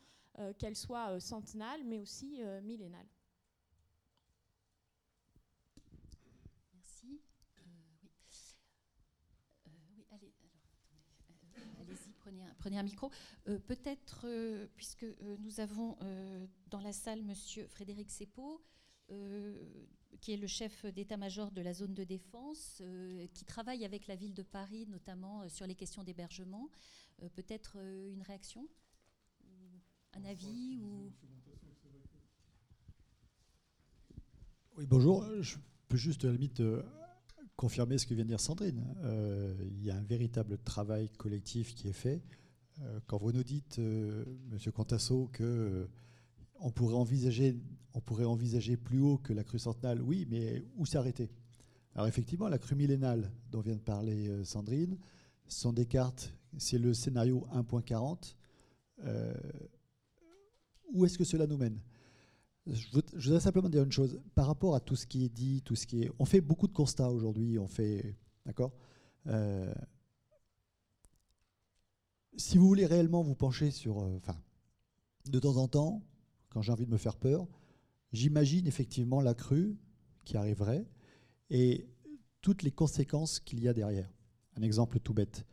qu'elle 0.58 0.74
soit 0.74 1.20
centenale 1.20 1.84
mais 1.84 2.00
aussi 2.00 2.40
millénale. 2.64 3.06
Merci. 6.74 7.20
Euh, 7.58 7.62
oui. 8.02 8.10
Euh, 9.66 9.70
oui, 9.90 10.04
allez, 10.10 10.32
alors, 10.40 10.62
attendez, 11.20 11.44
euh, 11.58 11.82
allez-y, 11.82 12.12
prenez 12.58 12.78
un, 12.78 12.82
micro. 12.82 13.10
Euh, 13.48 13.58
Peut-être, 13.58 14.22
euh, 14.24 14.66
puisque 14.76 15.04
euh, 15.04 15.36
nous 15.40 15.60
avons 15.60 15.96
euh, 16.02 16.46
dans 16.68 16.80
la 16.80 16.92
salle 16.92 17.22
Monsieur 17.22 17.66
Frédéric 17.68 18.10
Sepo, 18.10 18.62
euh, 19.10 19.56
qui 20.20 20.32
est 20.32 20.36
le 20.36 20.46
chef 20.46 20.84
d'état-major 20.86 21.50
de 21.52 21.62
la 21.62 21.72
zone 21.72 21.94
de 21.94 22.04
défense, 22.04 22.82
euh, 22.82 23.26
qui 23.32 23.44
travaille 23.44 23.84
avec 23.84 24.06
la 24.06 24.16
ville 24.16 24.34
de 24.34 24.42
Paris, 24.42 24.86
notamment 24.88 25.42
euh, 25.42 25.48
sur 25.48 25.66
les 25.66 25.74
questions 25.74 26.02
d'hébergement. 26.02 26.68
Euh, 27.22 27.28
Peut-être 27.34 27.76
euh, 27.76 28.12
une 28.12 28.22
réaction 28.22 28.68
Un 30.14 30.24
avis 30.24 30.78
ou... 30.82 31.12
Oui, 34.76 34.86
bonjour. 34.86 35.26
Je 35.40 35.56
peux 35.88 35.96
juste 35.96 36.24
à 36.24 36.28
la 36.28 36.34
limite 36.34 36.60
euh, 36.60 36.82
confirmer 37.56 37.98
ce 37.98 38.06
que 38.06 38.14
vient 38.14 38.22
de 38.22 38.28
dire 38.28 38.40
Sandrine. 38.40 38.84
Euh, 39.02 39.52
il 39.72 39.84
y 39.84 39.90
a 39.90 39.96
un 39.96 40.02
véritable 40.02 40.58
travail 40.58 41.10
collectif 41.10 41.74
qui 41.74 41.88
est 41.88 41.92
fait. 41.92 42.22
Euh, 42.82 43.00
quand 43.06 43.18
vous 43.18 43.32
nous 43.32 43.42
dites, 43.44 43.78
euh, 43.78 44.24
Monsieur 44.50 44.70
Contasso, 44.72 45.28
que 45.32 45.42
euh, 45.44 45.86
on 46.60 46.70
pourrait 46.70 46.94
envisager, 46.94 47.56
on 47.94 48.00
pourrait 48.00 48.24
envisager 48.24 48.76
plus 48.76 49.00
haut 49.00 49.18
que 49.18 49.32
la 49.32 49.44
crue 49.44 49.58
centenale, 49.58 50.00
oui, 50.02 50.26
mais 50.30 50.64
où 50.76 50.86
s'arrêter? 50.86 51.30
Alors 51.94 52.06
effectivement, 52.06 52.48
la 52.48 52.58
crue 52.58 52.76
millénale 52.76 53.30
dont 53.50 53.60
vient 53.60 53.74
de 53.74 53.80
parler 53.80 54.44
Sandrine, 54.44 54.96
sont 55.48 55.72
des 55.72 55.86
cartes, 55.86 56.34
c'est 56.56 56.78
le 56.78 56.94
scénario 56.94 57.46
1.40. 57.52 58.36
Euh, 59.04 59.34
où 60.92 61.04
est-ce 61.04 61.18
que 61.18 61.24
cela 61.24 61.46
nous 61.46 61.56
mène? 61.56 61.80
Je 62.66 62.86
voud- 62.92 63.10
je 63.16 63.24
voudrais 63.24 63.40
simplement 63.40 63.68
dire 63.68 63.82
une 63.82 63.92
chose. 63.92 64.20
Par 64.34 64.46
rapport 64.46 64.74
à 64.74 64.80
tout 64.80 64.94
ce 64.96 65.06
qui 65.06 65.24
est 65.24 65.28
dit, 65.28 65.62
tout 65.62 65.74
ce 65.74 65.86
qui 65.86 66.02
est. 66.02 66.10
On 66.18 66.24
fait 66.26 66.40
beaucoup 66.40 66.68
de 66.68 66.72
constats 66.72 67.10
aujourd'hui. 67.10 67.58
On 67.58 67.66
fait. 67.66 68.14
D'accord? 68.44 68.72
Si 72.38 72.56
vous 72.56 72.66
voulez 72.66 72.86
réellement 72.86 73.22
vous 73.22 73.34
pencher 73.34 73.70
sur. 73.70 73.98
euh, 73.98 74.16
Enfin, 74.16 74.40
de 75.26 75.38
temps 75.38 75.56
en 75.56 75.68
temps, 75.68 76.02
quand 76.48 76.62
j'ai 76.62 76.72
envie 76.72 76.86
de 76.86 76.90
me 76.90 76.96
faire 76.96 77.16
peur, 77.16 77.46
j'imagine 78.12 78.66
effectivement 78.66 79.20
la 79.20 79.34
crue 79.34 79.76
qui 80.24 80.36
arriverait 80.36 80.86
et 81.50 81.86
toutes 82.40 82.62
les 82.62 82.70
conséquences 82.70 83.40
qu'il 83.40 83.60
y 83.60 83.68
a 83.68 83.74
derrière. 83.74 84.10
Un 84.56 84.62
exemple 84.62 85.00
tout 85.00 85.12
bête. 85.12 85.44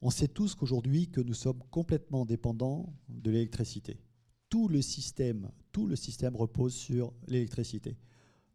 On 0.00 0.10
sait 0.10 0.26
tous 0.26 0.54
qu'aujourd'hui 0.54 1.08
que 1.08 1.20
nous 1.20 1.34
sommes 1.34 1.62
complètement 1.70 2.24
dépendants 2.24 2.92
de 3.08 3.30
l'électricité 3.30 4.00
tout 4.48 4.68
le 4.68 4.80
système, 4.80 5.50
tout 5.72 5.86
le 5.86 5.96
système 5.96 6.36
repose 6.36 6.74
sur 6.74 7.12
l'électricité. 7.26 7.96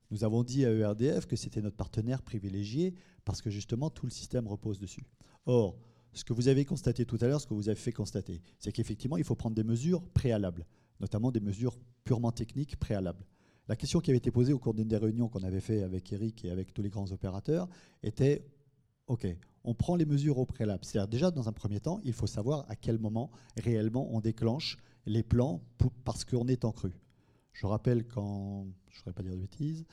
Nous 0.10 0.24
avons 0.24 0.44
dit 0.44 0.66
à 0.66 0.72
ERDF 0.72 1.26
que 1.26 1.36
c'était 1.36 1.62
notre 1.62 1.76
partenaire 1.76 2.22
privilégié 2.22 2.96
parce 3.26 3.42
que 3.42 3.50
justement 3.50 3.90
tout 3.90 4.06
le 4.06 4.12
système 4.12 4.48
repose 4.48 4.80
dessus. 4.80 5.06
Or, 5.46 5.78
ce 6.14 6.24
que 6.24 6.34
vous 6.34 6.48
avez 6.48 6.66
constaté 6.66 7.06
tout 7.06 7.18
à 7.22 7.28
l'heure, 7.28 7.42
ce 7.42 7.48
que 7.48 7.54
vous 7.54 7.70
avez 7.70 7.80
fait 7.80 7.92
constater, 7.92 8.42
c'est 8.60 8.72
qu'effectivement, 8.72 9.18
il 9.18 9.24
faut 9.24 9.36
prendre 9.36 9.56
des 9.56 9.64
mesures 9.64 10.02
préalables, 10.02 10.66
notamment 11.00 11.32
des 11.32 11.40
mesures 11.40 11.78
purement 12.04 12.32
techniques 12.32 12.78
préalables. 12.78 13.26
La 13.68 13.76
question 13.76 14.00
qui 14.02 14.12
avait 14.12 14.18
été 14.18 14.32
posée 14.32 14.54
au 14.54 14.60
cours 14.60 14.74
d'une 14.74 14.88
des 14.88 14.98
réunions 14.98 15.30
qu'on 15.30 15.44
avait 15.44 15.62
fait 15.62 15.84
avec 15.84 16.12
Eric 16.12 16.44
et 16.46 16.52
avec 16.52 16.74
tous 16.74 16.82
les 16.82 16.90
grands 16.90 17.12
opérateurs 17.12 17.70
était 18.04 18.46
OK, 19.08 19.28
on 19.64 19.74
prend 19.74 19.96
les 19.96 20.06
mesures 20.06 20.38
au 20.38 20.46
préalable. 20.46 20.84
C'est-à-dire 20.84 21.08
déjà, 21.08 21.32
dans 21.32 21.48
un 21.48 21.54
premier 21.54 21.80
temps, 21.80 22.00
il 22.04 22.14
faut 22.14 22.28
savoir 22.28 22.66
à 22.70 22.76
quel 22.76 22.98
moment 22.98 23.30
réellement 23.58 24.10
on 24.14 24.20
déclenche 24.20 24.78
les 25.06 25.24
plans 25.24 25.62
parce 26.04 26.26
qu'on 26.26 26.48
est 26.48 26.66
en 26.66 26.72
crue. 26.72 27.00
Je 27.54 27.66
rappelle 27.66 28.06
quand, 28.06 28.66
je 28.90 28.96
ne 28.96 29.00
voudrais 29.00 29.14
pas 29.14 29.24
dire 29.24 29.34
de 29.34 29.42
bêtises, 29.42 29.86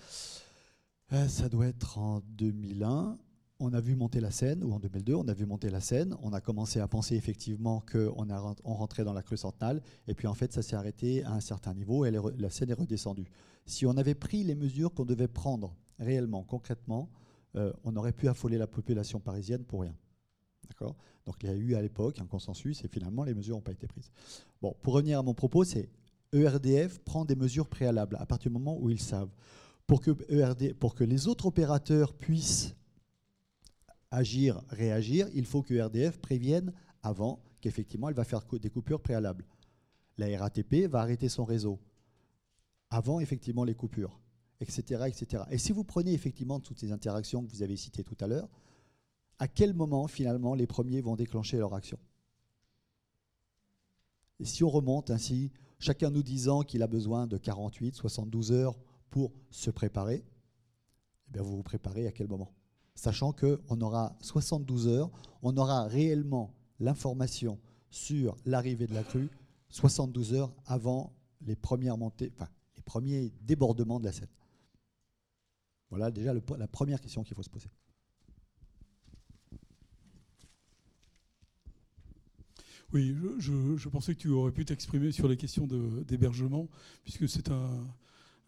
euh, 1.13 1.27
ça 1.29 1.49
doit 1.49 1.67
être 1.67 1.99
en 1.99 2.21
2001, 2.21 3.19
on 3.61 3.73
a 3.73 3.81
vu 3.81 3.97
monter 3.97 4.21
la 4.21 4.31
Seine, 4.31 4.63
ou 4.63 4.73
en 4.73 4.79
2002, 4.79 5.15
on 5.15 5.27
a 5.27 5.35
vu 5.35 5.45
monter 5.45 5.71
la 5.71 5.81
Seine, 5.81 6.17
on 6.23 6.33
a 6.33 6.41
commencé 6.41 6.81
à 6.81 6.87
penser 6.87 7.17
effectivement 7.17 7.83
qu'on 7.91 8.29
on 8.65 8.75
rentrait 8.75 9.05
dans 9.05 9.13
la 9.13 9.23
crue 9.23 9.37
centenale, 9.37 9.83
et 10.07 10.15
puis 10.15 10.27
en 10.27 10.35
fait 10.35 10.53
ça 10.53 10.63
s'est 10.63 10.77
arrêté 10.77 11.25
à 11.25 11.33
un 11.33 11.41
certain 11.41 11.75
niveau, 11.75 12.05
et 12.05 12.11
la 12.11 12.51
Seine 12.51 12.71
est 12.71 12.75
redescendue. 12.75 13.29
Si 13.67 13.85
on 13.85 13.97
avait 13.97 14.15
pris 14.15 14.45
les 14.45 14.55
mesures 14.55 14.95
qu'on 14.95 15.05
devait 15.05 15.29
prendre 15.29 15.75
réellement, 15.99 16.43
concrètement, 16.43 17.11
euh, 17.57 17.73
on 17.85 17.97
aurait 17.97 18.13
pu 18.13 18.29
affoler 18.29 18.59
la 18.59 18.67
population 18.67 19.21
parisienne 19.21 19.65
pour 19.65 19.83
rien. 19.83 19.95
D'accord? 20.69 20.97
Donc 21.27 21.37
il 21.43 21.49
y 21.49 21.53
a 21.53 21.57
eu 21.57 21.75
à 21.75 21.83
l'époque 21.83 22.21
un 22.21 22.27
consensus 22.27 22.85
et 22.85 22.89
finalement 22.89 23.25
les 23.25 23.35
mesures 23.35 23.57
n'ont 23.57 23.63
pas 23.63 23.73
été 23.73 23.87
prises. 23.87 24.11
Bon, 24.63 24.77
pour 24.83 24.95
revenir 24.95 25.19
à 25.19 25.23
mon 25.23 25.35
propos, 25.35 25.65
c'est 25.65 25.89
ERDF 26.33 26.99
prend 27.01 27.25
des 27.25 27.37
mesures 27.37 27.67
préalables 27.67 28.17
à 28.21 28.27
partir 28.27 28.51
du 28.51 28.55
moment 28.59 28.79
où 28.79 28.91
ils 28.91 29.01
savent. 29.01 29.31
Pour 29.87 30.03
que, 30.03 30.11
ERD, 30.29 30.75
pour 30.75 30.95
que 30.95 31.05
les 31.05 31.29
autres 31.29 31.47
opérateurs 31.47 32.13
puissent 32.13 32.75
agir, 34.11 34.63
réagir, 34.69 35.29
il 35.35 35.45
faut 35.45 35.63
que 35.63 35.75
ERDF 35.75 36.19
prévienne 36.19 36.73
avant 37.03 37.43
qu'effectivement 37.61 38.09
elle 38.09 38.15
va 38.15 38.25
faire 38.25 38.45
des 38.61 38.71
coupures 38.71 39.01
préalables. 39.01 39.45
La 40.17 40.39
RATP 40.39 40.89
va 40.89 41.01
arrêter 41.01 41.29
son 41.29 41.45
réseau 41.45 41.79
avant 42.91 43.21
effectivement 43.21 43.65
les 43.65 43.75
coupures, 43.75 44.19
etc., 44.61 45.05
etc. 45.07 45.45
Et 45.51 45.59
si 45.59 45.73
vous 45.73 45.85
prenez 45.85 46.13
effectivement 46.13 46.61
toutes 46.61 46.79
ces 46.79 46.93
interactions 46.93 47.45
que 47.45 47.51
vous 47.51 47.63
avez 47.63 47.77
citées 47.77 48.05
tout 48.05 48.17
à 48.21 48.27
l'heure, 48.27 48.49
à 49.39 49.47
quel 49.47 49.75
moment 49.75 50.09
finalement 50.09 50.55
les 50.55 50.67
premiers 50.67 51.01
vont 51.01 51.17
déclencher 51.17 51.59
leur 51.59 51.75
action? 51.75 51.99
Et 54.41 54.45
si 54.45 54.65
on 54.65 54.71
remonte 54.71 55.11
ainsi, 55.11 55.53
chacun 55.79 56.11
nous 56.11 56.23
disant 56.23 56.63
qu'il 56.63 56.83
a 56.83 56.87
besoin 56.87 57.27
de 57.27 57.37
48, 57.37 57.95
72 57.95 58.53
heures 58.53 58.79
pour 59.11 59.33
se 59.51 59.71
préparer, 59.71 60.25
eh 61.29 61.33
bien 61.33 61.43
vous 61.43 61.57
vous 61.57 61.63
préparez 61.63 62.07
à 62.07 62.13
quel 62.13 62.29
moment? 62.29 62.53
Sachant 62.99 63.33
qu'on 63.33 63.81
aura 63.81 64.17
72 64.23 64.89
heures, 64.89 65.09
on 65.43 65.57
aura 65.57 65.85
réellement 65.85 66.53
l'information 66.81 67.61
sur 67.91 68.37
l'arrivée 68.45 68.89
de 68.89 68.95
la 68.95 69.05
crue 69.05 69.31
72 69.69 70.35
heures 70.35 70.53
avant 70.67 71.13
les 71.43 71.55
premières 71.55 71.97
montées, 71.97 72.33
enfin 72.35 72.49
les 72.75 72.83
premiers 72.83 73.33
débordements 73.43 74.01
de 74.01 74.05
la 74.05 74.11
Seine. 74.11 74.27
Voilà 75.91 76.11
déjà 76.11 76.35
la 76.35 76.67
première 76.67 77.01
question 77.01 77.23
qu'il 77.23 77.37
faut 77.37 77.43
se 77.45 77.49
poser. 77.49 77.71
Oui, 82.93 83.15
je, 83.39 83.77
je- 83.77 83.89
pensais 83.89 84.17
que 84.17 84.21
tu 84.21 84.29
aurais 84.31 84.51
pu 84.51 84.65
t'exprimer 84.65 85.13
sur 85.13 85.29
les 85.29 85.37
questions 85.37 85.69
d'hébergement, 85.69 86.67
puisque 87.05 87.29
c'est 87.29 87.49
un- 87.49 87.87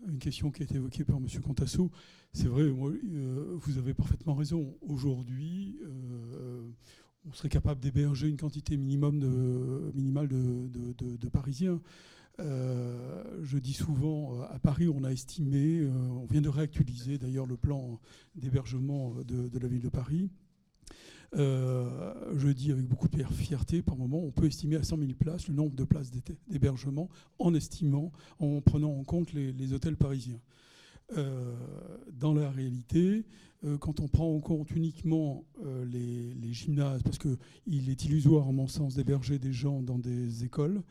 une 0.09 0.18
question 0.18 0.51
qui 0.51 0.62
a 0.62 0.64
été 0.64 0.76
évoquée 0.76 1.05
par 1.05 1.16
M. 1.16 1.26
Contasso. 1.42 1.90
C'est 2.32 2.48
vrai, 2.48 2.64
moi, 2.70 2.90
euh, 2.90 3.57
vous 3.61 3.78
avez 3.78 3.94
parfaitement 3.94 4.34
raison. 4.34 4.74
Aujourd'hui, 4.82 5.78
euh, 5.84 6.68
on 7.26 7.32
serait 7.32 7.48
capable 7.48 7.80
d'héberger 7.80 8.28
une 8.28 8.36
quantité 8.36 8.76
minimum 8.76 9.18
de, 9.18 9.90
minimale 9.94 10.28
de, 10.28 10.68
de- 11.16 11.28
Parisiens. 11.28 11.80
Euh, 12.38 13.22
je 13.42 13.59
dis 13.59 13.74
souvent, 13.74 14.40
à 14.42 14.59
Paris, 14.59 14.88
on 14.88 15.05
a 15.05 15.11
estimé, 15.11 15.86
on 15.86 16.24
vient 16.26 16.40
de 16.40 16.48
réactualiser 16.48 17.18
d'ailleurs 17.18 17.46
le 17.46 17.57
plan 17.57 18.01
d'hébergement 18.34 19.14
de 19.26 19.59
la 19.59 19.68
ville 19.68 19.82
de 19.82 19.88
Paris. 19.88 20.30
Euh, 21.37 22.12
je 22.37 22.49
dis 22.49 22.72
avec 22.72 22.87
beaucoup 22.87 23.09
de 23.09 23.22
fierté, 23.24 23.83
par 23.83 23.97
moment, 23.97 24.18
on 24.18 24.31
peut 24.31 24.47
estimer 24.47 24.76
à 24.76 24.83
100 24.83 24.99
000 24.99 25.11
places 25.18 25.49
le 25.49 25.55
nombre 25.55 25.74
de 25.76 25.85
places 25.85 26.11
d'hébergement 26.49 27.09
en 27.39 27.55
estimant, 27.55 28.12
en 28.39 28.61
prenant 28.61 28.91
en 28.91 29.05
compte 29.05 29.33
les, 29.33 29.72
hôtels 29.72 29.97
parisiens. 29.97 30.41
Euh, 31.16 31.55
dans 32.12 32.35
la 32.35 32.51
réalité, 32.51 33.24
euh, 33.64 33.78
quand 33.78 34.01
on 34.01 34.09
prend 34.09 34.33
en 34.33 34.41
compte 34.41 34.70
uniquement 34.70 35.45
les, 35.87 36.53
gymnases, 36.53 37.03
parce 37.03 37.18
qu'il 37.18 37.91
est 37.91 38.05
illusoire, 38.05 38.49
en 38.49 38.53
mon 38.53 38.68
sens, 38.68 38.95
d'héberger 38.95 39.39
des 39.39 39.53
gens 39.53 39.83
dans 39.83 39.99
des 39.99 40.45
écoles, 40.45 40.83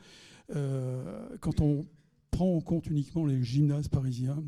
quand 1.40 1.60
on 1.60 1.86
prend 2.32 2.56
en 2.56 2.60
compte 2.60 2.86
uniquement 2.88 3.24
les 3.24 3.40
gymnases 3.44 3.86
parisiens, 3.86 4.42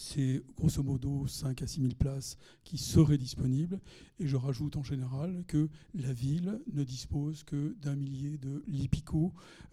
c'est 0.00 0.42
grosso 0.56 0.82
modo 0.82 1.26
5 1.26 1.60
à 1.60 1.66
6 1.66 1.82
000 1.82 1.92
places 1.94 2.38
qui 2.64 2.78
seraient 2.78 3.18
disponibles. 3.18 3.78
Et 4.18 4.26
je 4.26 4.36
rajoute 4.36 4.78
en 4.78 4.82
général 4.82 5.44
que 5.46 5.68
la 5.94 6.14
ville 6.14 6.58
ne 6.72 6.84
dispose 6.84 7.44
que 7.44 7.76
d'un 7.82 7.96
millier 7.96 8.38
de 8.38 8.64
lits 8.66 8.88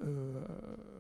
euh, 0.02 0.46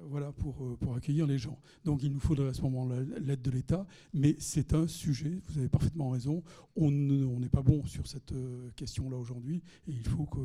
voilà, 0.06 0.32
pour, 0.32 0.64
euh, 0.64 0.78
pour 0.80 0.95
accueillir 0.95 1.28
les 1.28 1.38
gens. 1.38 1.60
Donc 1.84 2.04
il 2.04 2.14
nous 2.14 2.22
faudrait 2.22 2.48
à 2.48 2.54
ce 2.54 2.62
moment-là 2.62 3.02
l'aide 3.20 3.41
de 3.41 3.52
l'État. 3.52 3.86
Mais 4.14 4.38
c'est 4.40 4.74
un 4.74 4.88
sujet, 4.88 5.41
vous 5.49 5.60
avez 5.60 5.70
parfaitement 5.70 6.10
raison, 6.10 6.41
on 6.78 6.90
n'est 6.90 7.49
pas 7.49 7.62
bon 7.64 7.86
sur 7.86 8.08
cette 8.08 8.32
euh, 8.32 8.72
question-là 8.78 9.18
aujourd'hui. 9.18 9.62
Et 9.88 9.91
il 9.91 10.08
faut 10.08 10.26
que 10.26 10.40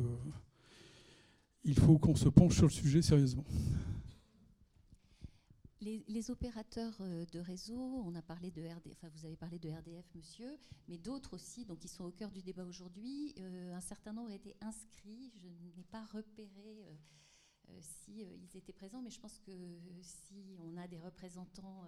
il 1.63 1.79
faut 1.79 1.97
qu'on 1.97 2.15
se 2.15 2.27
penche 2.27 2.55
sur 2.55 2.65
le 2.65 2.71
sujet 2.71 3.01
sérieusement. 3.01 3.45
Les, 5.83 6.31
opérateurs 6.31 6.95
euh, 7.01 7.25
de 7.25 7.39
réseau, 7.39 7.75
on 7.75 8.15
a 8.15 8.21
parlé 8.21 8.51
de 8.51 8.61
RD, 8.61 8.93
enfin 8.93 9.09
vous 9.09 9.25
avez 9.25 9.35
parlé 9.35 9.59
de 9.59 9.69
RDF, 9.69 10.05
monsieur, 10.15 10.57
mais 10.87 10.97
d'autres 10.97 11.33
aussi, 11.33 11.65
donc 11.65 11.83
ils 11.83 11.89
sont 11.89 12.05
au 12.05 12.11
cœur 12.11 12.31
du 12.31 12.41
débat 12.41 12.63
aujourd'hui. 12.63 13.33
Euh, 13.39 13.73
un 13.73 13.81
certain 13.81 14.13
nombre 14.13 14.29
ont 14.29 14.33
été 14.33 14.55
inscrits. 14.61 15.33
Je 15.35 15.49
n'ai 15.75 15.83
pas 15.91 16.05
repéré 16.05 16.85
euh, 17.69 17.79
si 17.81 18.21
ils 18.21 18.57
étaient 18.57 18.71
présents, 18.71 19.01
mais 19.01 19.09
je 19.09 19.19
pense 19.19 19.39
que 19.39 19.51
si 20.01 20.55
on 20.61 20.77
a 20.77 20.87
des 20.87 20.99
représentants 20.99 21.83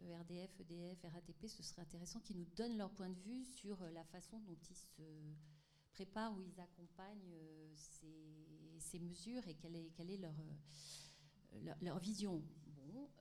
RDF, 0.00 0.60
EDF, 0.60 1.02
RATP, 1.02 1.48
ce 1.48 1.64
serait 1.64 1.82
intéressant 1.82 2.20
qu'ils 2.20 2.38
nous 2.38 2.48
donnent 2.56 2.78
leur 2.78 2.90
point 2.90 3.10
de 3.10 3.18
vue 3.18 3.44
sur 3.44 3.82
la 3.92 4.04
façon 4.04 4.38
dont 4.40 4.58
ils 4.70 4.76
se 4.76 5.02
préparent 5.90 6.38
ou 6.38 6.42
ils 6.42 6.60
accompagnent 6.60 7.34
ces, 7.74 9.00
mesures 9.00 9.46
et 9.48 9.54
quelle 9.54 9.74
est, 9.74 10.20
leur 11.80 11.98
vision. 11.98 12.44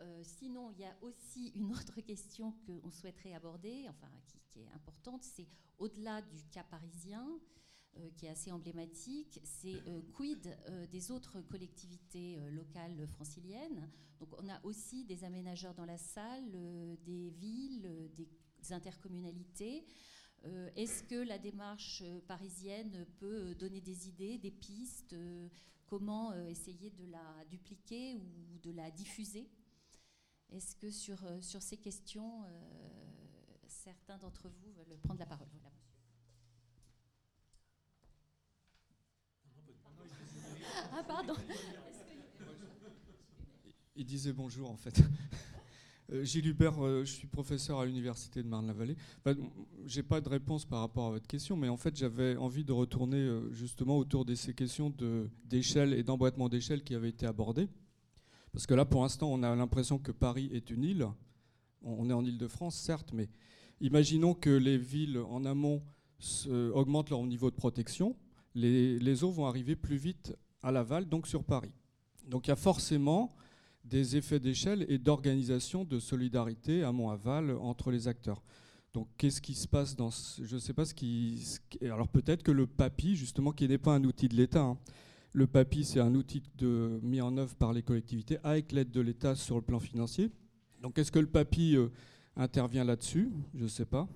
Euh, 0.01 0.21
sinon, 0.23 0.71
il 0.71 0.79
y 0.79 0.85
a 0.85 0.95
aussi 1.01 1.49
une 1.55 1.71
autre 1.71 2.01
question 2.01 2.53
qu'on 2.65 2.91
souhaiterait 2.91 3.33
aborder, 3.33 3.85
enfin 3.89 4.09
qui, 4.49 4.61
est 4.61 4.69
importante, 4.73 5.23
c'est 5.23 5.47
au-delà 5.77 6.21
du 6.21 6.43
cas 6.51 6.63
parisien, 6.63 7.27
euh, 7.97 8.09
qui 8.15 8.25
est 8.25 8.29
assez 8.29 8.51
emblématique, 8.51 9.39
c'est 9.43 9.87
euh, 9.87 10.01
quid 10.13 10.57
des 10.91 11.11
autres 11.11 11.41
collectivités 11.41 12.39
locales 12.51 13.07
franciliennes. 13.07 13.89
Donc 14.19 14.29
on 14.39 14.49
a 14.49 14.59
aussi 14.63 15.05
des 15.05 15.23
aménageurs 15.23 15.75
dans 15.75 15.85
la 15.85 15.97
salle, 15.97 16.51
des 17.05 17.29
villes, 17.29 18.09
des 18.15 18.27
intercommunalités. 18.73 19.85
Est-ce 20.75 21.03
que 21.03 21.15
la 21.15 21.37
démarche 21.37 22.03
parisienne 22.27 23.05
peut 23.19 23.53
donner 23.55 23.79
des 23.79 24.07
idées, 24.07 24.39
des 24.39 24.51
pistes 24.51 25.15
Comment 25.85 26.33
essayer 26.47 26.89
de 26.89 27.05
la 27.05 27.45
dupliquer 27.49 28.15
ou 28.15 28.57
de 28.61 28.71
la 28.71 28.89
diffuser? 28.91 29.47
Est-ce 30.53 30.75
que 30.75 30.89
sur, 30.89 31.23
euh, 31.25 31.39
ces 31.41 31.77
questions, 31.77 32.43
euh, 32.43 32.47
certains 33.67 34.17
d'entre 34.17 34.49
vous 34.49 34.71
veulent 34.73 34.97
prendre 34.99 35.19
la 35.19 35.25
parole? 35.25 35.47
Ah, 40.91 41.03
pardon. 41.03 41.33
Il 43.95 44.05
disait 44.05 44.33
bonjour, 44.33 44.69
en 44.69 44.77
fait. 44.77 45.01
Euh, 46.09 46.23
Gilles 46.23 46.47
Hubert, 46.47 47.03
je 47.03 47.11
suis 47.11 47.27
professeur 47.27 47.81
à 47.81 47.85
l'Université 47.85 48.41
de 48.41 48.47
Marne-la-Vallée. 48.47 48.95
Je 49.25 49.97
n'ai 49.97 50.03
pas 50.03 50.21
de 50.21 50.29
réponse 50.29 50.63
par 50.63 50.79
rapport 50.79 51.07
à 51.07 51.09
votre 51.09 51.27
question, 51.27 51.57
mais 51.57 51.67
en 51.67 51.75
fait, 51.75 51.97
j'avais 51.97 52.37
envie 52.37 52.63
de 52.63 52.71
retourner 52.71 53.29
justement 53.51 53.97
autour 53.97 54.23
de 54.23 54.33
ces 54.33 54.53
questions 54.53 54.95
d'échelle 55.43 55.93
et 55.93 56.03
d'emboîtement 56.03 56.47
d'échelle 56.47 56.81
qui 56.81 56.95
avaient 56.95 57.09
été 57.09 57.25
abordées. 57.25 57.67
Parce 58.57 58.65
que 58.65 58.73
là, 58.73 58.85
pour 58.85 59.03
l'instant, 59.03 59.31
on 59.31 59.43
a 59.43 59.55
l'impression 59.55 59.99
que 59.99 60.11
Paris 60.11 60.49
est 60.51 60.71
une 60.71 60.83
île. 60.83 61.07
On 61.83 62.09
est 62.09 62.13
en 62.13 62.25
Île-de-France, 62.25 62.75
certes, 62.75 63.13
mais 63.13 63.29
imaginons 63.81 64.33
que 64.33 64.49
les 64.49 64.79
villes 64.79 65.19
en 65.19 65.45
amont 65.45 65.83
augmentent 66.73 67.11
leur 67.11 67.23
niveau 67.27 67.51
de 67.51 67.55
protection. 67.55 68.15
Les, 68.55 69.23
eaux 69.23 69.29
vont 69.29 69.45
arriver 69.45 69.75
plus 69.75 69.97
vite 69.97 70.35
à 70.63 70.71
l'aval, 70.71 71.07
donc 71.07 71.27
sur 71.27 71.43
Paris. 71.43 71.71
Donc 72.27 72.47
il 72.47 72.49
y 72.49 72.51
a 72.51 72.55
forcément 72.55 73.35
des 73.83 74.17
effets 74.17 74.39
d'échelle 74.39 74.87
et 74.89 74.97
d'organisation, 74.97 75.85
de 75.85 75.99
solidarité 75.99 76.81
amont-aval 76.81 77.51
entre 77.51 77.91
les 77.91 78.07
acteurs. 78.07 78.41
Donc 78.91 79.07
qu'est-ce 79.19 79.39
qui 79.39 79.53
se 79.53 79.67
passe 79.67 79.95
dans... 79.95 80.09
je 80.09 80.55
ne 80.55 80.59
sais 80.59 80.73
pas 80.73 80.85
ce 80.85 80.95
qui... 80.95 81.59
Alors 81.83 82.07
peut-être 82.07 82.41
que 82.41 82.51
le 82.51 82.65
PAPI, 82.65 83.17
justement, 83.17 83.51
qui 83.51 83.67
n'est 83.67 83.77
pas 83.77 83.93
un 83.93 84.03
outil 84.03 84.27
de 84.27 84.35
l'État, 84.35 84.63
hein, 84.63 84.79
le 85.33 85.47
PAPI, 85.47 85.83
c'est 85.83 85.99
un 85.99 86.15
outil 86.15 86.41
de, 86.57 86.99
mis 87.03 87.21
en 87.21 87.37
œuvre 87.37 87.55
par 87.55 87.73
les 87.73 87.83
collectivités 87.83 88.39
avec 88.43 88.71
l'aide 88.71 88.91
de 88.91 89.01
l'État 89.01 89.35
sur 89.35 89.55
le 89.55 89.61
plan 89.61 89.79
financier. 89.79 90.31
Donc 90.81 90.97
est-ce 90.97 91.11
que 91.11 91.19
le 91.19 91.27
PAPI 91.27 91.75
euh, 91.75 91.89
intervient 92.35 92.83
là-dessus? 92.83 93.31
Je 93.53 93.63
ne 93.63 93.67
sais 93.67 93.85
pas. 93.85 94.07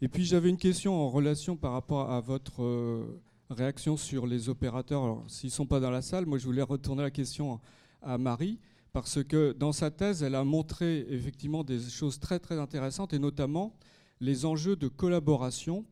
Et 0.00 0.08
puis 0.08 0.24
j'avais 0.24 0.50
une 0.50 0.56
question 0.56 0.94
en 0.94 1.08
relation 1.08 1.56
par 1.56 1.72
rapport 1.72 2.10
à 2.10 2.20
votre 2.20 2.62
euh, 2.62 3.20
réaction 3.50 3.96
sur 3.96 4.26
les 4.26 4.48
opérateurs. 4.48 5.22
s'ils 5.28 5.48
ne 5.48 5.52
sont 5.52 5.66
pas 5.66 5.80
dans 5.80 5.90
la 5.90 6.02
salle, 6.02 6.26
moi 6.26 6.38
je 6.38 6.44
voulais 6.44 6.62
retourner 6.62 7.02
la 7.02 7.10
question 7.10 7.60
à 8.02 8.18
Marie, 8.18 8.58
parce 8.92 9.22
que 9.22 9.52
dans 9.52 9.72
sa 9.72 9.90
thèse, 9.90 10.22
elle 10.22 10.34
a 10.34 10.44
montré 10.44 11.06
effectivement 11.10 11.64
des 11.64 11.80
choses 11.80 12.18
très 12.18 12.38
très 12.38 12.58
intéressantes, 12.58 13.12
et 13.12 13.18
notamment 13.18 13.76
les 14.20 14.46
enjeux 14.46 14.76
de 14.76 14.88
collaboration 14.88 15.84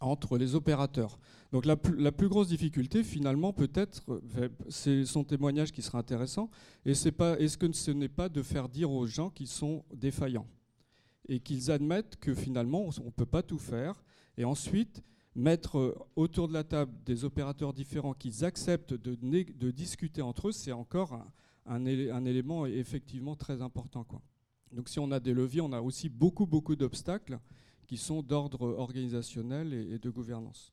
entre 0.00 0.38
les 0.38 0.54
opérateurs. 0.54 1.18
Donc 1.52 1.66
la 1.66 1.76
plus, 1.76 2.28
grosse 2.28 2.48
difficulté, 2.48 3.02
finalement, 3.02 3.52
peut-être, 3.52 4.22
c'est 4.68 5.04
son 5.04 5.24
témoignage 5.24 5.72
qui 5.72 5.82
sera 5.82 5.98
intéressant, 5.98 6.48
et 6.84 6.94
c'est 6.94 7.10
pas, 7.10 7.38
est-ce 7.40 7.58
que 7.58 7.72
ce 7.72 7.90
n'est 7.90 8.08
pas 8.08 8.28
de 8.28 8.42
faire 8.42 8.68
dire 8.68 8.90
aux 8.92 9.06
gens 9.06 9.30
qu'ils 9.30 9.48
sont 9.48 9.84
défaillants 9.92 10.46
et 11.28 11.40
qu'ils 11.40 11.70
admettent 11.70 12.16
que 12.16 12.34
finalement, 12.34 12.88
on 13.00 13.06
ne 13.06 13.10
peut 13.10 13.26
pas 13.26 13.42
tout 13.42 13.58
faire, 13.58 14.04
et 14.36 14.44
ensuite 14.44 15.02
mettre 15.34 16.06
autour 16.14 16.46
de 16.46 16.52
la 16.52 16.64
table 16.64 16.92
des 17.04 17.24
opérateurs 17.24 17.72
différents 17.72 18.14
qu'ils 18.14 18.44
acceptent 18.44 18.94
de, 18.94 19.70
discuter 19.70 20.22
entre 20.22 20.48
eux, 20.48 20.52
c'est 20.52 20.72
encore 20.72 21.18
un, 21.66 21.84
élément 21.84 22.64
effectivement 22.66 23.34
très 23.34 23.60
important. 23.60 24.06
Donc 24.72 24.88
si 24.88 25.00
on 25.00 25.10
a 25.10 25.18
des 25.18 25.34
leviers, 25.34 25.60
on 25.60 25.72
a 25.72 25.80
aussi 25.80 26.08
beaucoup, 26.08 26.46
beaucoup 26.46 26.76
d'obstacles 26.76 27.40
qui 27.86 27.96
sont 27.96 28.22
d'ordre 28.22 28.62
organisationnel 28.78 29.72
et 29.72 29.98
de 29.98 30.10
gouvernance. 30.10 30.72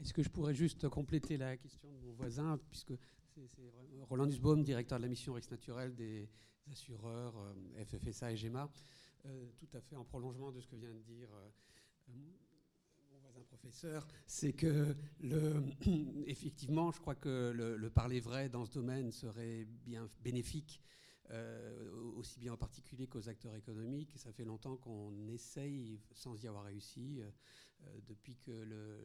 Est-ce 0.00 0.14
que 0.14 0.22
je 0.22 0.30
pourrais 0.30 0.54
juste 0.54 0.88
compléter 0.88 1.36
la 1.36 1.56
question 1.58 1.92
de 1.92 1.98
mon 1.98 2.12
voisin, 2.12 2.58
puisque 2.70 2.94
c'est 3.46 3.72
Roland 4.08 4.26
Nussbaum, 4.26 4.62
directeur 4.62 4.98
de 4.98 5.02
la 5.02 5.08
mission 5.08 5.34
Rex 5.34 5.50
Naturel 5.50 5.94
des 5.94 6.28
assureurs 6.70 7.36
euh, 7.36 7.84
FFSA 7.84 8.32
et 8.32 8.36
GEMA, 8.36 8.70
euh, 9.26 9.50
tout 9.58 9.68
à 9.74 9.80
fait 9.80 9.96
en 9.96 10.04
prolongement 10.04 10.52
de 10.52 10.60
ce 10.60 10.68
que 10.68 10.76
vient 10.76 10.92
de 10.92 11.00
dire 11.00 11.28
euh, 11.34 11.48
mon 13.10 13.18
voisin 13.20 13.42
professeur, 13.44 14.06
c'est 14.26 14.54
que 14.54 14.96
effectivement, 16.26 16.92
je 16.92 17.00
crois 17.00 17.14
que 17.14 17.52
le, 17.54 17.90
parler 17.90 18.20
vrai 18.20 18.48
dans 18.48 18.64
ce 18.64 18.72
domaine 18.72 19.12
serait 19.12 19.66
bien 19.84 20.08
bénéfique 20.22 20.82
aussi 22.16 22.40
bien 22.40 22.54
en 22.54 22.56
particulier 22.56 23.06
qu'aux 23.06 23.28
acteurs 23.28 23.54
économiques. 23.54 24.14
Ça 24.16 24.32
fait 24.32 24.44
longtemps 24.44 24.76
qu'on 24.76 25.28
essaye, 25.28 26.00
sans 26.10 26.42
y 26.42 26.48
avoir 26.48 26.64
réussi, 26.64 27.22
depuis 28.06 28.36
que 28.36 28.50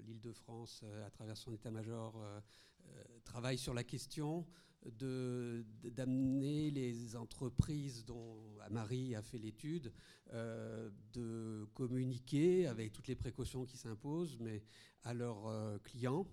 l'Île-de-France, 0.05 0.81
euh, 0.83 1.05
à 1.05 1.09
travers 1.09 1.37
son 1.37 1.53
état-major, 1.53 2.15
euh, 2.17 2.39
travaille 3.23 3.57
sur 3.57 3.73
la 3.73 3.83
question 3.83 4.45
d'amener 4.85 6.69
les 6.69 7.15
entreprises 7.15 8.05
dont 8.05 8.37
Marie 8.69 9.15
a 9.15 9.23
fait 9.23 9.39
l'étude, 9.39 9.91
de 10.31 11.67
communiquer 11.73 12.67
avec 12.67 12.93
toutes 12.93 13.07
les 13.07 13.15
précautions 13.15 13.65
qui 13.65 13.77
s'imposent, 13.77 14.37
mais 14.39 14.61
à 15.01 15.15
leurs 15.15 15.81
clients, 15.81 16.27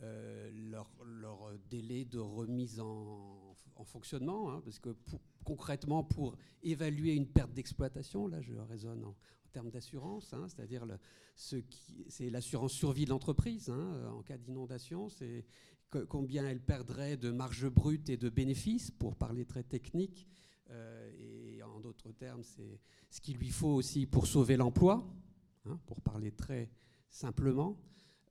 leur, 0.00 0.90
leur, 1.04 1.56
délai 1.70 2.04
de 2.04 2.18
remise 2.18 2.80
en, 2.80 3.54
fonctionnement, 3.84 4.50
hein, 4.50 4.60
parce 4.64 4.80
que 4.80 4.96
concrètement, 5.44 6.02
pour 6.02 6.36
évaluer 6.64 7.14
une 7.14 7.28
perte 7.28 7.52
d'exploitation, 7.52 8.26
là 8.26 8.40
je 8.40 8.54
raisonne 8.54 9.04
en, 9.04 9.14
termes 9.52 9.70
d'assurance, 9.70 10.32
hein, 10.32 10.46
c'est-à-dire 10.48 10.86
c'est 11.34 12.30
l'assurance 12.30 12.72
survie 12.72 13.04
de 13.04 13.10
l'entreprise 13.10 13.70
hein, 13.70 14.10
en 14.12 14.22
cas 14.22 14.38
d'inondation, 14.38 15.08
c'est 15.08 15.44
combien 16.08 16.48
elle 16.48 16.60
perdrait 16.60 17.16
de 17.16 17.30
marge 17.30 17.68
brute 17.68 18.08
et 18.08 18.16
de 18.16 18.28
bénéfices, 18.28 18.90
pour 18.90 19.16
parler 19.16 19.44
très 19.44 19.62
technique, 19.62 20.26
euh, 20.70 21.10
et 21.18 21.62
en 21.62 21.80
d'autres 21.80 22.12
termes, 22.12 22.42
c'est 22.42 22.80
ce 23.10 23.20
qu'il 23.20 23.36
lui 23.36 23.50
faut 23.50 23.74
aussi 23.74 24.06
pour 24.06 24.26
sauver 24.26 24.56
l'emploi, 24.56 25.06
hein, 25.66 25.78
pour 25.86 26.00
parler 26.00 26.32
très 26.32 26.70
simplement, 27.10 27.78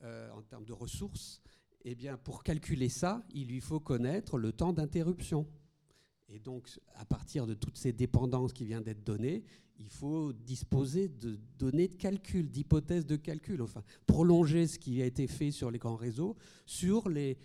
euh, 0.03 0.31
en 0.31 0.41
termes 0.41 0.65
de 0.65 0.73
ressources. 0.73 1.41
Eh 1.83 1.95
bien, 1.95 2.17
pour 2.17 2.43
calculer 2.43 2.89
ça, 2.89 3.23
il 3.33 3.47
lui 3.47 3.61
faut 3.61 3.79
connaître 3.79 4.37
le 4.37 4.51
temps 4.51 4.73
d'interruption. 4.73 5.47
Et 6.33 6.39
donc, 6.39 6.79
à 6.95 7.05
partir 7.05 7.45
de 7.45 7.53
toutes 7.53 7.77
ces 7.77 7.91
dépendances 7.91 8.53
qui 8.53 8.65
viennent 8.65 8.83
d'être 8.83 9.03
données, 9.03 9.43
il 9.79 9.89
faut 9.89 10.31
disposer 10.31 11.09
de 11.09 11.37
données 11.59 11.87
de 11.87 11.95
calcul, 11.95 12.49
d'hypothèses 12.49 13.05
de 13.05 13.15
calcul, 13.15 13.61
enfin, 13.61 13.83
prolonger 14.05 14.67
ce 14.67 14.79
qui 14.79 15.01
a 15.01 15.05
été 15.05 15.27
fait 15.27 15.51
sur 15.51 15.71
les 15.71 15.79
grands 15.79 15.95
réseaux 15.95 16.35
sur 16.65 17.09
les, 17.09 17.37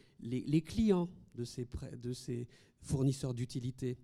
clients 0.65 1.09
de 1.35 1.45
ces, 1.45 1.67
de 2.01 2.13
ces 2.13 2.47
fournisseurs 2.81 3.35
d'utilité. 3.35 3.99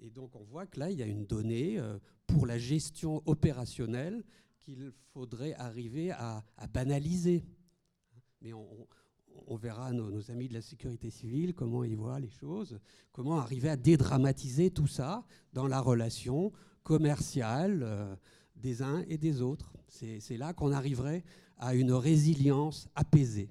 Et 0.00 0.10
donc 0.10 0.34
on 0.34 0.42
voit 0.42 0.66
que 0.66 0.80
là, 0.80 0.90
il 0.90 0.98
y 0.98 1.02
a 1.02 1.06
une 1.06 1.26
donnée 1.26 1.80
pour 2.26 2.46
la 2.46 2.58
gestion 2.58 3.22
opérationnelle 3.26 4.24
qu'il 4.58 4.92
faudrait 5.12 5.54
arriver 5.54 6.10
à, 6.10 6.44
banaliser. 6.72 7.44
Mais 8.40 8.52
on, 8.52 8.66
verra 9.56 9.92
nos, 9.92 10.30
amis 10.30 10.48
de 10.48 10.54
la 10.54 10.62
sécurité 10.62 11.10
civile 11.10 11.54
comment 11.54 11.84
ils 11.84 11.96
voient 11.96 12.20
les 12.20 12.30
choses, 12.30 12.78
comment 13.12 13.38
arriver 13.38 13.68
à 13.68 13.76
dédramatiser 13.76 14.70
tout 14.70 14.86
ça 14.86 15.24
dans 15.52 15.66
la 15.66 15.80
relation 15.80 16.52
commerciale 16.82 18.18
des 18.56 18.82
uns 18.82 19.04
et 19.08 19.18
des 19.18 19.40
autres. 19.40 19.72
C'est 19.88 20.36
là 20.36 20.52
qu'on 20.52 20.72
arriverait 20.72 21.24
à 21.58 21.74
une 21.74 21.92
résilience 21.92 22.88
apaisée. 22.94 23.50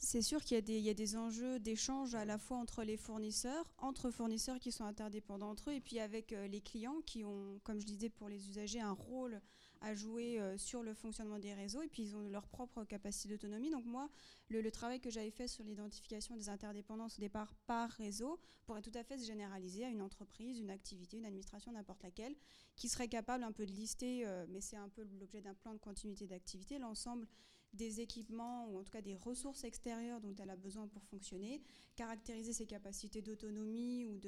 C'est 0.00 0.22
sûr 0.22 0.42
qu'il 0.44 0.56
y, 0.68 0.80
y, 0.80 0.90
a 0.90 0.94
des 0.94 1.16
enjeux 1.16 1.58
d'échange 1.58 2.14
à 2.14 2.24
la 2.24 2.38
fois 2.38 2.56
entre 2.58 2.84
les 2.84 2.96
fournisseurs, 2.96 3.68
entre 3.78 4.10
fournisseurs 4.10 4.60
qui 4.60 4.70
sont 4.70 4.84
interdépendants 4.84 5.50
entre 5.50 5.70
eux, 5.70 5.74
et 5.74 5.80
puis 5.80 5.98
avec 5.98 6.32
euh, 6.32 6.46
les 6.46 6.60
clients 6.60 7.00
qui 7.04 7.24
ont, 7.24 7.60
comme 7.64 7.80
je 7.80 7.84
disais 7.84 8.08
pour 8.08 8.28
les 8.28 8.48
usagers, 8.48 8.80
un 8.80 8.92
rôle 8.92 9.40
à 9.80 9.94
jouer 9.94 10.40
euh, 10.40 10.56
sur 10.58 10.82
le 10.82 10.94
fonctionnement 10.94 11.38
des 11.38 11.54
réseaux, 11.54 11.82
et 11.82 11.88
puis 11.88 12.02
ils 12.02 12.16
ont 12.16 12.28
leur 12.28 12.46
propre 12.48 12.84
capacité 12.84 13.28
d'autonomie. 13.28 13.70
Donc 13.70 13.84
moi, 13.84 14.08
le, 14.48 14.68
travail 14.70 15.00
que 15.00 15.10
j'avais 15.10 15.30
fait 15.30 15.48
sur 15.48 15.64
l'identification 15.64 16.36
des 16.36 16.48
interdépendances 16.48 17.18
au 17.18 17.20
départ 17.20 17.54
par 17.66 17.90
réseau 17.90 18.40
pourrait 18.66 18.82
tout 18.82 18.92
à 18.94 19.04
fait 19.04 19.18
se 19.18 19.26
généraliser 19.26 19.84
à 19.84 19.88
une 19.88 20.02
entreprise, 20.02 20.58
une 20.58 20.70
activité, 20.70 21.16
une 21.16 21.26
administration, 21.26 21.72
n'importe 21.72 22.02
laquelle, 22.02 22.34
qui 22.76 22.88
serait 22.88 23.08
capable 23.08 23.44
un 23.44 23.52
peu 23.52 23.66
de 23.66 23.72
lister, 23.72 24.26
euh, 24.26 24.46
mais 24.48 24.60
c'est 24.60 24.76
un 24.76 24.88
peu 24.88 25.04
l'objet 25.18 25.40
d'un 25.40 25.54
plan 25.54 25.72
de 25.72 25.78
continuité 25.78 26.26
d'activité, 26.26 26.78
l'ensemble 26.78 27.26
des 27.72 28.00
équipements 28.00 28.66
ou 28.68 28.78
en 28.78 28.82
tout 28.82 28.90
cas 28.90 29.02
des 29.02 29.14
ressources 29.14 29.64
extérieures 29.64 30.20
dont 30.20 30.34
elle 30.36 30.50
a 30.50 30.56
besoin 30.56 30.88
pour 30.88 31.04
fonctionner, 31.04 31.60
caractériser 31.96 32.52
ses 32.52 32.66
capacités 32.66 33.22
d'autonomie 33.22 34.06
ou 34.06 34.18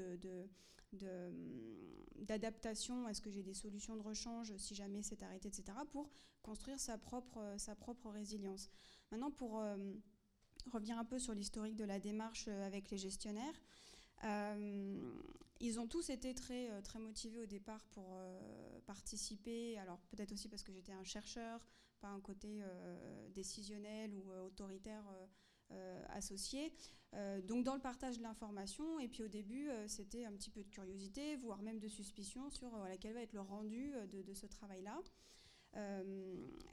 d'adaptation, 2.19 3.09
est-ce 3.09 3.21
que 3.21 3.31
j'ai 3.31 3.43
des 3.43 3.55
solutions 3.55 3.97
de 3.97 4.03
rechange 4.03 4.57
si 4.57 4.75
jamais 4.75 5.03
c'est 5.03 5.23
arrêté, 5.23 5.49
etc., 5.49 5.79
pour 5.91 6.11
construire 6.43 6.79
sa 6.81 6.99
propre, 6.99 7.55
sa 7.59 7.75
propre 7.75 8.11
résilience. 8.11 8.71
Maintenant, 9.11 9.31
pour 9.31 9.61
euh, 9.61 9.77
revenir 10.73 10.99
un 10.99 11.05
peu 11.05 11.19
sur 11.19 11.35
l'historique 11.35 11.77
de 11.77 11.85
la 11.85 11.99
démarche 11.99 12.47
euh, 12.49 12.67
avec 12.67 12.91
les 12.91 12.99
gestionnaires, 12.99 13.61
euh, 14.25 15.01
ils 15.61 15.79
ont 15.79 15.87
tous 15.87 16.09
été 16.11 16.35
très, 16.35 16.81
très 16.83 16.99
motivés 16.99 17.41
au 17.41 17.47
départ 17.47 17.85
pour 17.93 18.17
participer, 18.87 19.77
alors 19.77 19.99
peut-être 20.09 20.33
aussi 20.33 20.49
parce 20.49 20.63
que 20.63 20.73
j'étais 20.73 20.93
un 20.93 21.05
chercheur, 21.05 21.61
pas 22.01 22.09
un 22.09 22.21
côté 22.21 22.61
euh, 22.63 23.29
décisionnel 23.31 24.15
ou 24.15 24.33
euh, 24.33 24.47
autoritaire 24.47 25.05
euh, 25.73 26.05
associé. 26.09 26.73
donc 27.45 27.65
dans 27.65 27.75
le 27.75 27.81
partage 27.81 28.19
de 28.19 28.23
l'information, 28.25 28.99
et 28.99 29.07
puis 29.07 29.23
au 29.23 29.29
début, 29.29 29.69
c'était 29.87 30.25
un 30.25 30.33
petit 30.33 30.51
peu 30.51 30.65
de 30.65 30.69
curiosité, 30.69 31.37
voire 31.37 31.63
même 31.63 31.79
de 31.79 31.87
suspicion 31.87 32.51
sur 32.51 32.73
quel 33.01 33.15
va 33.15 33.23
être 33.23 33.35
le 33.35 33.41
rendu 33.41 33.93
de, 34.09 34.35
ce 34.35 34.47
travail-là. 34.47 35.01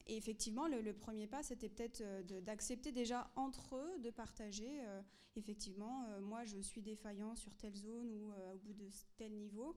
et 0.08 0.18
effectivement, 0.18 0.68
le, 0.68 0.94
premier 0.94 1.28
pas, 1.28 1.44
c'était 1.44 1.70
peut-être 1.70 2.02
d'accepter 2.42 2.92
déjà 2.92 3.30
entre 3.36 3.76
eux 3.76 4.00
de 4.00 4.10
partager. 4.10 4.82
effectivement, 5.36 6.20
moi, 6.22 6.44
je 6.46 6.58
suis 6.58 6.82
défaillant 6.82 7.36
sur 7.36 7.56
telle 7.56 7.76
zone 7.76 8.12
ou 8.14 8.34
au 8.34 8.58
bout 8.58 8.74
de 8.74 8.90
tel 9.18 9.32
niveau. 9.36 9.76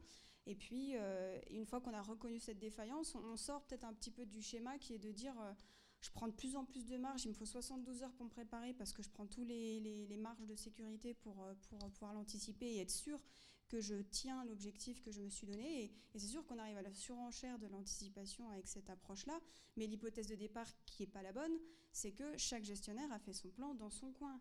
Et 0.50 0.56
puis, 0.56 0.96
euh, 0.96 1.38
une 1.50 1.64
fois 1.64 1.80
qu'on 1.80 1.94
a 1.94 2.02
reconnu 2.02 2.40
cette 2.40 2.58
défaillance, 2.58 3.14
on, 3.14 3.36
sort 3.36 3.62
peut-être 3.62 3.84
un 3.84 3.92
petit 3.92 4.10
peu 4.10 4.26
du 4.26 4.42
schéma 4.42 4.78
qui 4.78 4.94
est 4.94 4.98
de 4.98 5.12
dire 5.12 5.40
euh, 5.40 5.52
je 6.00 6.10
prends 6.10 6.26
de 6.26 6.32
plus 6.32 6.56
en 6.56 6.64
plus 6.64 6.84
de 6.86 6.96
marge, 6.96 7.24
il 7.24 7.28
me 7.28 7.34
faut 7.34 7.46
72 7.46 8.02
heures 8.02 8.12
pour 8.14 8.24
me 8.26 8.30
préparer 8.30 8.74
parce 8.74 8.92
que 8.92 9.00
je 9.00 9.10
prends 9.10 9.26
tous 9.26 9.44
les, 9.44 10.16
marges 10.18 10.44
de 10.46 10.56
sécurité 10.56 11.14
pour, 11.14 11.44
euh, 11.44 11.54
pouvoir 11.92 12.14
l'anticiper 12.14 12.66
et 12.66 12.80
être 12.80 12.90
sûr 12.90 13.20
que 13.68 13.80
je 13.80 13.94
tiens 13.94 14.44
l'objectif 14.44 15.00
que 15.02 15.12
je 15.12 15.20
me 15.20 15.28
suis 15.28 15.46
donné. 15.46 15.84
Et, 15.84 15.92
et 16.14 16.18
c'est 16.18 16.26
sûr 16.26 16.44
qu'on 16.44 16.58
arrive 16.58 16.78
à 16.78 16.82
la 16.82 16.92
surenchère 16.92 17.60
de 17.60 17.68
l'anticipation 17.68 18.50
avec 18.50 18.66
cette 18.66 18.90
approche-là, 18.90 19.38
mais 19.76 19.86
l'hypothèse 19.86 20.26
de 20.26 20.34
départ 20.34 20.66
qui 20.84 21.04
n'est 21.04 21.12
pas 21.12 21.22
la 21.22 21.32
bonne, 21.32 21.56
c'est 21.92 22.10
que 22.10 22.36
chaque 22.36 22.64
gestionnaire 22.64 23.12
a 23.12 23.20
fait 23.20 23.34
son 23.34 23.50
plan 23.50 23.72
dans 23.74 23.90
son 23.90 24.10
coin 24.10 24.40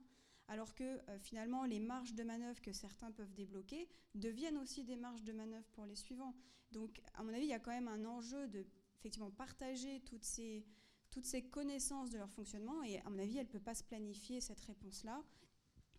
alors 0.49 0.73
que 0.75 0.83
euh, 0.83 1.19
finalement 1.19 1.63
les 1.63 1.79
marges 1.79 2.13
de 2.13 2.23
manœuvre 2.23 2.59
que 2.61 2.73
certains 2.73 3.11
peuvent 3.11 3.33
débloquer 3.33 3.87
deviennent 4.15 4.57
aussi 4.57 4.83
des 4.83 4.95
marges 4.95 5.23
de 5.23 5.31
manœuvre 5.31 5.67
pour 5.71 5.85
les 5.85 5.95
suivants. 5.95 6.35
Donc 6.71 7.01
à 7.13 7.23
mon 7.23 7.33
avis, 7.33 7.45
il 7.45 7.49
y 7.49 7.53
a 7.53 7.59
quand 7.59 7.71
même 7.71 7.87
un 7.87 8.03
enjeu 8.05 8.47
de 8.47 8.65
effectivement 8.99 9.31
partager 9.31 10.01
toutes 10.01 10.25
ces, 10.25 10.65
toutes 11.11 11.25
ces 11.25 11.43
connaissances 11.43 12.09
de 12.09 12.17
leur 12.17 12.29
fonctionnement 12.29 12.83
et 12.83 12.99
à 12.99 13.09
mon 13.09 13.19
avis, 13.19 13.37
elle 13.37 13.45
ne 13.45 13.51
peut 13.51 13.59
pas 13.59 13.75
se 13.75 13.83
planifier 13.83 14.41
cette 14.41 14.59
réponse-là. 14.61 15.23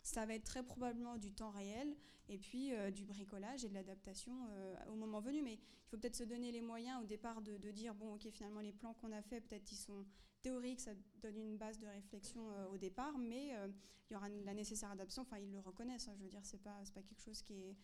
Ça 0.03 0.25
va 0.25 0.33
être 0.33 0.43
très 0.43 0.63
probablement 0.63 1.17
du 1.17 1.31
temps 1.31 1.51
réel 1.51 1.95
et 2.27 2.37
puis 2.37 2.73
euh, 2.73 2.91
du 2.91 3.05
bricolage 3.05 3.65
et 3.65 3.69
de 3.69 3.73
l'adaptation 3.73 4.31
euh, 4.49 4.75
au 4.87 4.95
moment 4.95 5.19
venu. 5.19 5.41
Mais 5.41 5.53
il 5.53 5.89
faut 5.89 5.97
peut-être 5.97 6.15
se 6.15 6.23
donner 6.23 6.51
les 6.51 6.61
moyens 6.61 7.01
au 7.01 7.05
départ 7.05 7.41
de, 7.41 7.71
dire, 7.71 7.93
bon, 7.93 8.15
ok, 8.15 8.29
finalement, 8.31 8.61
les 8.61 8.71
plans 8.71 8.93
qu'on 8.93 9.11
a 9.11 9.21
faits, 9.21 9.47
peut-être 9.47 9.71
ils 9.71 9.77
sont 9.77 10.05
théorique, 10.41 10.79
ça 10.79 10.91
donne 11.21 11.37
une 11.37 11.57
base 11.57 11.77
de 11.77 11.87
réflexion 11.87 12.51
euh, 12.51 12.67
au 12.67 12.77
départ, 12.77 13.17
mais 13.17 13.53
il 14.09 14.13
y 14.13 14.15
aura 14.15 14.29
la 14.29 14.53
nécessaire 14.53 14.91
adaptation. 14.91 15.21
Enfin, 15.23 15.37
ils 15.37 15.51
le 15.51 15.59
reconnaissent. 15.59 16.07
Hein, 16.07 16.15
je 16.17 16.23
veux 16.23 16.29
dire, 16.29 16.43
c'est 16.43 16.61
pas 16.61 16.81
pas 16.93 17.01
quelque 17.03 17.21
chose 17.21 17.41
qui 17.41 17.53
est 17.53 17.77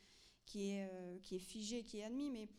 qui 0.46 0.72
est 0.72 1.22
qui 1.22 1.36
est 1.36 1.40
figé, 1.40 1.84
qui 1.84 2.00
est 2.00 2.04
admis, 2.04 2.32
mais 2.32 2.50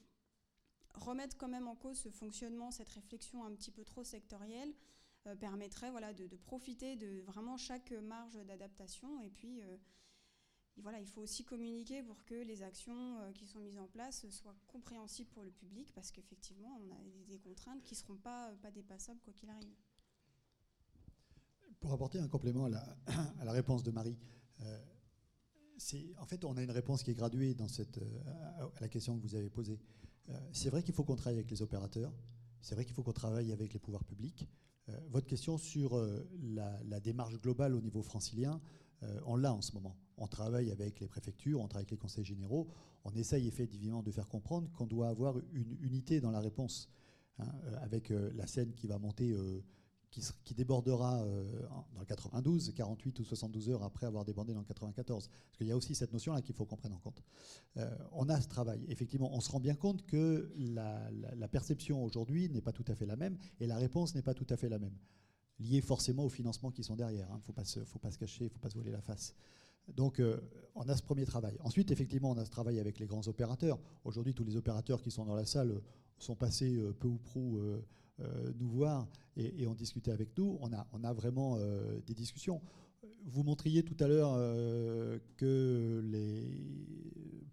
remettre 0.94 1.36
quand 1.36 1.48
même 1.48 1.68
en 1.68 1.74
cause 1.74 1.98
ce 1.98 2.10
fonctionnement, 2.10 2.70
cette 2.70 2.88
réflexion 2.90 3.44
un 3.44 3.54
petit 3.54 3.70
peu 3.70 3.84
trop 3.84 4.04
sectorielle 4.04 4.72
permettrait 5.36 5.90
voilà 5.90 6.12
de, 6.12 6.26
profiter 6.36 6.96
de 6.96 7.20
vraiment 7.22 7.56
chaque 7.56 7.92
marge 7.92 8.38
d'adaptation 8.46 9.20
et 9.20 9.30
puis 9.30 9.60
voilà, 10.82 11.00
il 11.00 11.06
faut 11.06 11.20
aussi 11.20 11.44
communiquer 11.44 12.02
pour 12.02 12.24
que 12.24 12.34
les 12.34 12.62
actions 12.62 13.18
qui 13.34 13.46
sont 13.46 13.58
mises 13.58 13.78
en 13.78 13.86
place 13.86 14.28
soient 14.30 14.54
compréhensibles 14.66 15.28
pour 15.30 15.42
le 15.42 15.50
public, 15.50 15.92
parce 15.94 16.10
qu'effectivement, 16.10 16.80
on 16.80 16.92
a 16.92 16.98
des 17.28 17.38
contraintes 17.38 17.82
qui 17.82 17.94
ne 17.94 17.98
seront 17.98 18.16
pas, 18.16 18.52
pas 18.62 18.70
dépassables 18.70 19.20
quoi 19.20 19.32
qu'il 19.32 19.50
arrive. 19.50 19.74
Pour 21.80 21.92
apporter 21.92 22.18
un 22.18 22.28
complément 22.28 22.66
à 22.66 22.68
la, 22.68 23.52
réponse 23.52 23.82
de 23.82 23.90
Marie, 23.90 24.16
euh, 24.62 24.78
en 26.18 26.26
fait, 26.26 26.44
on 26.44 26.56
a 26.56 26.62
une 26.62 26.70
réponse 26.70 27.02
qui 27.02 27.12
est 27.12 27.14
graduée 27.14 27.54
dans 27.54 27.68
cette, 27.68 27.98
euh, 27.98 28.68
à 28.76 28.80
la 28.80 28.88
question 28.88 29.16
que 29.16 29.22
vous 29.22 29.34
avez 29.34 29.48
posée. 29.48 29.78
Euh, 30.28 30.50
c'est 30.52 30.70
vrai 30.70 30.82
qu'il 30.82 30.94
faut 30.94 31.04
qu'on 31.04 31.16
travaille 31.16 31.38
avec 31.38 31.50
les 31.50 31.62
opérateurs, 31.62 32.12
c'est 32.60 32.74
vrai 32.74 32.84
qu'il 32.84 32.94
faut 32.94 33.02
qu'on 33.02 33.12
travaille 33.12 33.52
avec 33.52 33.72
les 33.72 33.78
pouvoirs 33.78 34.04
publics. 34.04 34.48
Votre 35.10 35.26
question 35.26 35.58
sur 35.58 35.96
la, 36.42 36.82
la, 36.84 37.00
démarche 37.00 37.38
globale 37.40 37.74
au 37.74 37.80
niveau 37.80 38.02
francilien, 38.02 38.60
on 39.26 39.36
l'a 39.36 39.52
en 39.52 39.60
ce 39.60 39.72
moment. 39.72 39.96
On 40.16 40.26
travaille 40.26 40.70
avec 40.70 41.00
les 41.00 41.08
préfectures, 41.08 41.60
on 41.60 41.68
travaille 41.68 41.82
avec 41.82 41.90
les 41.92 41.98
conseils 41.98 42.24
généraux, 42.24 42.68
on 43.04 43.12
essaye 43.14 43.46
effectivement 43.46 44.02
de 44.02 44.10
faire 44.10 44.28
comprendre 44.28 44.70
qu'on 44.72 44.86
doit 44.86 45.08
avoir 45.08 45.36
une 45.52 45.76
unité 45.80 46.20
dans 46.20 46.30
la 46.30 46.40
réponse, 46.40 46.88
hein, 47.38 47.46
avec 47.82 48.08
la 48.10 48.46
scène 48.46 48.72
qui 48.74 48.86
va 48.86 48.98
monter 48.98 49.36
qui, 50.10 50.54
débordera 50.54 51.22
euh, 51.22 51.62
dans 51.94 52.00
le 52.00 52.06
92, 52.06 52.72
48 52.74 53.18
ou 53.20 53.24
72 53.24 53.70
heures 53.70 53.82
après 53.82 54.06
avoir 54.06 54.24
débordé 54.24 54.54
dans 54.54 54.60
le 54.60 54.66
94. 54.66 55.28
Parce 55.28 55.58
qu'il 55.58 55.66
y 55.66 55.72
a 55.72 55.76
aussi 55.76 55.94
cette 55.94 56.12
notion-là 56.12 56.42
qu'il 56.42 56.54
faut 56.54 56.64
qu'on 56.64 56.76
prenne 56.76 56.92
en 56.92 56.98
compte. 56.98 57.22
Euh, 57.76 57.90
on 58.12 58.28
a 58.28 58.40
ce 58.40 58.48
travail. 58.48 58.84
Effectivement, 58.88 59.30
on 59.32 59.40
se 59.40 59.50
rend 59.50 59.60
bien 59.60 59.74
compte 59.74 60.04
que 60.06 60.52
la, 60.56 61.48
perception 61.48 62.02
aujourd'hui 62.02 62.48
n'est 62.48 62.60
pas 62.60 62.72
tout 62.72 62.84
à 62.88 62.94
fait 62.94 63.06
la 63.06 63.16
même 63.16 63.38
et 63.60 63.66
la 63.66 63.76
réponse 63.76 64.14
n'est 64.14 64.22
pas 64.22 64.34
tout 64.34 64.46
à 64.50 64.56
fait 64.56 64.68
la 64.68 64.78
même. 64.78 64.96
Liée 65.60 65.80
forcément 65.80 66.24
aux 66.24 66.28
financements 66.30 66.70
qui 66.70 66.84
sont 66.84 66.96
derrière. 66.96 67.26
Il 67.28 67.32
hein. 67.32 67.36
ne 67.36 67.42
faut, 67.42 67.52
pas 67.52 67.64
se, 68.10 68.18
cacher, 68.18 68.44
il 68.44 68.48
ne 68.48 68.52
faut 68.52 68.60
pas 68.60 68.70
se 68.70 68.74
voiler 68.74 68.92
la 68.92 69.00
face. 69.00 69.34
Donc, 69.94 70.20
euh, 70.20 70.40
on 70.74 70.88
a 70.88 70.96
ce 70.96 71.02
premier 71.02 71.24
travail. 71.24 71.56
Ensuite, 71.60 71.90
effectivement, 71.90 72.30
on 72.30 72.36
a 72.36 72.44
ce 72.44 72.50
travail 72.50 72.78
avec 72.78 72.98
les 72.98 73.06
grands 73.06 73.26
opérateurs. 73.26 73.78
Aujourd'hui, 74.04 74.34
tous 74.34 74.44
les 74.44 74.56
opérateurs 74.56 75.02
qui 75.02 75.10
sont 75.10 75.24
dans 75.24 75.34
la 75.34 75.46
salle 75.46 75.80
sont 76.18 76.36
passés 76.36 76.78
peu 76.98 77.08
ou 77.08 77.18
prou 77.18 77.58
nous 78.58 78.68
voir 78.68 79.06
et, 79.38 79.66
en 79.66 79.74
discuter 79.74 80.10
avec 80.10 80.36
nous. 80.36 80.58
On 80.60 80.72
a, 80.72 80.86
on 80.92 81.04
a 81.04 81.12
vraiment 81.12 81.56
euh, 81.58 82.00
des 82.06 82.14
discussions. 82.14 82.60
Vous 83.26 83.42
montriez 83.42 83.82
tout 83.82 83.96
à 84.00 84.08
l'heure 84.08 84.32
euh, 84.34 85.18
que 85.36 86.02
les, 86.04 86.44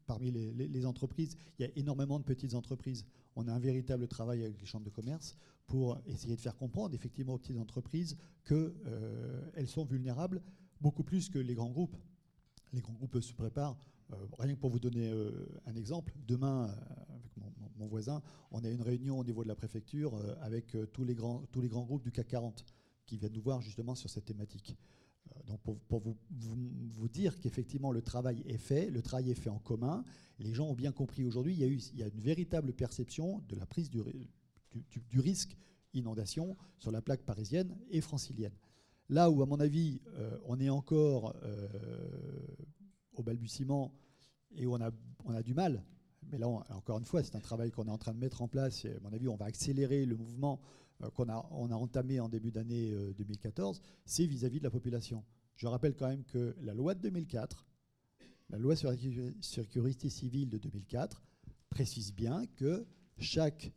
parmi 0.06 0.32
les, 0.32 0.86
entreprises, 0.86 1.38
il 1.58 1.66
y 1.66 1.70
a 1.70 1.72
énormément 1.76 2.20
de 2.20 2.24
petites 2.24 2.54
entreprises. 2.54 3.06
On 3.36 3.48
a 3.48 3.54
un 3.54 3.60
véritable 3.60 4.08
travail 4.08 4.44
avec 4.44 4.60
les 4.60 4.66
chambres 4.66 4.86
de 4.86 4.90
commerce 4.90 5.38
pour 5.68 6.00
essayer 6.06 6.36
de 6.36 6.42
faire 6.42 6.56
comprendre 6.56 6.96
effectivement 6.96 7.34
aux 7.34 7.38
petites 7.38 7.58
entreprises 7.58 8.16
qu'elles 8.46 9.68
sont 9.68 9.84
vulnérables 9.84 10.42
beaucoup 10.80 11.04
plus 11.04 11.30
que 11.30 11.40
les 11.40 11.56
grands 11.56 11.72
groupes. 11.72 11.98
Les 12.72 12.82
grands 12.82 12.94
groupes 12.94 13.20
se 13.20 13.34
préparent. 13.34 13.78
rien 14.40 14.56
que 14.56 14.60
pour 14.60 14.70
vous 14.70 14.80
donner 14.80 15.12
un 15.66 15.76
exemple, 15.76 16.14
demain, 16.28 16.74
mon 17.78 17.88
voisin, 17.88 18.22
on 18.52 18.64
a 18.64 18.70
une 18.70 18.82
réunion 18.82 19.20
au 19.20 19.24
niveau 19.24 19.44
de 19.44 19.48
la 19.48 19.56
préfecture 19.56 20.16
euh, 20.16 20.36
avec 20.42 20.76
euh, 20.76 20.86
tous, 20.86 21.04
les 21.04 21.16
grands, 21.16 21.44
tous 21.52 21.62
les 21.62 21.68
grands 21.68 21.84
groupes 21.84 22.04
du 22.04 22.12
CAC 22.12 22.28
40 22.28 22.66
qui 23.06 23.18
viennent 23.18 23.34
nous 23.34 23.42
voir 23.42 23.62
justement 23.62 23.96
sur 23.96 24.10
cette 24.10 24.26
thématique. 24.26 24.78
Euh, 25.36 25.44
donc 25.44 25.62
pour, 25.88 26.02
vous, 26.02 27.10
dire 27.10 27.40
qu'effectivement 27.40 27.92
le 27.92 28.02
travail 28.02 28.44
est 28.46 28.58
fait, 28.58 28.90
le 28.90 29.02
travail 29.02 29.32
est 29.32 29.36
fait 29.36 29.50
en 29.50 29.60
commun, 29.60 30.04
les 30.40 30.54
gens 30.54 30.68
ont 30.68 30.76
bien 30.76 30.92
compris 30.92 31.24
aujourd'hui, 31.24 31.54
il 31.54 31.60
y 31.60 31.64
a, 31.64 31.68
il 31.68 32.00
y 32.00 32.04
a 32.04 32.08
une 32.08 32.20
véritable 32.20 32.74
perception 32.74 33.42
de 33.48 33.56
la 33.56 33.66
prise 33.66 33.90
du, 33.90 34.02
du, 35.10 35.20
risque 35.20 35.56
inondation 35.94 36.58
sur 36.78 36.92
la 36.92 37.02
plaque 37.02 37.22
parisienne 37.24 37.78
et 37.90 38.02
francilienne. 38.02 38.52
Là 39.08 39.30
où, 39.30 39.42
à 39.44 39.46
mon 39.46 39.60
avis, 39.60 40.02
on 40.46 40.60
est 40.60 40.70
encore 40.70 41.36
au 43.14 43.24
balbutiement 43.24 43.94
et 44.56 44.66
où 44.66 44.74
on 44.74 44.82
a, 44.82 44.92
on 45.26 45.34
a 45.34 45.44
du 45.44 45.54
mal. 45.54 45.84
Mais 46.32 46.38
là, 46.38 46.48
encore 46.48 46.98
une 47.00 47.06
fois, 47.06 47.24
c'est 47.24 47.36
un 47.36 47.42
travail 47.42 47.72
qu'on 47.72 47.88
est 47.88 47.92
en 47.92 47.98
train 47.98 48.14
de 48.14 48.20
mettre 48.20 48.42
en 48.42 48.48
place. 48.48 48.86
Et 48.86 48.96
à 48.96 49.00
mon 49.02 49.14
avis, 49.14 49.28
on 49.28 49.36
va 49.36 49.46
accélérer 49.46 50.06
le 50.06 50.16
mouvement 50.16 50.60
euh, 51.04 51.10
qu'on 51.12 51.30
a, 51.30 51.36
entamé 51.52 52.20
en 52.20 52.30
début 52.30 52.52
d'année 52.52 52.96
2014. 53.18 53.82
C'est 54.06 54.26
vis-à-vis 54.26 54.60
de 54.60 54.64
la 54.64 54.72
population. 54.72 55.24
Je 55.56 55.68
rappelle 55.68 55.96
quand 55.96 56.08
même 56.08 56.24
que 56.24 56.56
la 56.62 56.74
loi 56.74 56.96
de 56.96 57.02
2004, 57.02 57.66
la 58.50 58.58
loi 58.58 58.76
sur 58.76 58.92
la 58.92 58.98
sécurité 59.42 60.10
civile 60.10 60.50
de 60.50 60.58
2004, 60.58 61.24
précise 61.70 62.14
bien 62.14 62.46
que 62.56 62.86
chaque 63.18 63.72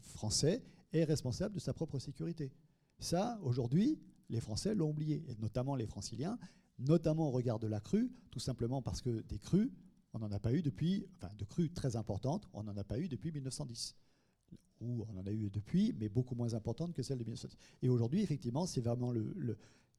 Français 0.00 0.62
est 0.92 1.04
responsable 1.04 1.54
de 1.54 1.60
sa 1.60 1.72
propre 1.72 1.98
sécurité. 1.98 2.52
Ça, 2.98 3.38
aujourd'hui, 3.42 3.98
les 4.28 4.40
Français 4.40 4.74
l'ont 4.74 4.90
oublié, 4.90 5.24
et 5.28 5.34
notamment 5.40 5.74
les 5.74 5.86
franciliens, 5.86 6.38
notamment 6.78 7.28
au 7.28 7.30
regard 7.30 7.58
de 7.58 7.66
la 7.66 7.80
crue, 7.80 8.10
tout 8.30 8.38
simplement 8.38 8.82
parce 8.82 9.00
que 9.00 9.22
des 9.22 9.38
crues, 9.38 9.72
on 10.12 10.18
n'en 10.18 10.30
a 10.32 10.38
pas 10.38 10.52
eu 10.52 10.62
depuis, 10.62 11.06
enfin 11.16 11.32
de 11.36 11.44
crues 11.44 11.70
très 11.70 11.96
importantes, 11.96 12.48
on 12.52 12.62
n'en 12.64 12.76
a 12.76 12.84
pas 12.84 12.98
eu 12.98 13.08
depuis 13.08 13.32
1910. 13.32 13.96
Ou 14.80 15.04
on 15.08 15.18
en 15.18 15.26
a 15.26 15.30
eu 15.30 15.50
depuis, 15.50 15.94
mais 15.98 16.08
beaucoup 16.08 16.34
moins 16.34 16.54
importantes 16.54 16.92
que 16.92 17.02
celles 17.02 17.18
de 17.18 17.24
1910. 17.24 17.56
Et 17.82 17.88
aujourd'hui, 17.88 18.22
effectivement, 18.22 18.66
c'est 18.66 18.80
vraiment 18.80 19.12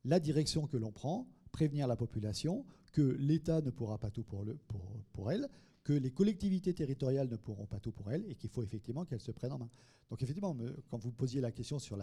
la 0.03 0.19
direction 0.19 0.67
que 0.67 0.77
l'on 0.77 0.91
prend, 0.91 1.27
prévenir 1.51 1.88
la 1.88 1.95
population 1.95 2.65
que 2.91 3.01
l'État 3.19 3.61
ne 3.61 3.69
pourra 3.69 3.97
pas 3.97 4.09
tout 4.09 4.23
pour, 4.23 4.43
le, 4.43 4.55
pour, 4.67 4.81
pour 5.13 5.31
elle, 5.31 5.47
que 5.83 5.93
les 5.93 6.11
collectivités 6.11 6.73
territoriales 6.73 7.29
ne 7.29 7.35
pourront 7.35 7.65
pas 7.65 7.79
tout 7.79 7.91
pour 7.91 8.11
elles 8.11 8.25
et 8.29 8.35
qu'il 8.35 8.49
faut 8.49 8.63
effectivement 8.63 9.05
qu'elles 9.05 9.21
se 9.21 9.31
prennent 9.31 9.53
en 9.53 9.59
main. 9.59 9.69
Donc 10.09 10.21
effectivement, 10.21 10.55
quand 10.89 10.97
vous 10.97 11.11
posiez 11.11 11.41
la 11.41 11.51
question 11.51 11.79
sur 11.79 11.97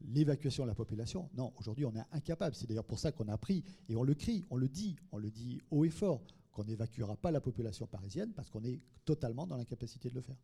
l'évacuation 0.00 0.64
de 0.64 0.68
la 0.68 0.74
population. 0.74 1.28
Non, 1.34 1.52
aujourd'hui, 1.58 1.84
on 1.84 1.94
est 1.94 2.04
incapable. 2.12 2.54
C'est 2.54 2.66
d'ailleurs 2.66 2.84
pour 2.84 2.98
ça 2.98 3.12
qu'on 3.12 3.28
a 3.28 3.36
pris, 3.36 3.62
et 3.88 3.96
on 3.96 4.02
le 4.02 4.14
crie, 4.14 4.46
on 4.50 4.56
le 4.56 4.68
dit, 4.68 4.96
on 5.12 5.18
le 5.18 5.30
dit 5.30 5.60
haut 5.70 5.84
et 5.84 5.90
fort, 5.90 6.22
qu'on 6.58 6.64
n'évacuera 6.64 7.16
pas 7.16 7.30
la 7.30 7.40
population 7.40 7.86
parisienne 7.86 8.32
parce 8.34 8.50
qu'on 8.50 8.64
est 8.64 8.80
totalement 9.04 9.46
dans 9.46 9.56
l'incapacité 9.56 10.10
de 10.10 10.16
le 10.16 10.22
faire. 10.22 10.36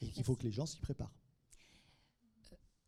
Et 0.00 0.10
qu'il 0.10 0.24
faut 0.24 0.34
que 0.34 0.42
les 0.42 0.50
gens 0.50 0.66
s'y 0.66 0.80
préparent. 0.80 1.14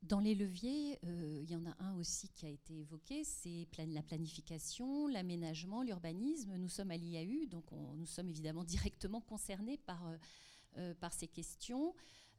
Dans 0.03 0.19
les 0.19 0.35
leviers, 0.35 0.99
euh, 1.05 1.41
il 1.41 1.49
y 1.49 1.55
en 1.55 1.65
a 1.67 1.77
un 1.79 1.95
aussi 1.95 2.29
qui 2.31 2.45
a 2.47 2.49
été 2.49 2.81
évoqué, 2.81 3.23
c'est 3.23 3.69
la 3.79 4.03
planification, 4.03 5.07
l'aménagement, 5.07 5.83
l'urbanisme. 5.83 6.57
Nous 6.57 6.69
sommes 6.69 6.91
à 6.91 6.97
l'IAU, 6.97 7.47
donc 7.47 7.71
nous 7.97 8.07
sommes 8.07 8.29
évidemment 8.29 8.65
directement 8.75 9.21
concernés 9.21 9.79
par, 9.79 10.07
euh, 10.09 10.17
euh, 10.79 10.95
par 10.95 11.13
ces 11.15 11.29
questions. 11.29 11.95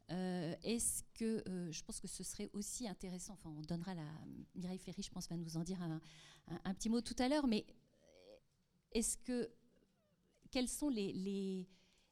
Est-ce 0.08 1.02
que 1.14 1.42
je 1.72 1.82
pense 1.82 1.98
que 1.98 2.06
ce 2.06 2.22
serait 2.22 2.48
aussi 2.52 2.86
intéressant, 2.86 3.32
enfin 3.32 3.52
on 3.56 3.62
donnera 3.62 3.92
la... 3.94 4.08
Mireille 4.54 4.78
Ferry, 4.78 5.02
je 5.02 5.10
pense, 5.10 5.28
va 5.28 5.36
nous 5.36 5.56
en 5.56 5.64
dire 5.64 5.82
un, 5.82 6.00
un, 6.62 6.74
petit 6.74 6.88
mot 6.88 7.00
tout 7.00 7.16
à 7.18 7.28
l'heure, 7.28 7.48
mais 7.48 7.66
est-ce 8.92 9.16
que... 9.16 9.50
Quelles 10.56 10.68
sont 10.68 10.88
les, 10.88 11.12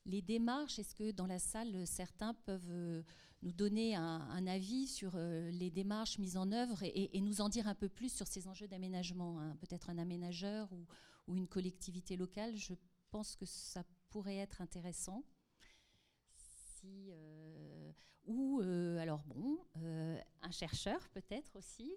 les, 0.04 0.20
démarches? 0.20 0.78
Est-ce 0.78 0.94
que 0.94 1.12
dans 1.12 1.26
la 1.26 1.38
salle, 1.38 1.86
certains 1.86 2.34
peuvent 2.34 3.02
nous 3.40 3.52
donner 3.52 3.96
un, 3.96 4.46
avis 4.46 4.86
sur 4.86 5.12
euh, 5.14 5.50
les 5.50 5.70
démarches 5.70 6.18
mises 6.18 6.36
en 6.36 6.52
œuvre 6.52 6.82
et, 6.82 7.18
nous 7.22 7.40
en 7.40 7.48
dire 7.48 7.66
un 7.68 7.74
peu 7.74 7.88
plus 7.88 8.12
sur 8.12 8.26
ces 8.26 8.46
enjeux 8.46 8.68
d'aménagement. 8.68 9.40
Hein? 9.40 9.56
Peut-être 9.62 9.88
un 9.88 9.96
aménageur 9.96 10.68
ou, 11.26 11.34
une 11.34 11.48
collectivité 11.48 12.18
locale, 12.18 12.54
je 12.54 12.74
pense 13.10 13.34
que 13.34 13.46
ça 13.46 13.82
pourrait 14.10 14.36
être 14.36 14.60
intéressant. 14.60 15.24
Euh, 16.84 17.92
ou, 18.26 18.60
euh, 18.60 18.98
alors 18.98 19.24
bon, 19.24 19.58
un 20.42 20.50
chercheur 20.50 21.00
peut-être 21.14 21.56
aussi. 21.56 21.94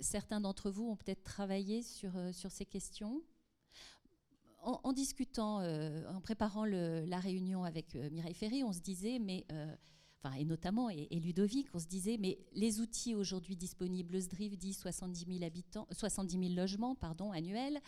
certains 0.00 0.40
d'entre 0.40 0.68
vous 0.68 0.88
ont 0.90 0.96
peut-être 0.96 1.22
travaillé 1.22 1.84
sur, 1.84 2.12
sur 2.34 2.50
ces 2.50 2.66
questions 2.66 3.22
en, 4.66 4.92
discutant, 4.92 5.60
euh, 5.60 6.02
en 6.08 6.20
préparant 6.20 6.64
la 6.64 7.20
réunion 7.20 7.64
avec 7.64 7.94
euh, 7.94 8.10
Mireille 8.10 8.34
Ferry, 8.34 8.64
on 8.64 8.72
se 8.72 8.80
disait, 8.80 9.20
mais, 9.20 9.46
euh, 9.52 9.74
enfin, 10.18 10.34
et 10.34 10.44
notamment, 10.44 10.90
et, 10.90 11.08
Ludovic, 11.20 11.68
on 11.72 11.78
se 11.78 11.86
disait, 11.86 12.16
mais 12.18 12.38
les 12.52 12.80
outils 12.80 13.14
aujourd'hui 13.14 13.56
disponibles, 13.56 14.20
SDRIF 14.20 14.58
dit 14.58 14.74
70 14.74 15.26
000, 15.38 15.44
habitants, 15.44 15.86
70 15.92 16.48
000 16.48 16.54
logements 16.54 16.96
pardon, 16.96 17.30
annuels, 17.32 17.80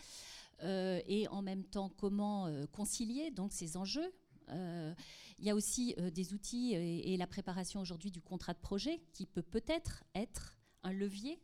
et 0.61 1.25
en 1.29 1.41
même 1.41 1.63
temps, 1.63 1.87
comment 1.87 2.51
concilier 2.73 3.31
donc, 3.31 3.53
ces 3.53 3.77
enjeux 3.77 4.11
il 4.51 5.45
y 5.45 5.49
a 5.49 5.55
aussi 5.55 5.95
des 6.11 6.33
outils 6.33 6.73
et, 6.73 7.15
la 7.15 7.27
préparation 7.27 7.79
aujourd'hui 7.79 8.11
du 8.11 8.19
contrat 8.19 8.53
de 8.53 8.59
projet 8.59 8.99
qui 9.13 9.25
peut 9.25 9.43
peut-être 9.43 10.03
être 10.15 10.57
un 10.83 10.91
levier 10.91 11.39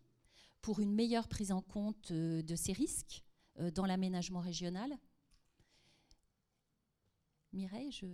pour 0.62 0.82
une 0.82 0.91
meilleure 0.91 1.30
prise 1.30 1.53
en 1.53 1.62
compte 1.62 2.12
de 2.12 2.56
ces 2.57 2.74
risques 2.74 3.24
dans 3.74 3.86
l'aménagement 3.86 4.41
régional. 4.41 4.98
Mireille, 7.56 7.90
je... 7.90 8.06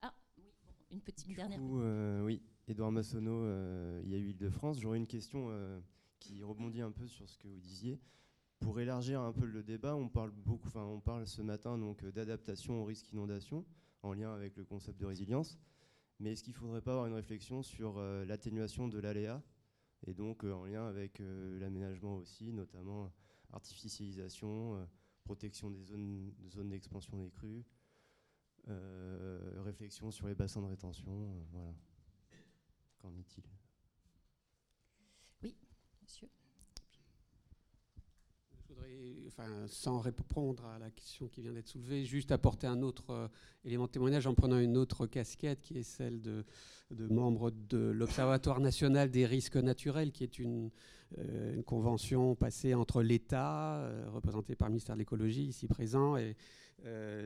Ah, 0.00 0.14
oui, 0.38 0.50
une 0.90 1.02
petite 1.02 1.36
dernière. 1.36 1.58
Coup, 1.58 1.78
euh, 1.80 2.24
oui, 2.24 2.40
Edouard 2.66 2.90
Massonneau, 2.90 3.44
euh, 3.44 4.00
il 4.02 4.10
y 4.10 4.14
a 4.14 4.18
eu 4.18 4.30
Île-de-France. 4.30 4.80
J'aurais 4.80 4.96
une 4.96 5.06
question 5.06 5.48
euh, 5.50 5.78
qui 6.20 6.42
rebondit 6.42 6.80
un 6.80 6.90
peu 6.90 7.06
sur 7.06 7.28
ce 7.28 7.36
que 7.36 7.48
vous 7.48 7.60
disiez. 7.60 8.00
Pour 8.58 8.80
élargir 8.80 9.20
un 9.20 9.34
peu 9.34 9.44
le 9.44 9.62
débat, 9.62 9.94
on 9.94 10.08
parle 10.08 10.30
beaucoup, 10.30 10.68
enfin, 10.68 10.84
on 10.84 11.00
parle 11.00 11.26
ce 11.26 11.42
matin 11.42 11.76
donc 11.76 12.02
d'adaptation 12.06 12.80
au 12.80 12.86
risque 12.86 13.12
inondation 13.12 13.66
en 14.02 14.14
lien 14.14 14.32
avec 14.32 14.56
le 14.56 14.64
concept 14.64 14.98
de 14.98 15.04
résilience. 15.04 15.58
Mais 16.18 16.32
est-ce 16.32 16.42
qu'il 16.42 16.54
ne 16.54 16.58
faudrait 16.58 16.80
pas 16.80 16.92
avoir 16.92 17.06
une 17.06 17.12
réflexion 17.12 17.62
sur 17.62 18.00
l'atténuation 18.00 18.88
de 18.88 18.98
l'aléa 18.98 19.42
et 20.06 20.14
donc 20.14 20.44
en 20.44 20.64
lien 20.64 20.86
avec 20.86 21.18
l'aménagement 21.60 22.16
aussi, 22.16 22.54
notamment 22.54 23.12
artificialisation, 23.52 24.88
protection 25.24 25.70
des 25.70 25.82
zones, 25.82 26.32
zones 26.48 26.70
d'expansion 26.70 27.18
des 27.18 27.30
crues, 27.30 27.62
réflexion 29.66 30.10
sur 30.10 30.26
les 30.26 30.34
bassins 30.34 30.62
de 30.62 30.66
rétention. 30.66 31.12
Euh, 31.12 31.42
voilà. 31.52 31.74
Qu'en 32.98 33.14
est-il? 33.16 33.44
Oui, 35.42 35.54
monsieur. 36.02 36.28
Je 38.50 38.74
voudrais, 38.74 39.26
enfin, 39.28 39.66
sans 39.68 39.98
répondre 40.00 40.64
à 40.66 40.78
la 40.78 40.90
question 40.90 41.28
qui 41.28 41.42
vient 41.42 41.52
d'être 41.52 41.68
soulevée, 41.68 42.04
juste 42.04 42.32
apporter 42.32 42.66
un 42.66 42.82
autre 42.82 43.10
euh, 43.10 43.28
élément 43.64 43.86
de 43.86 43.92
témoignage 43.92 44.26
en 44.26 44.34
prenant 44.34 44.58
une 44.58 44.76
autre 44.76 45.06
casquette 45.06 45.60
qui 45.60 45.78
est 45.78 45.82
celle 45.82 46.20
de, 46.20 46.44
de 46.90 47.06
membre 47.06 47.50
de 47.50 47.78
l'Observatoire 47.78 48.60
national 48.60 49.10
des 49.10 49.26
risques 49.26 49.56
naturels, 49.56 50.10
qui 50.12 50.24
est 50.24 50.38
une, 50.38 50.70
une 51.18 51.62
convention 51.64 52.34
passée 52.34 52.74
entre 52.74 53.02
l'État, 53.02 53.88
représenté 54.08 54.56
par 54.56 54.68
le 54.68 54.72
ministère 54.72 54.96
de 54.96 55.00
l'écologie 55.00 55.44
ici 55.44 55.68
présent, 55.68 56.16
et 56.16 56.30
euh, 56.30 56.34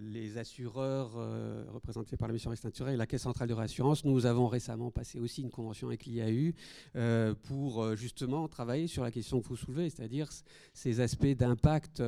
les 0.02 0.38
assureurs 0.38 1.12
euh, 1.16 1.64
représentés 1.72 2.16
par 2.16 2.28
la 2.28 2.34
mission 2.34 2.50
Risque 2.50 2.66
et 2.88 2.96
la 2.96 3.06
Caisse 3.06 3.22
centrale 3.22 3.48
de 3.48 3.54
réassurance. 3.54 4.04
Nous 4.04 4.26
avons 4.26 4.48
récemment 4.48 4.90
passé 4.90 5.18
aussi 5.20 5.42
une 5.42 5.50
convention 5.50 5.88
avec 5.88 6.06
l'IAU 6.06 6.52
euh, 6.96 7.34
pour 7.44 7.94
justement 7.96 8.48
travailler 8.48 8.86
sur 8.86 9.02
la 9.02 9.10
question 9.10 9.40
que 9.40 9.48
vous 9.48 9.56
soulevez, 9.56 9.90
c'est-à-dire 9.90 10.28
ces 10.72 11.00
aspects 11.00 11.26
d'impact 11.26 12.02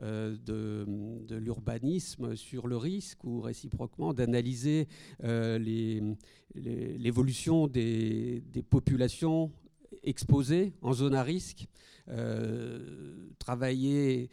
de, 0.00 0.86
l'urbanisme 1.30 2.36
sur 2.36 2.66
le 2.66 2.76
risque 2.76 3.24
ou 3.24 3.40
réciproquement 3.40 4.14
d'analyser 4.14 4.88
l'évolution 6.54 7.66
des 7.66 8.42
populations 8.68 9.52
exposées 10.02 10.72
en 10.82 10.92
zone 10.92 11.14
à 11.14 11.22
risque, 11.22 11.66
travailler 13.38 14.30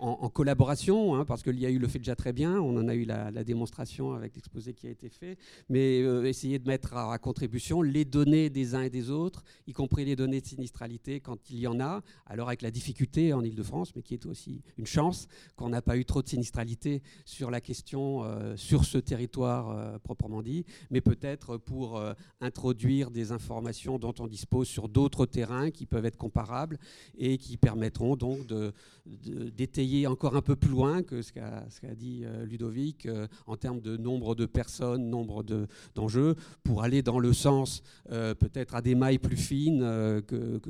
en, 0.00 0.28
collaboration, 0.30 1.14
hein, 1.14 1.24
parce 1.24 1.42
que 1.42 1.50
l'IAU 1.50 1.78
le 1.78 1.86
fait 1.86 1.98
déjà 1.98 2.16
très 2.16 2.32
bien, 2.32 2.58
on 2.58 2.76
en 2.76 2.88
a 2.88 2.94
eu 2.94 3.04
la, 3.04 3.30
démonstration 3.44 4.14
avec 4.14 4.34
l'exposé 4.34 4.74
qui 4.74 4.86
a 4.86 4.90
été 4.90 5.08
fait, 5.08 5.36
mais 5.68 6.02
euh, 6.02 6.24
essayer 6.24 6.58
de 6.58 6.66
mettre 6.66 6.94
à, 6.96 7.18
contribution 7.18 7.82
les 7.82 8.04
données 8.04 8.50
des 8.50 8.74
uns 8.74 8.82
et 8.82 8.90
des 8.90 9.10
autres, 9.10 9.44
y 9.66 9.72
compris 9.72 10.04
les 10.04 10.16
données 10.16 10.40
de 10.40 10.46
sinistralité 10.46 11.20
quand 11.20 11.50
il 11.50 11.58
y 11.58 11.66
en 11.66 11.80
a, 11.80 12.02
alors 12.26 12.48
avec 12.48 12.62
la 12.62 12.70
difficulté 12.70 13.32
en 13.32 13.42
Ile-de-France, 13.42 13.92
mais 13.94 14.02
qui 14.02 14.14
est 14.14 14.26
aussi 14.26 14.62
une 14.78 14.86
chance 14.86 15.28
qu'on 15.56 15.68
n'a 15.68 15.82
pas 15.82 15.96
eu 15.96 16.04
trop 16.04 16.22
de 16.22 16.28
sinistralité 16.28 17.02
sur 17.24 17.50
la 17.50 17.60
question, 17.60 18.24
euh, 18.24 18.56
sur 18.56 18.84
ce 18.84 18.98
territoire 18.98 19.70
euh, 19.70 19.98
proprement 19.98 20.42
dit, 20.42 20.64
mais 20.90 21.00
peut-être 21.00 21.56
pour 21.58 22.00
introduire 22.40 23.10
des 23.10 23.32
informations 23.32 23.98
dont 23.98 24.14
on 24.18 24.26
dispose 24.26 24.68
sur 24.68 24.88
d'autres 24.88 25.26
terrains 25.26 25.70
qui 25.70 25.86
peuvent 25.86 26.04
être 26.04 26.16
comparables 26.16 26.78
et 27.18 27.38
qui 27.38 27.56
permettront 27.56 28.16
donc 28.16 28.46
d'étayer 29.06 29.89
encore 30.06 30.36
un 30.36 30.42
peu 30.42 30.56
plus 30.56 30.70
loin 30.70 31.02
que 31.02 31.22
ce 31.22 31.32
qu'a 31.32 31.94
dit 31.94 32.22
euh, 32.24 32.44
Ludovic 32.44 33.06
euh, 33.06 33.26
en 33.46 33.56
termes 33.56 33.80
de 33.80 33.96
nombre 33.96 34.34
de 34.34 34.46
personnes, 34.46 35.08
nombre 35.08 35.44
d'enjeux, 35.94 36.36
pour 36.62 36.82
aller 36.82 37.02
dans 37.02 37.18
le 37.18 37.32
sens 37.32 37.82
euh, 38.10 38.34
peut-être 38.34 38.74
à 38.74 38.82
des 38.82 38.94
mailles 38.94 39.18
plus 39.18 39.36
fines 39.36 39.80
que, 40.26 40.60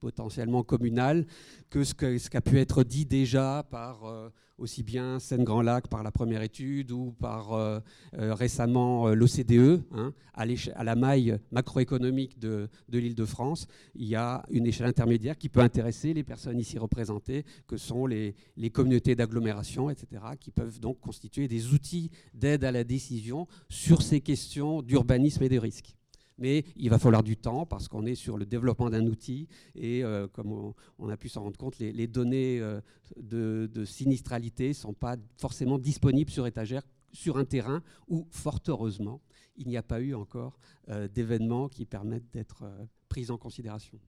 potentiellement 0.00 0.62
communales 0.62 1.26
que 1.70 1.84
ce 1.84 1.94
qu'a 1.94 2.40
pu 2.40 2.58
être 2.58 2.84
dit 2.84 3.06
déjà 3.06 3.64
par 3.70 4.30
aussi 4.58 4.82
bien 4.82 5.18
Seine-Grand 5.18 5.62
Lac 5.62 5.88
par 5.88 6.02
la 6.02 6.10
première 6.10 6.42
étude 6.42 6.92
ou 6.92 7.12
par 7.18 7.52
euh, 7.52 7.80
euh, 8.18 8.34
récemment 8.34 9.08
l'OCDE, 9.08 9.82
hein, 9.92 10.12
à, 10.34 10.44
la 10.84 10.94
maille 10.94 11.38
macroéconomique 11.50 12.38
de, 12.38 12.68
l'île 12.90 13.14
de 13.14 13.24
France, 13.24 13.66
il 13.94 14.06
y 14.06 14.14
a 14.14 14.44
une 14.50 14.66
échelle 14.66 14.86
intermédiaire 14.86 15.36
qui 15.36 15.48
peut 15.48 15.60
intéresser 15.60 16.14
les 16.14 16.24
personnes 16.24 16.58
ici 16.58 16.78
représentées, 16.78 17.44
que 17.66 17.76
sont 17.76 18.06
les, 18.06 18.34
les 18.56 18.70
communautés 18.70 19.14
d'agglomération, 19.14 19.90
etc., 19.90 20.22
qui 20.38 20.50
peuvent 20.50 20.80
donc 20.80 21.00
constituer 21.00 21.48
des 21.48 21.72
outils 21.72 22.10
d'aide 22.34 22.64
à 22.64 22.72
la 22.72 22.84
décision 22.84 23.46
sur 23.68 24.02
ces 24.02 24.20
questions 24.20 24.82
d'urbanisme 24.82 25.42
et 25.42 25.48
de 25.48 25.58
risques 25.58 25.95
mais 26.38 26.64
il 26.76 26.90
va 26.90 26.98
falloir 26.98 27.22
du 27.22 27.36
temps 27.36 27.66
parce 27.66 27.88
qu'on 27.88 28.06
est 28.06 28.14
sur 28.14 28.36
le 28.36 28.46
développement 28.46 28.90
d'un 28.90 29.06
outil 29.06 29.48
et 29.74 30.04
euh, 30.04 30.28
comme 30.28 30.74
on, 30.98 31.08
a 31.08 31.16
pu 31.16 31.28
s'en 31.28 31.42
rendre 31.42 31.56
compte, 31.56 31.78
les, 31.78 32.06
données 32.06 32.60
euh, 32.60 32.80
de, 33.16 33.84
sinistralité 33.84 34.68
ne 34.68 34.72
sont 34.74 34.94
pas 34.94 35.16
forcément 35.38 35.78
disponibles 35.78 36.30
sur 36.30 36.46
étagère 36.46 36.82
sur 37.12 37.38
un 37.38 37.44
terrain 37.44 37.82
où, 38.08 38.26
fort 38.30 38.60
heureusement, 38.68 39.22
il 39.56 39.68
n'y 39.68 39.76
a 39.78 39.82
pas 39.82 40.00
eu 40.00 40.14
encore 40.14 40.58
euh, 40.90 41.08
d'événements 41.08 41.68
qui 41.68 41.86
permettent 41.86 42.30
d'être 42.32 42.64
pris 43.08 43.30
en 43.30 43.38
considération. 43.38 43.98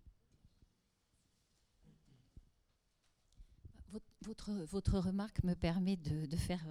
Votre, 4.23 4.99
remarque 4.99 5.45
me 5.45 5.55
permet 5.55 5.97
de, 5.97 6.37
faire, 6.37 6.67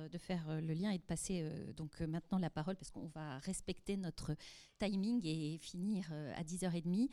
euh, 0.50 0.60
le 0.60 0.74
lien 0.74 0.92
et 0.92 0.98
de 0.98 1.04
passer 1.04 1.42
euh, 1.42 1.72
donc 1.74 2.02
euh, 2.02 2.08
maintenant 2.08 2.40
la 2.40 2.50
parole 2.50 2.76
parce 2.76 2.92
qu'on 2.92 3.08
va 3.08 3.40
respecter 3.40 3.96
notre 3.96 4.36
timing 4.80 5.22
et 5.26 5.58
finir 5.58 6.12
à 6.36 6.44
10h30. 6.44 7.10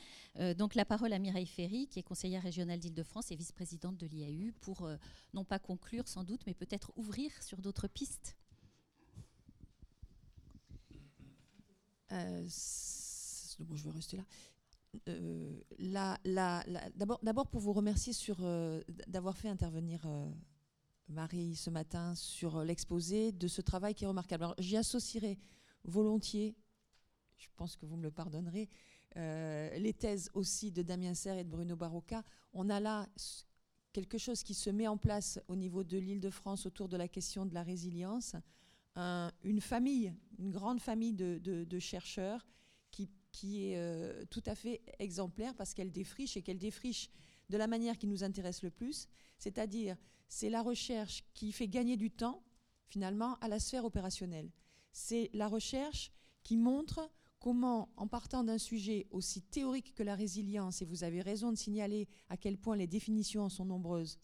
donc 0.56 0.74
la 0.74 0.84
parole 0.84 1.12
à 1.12 1.18
Mireille 1.18 1.46
Ferry, 1.46 1.86
qui 1.86 2.00
est 2.00 2.02
conseillère 2.02 2.42
régionale 2.42 2.80
d'Île-de-France 2.80 3.30
et 3.30 3.36
vice-présidente 3.36 3.96
de 3.96 4.06
l'IAU, 4.06 4.52
pour 4.60 4.88
non 5.32 5.44
pas 5.44 5.58
conclure 5.58 6.08
sans 6.08 6.24
doute, 6.24 6.42
mais 6.46 6.52
peut-être 6.52 6.92
ouvrir 6.96 7.30
sur 7.42 7.62
d'autres 7.62 7.88
pistes. 7.88 8.36
je 12.10 13.84
vais 13.84 13.90
rester 13.90 14.16
là. 14.18 14.24
Euh, 15.08 15.60
d'abord 17.22 17.48
pour 17.48 17.60
vous 17.60 17.72
remercier 17.72 18.12
euh, 18.40 18.82
d'avoir 19.06 19.36
fait 19.36 19.48
intervenir 19.48 20.02
euh, 20.06 20.30
Marie 21.08 21.56
ce 21.56 21.70
matin 21.70 22.14
sur 22.14 22.62
l'exposé 22.62 23.32
de 23.32 23.48
ce 23.48 23.60
travail 23.60 23.94
qui 23.94 24.04
est 24.04 24.08
remarquable. 24.08 24.54
J'y 24.58 24.76
associerai 24.76 25.38
volontiers, 25.84 26.56
je 27.36 27.48
pense 27.56 27.76
que 27.76 27.86
vous 27.86 27.96
me 27.96 28.02
le 28.02 28.10
pardonnerez, 28.10 28.68
les 29.16 29.94
thèses 29.96 30.28
aussi 30.34 30.72
de 30.72 30.82
Damien 30.82 31.14
Serre 31.14 31.38
et 31.38 31.44
de 31.44 31.50
Bruno 31.50 31.76
Barocca. 31.76 32.24
On 32.52 32.68
a 32.68 32.80
là 32.80 33.06
quelque 33.92 34.18
chose 34.18 34.42
qui 34.42 34.54
se 34.54 34.70
met 34.70 34.88
en 34.88 34.96
place 34.96 35.38
au 35.46 35.54
niveau 35.54 35.84
de 35.84 35.98
l'île 35.98 36.20
de 36.20 36.30
France 36.30 36.66
autour 36.66 36.88
de 36.88 36.96
la 36.96 37.06
question 37.06 37.46
de 37.46 37.54
la 37.54 37.62
résilience. 37.62 38.34
une 38.96 39.60
famille, 39.60 40.12
une 40.38 40.50
grande 40.50 40.80
famille 40.80 41.12
de 41.12 41.78
chercheurs 41.78 42.44
qui 42.90 43.08
est 43.42 43.76
euh, 43.76 44.24
tout 44.30 44.42
à 44.46 44.54
fait 44.54 44.80
exemplaire 44.98 45.54
parce 45.54 45.74
qu'elle 45.74 45.90
défriche 45.90 46.36
et 46.36 46.42
qu'elle 46.42 46.58
défriche 46.58 47.10
de 47.50 47.56
la 47.56 47.66
manière 47.66 47.98
qui 47.98 48.06
nous 48.06 48.24
intéresse 48.24 48.62
le 48.62 48.70
plus, 48.70 49.08
c'est-à-dire 49.38 49.96
c'est 50.28 50.50
la 50.50 50.62
recherche 50.62 51.24
qui 51.34 51.52
fait 51.52 51.68
gagner 51.68 51.96
du 51.96 52.10
temps 52.10 52.42
finalement 52.86 53.36
à 53.40 53.48
la 53.48 53.60
sphère 53.60 53.84
opérationnelle. 53.84 54.50
C'est 54.92 55.30
la 55.34 55.48
recherche 55.48 56.12
qui 56.42 56.56
montre 56.56 57.10
comment, 57.40 57.90
en 57.96 58.06
partant 58.06 58.44
d'un 58.44 58.58
sujet 58.58 59.06
aussi 59.10 59.42
théorique 59.42 59.94
que 59.94 60.02
la 60.02 60.14
résilience, 60.14 60.80
et 60.80 60.84
vous 60.84 61.04
avez 61.04 61.20
raison 61.20 61.50
de 61.50 61.56
signaler 61.56 62.08
à 62.28 62.36
quel 62.36 62.56
point 62.56 62.76
les 62.76 62.86
définitions 62.86 63.48
sont 63.48 63.64
nombreuses, 63.64 64.18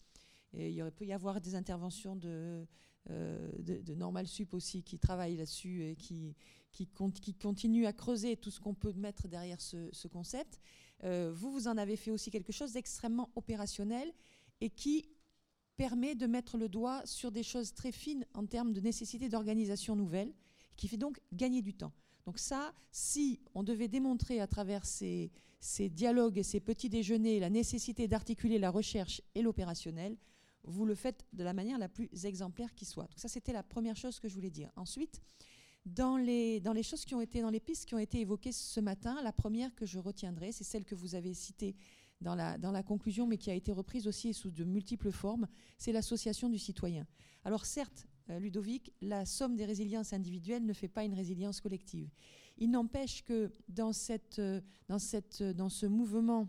il 0.53 0.83
peut 0.95 1.05
y 1.05 1.13
avoir 1.13 1.39
des 1.39 1.55
interventions 1.55 2.15
de, 2.15 2.65
euh, 3.09 3.51
de, 3.59 3.95
Normal 3.95 4.27
Sup 4.27 4.53
aussi 4.53 4.83
qui 4.83 4.99
travaillent 4.99 5.35
là-dessus 5.35 5.83
et 5.83 5.95
qui, 5.95 6.35
qui, 6.71 6.87
continue 7.33 7.85
à 7.85 7.93
creuser 7.93 8.37
tout 8.37 8.51
ce 8.51 8.59
qu'on 8.59 8.73
peut 8.73 8.93
mettre 8.93 9.27
derrière 9.27 9.59
ce, 9.61 10.07
concept. 10.07 10.59
Euh, 11.03 11.31
vous, 11.33 11.51
vous 11.51 11.67
en 11.67 11.77
avez 11.77 11.95
fait 11.95 12.11
aussi 12.11 12.31
quelque 12.31 12.51
chose 12.51 12.73
d'extrêmement 12.73 13.29
opérationnel 13.35 14.11
et 14.61 14.69
qui 14.69 15.05
permet 15.77 16.15
de 16.15 16.27
mettre 16.27 16.57
le 16.57 16.69
doigt 16.69 17.01
sur 17.05 17.31
des 17.31 17.43
choses 17.43 17.73
très 17.73 17.91
fines 17.91 18.25
en 18.33 18.45
termes 18.45 18.73
de 18.73 18.81
nécessité 18.81 19.29
d'organisation 19.29 19.95
nouvelle, 19.95 20.33
qui 20.75 20.87
fait 20.87 20.97
donc 20.97 21.19
gagner 21.33 21.61
du 21.61 21.73
temps. 21.73 21.91
Donc 22.25 22.37
ça, 22.37 22.73
si 22.91 23.39
on 23.55 23.63
devait 23.63 23.87
démontrer 23.87 24.39
à 24.39 24.47
travers 24.47 24.85
ces, 24.85 25.31
ces 25.59 25.89
dialogues 25.89 26.37
et 26.37 26.43
ces 26.43 26.59
petits 26.59 26.89
déjeuners 26.89 27.39
la 27.39 27.49
nécessité 27.49 28.07
d'articuler 28.07 28.59
la 28.59 28.69
recherche 28.69 29.21
et 29.35 29.41
l'opérationnel, 29.41 30.17
vous 30.63 30.85
le 30.85 30.95
faites 30.95 31.25
de 31.33 31.43
la 31.43 31.53
manière 31.53 31.79
la 31.79 31.89
plus 31.89 32.09
exemplaire 32.25 32.73
qui 32.75 32.85
soit. 32.85 33.05
Donc 33.05 33.19
ça, 33.19 33.27
c'était 33.27 33.53
la 33.53 33.63
première 33.63 33.95
chose 33.95 34.19
que 34.19 34.27
je 34.27 34.35
voulais 34.35 34.49
dire. 34.49 34.71
Ensuite, 34.75 35.21
dans 35.85 36.17
les, 36.17 36.59
dans 36.59 36.73
les 36.73 36.83
choses 36.83 37.05
qui 37.05 37.15
ont 37.15 37.21
été, 37.21 37.41
dans 37.41 37.49
les 37.49 37.59
pistes 37.59 37.85
qui 37.85 37.95
ont 37.95 37.99
été 37.99 38.19
évoquées 38.19 38.51
ce 38.51 38.79
matin, 38.79 39.21
la 39.23 39.31
première 39.31 39.73
que 39.75 39.85
je 39.85 39.99
retiendrai, 39.99 40.51
c'est 40.51 40.63
celle 40.63 40.85
que 40.85 40.95
vous 40.95 41.15
avez 41.15 41.33
citée 41.33 41.75
dans 42.21 42.35
la, 42.35 42.57
dans 42.57 42.71
la 42.71 42.83
conclusion, 42.83 43.25
mais 43.25 43.37
qui 43.37 43.49
a 43.49 43.55
été 43.55 43.71
reprise 43.71 44.07
aussi 44.07 44.33
sous 44.33 44.51
de 44.51 44.63
multiples 44.63 45.11
formes, 45.11 45.47
c'est 45.77 45.91
l'association 45.91 46.49
du 46.49 46.59
citoyen. 46.59 47.07
Alors 47.43 47.65
certes, 47.65 48.07
euh, 48.29 48.39
Ludovic, 48.39 48.93
la 49.01 49.25
somme 49.25 49.55
des 49.55 49.65
résiliences 49.65 50.13
individuelles 50.13 50.65
ne 50.65 50.73
fait 50.73 50.87
pas 50.87 51.03
une 51.03 51.15
résilience 51.15 51.61
collective. 51.61 52.09
Il 52.57 52.69
n'empêche 52.69 53.23
que 53.23 53.51
dans, 53.67 53.91
cette, 53.91 54.37
euh, 54.37 54.61
dans, 54.87 54.99
cette, 54.99 55.41
dans 55.41 55.69
ce 55.69 55.87
mouvement 55.87 56.47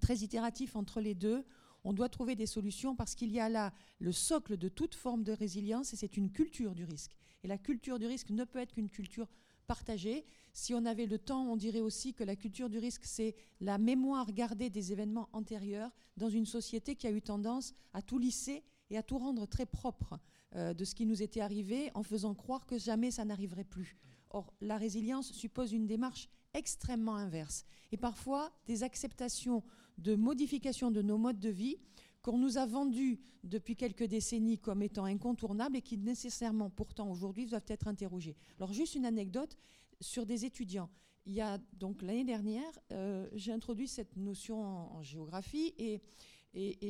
très 0.00 0.16
itératif 0.18 0.74
entre 0.74 1.00
les 1.00 1.14
deux, 1.14 1.44
on 1.84 1.92
doit 1.92 2.08
trouver 2.08 2.34
des 2.34 2.46
solutions 2.46 2.96
parce 2.96 3.14
qu'il 3.14 3.30
y 3.30 3.40
a 3.40 3.48
là 3.48 3.72
le 3.98 4.12
socle 4.12 4.56
de 4.56 4.68
toute 4.68 4.94
forme 4.94 5.22
de 5.22 5.32
résilience 5.32 5.92
et 5.92 5.96
c'est 5.96 6.16
une 6.16 6.30
culture 6.30 6.74
du 6.74 6.84
risque. 6.84 7.14
Et 7.42 7.48
la 7.48 7.58
culture 7.58 7.98
du 7.98 8.06
risque 8.06 8.30
ne 8.30 8.44
peut 8.44 8.58
être 8.58 8.72
qu'une 8.72 8.88
culture 8.88 9.28
partagée. 9.66 10.24
Si 10.52 10.74
on 10.74 10.84
avait 10.86 11.06
le 11.06 11.18
temps, 11.18 11.50
on 11.50 11.56
dirait 11.56 11.80
aussi 11.80 12.14
que 12.14 12.24
la 12.24 12.36
culture 12.36 12.70
du 12.70 12.78
risque, 12.78 13.04
c'est 13.04 13.34
la 13.60 13.78
mémoire 13.78 14.32
gardée 14.32 14.70
des 14.70 14.92
événements 14.92 15.28
antérieurs 15.32 15.90
dans 16.16 16.28
une 16.28 16.46
société 16.46 16.96
qui 16.96 17.06
a 17.06 17.10
eu 17.10 17.22
tendance 17.22 17.74
à 17.92 18.02
tout 18.02 18.18
lisser 18.18 18.62
et 18.90 18.96
à 18.96 19.02
tout 19.02 19.18
rendre 19.18 19.46
très 19.46 19.66
propre 19.66 20.18
euh, 20.56 20.74
de 20.74 20.84
ce 20.84 20.94
qui 20.94 21.06
nous 21.06 21.22
était 21.22 21.40
arrivé 21.40 21.90
en 21.94 22.02
faisant 22.02 22.34
croire 22.34 22.66
que 22.66 22.78
jamais 22.78 23.10
ça 23.10 23.24
n'arriverait 23.24 23.64
plus. 23.64 23.96
Or, 24.30 24.52
la 24.60 24.78
résilience 24.78 25.32
suppose 25.32 25.72
une 25.72 25.86
démarche 25.86 26.28
extrêmement 26.54 27.16
inverse 27.16 27.64
et 27.92 27.96
parfois 27.96 28.52
des 28.66 28.82
acceptations 28.82 29.62
de 29.98 30.14
modification 30.14 30.90
de 30.90 31.02
nos 31.02 31.18
modes 31.18 31.40
de 31.40 31.50
vie 31.50 31.78
qu'on 32.22 32.38
nous 32.38 32.56
a 32.56 32.66
vendus 32.66 33.20
depuis 33.44 33.76
quelques 33.76 34.04
décennies 34.04 34.58
comme 34.58 34.82
étant 34.82 35.04
incontournables 35.04 35.76
et 35.76 35.82
qui 35.82 35.98
nécessairement, 35.98 36.70
pourtant, 36.70 37.10
aujourd'hui, 37.10 37.46
doivent 37.46 37.66
être 37.68 37.86
interrogés. 37.86 38.34
Alors, 38.58 38.72
juste 38.72 38.94
une 38.94 39.04
anecdote 39.04 39.56
sur 40.00 40.24
des 40.24 40.44
étudiants. 40.46 40.88
Il 41.26 41.34
y 41.34 41.40
a 41.40 41.58
donc 41.74 42.02
l'année 42.02 42.24
dernière, 42.24 42.70
euh, 42.92 43.28
j'ai 43.34 43.52
introduit 43.52 43.88
cette 43.88 44.16
notion 44.16 44.62
en, 44.62 45.02
géographie 45.02 45.74
et, 45.78 46.00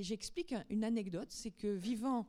j'explique 0.02 0.55
une 0.70 0.85
anecdote. 0.85 1.28
C'est 1.31 1.51
que 1.51 1.68
vivant, 1.68 2.26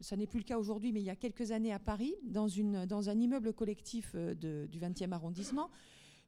ça 0.00 0.16
n'est 0.16 0.26
plus 0.26 0.40
le 0.40 0.44
cas 0.44 0.58
aujourd'hui, 0.58 0.92
mais 0.92 1.00
il 1.00 1.06
y 1.06 1.10
a 1.10 1.16
quelques 1.16 1.50
années 1.50 1.72
à 1.72 1.78
Paris, 1.78 2.14
dans 2.22 3.08
un 3.08 3.18
immeuble 3.18 3.52
collectif 3.54 4.12
euh, 4.14 4.34
du 4.34 4.78
20e 4.78 5.12
arrondissement, 5.12 5.70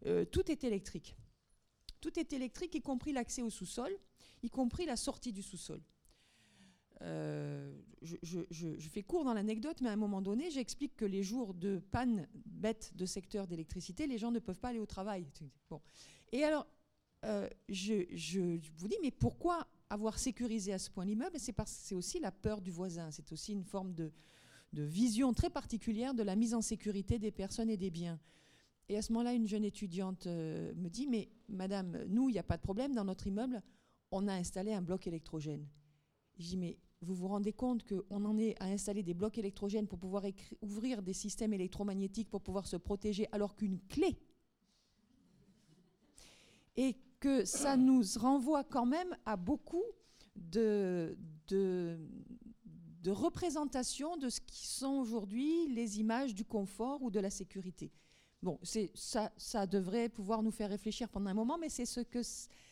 euh, 0.07 0.25
tout 0.25 0.51
est 0.51 0.65
électrique. 0.65 1.17
Tout 2.01 2.19
est 2.19 2.33
électrique, 2.33 2.75
y 2.75 2.81
compris 2.81 3.13
l'accès 3.13 3.43
au 3.43 3.51
sous-sol, 3.51 3.93
y 4.43 4.51
compris 4.51 4.87
la 4.87 4.97
sortie 4.97 5.33
du 5.33 5.43
sous-sol. 5.43 5.81
Euh, 7.03 7.73
je, 8.03 8.89
fais 8.91 9.03
court 9.03 9.25
dans 9.25 9.35
l'anecdote, 9.35 9.81
mais 9.81 9.89
à 9.89 9.93
un 9.93 9.97
moment 9.97 10.21
donné, 10.21 10.51
j'explique 10.51 10.97
que 10.97 11.05
les 11.05 11.23
jours 11.23 11.55
de 11.55 11.79
panne 11.91 12.27
bête 12.47 12.93
de 12.97 13.07
secteur 13.07 13.47
d'électricité, 13.47 14.07
les 14.07 14.19
gens 14.19 14.31
ne 14.31 14.39
peuvent 14.39 14.59
pas 14.59 14.69
aller 14.69 14.79
au 14.79 14.87
travail. 14.87 15.27
Bon. 15.71 15.81
Et 16.33 16.45
alors, 16.45 16.67
euh, 17.25 17.49
je, 17.69 18.59
vous 18.77 18.89
dis, 18.89 18.97
mais 19.03 19.11
pourquoi 19.11 19.67
avoir 19.91 20.19
sécurisé 20.19 20.73
à 20.73 20.79
ce 20.79 20.91
point 20.91 21.05
l'immeuble? 21.05 21.39
C'est 21.39 21.53
parce 21.53 21.73
que 21.73 21.79
c'est 21.83 21.95
aussi 21.95 22.21
la 22.21 22.33
peur 22.33 22.61
du 22.61 22.71
voisin. 22.71 23.11
C'est 23.11 23.33
aussi 23.33 23.53
une 23.53 23.65
forme 23.65 23.95
de, 23.95 24.13
vision 24.73 25.33
très 25.33 25.51
particulière 25.51 26.15
de 26.15 26.23
la 26.23 26.37
mise 26.37 26.55
en 26.55 26.61
sécurité 26.61 27.19
des 27.19 27.33
personnes 27.33 27.71
et 27.71 27.77
des 27.77 27.91
biens. 27.91 28.21
Et 28.89 28.97
à 28.97 29.03
ce 29.03 29.13
moment-là, 29.13 29.35
une 29.35 29.47
jeune 29.47 29.65
étudiante 29.65 30.27
euh, 30.27 30.73
me 30.75 30.89
dit, 30.89 31.07
mais 31.07 31.29
madame, 31.49 32.05
nous, 32.09 32.29
il 32.29 32.33
n'y 32.33 32.39
a 32.39 32.45
pas 32.45 32.57
de 32.57 32.63
problème, 32.63 32.95
dans 32.95 33.05
notre 33.05 33.27
immeuble, 33.27 33.63
on 34.11 34.27
a 34.29 34.33
installé 34.33 34.73
un 34.73 34.83
bloc 34.83 35.07
électrogène. 35.07 35.67
Je 36.39 36.47
dis, 36.47 36.57
mais 36.57 36.79
vous 37.01 37.15
vous 37.15 37.29
rendez 37.29 37.53
compte 37.53 37.85
qu'on 37.85 38.25
en 38.25 38.39
est 38.39 38.61
à 38.61 38.67
installer 38.67 39.03
des 39.03 39.15
blocs 39.15 39.39
électrogènes 39.39 39.87
pour 39.87 39.99
pouvoir 39.99 40.25
ouvrir 40.63 41.03
des 41.03 41.13
systèmes 41.13 41.53
électromagnétiques 41.53 42.31
pour 42.31 42.41
pouvoir 42.41 42.67
se 42.67 42.77
protéger, 42.77 43.29
alors 43.33 43.55
qu'une 43.55 43.79
clé, 43.89 44.19
et 46.77 46.97
que 47.21 47.45
ça 47.45 47.77
nous 47.77 48.03
renvoie 48.17 48.65
quand 48.65 48.87
même 48.87 49.17
à 49.27 49.37
beaucoup 49.37 49.85
de, 50.37 51.17
représentations 53.07 54.17
de 54.17 54.29
ce 54.29 54.41
qui 54.41 54.67
sont 54.69 54.95
aujourd'hui 54.99 55.69
les 55.69 55.99
images 55.99 56.35
du 56.35 56.45
confort 56.45 57.03
ou 57.03 57.11
de 57.11 57.21
la 57.21 57.31
sécurité. 57.31 57.91
Bon, 58.43 58.59
ça, 58.95 59.67
devrait 59.67 60.09
pouvoir 60.09 60.43
nous 60.43 60.53
faire 60.53 60.71
réfléchir 60.71 61.09
pendant 61.09 61.31
un 61.31 61.35
moment, 61.35 61.59
mais 61.59 61.69
c'est 61.69 61.87
ce 61.87 62.01
que 62.01 62.21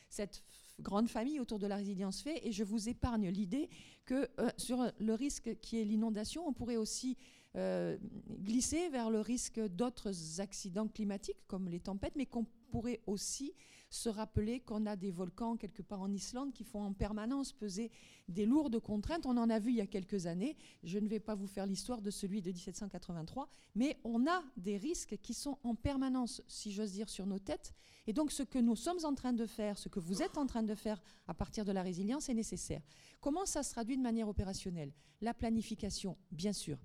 cette 0.08 0.44
grande 0.78 1.08
famille 1.08 1.40
autour 1.40 1.58
de 1.58 1.66
la 1.66 1.76
résilience 1.76 2.22
fait, 2.22 2.46
et 2.46 2.52
je 2.52 2.62
vous 2.62 2.88
épargne 2.88 3.30
l'idée 3.30 3.68
que 4.04 4.28
euh, 4.38 4.48
sur 4.56 4.92
le 4.98 5.14
risque 5.14 5.58
qui 5.60 5.80
est 5.80 5.84
l'inondation, 5.84 6.46
on 6.46 6.52
pourrait 6.52 6.76
aussi 6.76 7.16
euh, 7.56 7.96
glisser 8.42 8.88
vers 8.90 9.10
le 9.10 9.20
risque 9.20 9.58
d'autres 9.58 10.40
accidents 10.40 10.86
climatiques 10.86 11.42
comme 11.48 11.68
les 11.68 11.80
tempêtes, 11.80 12.14
mais 12.14 12.26
qu'on 12.26 12.46
pourrait 12.70 13.00
aussi 13.06 13.54
se 13.96 14.08
rappeler 14.08 14.60
qu'on 14.60 14.86
a 14.86 14.96
des 14.96 15.10
volcans 15.10 15.56
quelque 15.56 15.82
part 15.82 16.00
en 16.00 16.12
Islande 16.12 16.52
qui 16.52 16.64
font 16.64 16.82
en 16.82 16.92
permanence 16.92 17.52
peser 17.52 17.90
des 18.28 18.46
lourdes 18.46 18.78
contraintes. 18.78 19.26
On 19.26 19.36
en 19.36 19.50
a 19.50 19.58
vu 19.58 19.70
il 19.70 19.76
y 19.76 19.80
a 19.80 19.86
quelques 19.86 20.26
années. 20.26 20.56
Je 20.84 20.98
ne 20.98 21.08
vais 21.08 21.20
pas 21.20 21.34
vous 21.34 21.46
faire 21.46 21.66
l'histoire 21.66 22.02
de 22.02 22.10
celui 22.10 22.42
de 22.42 22.50
1783, 22.50 23.48
mais 23.74 23.98
on 24.04 24.26
a 24.26 24.42
des 24.56 24.76
risques 24.76 25.16
qui 25.22 25.34
sont 25.34 25.58
en 25.64 25.74
permanence, 25.74 26.42
si 26.46 26.72
j'ose 26.72 26.92
dire, 26.92 27.08
sur 27.08 27.26
nos 27.26 27.38
têtes. 27.38 27.72
Et 28.06 28.12
donc 28.12 28.32
ce 28.32 28.42
que 28.42 28.58
nous 28.58 28.76
sommes 28.76 29.04
en 29.04 29.14
train 29.14 29.32
de 29.32 29.46
faire, 29.46 29.78
ce 29.78 29.88
que 29.88 30.00
vous 30.00 30.22
êtes 30.22 30.38
en 30.38 30.46
train 30.46 30.62
de 30.62 30.74
faire 30.74 31.02
à 31.26 31.34
partir 31.34 31.64
de 31.64 31.72
la 31.72 31.82
résilience 31.82 32.28
est 32.28 32.34
nécessaire. 32.34 32.82
Comment 33.20 33.46
ça 33.46 33.62
se 33.62 33.72
traduit 33.72 33.96
de 33.96 34.02
manière 34.02 34.28
opérationnelle? 34.28 34.92
La 35.20 35.34
planification, 35.34 36.16
bien 36.30 36.52
sûr. 36.52 36.78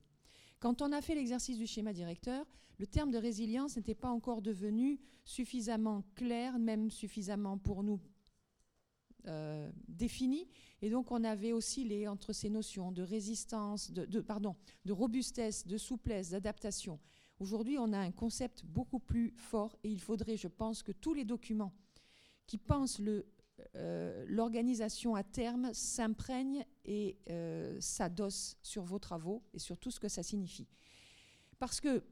Quand 0.62 0.84
on 0.84 0.92
a 0.92 1.02
fait 1.02 1.16
l'exercice 1.16 1.58
du 1.58 1.66
schéma 1.66 1.92
directeur, 1.92 2.46
le 2.78 2.86
terme 2.86 3.10
de 3.10 3.18
résilience 3.18 3.78
n'était 3.78 3.96
pas 3.96 4.10
encore 4.10 4.44
devenu 4.44 5.00
suffisamment 5.26 6.04
clair, 6.16 6.60
même 6.60 6.92
suffisamment 6.92 7.58
pour 7.58 7.82
nous 7.82 8.00
euh, 9.28 9.72
défini. 9.88 10.48
Et 10.84 10.92
donc 10.92 11.12
on 11.12 11.24
avait 11.24 11.52
les, 11.78 12.08
entre 12.08 12.32
ces 12.32 12.52
notions 12.52 12.92
de 12.92 13.02
résistance, 13.02 13.92
pardon, 14.28 14.56
de 14.86 14.94
robustesse, 14.94 15.66
de 15.66 15.80
souplesse, 15.80 16.30
d'adaptation. 16.30 17.00
Aujourd'hui, 17.40 17.80
on 17.80 17.92
a 17.92 17.98
un 17.98 18.12
concept 18.12 18.64
beaucoup 18.64 19.00
plus 19.00 19.34
fort 19.38 19.76
et 19.84 19.90
il 19.90 20.00
faudrait, 20.00 20.38
je 20.38 20.48
pense, 20.48 20.84
que 20.84 20.92
tous 20.92 21.16
les 21.16 21.26
documents 21.26 21.74
qui 22.46 22.60
pensent 22.60 23.00
le 23.00 23.26
euh, 23.76 24.26
l'organisation 24.28 25.16
à 25.16 25.24
terme 25.24 25.74
s'imprègne 25.74 26.66
et 26.86 27.18
euh, 27.30 27.80
s'adosse 27.80 28.58
sur 28.62 28.84
vos 28.84 29.00
travaux 29.00 29.44
et 29.54 29.60
sur 29.60 29.78
tout 29.78 29.92
ce 29.92 30.00
que 30.00 30.08
ça 30.08 30.24
signifie. 30.24 30.68
Parce 31.60 31.80
que 31.80 32.04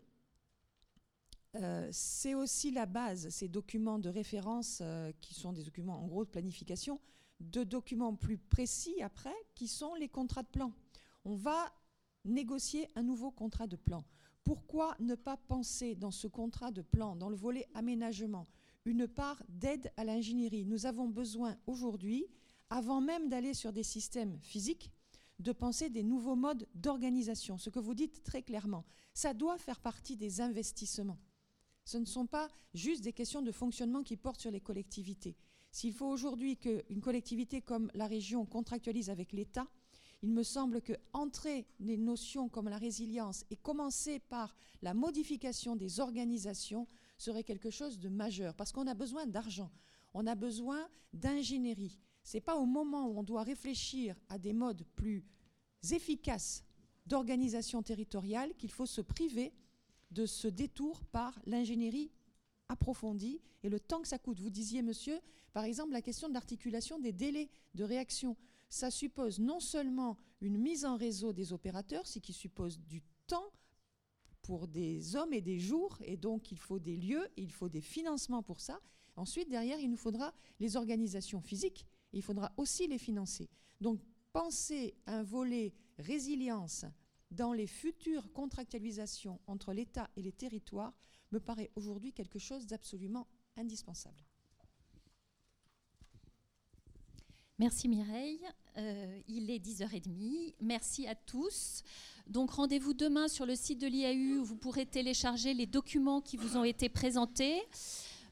euh, 1.55 1.89
c'est 1.91 2.35
aussi 2.35 2.71
la 2.71 2.85
base, 2.85 3.29
ces 3.29 3.47
documents 3.47 3.99
de 3.99 4.09
référence, 4.09 4.83
qui 5.21 5.33
sont 5.33 5.53
des 5.53 5.63
documents 5.63 6.03
en 6.03 6.07
gros 6.07 6.23
de 6.23 6.29
planification, 6.29 6.99
de 7.39 7.63
documents 7.63 8.15
plus 8.15 8.37
précis 8.37 9.01
après, 9.01 9.35
qui 9.55 9.67
sont 9.67 9.95
les 9.95 10.09
contrats 10.09 10.43
de 10.43 10.49
plan. 10.49 10.71
On 11.25 11.35
va 11.35 11.73
négocier 12.25 12.87
un 12.95 13.03
nouveau 13.03 13.31
contrat 13.31 13.67
de 13.67 13.75
plan. 13.75 14.05
Pourquoi 14.43 14.95
ne 14.99 15.15
pas 15.15 15.37
penser 15.37 15.95
dans 15.95 16.11
ce 16.11 16.27
contrat 16.27 16.71
de 16.71 16.81
plan, 16.81 17.15
dans 17.15 17.29
le 17.29 17.35
volet 17.35 17.67
aménagement, 17.73 18.47
une 18.85 19.07
part 19.07 19.41
d'aide 19.49 19.91
à 19.97 20.03
l'ingénierie. 20.03 20.65
Nous 20.65 20.85
avons 20.85 21.07
besoin 21.07 21.57
aujourd'hui, 21.67 22.25
avant 22.69 23.01
même 23.01 23.29
d'aller 23.29 23.53
sur 23.53 23.73
des 23.73 23.83
systèmes 23.83 24.39
physiques, 24.41 24.91
de 25.39 25.51
penser 25.51 25.89
des 25.89 26.03
nouveaux 26.03 26.35
modes 26.35 26.67
d'organisation. 26.75 27.57
Ce 27.57 27.69
que 27.69 27.79
vous 27.79 27.93
dites 27.93 28.23
très 28.23 28.43
clairement, 28.43 28.85
ça 29.13 29.33
doit 29.33 29.57
faire 29.57 29.79
partie 29.79 30.17
des 30.17 30.41
investissements. 30.41 31.19
Ce 31.85 31.97
ne 31.97 32.05
sont 32.05 32.27
pas 32.27 32.49
juste 32.73 33.03
des 33.03 33.13
questions 33.13 33.41
de 33.41 33.51
fonctionnement 33.51 34.03
qui 34.03 34.17
portent 34.17 34.41
sur 34.41 34.51
les 34.51 34.61
collectivités. 34.61 35.37
S'il 35.71 35.93
faut 35.93 36.07
aujourd'hui 36.07 36.57
qu'une 36.57 37.01
collectivité 37.01 37.61
comme 37.61 37.89
la 37.93 38.07
région 38.07 38.45
contractualise 38.45 39.09
avec 39.09 39.31
l'État, 39.33 39.67
il 40.21 40.31
me 40.31 40.43
semble 40.43 40.81
que 40.81 40.93
entrer 41.13 41.65
des 41.79 41.97
notions 41.97 42.49
comme 42.49 42.67
la 42.67 42.77
résilience 42.77 43.45
et 43.49 43.55
commencer 43.55 44.19
par 44.19 44.55
la 44.81 44.93
modification 44.93 45.75
des 45.75 45.99
organisations 45.99 46.87
serait 47.19 47.43
quelque 47.43 47.69
chose 47.69 47.99
de 47.99 48.09
majeur, 48.09 48.55
parce 48.55 48.71
qu'on 48.71 48.87
a 48.87 48.95
besoin 48.95 49.27
d'argent, 49.27 49.71
on 50.13 50.25
a 50.25 50.35
besoin 50.35 50.89
d'ingénierie. 51.13 51.99
Ce 52.23 52.37
n'est 52.37 52.41
pas 52.41 52.57
au 52.57 52.65
moment 52.65 53.07
où 53.07 53.19
on 53.19 53.23
doit 53.23 53.43
réfléchir 53.43 54.15
à 54.29 54.37
des 54.37 54.53
modes 54.53 54.85
plus 54.95 55.23
efficaces 55.91 56.63
d'organisation 57.05 57.81
territoriale 57.83 58.53
qu'il 58.57 58.71
faut 58.71 58.85
se 58.85 59.01
priver 59.01 59.53
de 60.11 60.25
ce 60.25 60.47
détour 60.47 61.03
par 61.05 61.39
l'ingénierie 61.45 62.11
approfondie 62.67 63.41
et 63.63 63.69
le 63.69 63.79
temps 63.79 64.01
que 64.01 64.07
ça 64.07 64.19
coûte. 64.19 64.39
Vous 64.39 64.49
disiez, 64.49 64.81
monsieur, 64.81 65.19
par 65.53 65.63
exemple, 65.63 65.93
la 65.93 66.01
question 66.01 66.29
de 66.29 66.33
l'articulation 66.33 66.99
des 66.99 67.11
délais 67.11 67.49
de 67.75 67.83
réaction. 67.83 68.37
Ça 68.69 68.91
suppose 68.91 69.39
non 69.39 69.59
seulement 69.59 70.17
une 70.41 70.57
mise 70.57 70.85
en 70.85 70.95
réseau 70.95 71.33
des 71.33 71.53
opérateurs, 71.53 72.05
ce 72.07 72.19
qui 72.19 72.33
suppose 72.33 72.79
du 72.79 73.01
temps, 73.27 73.51
pour 74.49 74.67
des 74.67 75.15
hommes 75.15 75.31
et 75.31 75.41
des 75.41 75.59
jours, 75.59 75.99
et 76.01 76.17
donc 76.17 76.51
il 76.51 76.57
faut 76.57 76.79
des 76.79 76.97
lieux, 76.97 77.27
il 77.37 77.51
faut 77.51 77.69
des 77.69 77.81
financements 77.81 78.41
pour 78.41 78.61
ça. 78.61 78.79
Ensuite, 79.15 79.47
derrière, 79.47 79.79
il 79.79 79.91
nous 79.91 79.95
faudra 79.95 80.33
les 80.59 80.75
organisations 80.75 81.39
physiques, 81.39 81.85
et 82.13 82.17
il 82.17 82.23
faudra 82.23 82.51
aussi 82.57 82.87
les 82.87 82.97
financer. 82.97 83.47
Donc, 83.79 84.01
penser 84.33 84.95
un 85.05 85.21
volet 85.21 85.75
résilience 85.99 86.85
dans 87.29 87.53
les 87.53 87.67
futures 87.67 88.33
contractualisations 88.33 89.39
entre 89.45 89.71
l'État 89.71 90.09
et 90.15 90.23
les 90.23 90.31
territoires 90.31 90.97
me 91.31 91.39
paraît 91.39 91.69
aujourd'hui 91.75 92.11
quelque 92.11 92.39
chose 92.39 92.65
d'absolument 92.65 93.27
indispensable. 93.55 94.28
Merci 97.59 97.89
Mireille. 97.89 98.39
Euh, 98.77 99.19
il 99.27 99.51
est 99.51 99.59
10h30. 99.59 100.53
Merci 100.61 101.07
à 101.07 101.15
tous. 101.15 101.83
Donc 102.27 102.51
rendez-vous 102.51 102.93
demain 102.93 103.27
sur 103.27 103.45
le 103.45 103.55
site 103.55 103.79
de 103.79 103.87
l'IAU 103.87 104.39
où 104.39 104.45
vous 104.45 104.55
pourrez 104.55 104.85
télécharger 104.85 105.53
les 105.53 105.65
documents 105.65 106.21
qui 106.21 106.37
vous 106.37 106.55
ont 106.55 106.63
été 106.63 106.87
présentés. 106.87 107.61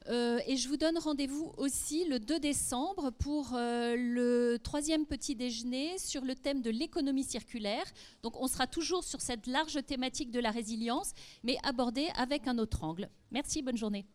Euh, 0.08 0.40
et 0.48 0.56
je 0.56 0.70
vous 0.70 0.78
donne 0.78 0.98
rendez-vous 0.98 1.52
aussi 1.58 2.06
le 2.06 2.20
2 2.20 2.40
décembre 2.40 3.12
pour 3.12 3.54
euh, 3.54 3.96
le 3.98 4.58
troisième 4.64 5.06
petit 5.06 5.36
déjeuner 5.36 5.98
sur 5.98 6.24
le 6.24 6.34
thème 6.34 6.62
de 6.62 6.70
l'économie 6.70 7.26
circulaire. 7.26 7.84
Donc 8.24 8.42
on 8.42 8.48
sera 8.48 8.66
toujours 8.66 9.04
sur 9.04 9.20
cette 9.20 9.46
large 9.46 9.86
thématique 9.86 10.32
de 10.32 10.40
la 10.40 10.52
résilience, 10.52 11.12
mais 11.44 11.58
abordée 11.64 12.08
avec 12.16 12.48
un 12.48 12.58
autre 12.60 12.86
angle. 12.86 13.10
Merci, 13.32 13.62
bonne 13.62 13.76
journée. 13.76 14.06